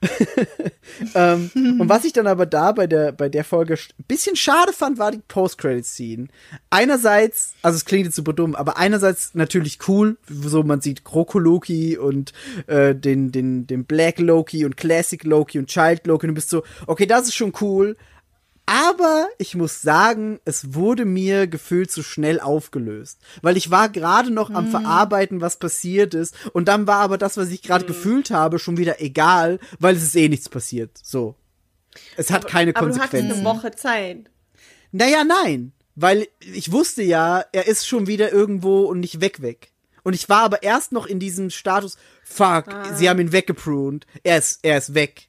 [1.14, 4.72] ähm, und was ich dann aber da bei der, bei der Folge ein bisschen schade
[4.72, 6.28] fand, war die Post-Credit-Scene.
[6.70, 11.40] Einerseits, also es klingt jetzt super dumm, aber einerseits natürlich cool, so man sieht Kroko
[11.40, 12.32] Loki und
[12.68, 16.50] äh, den, den, den Black Loki und Classic Loki und Child Loki und du bist
[16.50, 17.96] so, okay, das ist schon cool,
[18.68, 23.18] aber ich muss sagen, es wurde mir gefühlt zu schnell aufgelöst.
[23.40, 26.34] Weil ich war gerade noch am Verarbeiten, was passiert ist.
[26.52, 30.02] Und dann war aber das, was ich gerade gefühlt habe, schon wieder egal, weil es
[30.02, 30.90] ist eh nichts passiert.
[31.02, 31.34] So.
[32.18, 33.46] Es hat keine Aber du hattest Konsequenzen.
[33.46, 34.30] eine Woche Zeit.
[34.92, 35.72] Naja, nein.
[35.94, 39.72] Weil ich wusste ja, er ist schon wieder irgendwo und nicht weg weg.
[40.04, 44.06] Und ich war aber erst noch in diesem Status, fuck, sie haben ihn weggepruned.
[44.22, 45.28] Er ist, er ist weg.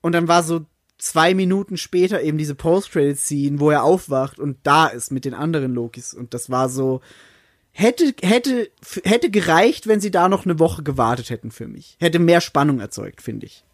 [0.00, 0.66] Und dann war so
[1.02, 5.74] zwei Minuten später eben diese Post-Credit-Scene, wo er aufwacht und da ist mit den anderen
[5.74, 6.14] Lokis.
[6.14, 7.00] Und das war so,
[7.72, 8.70] hätte, hätte,
[9.02, 11.96] hätte gereicht, wenn sie da noch eine Woche gewartet hätten für mich.
[11.98, 13.64] Hätte mehr Spannung erzeugt, finde ich.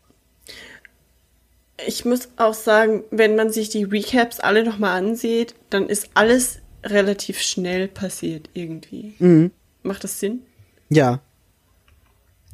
[1.87, 6.61] Ich muss auch sagen, wenn man sich die Recaps alle nochmal ansieht, dann ist alles
[6.83, 9.15] relativ schnell passiert irgendwie.
[9.19, 9.51] Mhm.
[9.83, 10.43] Macht das Sinn?
[10.89, 11.21] Ja.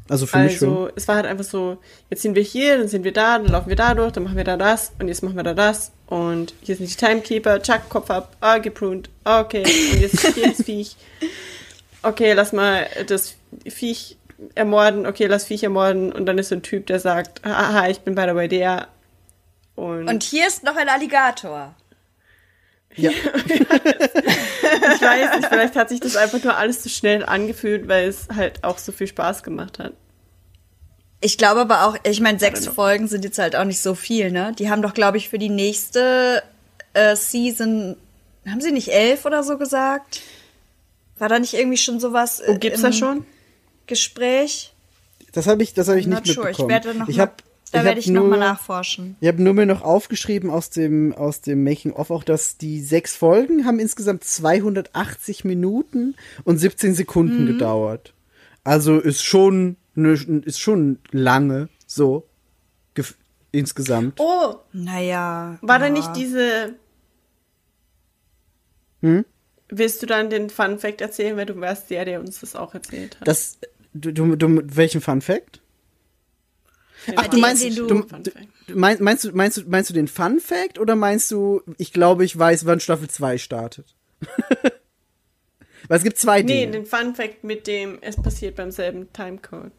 [0.08, 0.68] Also für mich schon.
[0.68, 1.78] Also, es war halt einfach so,
[2.10, 4.36] jetzt sind wir hier, dann sind wir da, dann laufen wir da durch, dann machen
[4.36, 7.88] wir da das und jetzt machen wir da das und hier sind die Timekeeper, zack,
[7.88, 10.96] Kopf ab, ah, gepruned, ah, okay, und jetzt hier das Viech.
[12.02, 13.36] Okay, lass mal das
[13.66, 14.18] Viech
[14.54, 18.00] ermorden, okay, lass Viech ermorden und dann ist so ein Typ, der sagt, haha, ich
[18.00, 18.88] bin by the way der
[19.74, 21.74] und, Und hier ist noch ein Alligator.
[22.96, 23.10] Ja.
[23.46, 28.28] ich weiß nicht, vielleicht hat sich das einfach nur alles zu schnell angefühlt, weil es
[28.34, 29.92] halt auch so viel Spaß gemacht hat.
[31.20, 32.66] Ich glaube aber auch, ich meine, sechs.
[32.66, 34.52] Folgen sind jetzt halt auch nicht so viel, ne?
[34.58, 36.42] Die haben doch, glaube ich, für die nächste
[36.92, 37.96] äh, Season,
[38.46, 40.20] haben sie nicht elf oder so gesagt?
[41.18, 43.26] War da nicht irgendwie schon sowas äh, Oh, gibt's im das schon?
[43.86, 44.72] Gespräch?
[45.32, 46.50] Das habe ich, das habe ich Not nicht sure.
[46.50, 46.70] Ich mitbekommen.
[46.70, 47.42] werde noch ich mal, hab,
[47.74, 49.16] da ich werde ich noch mal nur- nachforschen.
[49.20, 53.14] Ich habe nur mir noch aufgeschrieben aus dem, aus dem Making-of auch, dass die sechs
[53.16, 56.14] Folgen haben insgesamt 280 Minuten
[56.44, 58.14] und 17 Sekunden gedauert.
[58.64, 60.12] Also ist schon, ne,
[60.44, 62.26] ist schon lange so
[63.52, 64.18] insgesamt.
[64.20, 65.58] Oh, Naja.
[65.62, 65.92] war da ja.
[65.92, 66.74] nicht diese.
[69.02, 69.24] Hm?
[69.68, 72.74] Willst du dann den Fun Fact erzählen, weil du warst der, der uns das auch
[72.74, 73.28] erzählt hat?
[73.28, 73.58] Das,
[73.92, 75.60] du, du, du, welchen Fun Fact?
[77.16, 78.48] Ach, du den, meinst, den du, du- du, Fun Fact.
[78.74, 82.24] meinst, meinst du, meinst du, meinst du den Fun Fact oder meinst du, ich glaube,
[82.24, 83.94] ich weiß, wann Staffel 2 startet?
[85.88, 86.72] Weil es gibt zwei Nee, Dinge.
[86.72, 89.72] den Fun Fact mit dem, es passiert beim selben Timecode.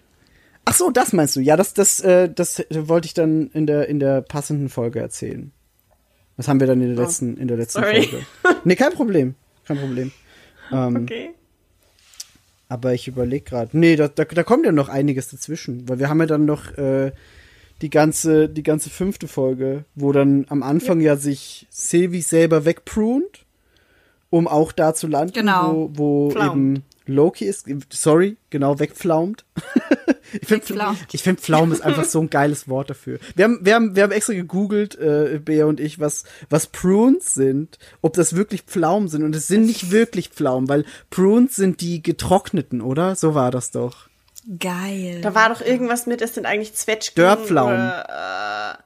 [0.66, 1.40] Ach so, das meinst du?
[1.42, 5.52] Ja, das, das, äh, das wollte ich dann in der, in der passenden Folge erzählen.
[6.38, 8.04] Das haben wir dann in der letzten, in der letzten Oh, sorry.
[8.04, 8.26] Folge.
[8.66, 9.36] Nee, kein Problem.
[9.66, 10.12] Kein Problem.
[10.72, 11.30] Ähm, Okay.
[12.68, 13.78] Aber ich überlege gerade.
[13.78, 15.88] Nee, da, da, da kommt ja noch einiges dazwischen.
[15.88, 17.12] Weil wir haben ja dann noch äh,
[17.82, 23.46] die, ganze, die ganze fünfte Folge, wo dann am Anfang ja, sich Sylvie selber wegprunt,
[24.30, 25.90] um auch da zu landen, Genau.
[25.94, 27.68] wo, wo eben Loki ist.
[27.92, 29.46] Sorry, genau, wegpflaumt.
[30.34, 33.20] ich finde ich find Pflaum ist einfach so ein geiles Wort dafür.
[33.36, 37.34] Wir haben, wir haben, wir haben extra gegoogelt, äh, Bea und ich, was, was Prunes
[37.34, 39.24] sind, ob das wirklich Pflaumen sind.
[39.24, 43.16] Und es sind nicht wirklich Pflaumen, weil Prunes sind die getrockneten, oder?
[43.16, 44.08] So war das doch.
[44.60, 45.22] Geil.
[45.22, 47.16] Da war doch irgendwas mit, es sind eigentlich Zwetschgen.
[47.16, 47.76] Dörrpflaumen.
[47.76, 48.80] Oder,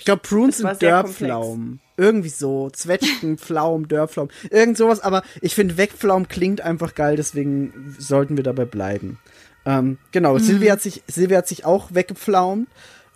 [0.00, 1.78] Ich glaube, Prunes sind Dörrpflaumen.
[1.98, 2.70] Irgendwie so.
[2.70, 4.32] Zwetschgen, Pflaumen, Dörrpflaumen.
[4.50, 9.18] Irgend sowas, aber ich finde, Wegpflaumen klingt einfach geil, deswegen sollten wir dabei bleiben.
[9.66, 12.66] Ähm, genau, Sylvie, hat sich, Sylvie hat sich auch weggepflaumt.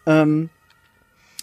[0.04, 0.50] Ähm,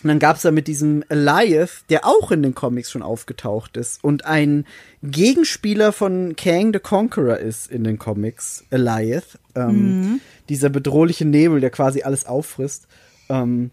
[0.04, 4.04] und dann gab's da mit diesem Eliath, der auch in den Comics schon aufgetaucht ist
[4.04, 4.68] und ein
[5.02, 9.40] Gegenspieler von Kang the Conqueror ist in den Comics, Eliath.
[9.56, 12.88] Ähm, Dieser bedrohliche Nebel, der quasi alles auffrisst.
[13.28, 13.72] Ähm,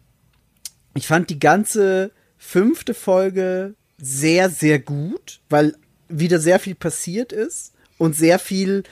[0.99, 5.77] ich fand die ganze fünfte Folge sehr, sehr gut, weil
[6.09, 8.85] wieder sehr viel passiert ist und sehr viel,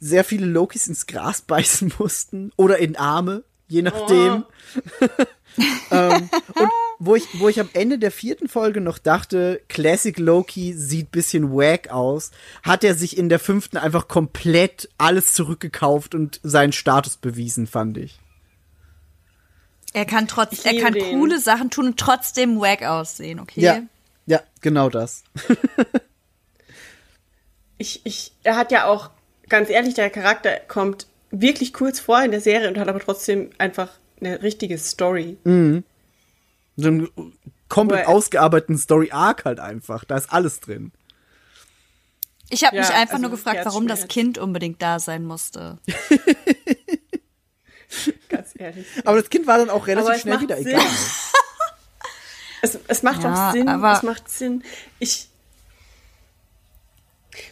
[0.00, 4.44] sehr viele Lokis ins Gras beißen mussten oder in Arme, je nachdem.
[5.90, 10.72] ähm, und wo ich, wo ich am Ende der vierten Folge noch dachte, Classic Loki
[10.72, 12.30] sieht bisschen wack aus,
[12.62, 17.98] hat er sich in der fünften einfach komplett alles zurückgekauft und seinen Status bewiesen, fand
[17.98, 18.18] ich.
[19.92, 21.18] Er kann trotz, er kann den.
[21.18, 23.60] coole Sachen tun und trotzdem wack aussehen, okay?
[23.60, 23.82] Ja,
[24.26, 25.24] ja, genau das.
[27.78, 29.10] ich, ich, er hat ja auch,
[29.48, 33.50] ganz ehrlich, der Charakter kommt wirklich kurz vor in der Serie und hat aber trotzdem
[33.58, 33.90] einfach
[34.20, 35.36] eine richtige Story.
[36.76, 37.08] so einen
[37.68, 40.04] komplett Wo ausgearbeiteten Story Arc halt einfach.
[40.04, 40.92] Da ist alles drin.
[42.48, 44.08] Ich habe Ja, mich einfach also nur gefragt, warum das.
[44.08, 45.78] Kind unbedingt da sein musste.
[48.28, 48.86] Ganz ehrlich.
[49.04, 50.68] Aber das Kind war dann auch relativ Aber es schnell wieder Sinn.
[50.68, 50.82] egal.
[52.62, 54.64] Es, es macht Ja, auch Sinn, aber- es macht Sinn.
[54.98, 55.28] Ich.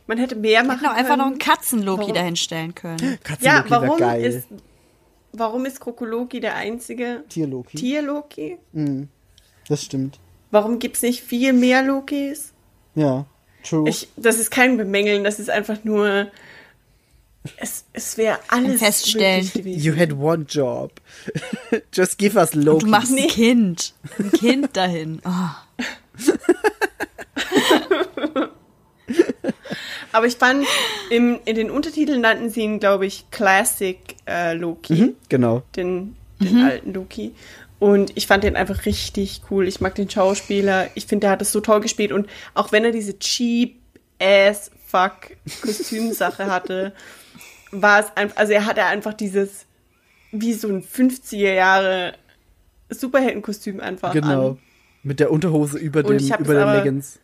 [0.06, 1.56] Man hätte mehr machen auch einfach noch einen können.
[1.56, 2.98] Katzen-Loki dahinstellen können.
[3.00, 4.24] Ja, Katzenloki wär warum geil.
[4.24, 4.48] ist,
[5.32, 7.76] warum ist Krokoloki der einzige Tierloki.
[7.76, 8.58] Tier-Loki?
[9.68, 10.18] Das stimmt.
[10.50, 12.52] Warum gibt's nicht viel mehr Lokis?
[12.94, 13.26] Ja,
[13.62, 13.88] true.
[13.88, 16.28] Ich, das ist kein Bemängeln, das ist einfach nur.
[17.58, 19.44] Es, es wäre alles Feststellen.
[19.44, 19.80] möglich gewesen.
[19.82, 20.92] you had one job.
[21.92, 22.84] Just give us Loki.
[22.84, 23.94] Du machst ein Kind.
[24.18, 25.20] Ein Kind dahin.
[25.24, 25.80] Oh.
[30.12, 30.66] Aber ich fand,
[31.10, 34.94] im, in den Untertiteln nannten sie ihn, glaube ich, Classic äh, Loki.
[34.94, 35.62] Mhm, genau.
[35.76, 37.32] den, den alten Loki.
[37.80, 39.66] Und ich fand den einfach richtig cool.
[39.66, 40.88] Ich mag den Schauspieler.
[40.94, 42.12] Ich finde, der hat es so toll gespielt.
[42.12, 43.76] Und auch wenn er diese cheap
[44.20, 46.92] ass fuck Kostümsache hatte,
[47.82, 49.66] war es einfach, also er hatte einfach dieses,
[50.32, 52.14] wie so ein 50er Jahre
[52.90, 54.50] Superheldenkostüm einfach Genau.
[54.50, 54.58] an.
[55.02, 57.18] Mit der Unterhose über dem, über den aber- Leggings.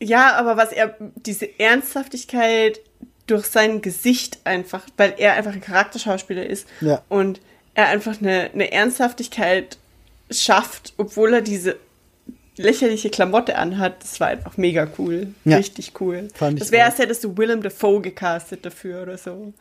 [0.00, 2.80] Ja, aber was er, diese Ernsthaftigkeit
[3.26, 7.02] durch sein Gesicht einfach, weil er einfach ein Charakterschauspieler ist Ja.
[7.08, 7.40] und
[7.74, 9.78] er einfach eine, eine Ernsthaftigkeit
[10.30, 11.76] schafft, obwohl er diese
[12.56, 15.28] lächerliche Klamotte anhat, das war einfach mega cool.
[15.44, 15.56] Ja.
[15.56, 16.28] Richtig cool.
[16.34, 19.52] Fand das wäre, als hättest du Willem Dafoe gecastet dafür oder so.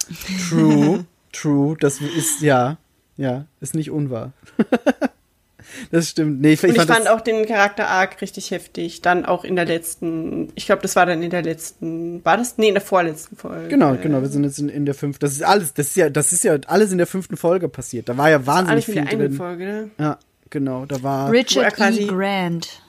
[0.50, 1.76] True, true.
[1.80, 2.78] Das ist, ja,
[3.18, 4.32] ja, ist nicht unwahr.
[5.92, 6.42] das stimmt.
[6.42, 9.02] Nee, ich, Und ich fand, fand auch den Charakter Arc richtig heftig.
[9.02, 12.58] Dann auch in der letzten, ich glaube, das war dann in der letzten, war das?
[12.58, 13.70] Nee, in der vorletzten Folge.
[13.70, 15.22] Genau, genau, wir sind jetzt in, in der fünften.
[15.22, 18.10] Das ist alles, das ist ja, das ist ja alles in der fünften Folge passiert.
[18.10, 19.34] Da war ja wahnsinnig Alles in viel der einen drin.
[19.38, 19.90] Folge, ne?
[19.98, 21.32] Ja, genau, da war.
[21.32, 22.08] Richard quasi- E.
[22.08, 22.82] Grant.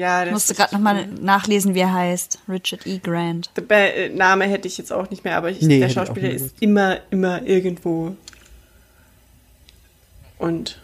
[0.00, 2.38] Ja, Ich das musste gerade nochmal nachlesen, wie er heißt.
[2.48, 2.98] Richard E.
[3.00, 3.50] Grant.
[3.54, 6.54] Der äh, Name hätte ich jetzt auch nicht mehr, aber ich, Nee, der Schauspieler ist
[6.60, 8.16] immer, immer irgendwo.
[10.38, 10.80] Und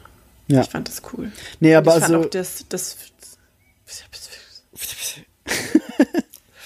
[0.49, 0.61] Ja.
[0.61, 1.33] ich fand das cool.
[1.61, 2.13] Nee, aber ich also.
[2.13, 2.97] fand auch das, das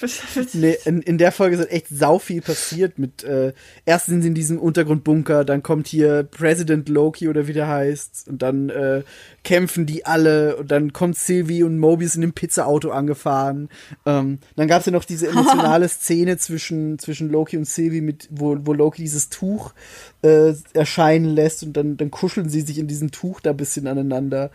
[0.53, 3.53] Nee, in, in der Folge ist echt sau viel passiert mit, äh,
[3.85, 8.27] erst sind sie in diesem Untergrundbunker, dann kommt hier President Loki oder wie der heißt,
[8.29, 9.03] und dann äh,
[9.43, 13.69] kämpfen die alle, und dann kommt Sylvie und Mobius in dem Pizzaauto angefahren.
[14.05, 18.57] Ähm, dann gab's ja noch diese emotionale Szene zwischen, zwischen Loki und Sylvie, mit, wo,
[18.61, 19.73] wo Loki dieses Tuch
[20.21, 23.87] äh, erscheinen lässt und dann, dann kuscheln sie sich in diesem Tuch da ein bisschen
[23.87, 24.51] aneinander.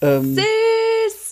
[0.00, 1.25] Ähm, Süß!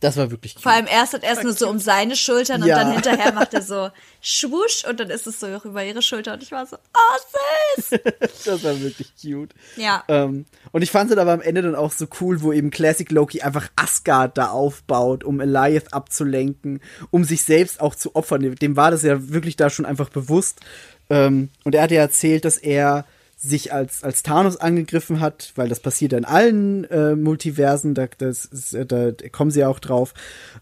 [0.00, 0.62] Das war wirklich cute.
[0.62, 2.76] Vor allem erst und erst nur so um seine Schultern Ja.
[2.76, 3.90] und dann hinterher macht er so
[4.20, 8.00] schwusch und dann ist es so über ihre Schulter und ich war so, oh süß!
[8.44, 9.52] Das war wirklich cute.
[9.76, 10.04] Ja.
[10.08, 13.10] Ähm, und ich fand es aber am Ende dann auch so cool, wo eben Classic
[13.10, 16.80] Loki einfach Asgard da aufbaut, um Eliath abzulenken,
[17.10, 18.54] um sich selbst auch zu opfern.
[18.56, 20.60] Dem war das ja wirklich da schon einfach bewusst.
[21.08, 23.04] Ähm, und er hat ja erzählt, dass er
[23.42, 28.44] sich als, als Thanos angegriffen hat, weil das passiert in allen äh, Multiversen, da, das
[28.44, 30.12] ist, äh, da kommen sie ja auch drauf,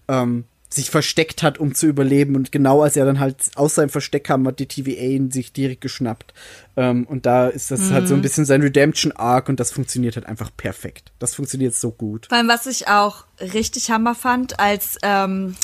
[0.07, 2.37] ähm, sich versteckt hat, um zu überleben.
[2.37, 5.53] Und genau als er dann halt aus seinem Versteck kam, hat die TVA ihn sich
[5.53, 6.35] direkt geschnappt.
[6.77, 10.27] Ähm, und da ist das halt so ein bisschen sein Redemption-Arc und das funktioniert halt
[10.27, 11.11] einfach perfekt.
[11.19, 12.27] Das funktioniert so gut.
[12.29, 15.57] Vor allem, was ich auch richtig Hammer fand, als ähm,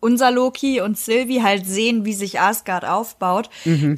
[0.00, 3.50] unser Loki und Sylvie halt sehen, wie sich Asgard aufbaut,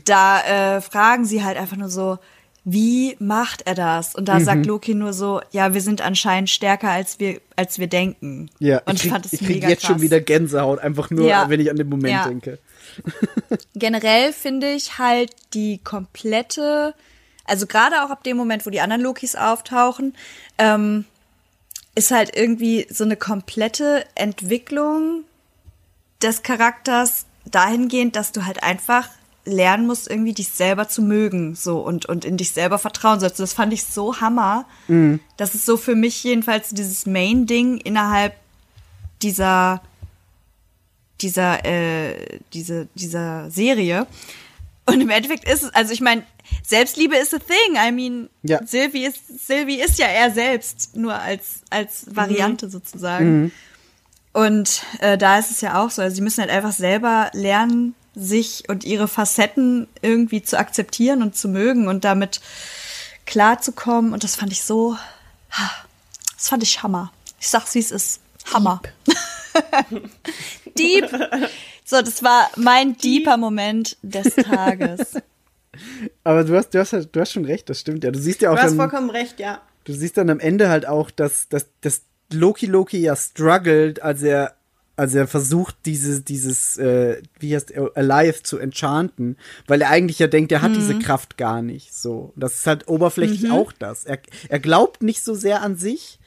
[0.05, 2.19] da äh, fragen sie halt einfach nur so,
[2.65, 4.15] wie macht er das?
[4.15, 7.87] Und da sagt Loki nur so, ja, wir sind anscheinend stärker als wir als wir
[7.87, 8.51] denken.
[8.59, 9.93] Ja, und ich ich, krieg, fand es ich krieg mega jetzt krass.
[9.93, 11.49] schon wieder Gänsehaut, einfach nur, Ja.
[11.49, 12.25] wenn ich an den Moment Ja.
[12.29, 12.59] denke.
[13.75, 16.95] Generell finde ich halt die komplette,
[17.45, 20.15] also gerade auch ab dem Moment, wo die anderen Lokis auftauchen,
[20.59, 21.05] ähm,
[21.95, 25.25] ist halt irgendwie so eine komplette Entwicklung
[26.23, 29.09] des Charakters dahingehend, dass du halt einfach
[29.45, 33.41] lernen musst, irgendwie dich selber zu mögen, so und, und in dich selber vertrauen sollst.
[33.41, 34.67] Das fand ich so hammer.
[35.39, 38.35] Das ist so für mich jedenfalls dieses Main-Ding innerhalb
[39.23, 39.83] dieser
[41.23, 44.07] dieser, äh, diese, dieser Serie.
[44.87, 46.23] Und im Endeffekt ist es, also ich meine,
[46.67, 47.77] Selbstliebe ist a thing.
[47.77, 48.67] I mean, Ja.
[48.67, 53.53] Sylvie ist, Sylvie ist ja er selbst, nur als, als Variante sozusagen.
[54.33, 56.03] Und äh, da ist es ja auch so.
[56.03, 61.37] Also sie müssen halt einfach selber lernen, sich und ihre Facetten irgendwie zu akzeptieren und
[61.37, 62.41] zu mögen und damit
[63.27, 64.13] klarzukommen.
[64.13, 64.97] Und das fand ich so,
[65.51, 65.71] ha,
[66.37, 67.13] das fand ich Hammer.
[67.41, 68.21] Ich sag's, wie es ist.
[68.53, 68.81] Hammer.
[70.79, 71.09] Deep.
[71.85, 75.15] So, das war mein deeper Moment des Tages.
[76.25, 78.11] Aber du hast, du hast, halt- du hast schon recht, das stimmt ja.
[78.11, 79.61] Du siehst ja auch Du hast dann, vollkommen recht, ja.
[79.85, 82.03] du siehst dann am Ende halt auch, dass, dass, dass
[82.33, 84.55] Loki Loki ja struggelt, als er,
[84.97, 89.37] als er versucht, dieses, dieses, äh, wie heißt er, Alive zu enchanten,
[89.67, 91.95] weil er eigentlich ja denkt, er hat diese Kraft gar nicht.
[91.95, 92.33] So.
[92.37, 94.05] Das ist halt oberflächlich auch das.
[94.05, 96.19] Er, er glaubt nicht so sehr an sich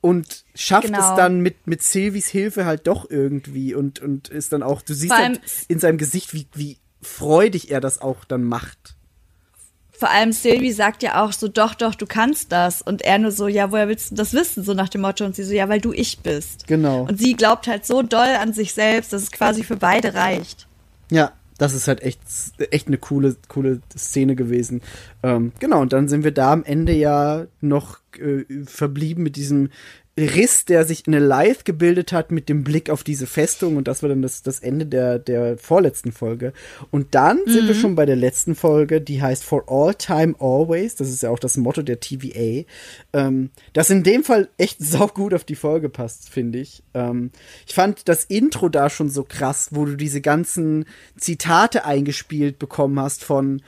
[0.00, 1.10] und schafft Genau.
[1.10, 4.94] es dann mit, mit Sylvies Hilfe halt doch irgendwie und, und ist dann auch, du
[4.94, 8.96] siehst halt in seinem Gesicht, wie, wie freudig er das auch dann macht.
[10.02, 12.82] Vor allem Sylvie sagt ja auch so, doch, doch, du kannst das.
[12.82, 14.64] Und er nur so, ja, woher willst du das wissen?
[14.64, 15.24] So nach dem Motto.
[15.24, 16.66] Und sie so, ja, weil du ich bist.
[16.66, 17.02] Genau.
[17.02, 20.66] Und sie glaubt halt so doll an sich selbst, dass es quasi für beide reicht.
[21.12, 22.18] Ja, das ist halt echt,
[22.72, 24.80] echt eine coole, coole Szene gewesen.
[25.22, 29.70] Ähm, genau, und dann sind wir da am Ende ja noch äh, verblieben mit diesem
[30.18, 33.76] Riss, der sich in Alive gebildet hat, mit dem Blick auf diese Festung.
[33.76, 36.52] Und das war dann das, das Ende der, der vorletzten Folge.
[36.90, 40.96] Und dann sind wir schon bei der letzten Folge, die heißt For All Time Always.
[40.96, 42.68] Das ist ja auch das Motto der TVA.
[43.14, 46.82] Ähm, das in dem Fall echt saugut auf die Folge passt, finde ich.
[46.92, 47.30] Ähm,
[47.66, 50.84] ich fand das Intro da schon so krass, wo du diese ganzen
[51.16, 53.62] Zitate eingespielt bekommen hast von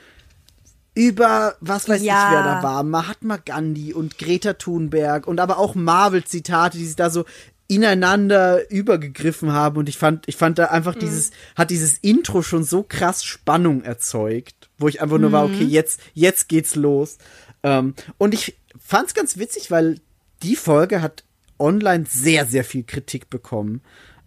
[0.95, 2.25] über, was weiß Ja.
[2.25, 6.95] ich, wer da war, Mahatma Gandhi und Greta Thunberg und aber auch Marvel-Zitate, die sich
[6.95, 7.25] da so
[7.67, 12.63] ineinander übergegriffen haben und ich fand, ich fand da einfach dieses, hat dieses Intro schon
[12.63, 17.17] so krass Spannung erzeugt, wo ich einfach nur war, okay, jetzt, jetzt geht's los.
[17.63, 19.99] Ähm, und ich fand's ganz witzig, weil
[20.43, 21.23] die Folge hat
[21.57, 23.81] online sehr, sehr viel Kritik bekommen.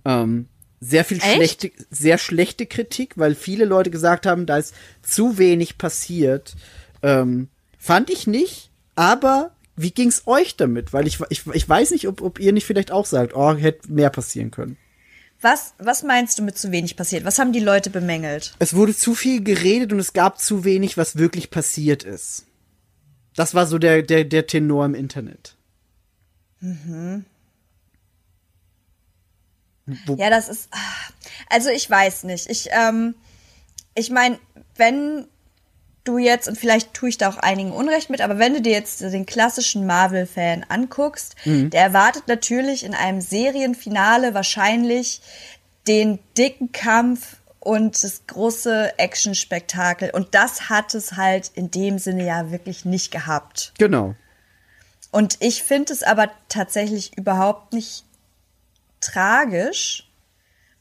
[0.04, 0.48] Ähm,
[0.80, 1.34] sehr viel Echt?
[1.34, 6.54] schlechte, sehr schlechte Kritik, weil viele Leute gesagt haben, da ist zu wenig passiert.
[7.02, 7.48] Ähm,
[7.78, 10.92] fand ich nicht, aber wie ging's euch damit?
[10.92, 13.92] Weil ich, ich, ich weiß nicht, ob, ob ihr nicht vielleicht auch sagt, oh, hätte
[13.92, 14.76] mehr passieren können.
[15.40, 17.24] Was, was meinst du mit zu wenig passiert?
[17.24, 18.54] Was haben die Leute bemängelt?
[18.58, 22.44] Es wurde zu viel geredet und es gab zu wenig, was wirklich passiert ist.
[23.36, 25.54] Das war so der, der, der Tenor im Internet.
[26.60, 27.22] Wo,
[30.16, 30.68] Ja, das ist.
[30.72, 31.12] ah,
[31.50, 32.48] Also ich weiß nicht.
[32.50, 33.14] Ich, ähm,
[33.94, 34.38] ich meine,
[34.76, 35.26] wenn
[36.04, 38.72] du jetzt, und vielleicht tue ich da auch einigen Unrecht mit, aber wenn du dir
[38.72, 45.20] jetzt den klassischen Marvel-Fan anguckst, der erwartet natürlich in einem Serienfinale wahrscheinlich
[45.86, 50.10] den dicken Kampf und das große Action-Spektakel.
[50.10, 53.74] Und das hat es halt in dem Sinne ja wirklich nicht gehabt.
[53.78, 54.14] Genau.
[55.10, 58.04] Und ich finde es aber tatsächlich überhaupt nicht
[59.00, 60.08] tragisch,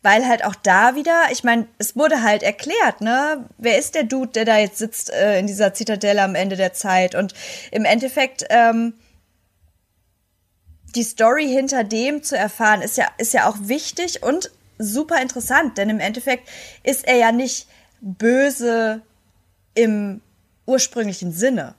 [0.02, 3.46] weil halt auch da wieder, ich meine, es wurde halt erklärt, ne?
[3.58, 6.74] Wer ist der Dude, der da jetzt sitzt äh, in dieser Zitadelle am Ende der
[6.74, 7.16] Zeit?
[7.16, 7.34] Und
[7.72, 8.94] im Endeffekt, ähm,
[10.96, 15.78] die Story hinter dem zu erfahren, ist ja, ist ja auch wichtig und super interessant,
[15.78, 16.48] denn im Endeffekt
[16.84, 17.68] ist er ja nicht
[18.00, 19.02] böse
[19.74, 20.22] im
[20.66, 21.76] ursprünglichen Sinne.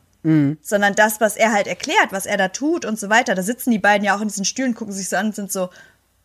[0.62, 3.35] Sondern das, was er halt erklärt, was er da tut und so weiter.
[3.35, 5.52] Da sitzen die beiden ja auch in diesen Stühlen, gucken sich so an und sind
[5.52, 5.70] so,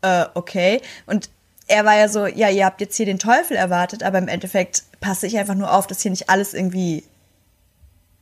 [0.03, 0.81] äh, okay.
[1.07, 1.29] Und
[1.67, 4.83] er war ja so, ja, ihr habt jetzt hier den Teufel erwartet, aber im Endeffekt
[4.99, 7.03] passe ich einfach nur auf, dass hier nicht alles irgendwie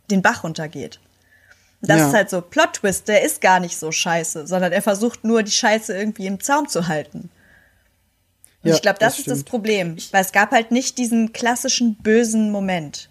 [0.10, 1.00] den Bach runtergeht.
[1.82, 2.08] Und das Ja.
[2.10, 5.52] ist halt so Plot-Twist, der ist gar nicht so scheiße, sondern er versucht nur, die
[5.52, 7.30] Scheiße irgendwie im Zaum zu halten.
[8.64, 9.44] Und Ja, ich glaube, das, das ist das.
[9.44, 13.10] Problem, weil es gab halt nicht diesen klassischen bösen Moment.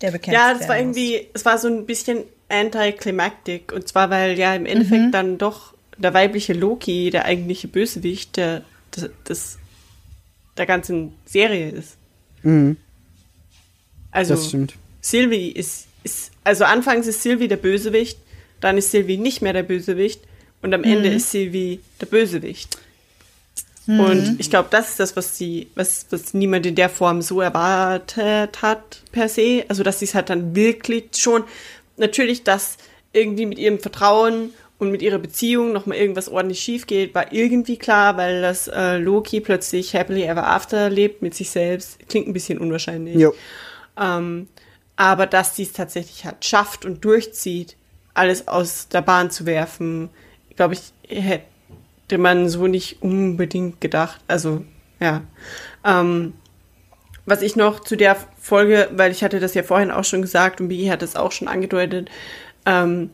[0.00, 3.72] Der bekämpft Ja, das war irgendwie, es war so ein bisschen anticlimactic.
[3.72, 5.12] Und zwar, weil ja im Endeffekt Mhm.
[5.12, 8.62] dann doch der weibliche Loki der eigentliche Bösewicht der,
[8.96, 9.58] des, des,
[10.56, 11.96] der ganzen Serie ist.
[14.10, 14.74] Also, Das stimmt.
[15.00, 18.18] Sylvie ist, ist, also anfangs ist Sylvie der Bösewicht,
[18.60, 20.20] dann ist Sylvie nicht mehr der Bösewicht
[20.62, 22.76] und am Ende ist Sylvie der Bösewicht.
[23.86, 27.40] Und ich glaube, das ist das, was sie, was, was niemand in der Form so
[27.40, 29.64] erwartet hat, per se.
[29.68, 31.42] Also, dass sie es halt dann wirklich schon,
[31.96, 32.76] natürlich, dass
[33.12, 34.50] irgendwie mit ihrem Vertrauen
[34.80, 38.96] und mit ihrer Beziehung nochmal irgendwas ordentlich schief geht, war irgendwie klar, weil das äh,
[38.96, 41.98] Loki plötzlich happily ever after lebt mit sich selbst.
[42.08, 43.16] Klingt ein bisschen unwahrscheinlich.
[43.16, 43.34] Jo.
[44.00, 44.48] Ähm,
[44.96, 47.76] aber dass sie es tatsächlich halt schafft und durchzieht,
[48.14, 50.08] alles aus der Bahn zu werfen,
[50.56, 54.20] glaube ich, hätte man so nicht unbedingt gedacht.
[54.28, 54.64] Also,
[54.98, 55.22] ja.
[55.84, 56.32] Ähm,
[57.26, 60.60] was ich noch zu der Folge, weil ich hatte das ja vorhin auch schon gesagt
[60.60, 62.10] und Biggie hat das auch schon angedeutet,
[62.64, 63.10] ähm,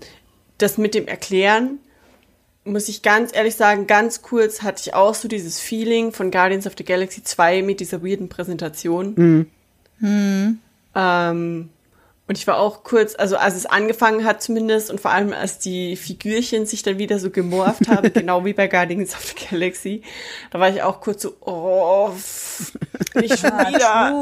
[0.59, 1.79] das mit dem Erklären,
[2.65, 6.67] muss ich ganz ehrlich sagen, ganz kurz hatte ich auch so dieses Feeling von Guardians
[6.67, 9.47] of the Galaxy 2 mit dieser weirden Präsentation.
[10.95, 11.71] Ähm,
[12.29, 15.61] und ich war auch kurz, also als es angefangen hat zumindest und vor allem als
[15.61, 20.03] die Figürchen sich dann wieder so gemorpht haben, genau wie bei Guardians of the Galaxy,
[20.51, 22.11] da war ich auch kurz so, oh,
[23.15, 24.13] nicht schon wieder.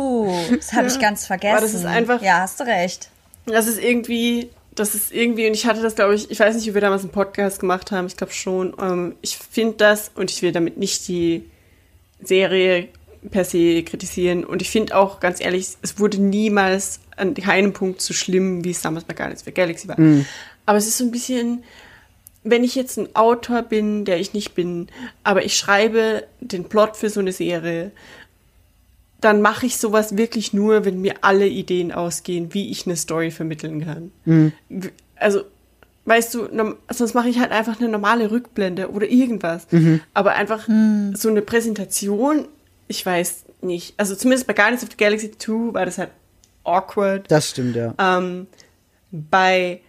[0.55, 1.53] Das habe ich ganz vergessen.
[1.57, 3.09] Aber das ist einfach- Ja, hast du recht.
[3.47, 6.67] Das ist irgendwie, das ist irgendwie, und ich hatte das, glaube ich, ich weiß nicht,
[6.67, 8.75] wie wir damals einen Podcast gemacht haben, ich glaube schon.
[8.81, 11.45] Ähm, ich finde das, und ich will damit nicht die
[12.21, 12.89] Serie
[13.31, 14.45] per se kritisieren.
[14.45, 18.71] Und ich finde auch, ganz ehrlich, es wurde niemals an keinem Punkt so schlimm, wie
[18.71, 19.97] es damals bei Guardians of the Galaxy war.
[20.67, 21.63] Aber es ist so ein bisschen,
[22.43, 24.89] wenn ich jetzt ein Autor bin, der ich nicht bin,
[25.23, 27.93] aber ich schreibe den Plot für so eine Serie,
[29.25, 33.31] dann mache ich sowas wirklich nur, wenn mir alle Ideen ausgehen, wie ich eine Story
[33.31, 34.13] vermitteln kann.
[34.69, 35.43] W- Also,
[36.05, 36.49] weißt du,
[36.91, 39.67] sonst mache ich halt einfach eine normale Rückblende oder irgendwas.
[40.13, 40.69] Aber einfach
[41.15, 42.47] so eine Präsentation,
[42.89, 43.95] ich weiß nicht.
[43.97, 46.11] Also zumindest bei Guardians of the Galaxy 2 war das halt
[46.65, 47.31] awkward.
[47.31, 47.95] Das stimmt, ja.
[47.99, 48.47] Ähm,
[49.11, 49.81] bei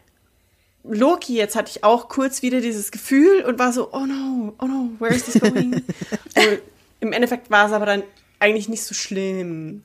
[0.84, 4.66] Loki jetzt hatte ich auch kurz wieder dieses Gefühl und war so, oh no, oh
[4.66, 5.74] no, where is this going?
[6.36, 6.60] und
[7.02, 8.04] im Endeffekt war es aber dann
[8.46, 9.84] eigentlich nicht so schlimm.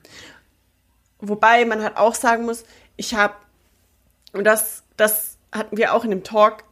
[1.18, 2.64] Wobei man halt auch sagen muss,
[2.96, 3.34] ich habe,
[4.32, 6.64] und das, das hatten wir auch in dem Talk,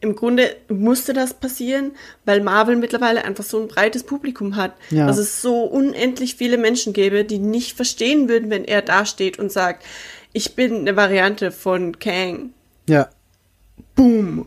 [0.00, 1.92] im Grunde musste das passieren,
[2.26, 5.06] weil Marvel mittlerweile einfach so ein breites Publikum hat, Ja.
[5.06, 9.50] dass es so unendlich viele Menschen gäbe, die nicht verstehen würden, wenn er dasteht und
[9.50, 9.84] sagt,
[10.34, 12.50] ich bin eine Variante von Kang.
[12.88, 13.08] Ja.
[13.94, 14.46] Boom.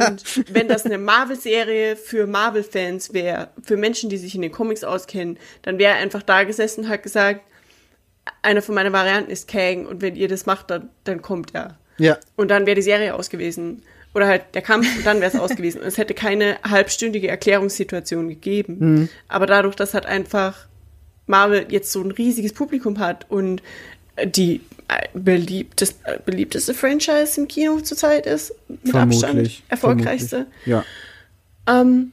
[0.00, 4.84] Und wenn das eine Marvel-Serie für Marvel-Fans wäre, für Menschen, die sich in den Comics
[4.84, 7.40] auskennen, dann wäre er einfach da gesessen und hat gesagt,
[8.42, 11.78] einer von meinen Varianten ist Kang und wenn ihr das macht, dann, dann kommt er.
[11.98, 12.18] Ja.
[12.36, 13.82] Und dann wäre die Serie aus gewesen.
[14.14, 15.80] Oder halt der Kampf und dann wäre es aus gewesen.
[15.80, 19.08] Und es hätte keine halbstündige Erklärungssituation gegeben.
[19.26, 20.68] Aber dadurch, dass halt einfach
[21.26, 23.60] Marvel jetzt so ein riesiges Publikum hat und
[24.24, 24.60] die
[25.14, 29.62] beliebtes, beliebteste Franchise im Kino zurzeit ist, mit Abstand Vermutlich.
[29.68, 30.66] erfolgreichste, Vermutlich.
[30.66, 30.84] Ja.
[31.68, 32.12] ähm,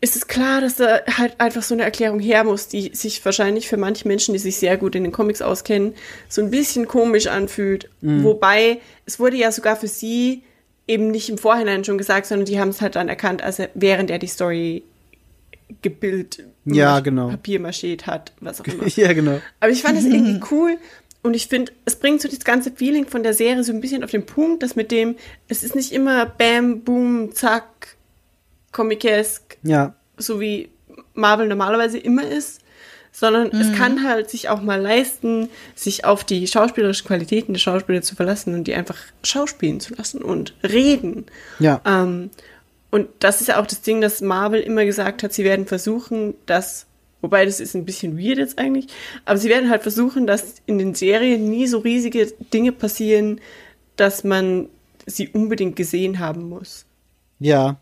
[0.00, 3.68] ist es klar, dass da halt einfach so eine Erklärung her muss, die sich wahrscheinlich
[3.68, 5.94] für manche Menschen, die sich sehr gut in den Comics auskennen,
[6.28, 7.88] so ein bisschen komisch anfühlt.
[8.02, 10.42] Wobei, es wurde ja sogar für sie
[10.86, 13.70] eben nicht im Vorhinein schon gesagt, sondern die haben es halt dann erkannt, als er,
[13.72, 14.82] während er die Story
[15.80, 17.28] gebildet, Ja, genau.
[17.28, 18.86] Papier marschiert hat, was auch immer.
[18.96, 19.40] ja, genau.
[19.60, 20.76] Aber ich fand es irgendwie cool
[21.24, 24.04] und ich finde, es bringt so das ganze Feeling von der Serie so ein bisschen
[24.04, 25.16] auf den Punkt, dass mit dem,
[25.48, 27.96] es ist nicht immer Bam, Boom, Zack,
[28.72, 29.94] Comic-esque, Ja.
[30.16, 30.68] so wie
[31.14, 32.60] Marvel normalerweise immer ist,
[33.10, 38.02] sondern es kann halt sich auch mal leisten, sich auf die schauspielerischen Qualitäten der Schauspieler
[38.02, 41.26] zu verlassen und die einfach schauspielen zu lassen und reden.
[41.60, 41.80] Ja.
[41.86, 42.30] Ähm,
[42.90, 46.34] und das ist ja auch das Ding, dass Marvel immer gesagt hat, sie werden versuchen,
[46.46, 46.86] dass,
[47.24, 48.88] wobei das ist ein bisschen weird jetzt eigentlich,
[49.24, 53.40] aber sie werden halt versuchen, dass in den Serien nie so riesige Dinge passieren,
[53.96, 54.68] dass man
[55.06, 56.84] sie unbedingt gesehen haben muss.
[57.40, 57.80] Ja.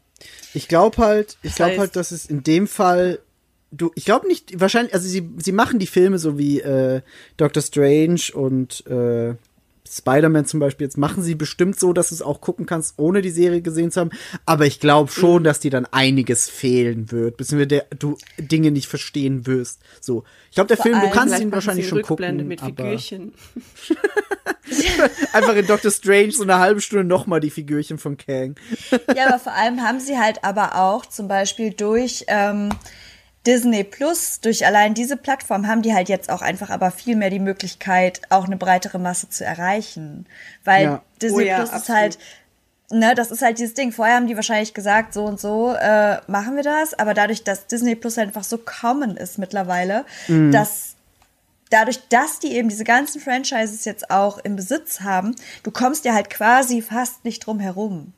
[0.55, 3.19] Ich glaube halt, ich glaube halt, dass es in dem Fall
[3.73, 7.01] du ich glaube nicht wahrscheinlich also sie sie machen die Filme so wie äh,
[7.37, 9.35] Doctor Strange und äh,
[9.89, 13.21] Spider-Man zum Beispiel, jetzt machen sie bestimmt so, dass du es auch gucken kannst, ohne
[13.21, 14.11] die Serie gesehen zu haben.
[14.47, 15.21] Aber ich glaube Mhm.
[15.21, 19.81] schon, dass dir dann einiges fehlen wird, beziehungsweise der, du Dinge nicht verstehen wirst.
[20.01, 20.25] So.
[20.51, 22.47] Ich glaube, der Film, du kannst ihn wahrscheinlich schon gucken.
[22.47, 23.33] mit Figürchen.
[25.33, 28.55] einfach in Doctor Strange so eine halbe Stunde nochmal die Figürchen von Kang.
[29.15, 32.71] Ja, aber vor allem haben sie halt aber auch zum Beispiel durch ähm,
[33.47, 37.31] Disney Plus, durch allein diese Plattform, haben die halt jetzt auch einfach aber viel mehr
[37.31, 40.27] die Möglichkeit, auch eine breitere Masse zu erreichen.
[40.65, 41.03] Weil Ja.
[41.21, 42.01] Disney Oh ja, Plus ist absolut.
[42.01, 42.19] halt,
[42.91, 43.91] ne, das ist halt dieses Ding.
[43.91, 47.67] Vorher haben die wahrscheinlich gesagt, so und so äh, machen wir das, aber dadurch, dass
[47.67, 50.95] Disney Plus einfach so common ist mittlerweile, dass
[51.71, 56.13] dadurch, dass die eben diese ganzen Franchises jetzt auch im Besitz haben, du kommst ja
[56.15, 58.13] halt quasi fast nicht drum herum.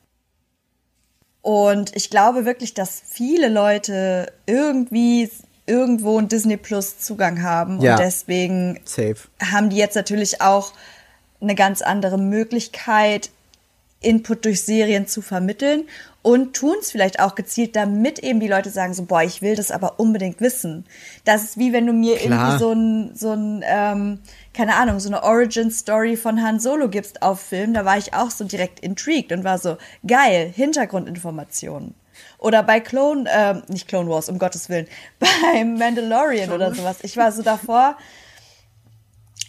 [1.44, 5.30] Und ich glaube wirklich, dass viele Leute irgendwie
[5.66, 7.92] irgendwo einen Disney Plus Zugang haben Ja.
[7.92, 9.16] und deswegen Safe.
[9.52, 10.72] haben die jetzt natürlich auch
[11.42, 13.28] eine ganz andere Möglichkeit,
[14.00, 15.84] Input durch Serien zu vermitteln
[16.22, 19.54] und tun es vielleicht auch gezielt, damit eben die Leute sagen so, boah, ich will
[19.54, 20.86] das aber unbedingt wissen.
[21.26, 22.52] Das ist wie wenn du mir Klar.
[22.52, 24.18] irgendwie so ein, so ein ähm,
[24.54, 28.30] keine Ahnung, so eine Origin-Story von Han Solo gibst auf Film, da war ich auch
[28.30, 29.76] so direkt intrigued und war so,
[30.06, 31.94] geil, Hintergrundinformationen.
[32.38, 34.86] Oder bei Clone, ähm, nicht Clone Wars, um Gottes Willen,
[35.18, 36.98] beim Mandalorian oder sowas.
[37.02, 37.96] Ich war so davor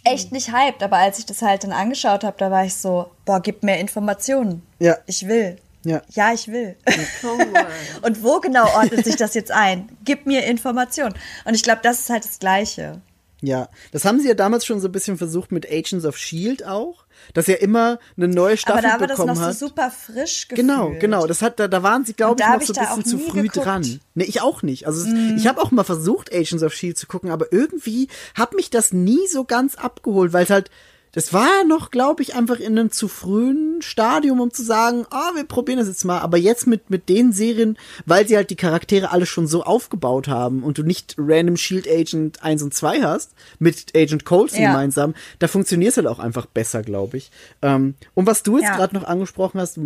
[0.06, 3.12] echt nicht hyped, aber als ich das halt dann angeschaut habe, da war ich so,
[3.26, 4.62] boah, gib mir Informationen.
[4.80, 4.98] Ja.
[5.08, 5.58] Ich will.
[5.84, 6.02] Ja.
[6.10, 6.76] Ja, ich will.
[8.02, 9.90] Und wo genau ordnet sich das jetzt ein?
[10.04, 11.16] Gib mir Informationen.
[11.44, 13.02] Und ich glaube, das ist halt das Gleiche.
[13.46, 16.66] Ja, das haben sie ja damals schon so ein bisschen versucht mit Agents of Shield
[16.66, 19.54] auch, dass er immer eine neue Staffel Aber da war das bekommen noch hat.
[19.54, 20.68] so super frisch gefühlt.
[20.68, 21.28] Genau, genau.
[21.28, 23.66] Das hat, da, da waren sie, glaube ich, noch so ein bisschen zu früh geguckt.
[23.66, 24.00] Dran.
[24.16, 24.88] Nee, ich auch nicht.
[24.88, 28.54] Also es, ich habe auch mal versucht, Agents of Shield zu gucken, aber irgendwie hat
[28.54, 30.72] mich das nie so ganz abgeholt, weil es halt,
[31.16, 35.32] das war noch, glaube ich, einfach in einem zu frühen Stadium, um zu sagen, ah,
[35.34, 36.20] wir probieren das jetzt mal.
[36.20, 40.28] Aber jetzt mit, mit den Serien, weil sie halt die Charaktere alle schon so aufgebaut
[40.28, 44.72] haben und du nicht random Shield Agent 1 und 2 hast, mit Agent Coulson Ja.
[44.72, 47.32] gemeinsam, da funktioniert es halt auch einfach besser, glaube ich.
[47.62, 48.76] Ähm, und was du jetzt Ja.
[48.76, 49.82] gerade noch angesprochen hast, äh,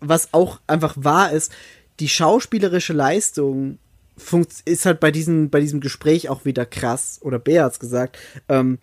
[0.00, 1.52] was auch einfach wahr ist,
[2.00, 3.78] die schauspielerische Leistung
[4.64, 7.18] ist halt bei diesem, bei diesem Gespräch auch wieder krass.
[7.22, 8.18] Oder Bea hat's gesagt.
[8.48, 8.78] Ähm,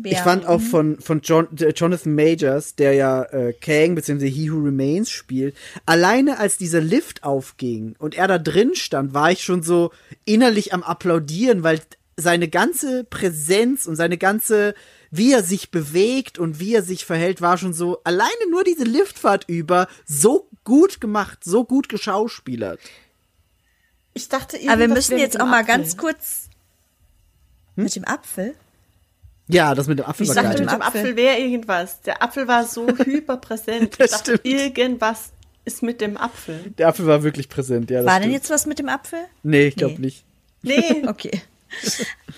[0.00, 4.30] Bea, ich fand auch von, von John, äh, Jonathan Majors, der ja äh, Kang bzw.
[4.30, 9.32] He Who Remains spielt, alleine als dieser Lift aufging und er da drin stand, war
[9.32, 9.90] ich schon so
[10.24, 11.80] innerlich am Applaudieren, weil
[12.16, 14.74] seine ganze Präsenz und seine ganze,
[15.10, 18.84] wie er sich bewegt und wie er sich verhält, war schon so, alleine nur diese
[18.84, 22.80] Liftfahrt über, so gut gemacht, so gut geschauspielert.
[24.14, 25.76] Ich dachte, Aber wir müssen jetzt auch mal Apfel.
[25.76, 26.48] ganz kurz
[27.74, 28.54] mit dem Apfel.
[29.48, 30.64] Ja, das mit dem Apfel Ich war dachte, geil.
[30.66, 31.16] mit dem Apfel.
[31.16, 32.00] Wäre irgendwas.
[32.02, 33.92] Der Apfel war so hyperpräsent.
[33.92, 34.44] Ich Das dachte, stimmt.
[34.46, 35.30] irgendwas
[35.64, 36.72] ist mit dem Apfel.
[36.78, 37.98] Der Apfel war wirklich präsent, ja.
[37.98, 38.34] Das War denn stimmt.
[38.34, 39.20] jetzt was mit dem Apfel?
[39.42, 40.00] Nee, ich glaube Nee.
[40.00, 40.24] nicht.
[40.62, 41.40] Nee, Okay.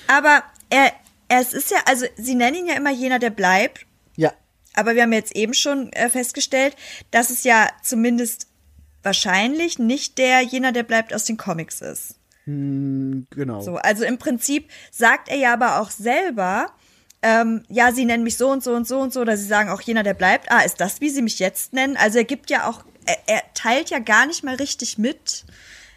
[0.08, 0.92] Aber er,
[1.28, 3.86] es ist ja, also sie nennen ihn ja immer jener, der bleibt.
[4.16, 4.32] Ja,
[4.74, 6.74] Aber wir haben jetzt eben schon äh, festgestellt,
[7.12, 8.48] dass es ja zumindest
[9.02, 12.16] wahrscheinlich nicht der jener, der bleibt aus den Comics ist.
[12.46, 13.60] genau.
[13.60, 16.72] So, also im Prinzip sagt er ja aber auch selber,
[17.22, 19.68] ähm, ja, sie nennen mich so und so und so und so, oder sie sagen
[19.70, 20.50] auch jener, der bleibt.
[20.50, 21.96] Ah, ist das, wie sie mich jetzt nennen?
[21.96, 25.44] Also er gibt ja auch, er, er teilt ja gar nicht mal richtig mit,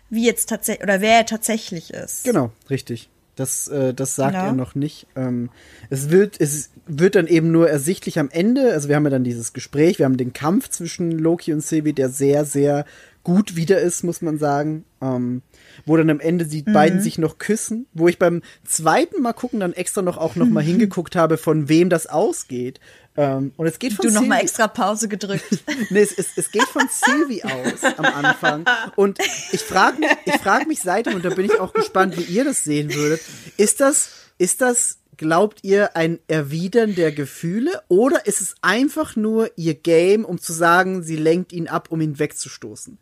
[0.10, 2.24] wie jetzt tatsächlich, oder wer er tatsächlich ist.
[2.26, 3.10] Genau, richtig.
[3.36, 4.46] Das, äh, das sagt Ja.
[4.48, 5.08] er noch nicht.
[5.16, 5.50] Ähm,
[5.90, 8.72] es wird, es wird dann eben nur ersichtlich am Ende.
[8.74, 11.94] Also wir haben ja dann dieses Gespräch, wir haben den Kampf zwischen Loki und Sylvie,
[11.94, 12.86] der sehr, sehr
[13.24, 14.86] gut wieder ist, muss man sagen.
[15.02, 15.42] Ähm,
[15.86, 16.74] wo dann am Ende die Mhm.
[16.74, 20.48] beiden sich noch küssen, wo ich beim zweiten Mal gucken dann extra noch auch noch
[20.50, 22.80] mal hingeguckt habe, von wem das ausgeht.
[23.16, 25.44] Ähm, und es geht von Du noch mal Sylvie- extra Pause gedrückt.
[25.92, 28.66] Nee, es, es, es geht von Sylvie aus am Anfang.
[28.96, 29.20] Und
[29.52, 32.44] ich frage mich, ich frag mich seitdem, und da bin ich auch gespannt, wie ihr
[32.44, 33.22] das sehen würdet,
[33.58, 39.52] ist das, ist das, glaubt ihr, ein Erwidern der Gefühle oder ist es einfach nur
[39.58, 42.98] ihr Game, um zu sagen, sie lenkt ihn ab, um ihn wegzustoßen?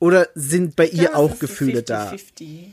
[0.00, 2.10] Oder sind bei ihr Ja, auch Gefühle da?
[2.10, 2.66] 50-50.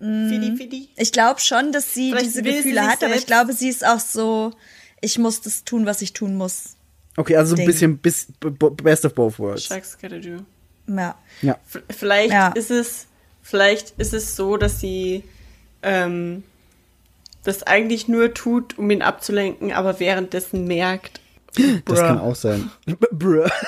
[0.00, 0.88] Fidi, Fidi.
[0.96, 3.68] Ich glaube schon, dass sie Vielleicht diese sie Gefühle sich hat, aber ich glaube, sie
[3.68, 4.52] ist auch so,
[5.00, 6.76] ich muss das tun, was ich tun muss.
[7.16, 7.66] Okay, also so ein Ding.
[7.66, 9.64] bisschen bis, best of both worlds.
[9.64, 10.44] Sharks gotta do.
[10.86, 11.18] Ja.
[11.42, 11.58] Ja.
[11.90, 12.48] Vielleicht Ja.
[12.52, 13.06] ist es,
[13.42, 15.24] vielleicht ist es so, dass sie
[15.82, 16.44] ähm,
[17.42, 21.20] das eigentlich nur tut, um ihn abzulenken, aber währenddessen merkt.
[21.56, 21.94] Das Bruh.
[21.96, 22.70] kann auch sein.
[23.10, 23.48] Bruh.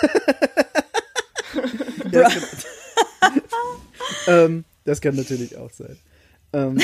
[2.11, 2.35] das,
[3.21, 3.43] kann,
[4.27, 5.99] ähm, das kann natürlich auch sein.
[6.53, 6.79] Ähm,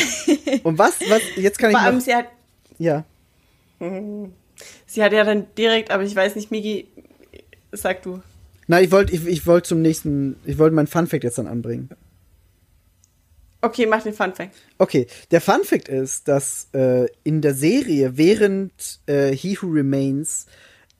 [0.62, 2.26] und was, was, jetzt kann ich Vor allem, noch, sie hat,
[2.78, 3.04] ja.
[4.86, 6.86] sie hat ja dann direkt, aber ich weiß nicht, Migi,
[7.72, 8.22] sag du.
[8.68, 11.90] Na, ich wollte, ich, ich wollte zum nächsten, ich wollte meinen Funfact jetzt dann anbringen.
[13.62, 14.54] Okay, mach den Fun Fact.
[14.78, 20.46] Okay, der Funfact ist, dass äh, in der Serie, während äh, He Who Remains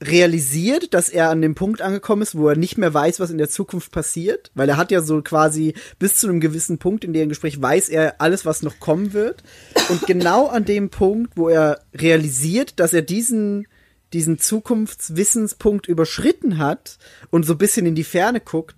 [0.02, 3.38] realisiert, dass er an dem Punkt angekommen ist, wo er nicht mehr weiß, was in
[3.38, 7.14] der Zukunft passiert, weil er hat ja so quasi bis zu einem gewissen Punkt in
[7.14, 9.42] dem Gespräch weiß er alles, was noch kommen wird.
[9.88, 13.66] Und genau an dem Punkt, wo er realisiert, dass er diesen
[14.12, 16.98] diesen Zukunftswissenspunkt überschritten hat
[17.30, 18.76] und so ein bisschen in die Ferne guckt,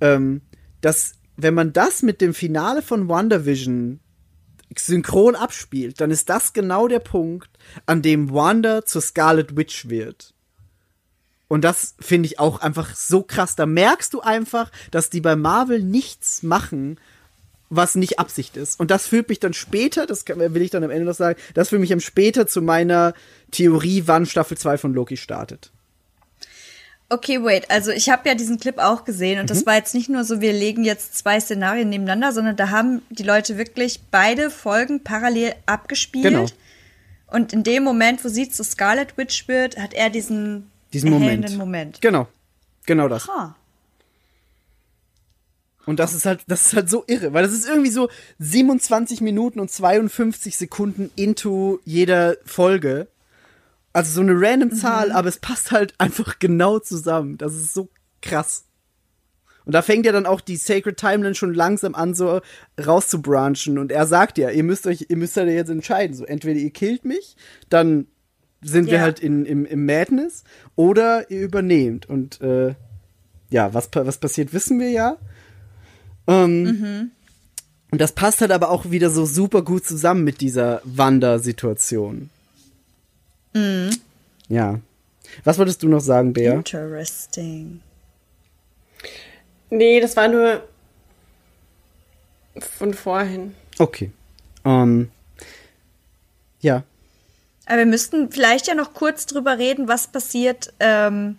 [0.00, 0.40] ähm,
[0.80, 4.00] dass wenn man das mit dem Finale von WandaVision
[4.76, 7.50] synchron abspielt, dann ist das genau der Punkt,
[7.86, 10.34] an dem Wanda zur Scarlet Witch wird.
[11.50, 13.56] Und das finde ich auch einfach so krass.
[13.56, 17.00] Da merkst du einfach, dass die bei Marvel nichts machen,
[17.70, 18.78] was nicht Absicht ist.
[18.78, 21.70] Und das führt mich dann später, das will ich dann am Ende noch sagen, das
[21.70, 23.14] führt mich am später zu meiner
[23.50, 25.72] Theorie, wann Staffel 2 von Loki startet.
[27.08, 27.68] Okay, wait.
[27.68, 29.48] Also ich habe ja diesen Clip auch gesehen und Mhm.
[29.48, 33.02] das war jetzt nicht nur so, wir legen jetzt zwei Szenarien nebeneinander, sondern da haben
[33.10, 36.22] die Leute wirklich beide Folgen parallel abgespielt.
[36.22, 36.46] Genau.
[37.26, 41.56] Und in dem Moment, wo sie zu Scarlet Witch wird, hat er diesen, Diesen Moment.
[41.56, 42.00] Moment.
[42.00, 42.28] Genau.
[42.86, 43.28] Genau das.
[43.28, 43.56] Ha.
[45.86, 49.20] Und das ist halt, das ist halt so irre, weil das ist irgendwie so 27
[49.22, 53.08] Minuten und 52 Sekunden into jeder Folge.
[53.92, 57.38] Also so eine random Zahl, aber es passt halt einfach genau zusammen.
[57.38, 57.88] Das ist so
[58.22, 58.64] krass.
[59.64, 62.40] Und da fängt ja dann auch die Sacred Timeline schon langsam an, so
[62.78, 63.78] rauszubranchen.
[63.78, 66.16] Und er sagt ja, ihr müsst euch, ihr müsst halt jetzt entscheiden.
[66.16, 67.36] So, entweder ihr killt mich,
[67.68, 68.06] dann
[68.62, 69.00] sind wir Ja.
[69.02, 70.44] halt in, im, im Madness,
[70.76, 72.08] oder ihr übernehmt.
[72.08, 72.74] Und äh,
[73.50, 75.16] ja, was, was passiert, wissen wir ja.
[76.26, 77.10] Ähm,
[77.90, 82.30] Und das passt halt aber auch wieder so super gut zusammen mit dieser Wanda-Situation.
[84.48, 84.78] Ja.
[85.44, 86.54] Was wolltest du noch sagen, Bea?
[86.54, 87.80] Interesting.
[89.70, 90.62] Nee, das war nur
[92.58, 93.54] von vorhin.
[93.78, 94.10] Okay.
[94.64, 95.10] Ähm,
[96.60, 96.84] ja.
[97.70, 101.38] Aber wir müssten vielleicht ja noch kurz drüber reden, was passiert, ähm,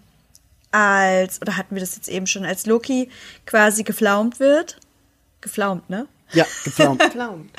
[0.72, 3.10] als, oder hatten wir das jetzt eben schon, als Loki
[3.46, 4.78] quasi geflaumt wird.
[5.42, 6.08] Geflaumt, ne?
[6.32, 7.04] Ja, gepflaumt.
[7.04, 7.50] Pflaum.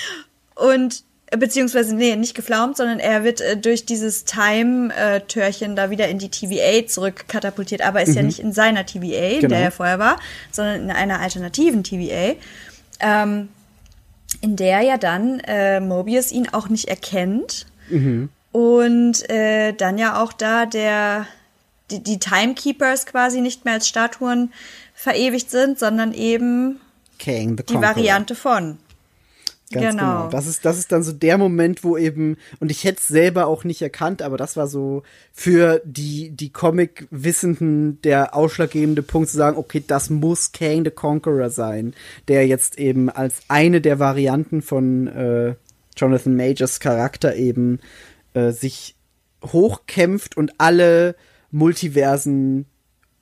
[0.56, 6.08] Und äh, beziehungsweise, nee, nicht geflaumt, sondern er wird äh, durch dieses Time-Törchen da wieder
[6.08, 9.54] in die TVA zurückkatapultiert, aber ist ja nicht in seiner TVA, in Genau.
[9.54, 10.20] der er vorher war,
[10.52, 12.34] sondern in einer alternativen TVA,
[13.00, 13.48] ähm,
[14.42, 17.64] in der ja dann äh, Mobius ihn auch nicht erkennt
[18.52, 21.26] und äh, dann ja auch da der
[21.90, 24.52] die, die Timekeepers quasi nicht mehr als Statuen
[24.94, 26.80] verewigt sind, sondern eben
[27.56, 27.82] the die Conqueror.
[27.82, 28.78] Variante von.
[29.70, 30.28] Ganz genau.
[30.30, 33.46] Das ist, das ist dann so der Moment, wo eben, und ich hätte es selber
[33.46, 35.02] auch nicht erkannt, aber das war so
[35.32, 41.50] für die, die Comic-Wissenden der ausschlaggebende Punkt zu sagen, okay, das muss Kang the Conqueror
[41.50, 41.92] sein,
[42.28, 45.54] der jetzt eben als eine der Varianten von äh,
[45.98, 47.80] Jonathan Majors Charakter eben
[48.34, 48.96] äh, sich
[49.44, 51.14] hochkämpft und alle
[51.50, 52.66] Multiversen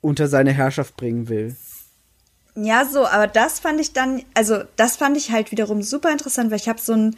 [0.01, 1.55] unter seine Herrschaft bringen will.
[2.55, 6.49] Ja, so, aber das fand ich dann, also das fand ich halt wiederum super interessant,
[6.49, 7.15] weil ich habe so ein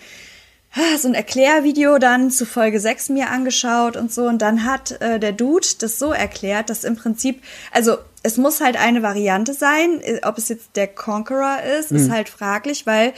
[0.73, 4.99] ah, so ein Erklärvideo dann zu Folge 6 mir angeschaut und so und dann hat
[5.01, 9.53] äh, der Dude das so erklärt, dass im Prinzip, also es muss halt eine Variante
[9.53, 13.13] sein, ob es jetzt der Conqueror ist, ist halt fraglich, weil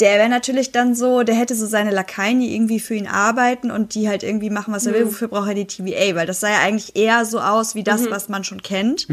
[0.00, 3.70] der wäre natürlich dann so, der hätte so seine Lakaien, die irgendwie für ihn arbeiten
[3.70, 6.40] und die halt irgendwie machen, was er will, wofür braucht er die TVA, weil das
[6.40, 9.06] sah ja eigentlich eher so aus wie das, was man schon kennt,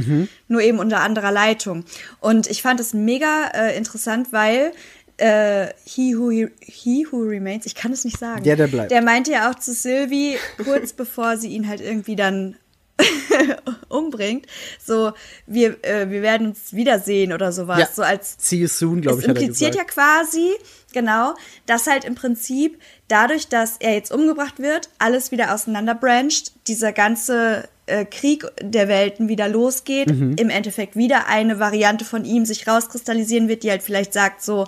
[0.48, 1.84] nur eben unter anderer Leitung.
[2.22, 4.72] Und ich fand es mega äh, interessant, weil
[5.18, 8.44] äh, he, who, he Who Remains, ich kann es nicht sagen.
[8.44, 8.92] Der, der bleibt.
[8.92, 12.56] Der meinte ja auch zu Sylvie, kurz bevor sie ihn halt irgendwie dann
[13.90, 14.46] umbringt,
[14.84, 15.14] so,
[15.48, 17.80] wir, äh, wir werden uns wiedersehen oder sowas.
[17.80, 17.90] Ja.
[17.92, 20.52] So als See you soon, glaube ich, hat er impliziert ja quasi,
[20.94, 21.34] genau,
[21.66, 26.92] dass halt im Prinzip dadurch, dass er jetzt umgebracht wird, alles wieder auseinander brancht, dieser
[26.92, 32.68] ganze äh, Krieg der Welten wieder losgeht, im Endeffekt wieder eine Variante von ihm sich
[32.68, 34.66] rauskristallisieren wird, die halt vielleicht sagt so,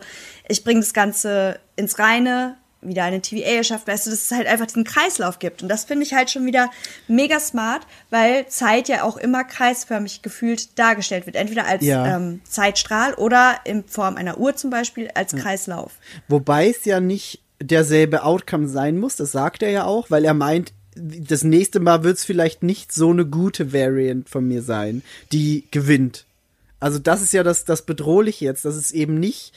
[0.48, 2.58] ich bringe das Ganze ins Reine,
[2.88, 5.62] wieder eine TVA erschafft, weißt du, dass es halt einfach diesen Kreislauf gibt.
[5.64, 6.70] Und das finde ich halt schon wieder
[7.08, 11.36] mega smart, weil Zeit ja auch immer kreisförmig gefühlt dargestellt wird.
[11.36, 12.16] Entweder als Ja.
[12.18, 15.94] ähm, Zeitstrahl oder in Form einer Uhr zum Beispiel als Kreislauf.
[16.28, 20.34] Wobei es ja nicht derselbe Outcome sein muss, das sagt er ja auch, weil er
[20.34, 25.04] meint, das nächste Mal wird es vielleicht nicht so eine gute Variant von mir sein,
[25.32, 26.26] die gewinnt.
[26.80, 29.54] Also das ist ja das, das Bedrohliche jetzt, dass es eben nicht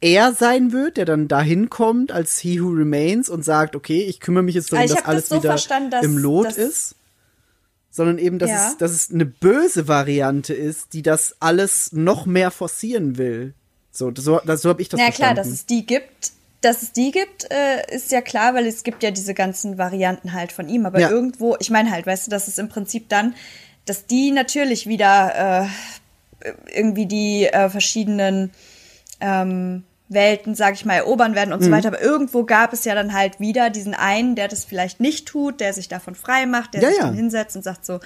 [0.00, 4.20] er sein wird, der dann dahin kommt als He Who Remains und sagt, okay, ich
[4.20, 6.94] kümmere mich jetzt darum, Also dass das alles so wieder dass- im Lot dass- ist.
[7.92, 8.68] Sondern eben, dass, Ja.
[8.68, 13.52] es, dass es eine böse Variante ist, die das alles noch mehr forcieren will.
[13.90, 15.34] So, so, das, so habe ich das Ja verstanden.
[15.34, 16.30] klar, dass es die gibt,
[16.60, 20.32] dass es die gibt, äh, ist ja klar, weil es gibt ja diese ganzen Varianten
[20.32, 20.86] halt von ihm.
[20.86, 21.10] Aber Ja.
[21.10, 23.34] irgendwo, ich meine halt, weißt du, dass es im Prinzip dann,
[23.86, 25.66] dass die natürlich wieder
[26.44, 28.52] äh, irgendwie die äh, verschiedenen
[29.20, 31.54] ähm, Welten, sag ich mal, erobern werden Mhm.
[31.54, 31.88] und so weiter.
[31.88, 35.60] Aber irgendwo gab es ja dann halt wieder diesen einen, der das vielleicht nicht tut,
[35.60, 37.04] der sich davon frei macht, der Ja, sich ja.
[37.06, 38.00] dann hinsetzt und sagt so,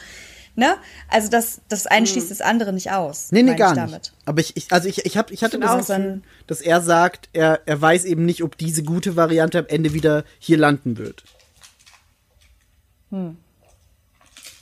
[0.55, 0.77] ne?
[1.09, 3.29] Also das, das eine schließt das andere nicht aus.
[3.33, 3.89] Nee, nee, gar ich nicht.
[3.93, 4.13] damit.
[4.27, 7.61] Aber ich, ich also ich, ich, hab, ich hatte das Gefühl, dass er sagt, er,
[7.67, 11.25] er weiß eben nicht, ob diese gute Variante am Ende wieder hier landen wird.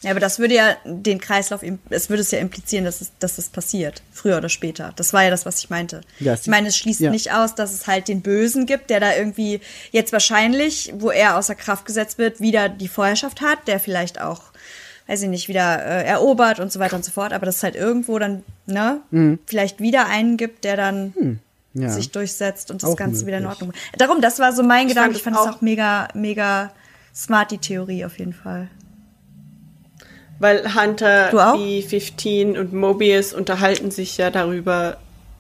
[0.02, 3.12] Ja, aber das würde ja den Kreislauf, im- es würde es ja implizieren, dass es,
[3.20, 4.92] dass das passiert, früher oder später.
[4.96, 6.00] Das war ja das, was ich meinte.
[6.18, 7.10] Ja, es- ich meine, es schließt ja.
[7.10, 9.60] nicht aus, dass es halt den Bösen gibt, der da irgendwie
[9.92, 14.42] jetzt wahrscheinlich, wo er außer Kraft gesetzt wird, wieder die Vorherrschaft hat, der vielleicht auch,
[15.06, 17.32] weiß ich nicht, wieder äh, erobert und so weiter und so fort.
[17.32, 19.00] Aber dass es halt irgendwo dann, ne,
[19.46, 21.38] vielleicht wieder einen gibt, der dann Mhm.
[21.74, 21.88] Ja.
[21.90, 23.62] sich durchsetzt und das Auch Ganze wieder in möglich.
[23.62, 23.74] Ordnung.
[23.96, 25.10] Darum, das war so mein Gedanke.
[25.14, 26.72] fand Ich fand es es auch- auch mega, mega
[27.14, 28.68] smart, die Theorie auf jeden Fall.
[30.42, 31.54] Weil Hunter, Du auch?
[31.56, 34.96] B-15 und Mobius unterhalten sich ja darüber,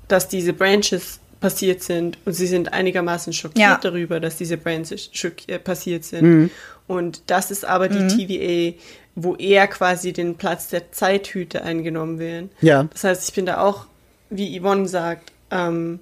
[0.08, 3.80] dass diese Branches passiert sind und sie sind einigermaßen schockiert Ja.
[3.82, 5.10] darüber, dass diese Branches
[5.48, 6.50] äh, passiert sind.
[6.86, 8.78] Und das ist aber die TVA,
[9.16, 12.50] wo er quasi den Platz der Zeithüte eingenommen werden.
[12.60, 12.84] Ja.
[12.92, 13.86] Das heißt, ich bin da auch,
[14.30, 15.98] wie Yvonne sagt, ähm,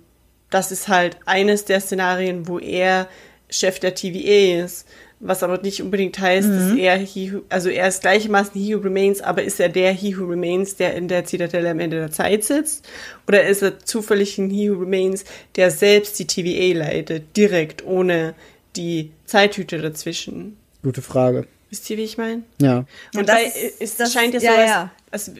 [0.50, 3.08] das ist halt eines der Szenarien, wo er
[3.48, 4.86] Chef der TVA ist.
[5.22, 8.80] Was aber nicht unbedingt heißt, dass er, he who, also er ist gleichermaßen He Who
[8.80, 12.10] Remains, aber ist er der He Who Remains, der in der Zitadelle am Ende der
[12.10, 12.88] Zeit sitzt?
[13.28, 15.24] Oder ist er zufällig ein He Who Remains,
[15.56, 18.34] der selbst die TVA leitet, direkt, ohne
[18.76, 20.56] die Zeithüte dazwischen?
[20.82, 21.46] Gute Frage.
[21.68, 22.42] Wisst ihr, wie ich meine?
[22.58, 22.86] Ja.
[23.14, 24.90] Und das da ist- das- scheint ja so, ja, als, ja.
[25.10, 25.30] als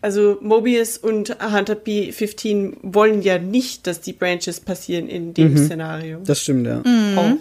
[0.00, 6.20] also Mobius und Hunter B15 wollen ja nicht, dass die Branches passieren in dem Szenario.
[6.24, 6.80] Das stimmt, ja.
[7.16, 7.36] auch.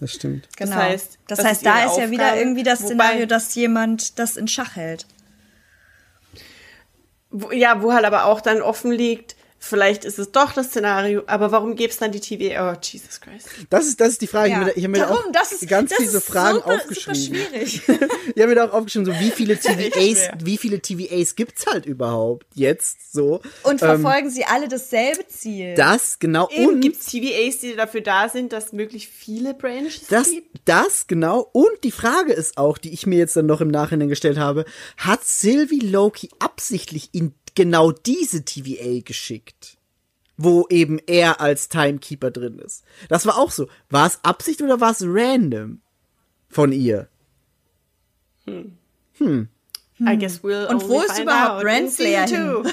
[0.00, 0.48] Das stimmt.
[0.56, 0.74] Genau.
[0.74, 3.54] Das heißt, das das heißt ist da ist ja wieder Aufgabe, irgendwie das Szenario, dass
[3.54, 5.06] jemand das in Schach hält.
[7.30, 11.22] Wo, ja, wo halt aber auch dann offen liegt, vielleicht ist es doch das Szenario,
[11.26, 12.72] aber warum gäbe es dann die TVA?
[12.72, 13.46] Oh, Jesus Christ.
[13.68, 14.48] Das ist, das ist die Frage.
[14.48, 14.56] Ich Ja.
[14.60, 16.56] habe mir, ich hab mir da Darum, auch das ist, ganz das viele ist Fragen
[16.56, 17.14] super, aufgeschrieben.
[17.14, 17.82] Super schwierig.
[18.34, 21.84] Ich habe mir da auch aufgeschrieben, so wie viele TVAs, wie viele TVAs gibt's halt
[21.86, 23.40] überhaupt jetzt so.
[23.62, 25.74] Und Ähm, verfolgen sie alle dasselbe Ziel.
[25.74, 30.06] das genau Eben und gibt es TVAs, die dafür da sind, dass möglichst viele Branches
[30.08, 30.48] das, gibt.
[30.64, 34.08] das genau und die Frage ist auch, die ich mir jetzt dann noch im Nachhinein
[34.08, 34.64] gestellt habe,
[34.96, 39.76] hat Sylvie Loki absichtlich in genau diese TVA geschickt?
[40.36, 42.82] Wo eben er als Timekeeper drin ist.
[43.08, 43.68] Das war auch so.
[43.90, 45.82] War es Absicht oder war es random
[46.48, 47.08] von ihr?
[48.48, 52.26] I guess we'll Und wo ist überhaupt Renslayer.
[52.26, 52.64] Stimmt,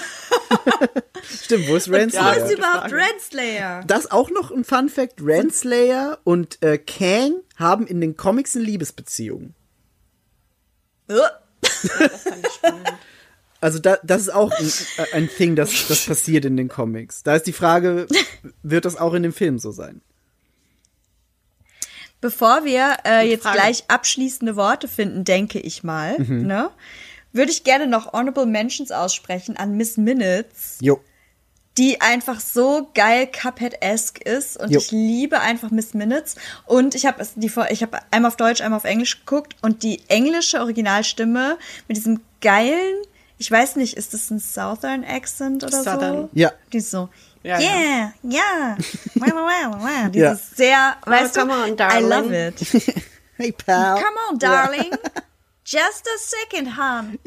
[1.67, 2.45] wo ist Wo Renslayer?
[2.45, 2.93] ist überhaupt.
[2.93, 3.83] Renslayer?
[3.85, 5.21] Das auch noch ein Fun Fact.
[5.21, 9.53] Renslayer und äh, Kang haben in den Comics eine Liebesbeziehung.
[13.67, 14.71] Also da, das ist auch ein,
[15.11, 17.23] ein Thing, das, das passiert in den Comics.
[17.23, 18.07] Da ist die Frage,
[18.63, 19.99] wird das auch in dem Film so sein?
[22.21, 26.69] Bevor wir äh, jetzt gleich abschließende Worte finden, denke ich mal, ne,
[27.33, 31.01] würde ich gerne noch Honorable Mentions aussprechen an Miss Minutes, Jo.
[31.77, 34.79] die einfach so geil Cuphead-esque ist und Jo.
[34.79, 36.37] ich liebe einfach Miss Minutes
[36.67, 39.83] und ich habe die vor ich habe einmal auf Deutsch, einmal auf Englisch geguckt und
[39.83, 41.57] die englische Originalstimme
[41.89, 42.95] mit diesem geilen,
[43.37, 46.15] ich weiß nicht, ist das ein Southern Accent oder Southern.
[46.23, 46.29] so?
[46.33, 46.51] Ja.
[46.73, 47.09] Die ist so
[47.43, 48.77] Ja, yeah, yeah.
[49.15, 49.89] Wow, wow, wow, wow.
[49.89, 50.09] Ja.
[50.09, 52.55] Dieses sehr, weißt come du, on, I love it.
[53.39, 53.95] Hey, pal.
[54.01, 54.89] Come on, darling.
[55.63, 57.19] Just a second, hon.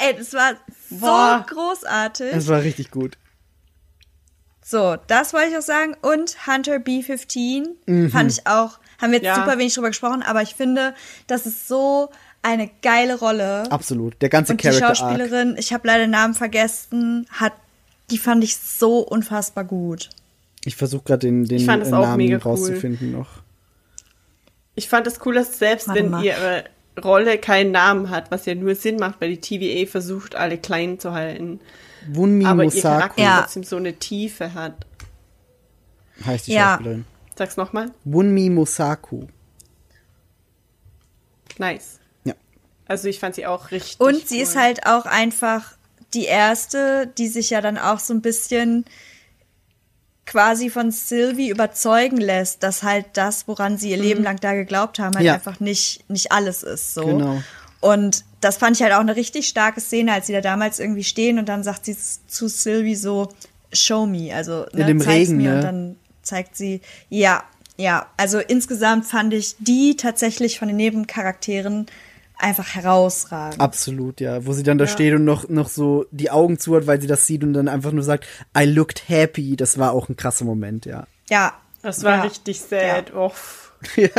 [0.00, 0.52] Ey, das war
[0.88, 1.44] so Boah.
[1.48, 2.30] großartig.
[2.32, 3.18] Das war richtig gut.
[4.62, 5.96] So, das wollte ich auch sagen.
[6.00, 9.34] Und Hunter B15 fand ich auch, haben wir jetzt Ja.
[9.34, 10.94] super wenig drüber gesprochen, aber ich finde,
[11.26, 12.10] das ist so
[12.44, 13.70] eine geile Rolle.
[13.72, 14.20] Absolut.
[14.22, 14.76] Der ganze Und die Arc.
[14.78, 17.52] Schauspielerin, ich habe leider den Namen vergessen, hat,
[18.10, 20.10] die fand ich so unfassbar gut.
[20.64, 22.42] Ich versuche gerade den, den Ich fand es äh, auch Namen mega cool.
[22.42, 23.42] rauszufinden noch.
[24.74, 26.24] Ich fand es cool, dass selbst Warte wenn mal.
[26.24, 26.64] ihre
[27.02, 30.98] Rolle keinen Namen hat, was ja nur Sinn macht, weil die TVA versucht, alle klein
[30.98, 31.60] zu halten,
[32.08, 33.40] Wunmi aber ihr Mosaku Charakter Ja.
[33.40, 34.86] trotzdem so eine Tiefe hat.
[36.24, 36.72] heißt die Ja.
[36.74, 37.04] Schauspielerin.
[37.36, 37.90] Sag's nochmal.
[38.04, 39.26] Wunmi Mosaku.
[41.58, 41.98] Nice.
[42.86, 44.42] Also ich fand sie auch richtig Und sie cool.
[44.42, 45.72] ist halt auch einfach
[46.12, 48.84] die erste, die sich ja dann auch so ein bisschen
[50.26, 54.98] quasi von Sylvie überzeugen lässt, dass halt das, woran sie ihr Leben lang da geglaubt
[54.98, 55.34] haben, halt Ja.
[55.34, 56.94] einfach nicht, nicht alles ist.
[56.94, 57.04] So.
[57.04, 57.42] Genau.
[57.80, 61.04] Und das fand ich halt auch eine richtig starke Szene, als sie da damals irgendwie
[61.04, 61.96] stehen und dann sagt sie
[62.26, 63.28] zu Sylvie so,
[63.72, 65.56] show me, also ne, In dem zeig's Regen, mir ne?
[65.56, 66.80] und dann zeigt sie,
[67.10, 67.44] ja,
[67.76, 71.86] ja, also insgesamt fand ich die tatsächlich von den Nebencharakteren
[72.38, 73.60] einfach herausragend.
[73.60, 74.44] Absolut, ja.
[74.46, 77.06] Wo sie dann da steht und noch, noch so die Augen zu hat, weil sie
[77.06, 79.56] das sieht und dann einfach nur sagt, I looked happy.
[79.56, 81.06] Das war auch ein krasser Moment, ja.
[81.28, 81.54] Ja.
[81.82, 82.22] Das war ja.
[82.22, 83.12] richtig sad.
[83.14, 83.32] Oh.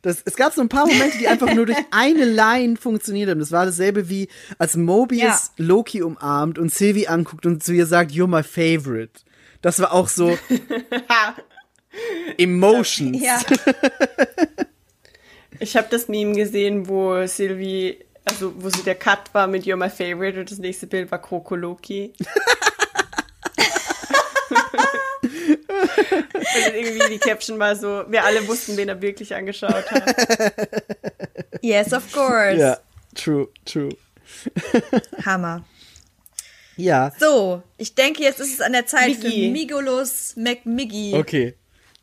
[0.00, 3.40] Das, es gab so ein paar Momente, die einfach nur durch eine Line funktioniert haben.
[3.40, 5.40] Das war dasselbe wie, als Mobius Ja.
[5.56, 9.22] Loki umarmt und Sylvie anguckt und zu ihr sagt, you're my favorite.
[9.60, 10.38] Das war auch so
[12.38, 13.20] Emotions.
[13.20, 13.40] Ja.
[15.60, 19.76] Ich habe das Meme gesehen, wo Sylvie, also wo sie der Cut war mit You're
[19.76, 22.12] My Favorite und das nächste Bild war Krokoloki.
[25.20, 30.54] und irgendwie die Caption war so, wir alle wussten, wen er wirklich angeschaut hat.
[31.60, 32.56] Yes, of course.
[32.56, 32.78] Ja,
[33.14, 33.90] true, true.
[35.24, 35.64] Hammer.
[36.76, 39.46] Ja, So, ich denke, jetzt ist es an der Zeit Miggi.
[39.46, 41.14] für Migolus McMiggy.
[41.16, 41.54] okay.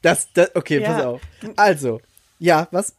[0.01, 0.93] Das, das, okay, Ja.
[0.93, 1.21] pass auf.
[1.55, 2.01] Also,
[2.37, 2.93] ja, was?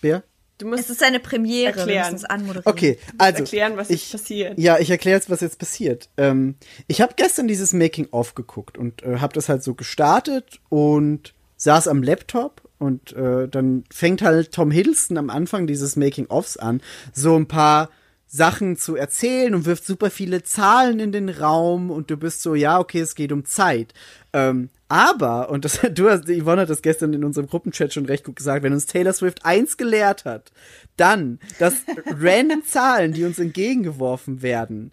[0.00, 0.22] Wer?
[0.58, 2.14] Du Es musst ist eine Premiere, Erklären.
[2.14, 2.72] es anmoderieren.
[2.72, 3.40] Okay, also.
[3.40, 4.58] erklären, was ich, jetzt passiert.
[4.58, 6.08] Ja, ich erkläre jetzt, was jetzt passiert.
[6.16, 6.54] Ähm,
[6.86, 11.88] ich habe gestern dieses Making-of geguckt und äh, habe das halt so gestartet und saß
[11.88, 16.80] am Laptop und äh, dann fängt halt Tom Hiddleston am Anfang dieses Making-ofs an,
[17.12, 17.90] so ein paar
[18.26, 22.54] Sachen zu erzählen und wirft super viele Zahlen in den Raum und du bist so,
[22.54, 23.94] ja, okay, es geht um Zeit.
[24.32, 28.24] Ähm, aber, und das, du hast, Yvonne hat das gestern in unserem Gruppenchat schon recht
[28.24, 30.52] gut gesagt, wenn uns Taylor Swift eins gelehrt hat,
[30.96, 31.74] dann, dass
[32.06, 34.92] random Zahlen, die uns entgegengeworfen werden,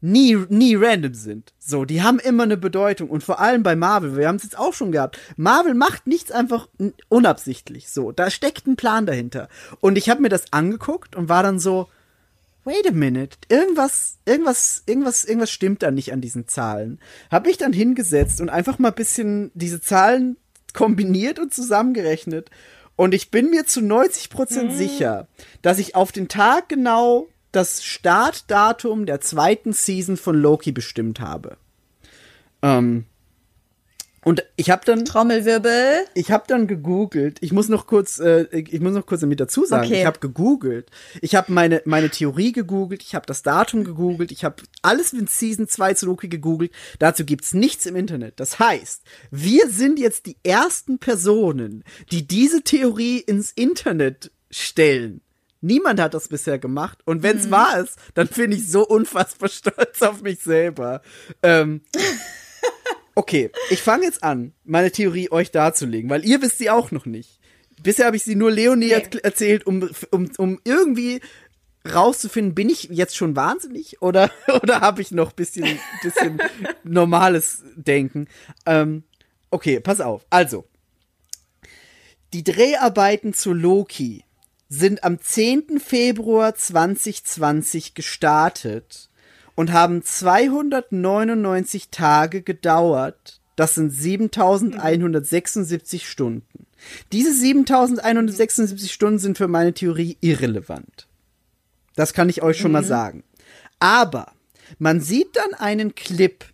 [0.00, 1.54] nie, nie random sind.
[1.58, 3.08] So, die haben immer eine Bedeutung.
[3.08, 5.18] Und vor allem bei Marvel, wir haben es jetzt auch schon gehabt.
[5.36, 6.68] Marvel macht nichts einfach
[7.08, 7.88] unabsichtlich.
[7.88, 9.48] So, da steckt ein Plan dahinter.
[9.80, 11.88] Und ich habe mir das angeguckt und war dann so,
[12.64, 17.00] wait a minute, irgendwas, irgendwas, irgendwas, irgendwas stimmt da nicht an diesen Zahlen.
[17.30, 20.36] Hab mich dann hingesetzt und einfach mal ein bisschen diese Zahlen
[20.72, 22.50] kombiniert und zusammengerechnet.
[22.96, 25.26] Und ich bin mir zu 90 Prozent sicher,
[25.62, 31.56] dass ich auf den Tag genau das Startdatum der zweiten Season von Loki bestimmt habe.
[32.62, 33.06] Ähm,
[34.24, 36.06] und ich habe dann Trommelwirbel.
[36.14, 37.38] ich habe dann gegoogelt.
[37.40, 39.86] Ich muss noch kurz, äh, ich muss noch kurz damit dazu sagen.
[39.86, 40.00] Okay.
[40.00, 40.90] Ich habe gegoogelt.
[41.20, 43.02] Ich habe meine meine Theorie gegoogelt.
[43.02, 44.30] Ich habe das Datum gegoogelt.
[44.30, 46.72] Ich habe alles mit Season 2 zu Loki gegoogelt.
[47.00, 48.38] Dazu gibt's nichts im Internet.
[48.38, 55.20] Das heißt, wir sind jetzt die ersten Personen, die diese Theorie ins Internet stellen.
[55.60, 56.98] Niemand hat das bisher gemacht.
[57.06, 61.02] Und wenn's wahr ist, dann bin ich so unfassbar stolz auf mich selber.
[61.42, 61.82] Ähm,
[63.14, 67.04] Okay, ich fange jetzt an, meine Theorie euch darzulegen, weil ihr wisst sie auch noch
[67.06, 67.38] nicht.
[67.82, 71.20] Bisher habe ich sie nur Leonie erkl- erzählt, um, um, um irgendwie
[71.92, 74.30] rauszufinden, bin ich jetzt schon wahnsinnig oder,
[74.62, 76.40] oder habe ich noch bisschen, bisschen
[76.84, 78.28] normales Denken?
[78.66, 79.02] Ähm,
[79.50, 80.24] okay, pass auf.
[80.30, 80.64] Also,
[82.32, 84.24] die Dreharbeiten zu Loki
[84.68, 85.80] sind am 10.
[85.84, 89.10] Februar 2020 gestartet
[89.54, 93.40] und haben 299 Tage gedauert.
[93.56, 96.66] Das sind 7176 Stunden.
[97.12, 101.08] Diese 7176 Stunden sind für meine Theorie irrelevant.
[101.94, 103.24] Das kann ich euch schon mal sagen.
[103.78, 104.32] Aber
[104.78, 106.44] man sieht dann einen Clip,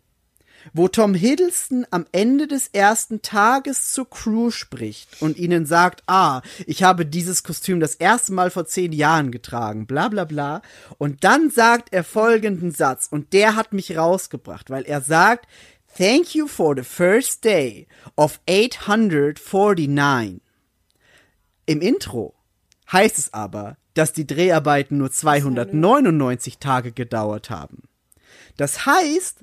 [0.72, 6.42] wo Tom Hiddleston am Ende des ersten Tages zur Crew spricht und ihnen sagt, ah,
[6.66, 10.62] ich habe dieses Kostüm das erste Mal vor zehn Jahren getragen, bla bla bla.
[10.98, 15.46] Und dann sagt er folgenden Satz und der hat mich rausgebracht, weil er sagt,
[15.96, 20.40] Thank you for the first day of 849.
[21.66, 22.34] Im Intro
[22.92, 27.82] heißt es aber, dass die Dreharbeiten nur 299 Tage gedauert haben.
[28.56, 29.40] Das heißt,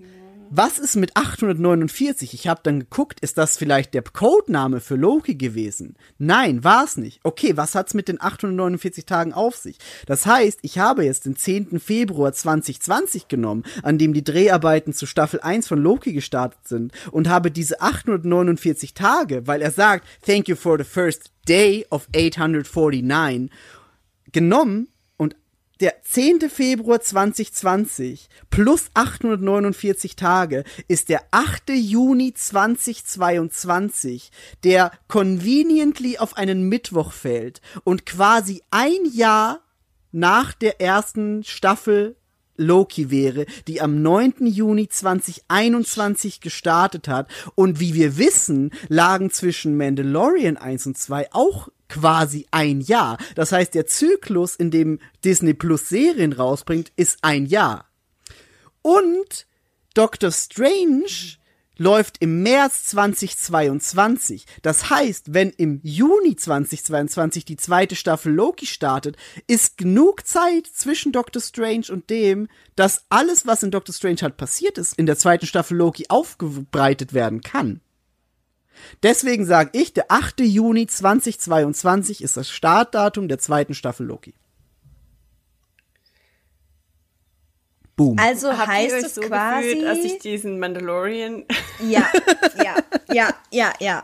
[0.49, 2.33] Was ist mit 849?
[2.33, 5.95] Ich habe dann geguckt, ist das vielleicht der Codename für Loki gewesen?
[6.17, 7.19] Nein, war es nicht.
[7.23, 9.77] Okay, was hat's mit den 849 Tagen auf sich?
[10.05, 11.79] Das heißt, ich habe jetzt den 10.
[11.79, 17.27] Februar 2020 genommen, an dem die Dreharbeiten zu Staffel 1 von Loki gestartet sind und
[17.27, 23.49] habe diese 849 Tage, weil er sagt, thank you for the first day of 849,
[24.31, 24.89] genommen
[25.79, 26.49] der 10.
[26.49, 31.69] Februar 2020 plus 849 Tage ist der 8.
[31.71, 34.31] Juni 2022,
[34.63, 39.61] der conveniently auf einen Mittwoch fällt und quasi ein Jahr
[40.11, 42.15] nach der ersten Staffel
[42.57, 44.45] Loki wäre, die am 9.
[44.45, 47.29] Juni 2021 gestartet hat.
[47.55, 53.17] Und wie wir wissen, lagen zwischen Mandalorian 1 und 2 auch quasi ein Jahr.
[53.35, 57.85] Das heißt, der Zyklus, in dem Disney Plus Serien rausbringt, ist ein Jahr.
[58.81, 59.47] Und
[59.93, 61.37] Doctor Strange
[61.77, 64.45] läuft im März 2022.
[64.61, 71.11] Das heißt, wenn im Juni 2022 die zweite Staffel Loki startet, ist genug Zeit zwischen
[71.11, 75.17] Doctor Strange und dem, dass alles, was in Doctor Strange halt passiert ist, in der
[75.17, 77.81] zweiten Staffel Loki aufgebreitet werden kann.
[79.03, 80.41] Deswegen sage ich, der 8.
[80.41, 84.33] Juni 2022 ist das Startdatum der zweiten Staffel Loki.
[87.95, 88.17] Boom.
[88.19, 89.69] Also Habt heißt ihr euch es so quasi.
[89.69, 91.45] gefühlt, als ich diesen Mandalorian
[91.87, 92.09] ja,
[92.61, 92.75] ja,
[93.13, 94.03] ja, ja, ja.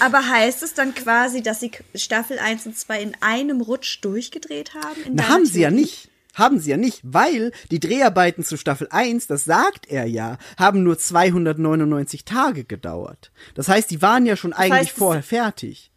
[0.00, 4.74] Aber heißt es dann quasi, dass sie Staffel 1 und 2 in einem Rutsch durchgedreht
[4.74, 5.04] haben?
[5.04, 6.10] in Na, haben sie ja nicht.
[6.38, 10.82] Haben sie ja nicht, weil die Dreharbeiten zu Staffel 1, das sagt er ja, haben
[10.84, 13.32] nur 299 Tage gedauert.
[13.54, 15.90] Das heißt, die waren ja schon eigentlich heißt, vorher fertig.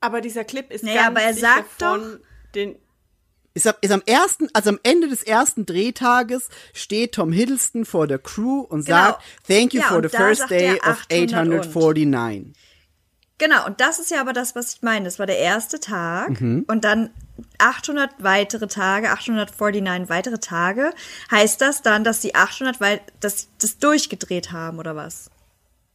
[0.00, 2.20] Aber dieser Clip ist Naja, ganz aber er sagt von
[2.54, 2.76] den
[3.54, 8.06] Ist, am- ist am ersten, also am Ende des ersten Drehtages steht Tom Hiddleston vor
[8.06, 8.96] der Crew und Genau.
[8.98, 11.76] sagt, thank you Ja, for the first day of 800 und.
[11.76, 12.52] 849.
[13.42, 15.04] Genau, und das ist ja aber das, was ich meine.
[15.04, 16.64] Das war der erste Tag Mhm.
[16.68, 17.10] und dann
[17.58, 20.92] 800 weitere Tage, 849 weitere Tage.
[21.28, 25.28] Heißt das dann, dass die 800 weit, dass sie das durchgedreht haben oder was?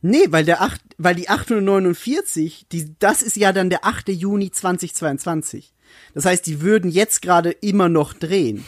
[0.01, 4.09] Nee, weil der acht, weil die 849, die, das ist ja dann der 8.
[4.09, 5.73] Juni 2022.
[6.13, 8.65] Das heißt, die würden jetzt gerade immer noch drehen.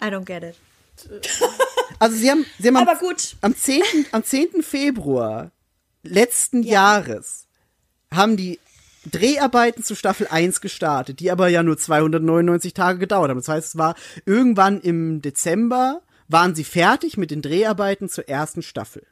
[0.00, 0.54] I don't get it.
[1.98, 3.36] Also sie haben, sie haben am, Aber gut.
[3.40, 3.82] am 10.
[4.12, 4.62] am 10.
[4.62, 5.50] Februar
[6.02, 7.46] letzten Jahres
[8.12, 8.58] haben die
[9.10, 13.38] Dreharbeiten zu Staffel 1 gestartet, die aber ja nur 299 Tage gedauert haben.
[13.38, 13.94] Das heißt, es war
[14.26, 19.06] irgendwann im Dezember waren sie fertig mit den Dreharbeiten zur ersten Staffel.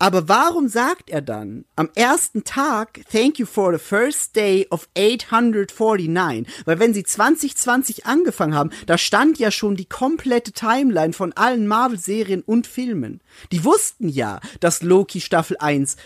[0.00, 4.88] Aber warum sagt er dann am ersten Tag Thank you for the first day of
[4.96, 6.46] 849?
[6.64, 11.66] Weil wenn sie 2020 angefangen haben, da stand ja schon die komplette Timeline von allen
[11.66, 13.20] Marvel-Serien und Filmen.
[13.52, 15.96] Die wussten ja, dass Loki Staffel 1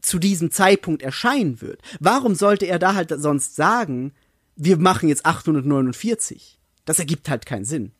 [0.00, 1.82] zu diesem Zeitpunkt erscheinen wird.
[2.00, 4.14] Warum sollte er da halt sonst sagen,
[4.56, 6.58] wir machen jetzt 849?
[6.86, 7.92] Das ergibt halt keinen Sinn.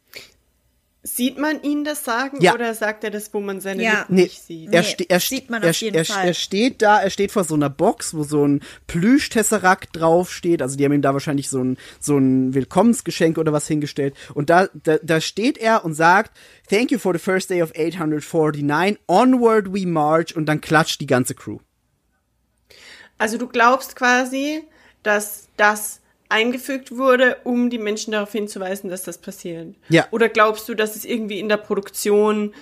[1.05, 2.55] Sieht man ihn das sagen Ja.
[2.55, 4.01] oder sagt er das, wo man seine Ja.
[4.01, 4.73] Lippen Nee, nicht sieht?
[4.75, 6.27] er, ste er, sieht man er, auf jeden er, Fall.
[6.27, 10.61] er steht da, er steht vor so einer Box, wo so ein Plüsch-Tesserakt draufsteht.
[10.61, 14.15] Also die haben ihm da wahrscheinlich so ein, so ein Willkommensgeschenk oder was hingestellt.
[14.35, 16.37] Und da, da, da steht er und sagt,
[16.69, 18.99] Thank you for the first day of 849.
[19.07, 20.35] Onward we march.
[20.37, 21.59] Und dann klatscht die ganze Crew.
[23.19, 24.63] Also du glaubst quasi,
[25.05, 29.75] dass das eingefügt wurde, um die Menschen darauf hinzuweisen, dass das passiert?
[29.89, 30.07] Ja.
[30.11, 32.55] Oder glaubst du, dass es irgendwie in der Produktion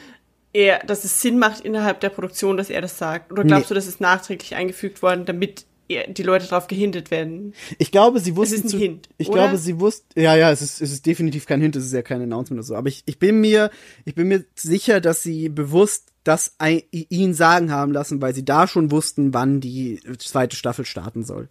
[0.52, 3.32] eher, dass es Sinn macht innerhalb der Produktion, dass er das sagt?
[3.32, 3.68] Oder glaubst Nee.
[3.68, 7.54] du, dass es nachträglich eingefügt worden, damit die Leute darauf gehindert werden?
[7.78, 9.42] Ich glaube, sie wussten ist ein Hint, Ich oder?
[9.42, 10.18] glaube, sie wussten.
[10.20, 12.66] Ja, ja, es ist, es ist definitiv kein Hint, es ist ja kein Announcement oder
[12.66, 12.74] so.
[12.74, 13.70] Aber ich, ich bin mir,
[14.04, 18.44] ich bin mir sicher, dass sie bewusst das ein, ihn sagen haben lassen, weil sie
[18.44, 21.48] da schon wussten, wann die zweite Staffel starten soll.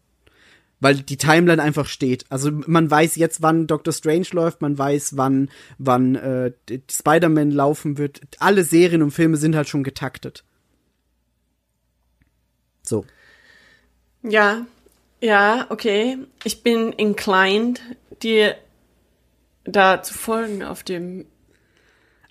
[0.79, 2.25] Weil die Timeline einfach steht.
[2.29, 6.51] Also man weiß jetzt, wann Doctor Strange läuft, man weiß, wann, wann äh,
[6.91, 8.21] Spider-Man laufen wird.
[8.39, 10.43] Alle Serien und Filme sind halt schon getaktet.
[12.83, 13.05] So.
[14.21, 14.65] Ja,
[15.21, 16.17] ja, okay.
[16.43, 17.81] Ich bin inclined,
[18.21, 18.55] dir
[19.63, 21.25] da zu folgen auf dem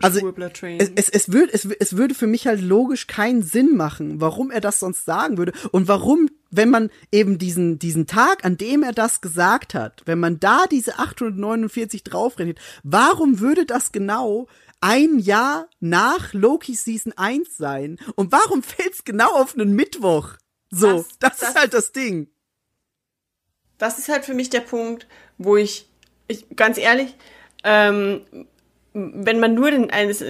[0.00, 0.32] Also
[0.78, 4.50] es, es, es, würd, es, es würde für mich halt logisch keinen Sinn machen, warum
[4.50, 8.82] er das sonst sagen würde und warum, wenn man eben diesen, diesen Tag, an dem
[8.82, 14.46] er das gesagt hat, wenn man da diese 849 draufrechnet, warum würde das genau
[14.80, 17.98] ein Jahr nach Loki Season 1 sein?
[18.16, 20.34] Und warum fällt's genau auf einen Mittwoch?
[20.70, 22.28] So, das, Das- ist das- halt das Ding.
[23.78, 25.06] das ist halt für mich der Punkt,
[25.38, 25.88] wo ich,
[26.28, 27.14] ich ganz ehrlich,
[27.64, 28.22] ähm,
[28.96, 29.88] wenn man nur den,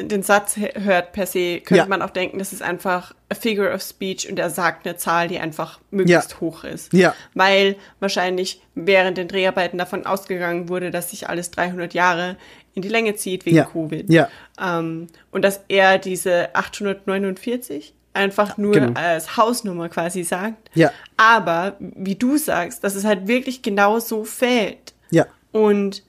[0.09, 1.87] den Satz hört per se, könnte Ja.
[1.87, 5.29] man auch denken, das ist einfach a figure of speech und er sagt eine Zahl,
[5.29, 6.41] die einfach möglichst Ja.
[6.41, 6.93] hoch ist.
[6.95, 7.15] Ja.
[7.35, 12.37] Weil wahrscheinlich während den Dreharbeiten davon ausgegangen wurde, dass sich alles 300 Jahre
[12.73, 13.65] in die Länge zieht wegen Ja.
[13.67, 14.09] Covid.
[14.11, 14.29] Ja.
[14.59, 18.99] Ähm, und dass er diese 849 einfach nur Genau.
[18.99, 20.71] als Hausnummer quasi sagt.
[20.75, 20.91] Ja.
[21.17, 24.95] Aber, wie du sagst, dass es halt wirklich genau so fällt.
[25.11, 25.27] Ja.
[25.53, 26.03] Und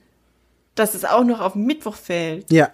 [0.76, 2.50] dass es auch noch auf Mittwoch fällt.
[2.52, 2.70] Ja.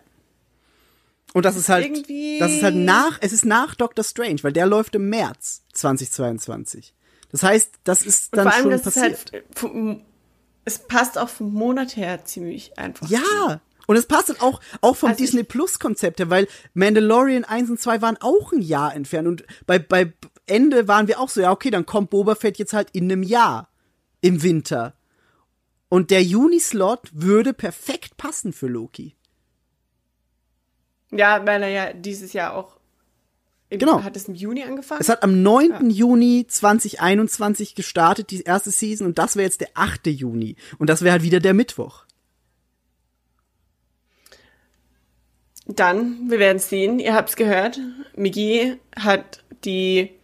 [1.32, 4.52] Und das ist halt, irgendwie- das ist halt nach, es ist nach Doctor Strange, weil
[4.52, 6.94] der läuft im März 2022.
[7.30, 9.32] Das heißt, das ist dann vor allem, schon das ist passiert.
[9.32, 10.02] halt, vom,
[10.66, 13.08] es passt auch vom Monat her ziemlich einfach.
[13.08, 13.60] ja.
[13.88, 17.68] Und es passt halt auch, auch vom Also Disney Plus Konzept her, weil Mandalorian 1
[17.68, 20.12] und 2 waren auch ein Jahr entfernt und bei, bei
[20.46, 23.24] Ende waren wir auch so, ja, okay, dann kommt Boba Fett jetzt halt in einem
[23.24, 23.70] Jahr
[24.20, 24.94] im Winter.
[25.92, 29.14] Und der Juni-Slot würde perfekt passen für Loki.
[31.10, 32.78] Ja, weil er ja dieses Jahr auch.
[33.68, 34.02] Im, Genau.
[34.02, 35.02] Hat es im Juni angefangen?
[35.02, 35.90] Es hat am 9.
[35.90, 40.06] Juni 2021 gestartet, die erste Season, und das wäre jetzt der 8.
[40.06, 40.56] Juni.
[40.78, 42.06] Und das wäre halt wieder der Mittwoch.
[45.66, 47.00] Dann, wir werden sehen.
[47.00, 47.78] Ihr habt's gehört.
[48.16, 50.21] Migi hat die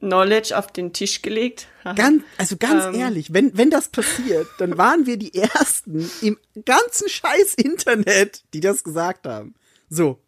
[0.00, 1.66] Knowledge auf den Tisch gelegt.
[1.96, 2.94] Ganz, also ganz Ähm.
[3.00, 8.60] ehrlich, wenn, wenn das passiert, dann waren wir die Ersten im ganzen scheiß Internet, die
[8.60, 9.54] das gesagt haben.
[9.88, 10.20] So.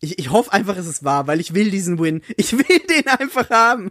[0.00, 2.22] Ich, ich hoffe einfach, es ist wahr, weil ich will diesen Win.
[2.36, 3.90] Ich will den einfach haben.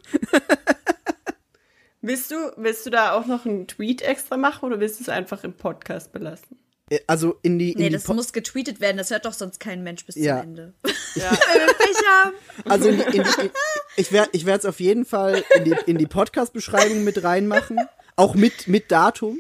[2.02, 5.10] Willst du, willst du da auch noch einen Tweet extra machen oder willst du es
[5.10, 6.58] einfach im Podcast belassen?
[6.90, 8.98] Äh, Also in die, in Nee, die das Po- muss getweetet werden.
[8.98, 10.40] Das hört doch sonst kein Mensch bis Ja.
[10.40, 10.74] zum Ende.
[11.16, 11.32] Ja.
[12.66, 13.50] Also in die, in die, in,
[13.96, 17.80] ich werde ich werde es auf jeden Fall in die, in die Podcast-Beschreibung mit reinmachen.
[18.16, 19.40] Auch mit, mit Datum.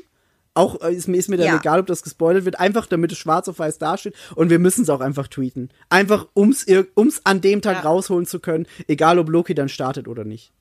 [0.53, 1.58] Auch äh, ist mir, ist mir dann Ja.
[1.58, 2.59] egal, ob das gespoilert wird.
[2.59, 4.16] Einfach damit es schwarz auf weiß dasteht.
[4.35, 5.69] Und wir müssen es auch einfach tweeten.
[5.90, 7.82] Einfach, ums, ir- ums an dem Tag Ja.
[7.90, 8.66] rausholen zu können.
[8.88, 10.51] Egal, ob Loki dann startet oder nicht.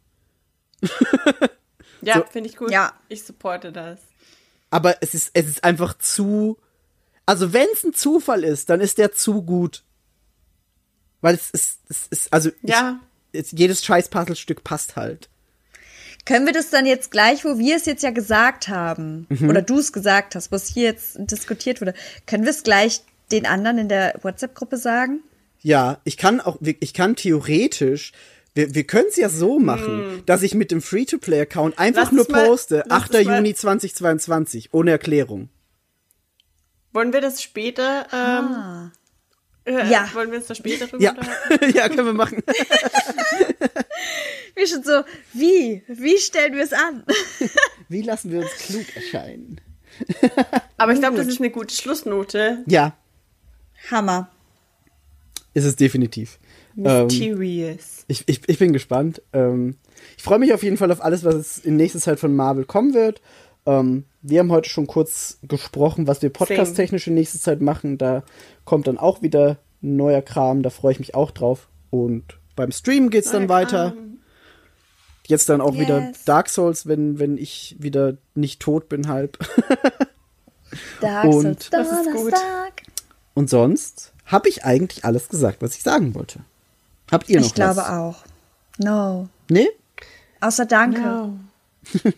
[2.02, 2.24] Ja, So.
[2.30, 2.70] finde ich gut.
[2.70, 2.92] Ja.
[3.08, 4.00] Ich supporte das.
[4.70, 6.58] Aber es ist, es ist einfach zu.
[7.26, 9.82] Also, wenn es ein Zufall ist, dann ist der zu gut.
[11.20, 13.00] Weil es ist, es ist also Ja.
[13.32, 15.28] ich, es, jedes scheiß Puzzlestück passt halt.
[16.24, 19.48] Können wir das dann jetzt gleich, wo wir es jetzt ja gesagt haben, Mhm.
[19.48, 21.94] oder du es gesagt hast, was hier jetzt diskutiert wurde,
[22.26, 25.20] können wir es gleich den anderen in der WhatsApp-Gruppe sagen?
[25.62, 28.12] Ja, ich kann auch, ich kann theoretisch,
[28.54, 32.30] wir, wir können es ja so machen, dass ich mit dem Free-to-Play-Account einfach Lass nur
[32.30, 33.14] mal- poste, lass 8.
[33.14, 35.48] es mal- Juni 2022, ohne Erklärung.
[36.96, 38.16] Wollen wir das später, ähm,
[38.54, 38.92] Ah.
[39.66, 40.08] äh, Ja.
[40.14, 41.14] wollen wir uns da später drüber Ja,
[41.74, 42.42] ja, können wir machen.
[44.54, 45.02] Wir schon so,
[45.34, 45.82] wie?
[45.86, 47.04] Wie stellen wir es an?
[47.90, 49.60] Wie lassen wir uns klug erscheinen?
[50.78, 52.64] Aber ich glaube, das ist eine gute Schlussnote.
[52.66, 52.96] Ja,
[53.90, 54.30] Hammer.
[55.52, 56.38] ist es definitiv.
[56.78, 58.04] Ähm, Mysterious.
[58.08, 59.20] ich, ich, ich bin gespannt.
[59.34, 59.76] Ähm,
[60.16, 62.94] ich freue mich auf jeden Fall auf alles, was in nächster Zeit von Marvel kommen
[62.94, 63.20] wird.
[63.66, 67.98] Ähm, wir haben heute schon kurz gesprochen, was wir podcast-technisch in nächster Zeit machen.
[67.98, 68.22] Da
[68.64, 70.62] kommt dann auch wieder neuer Kram.
[70.62, 71.68] Da freue ich mich auch drauf.
[71.90, 72.24] Und
[72.56, 73.90] beim Stream geht's dann Neuer weiter.
[73.92, 74.18] Kram.
[75.26, 76.24] Jetzt dann auch wieder Yes.
[76.24, 79.38] Dark Souls, wenn, wenn ich wieder nicht tot bin halb.
[81.00, 82.14] Dark Und- Souls Das ist gut.
[82.32, 82.82] Donnerstag.
[83.34, 86.40] Und sonst habe ich eigentlich alles gesagt, was ich sagen wollte.
[87.10, 87.88] Habt ihr noch Ich glaube was?
[87.88, 88.16] auch.
[88.78, 89.28] No.
[89.50, 89.68] Nee?
[90.40, 91.00] Außer Danke.
[91.00, 91.38] No.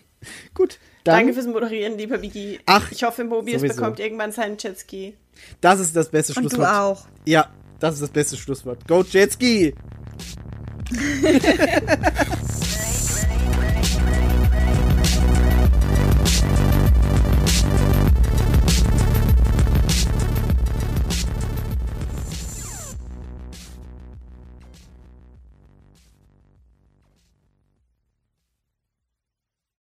[0.55, 0.79] Gut.
[1.05, 2.61] Dann, Danke fürs Moderieren, lieber Vicky.
[2.67, 3.77] Ach, ich hoffe, Mobius sowieso.
[3.77, 5.15] bekommt irgendwann seinen Jetski.
[5.61, 6.75] das ist das beste Und du Schlusswort.
[6.75, 7.07] auch.
[7.25, 7.49] Ja,
[7.81, 8.87] das ist das beste Schlusswort.
[8.89, 9.75] Go Jetski!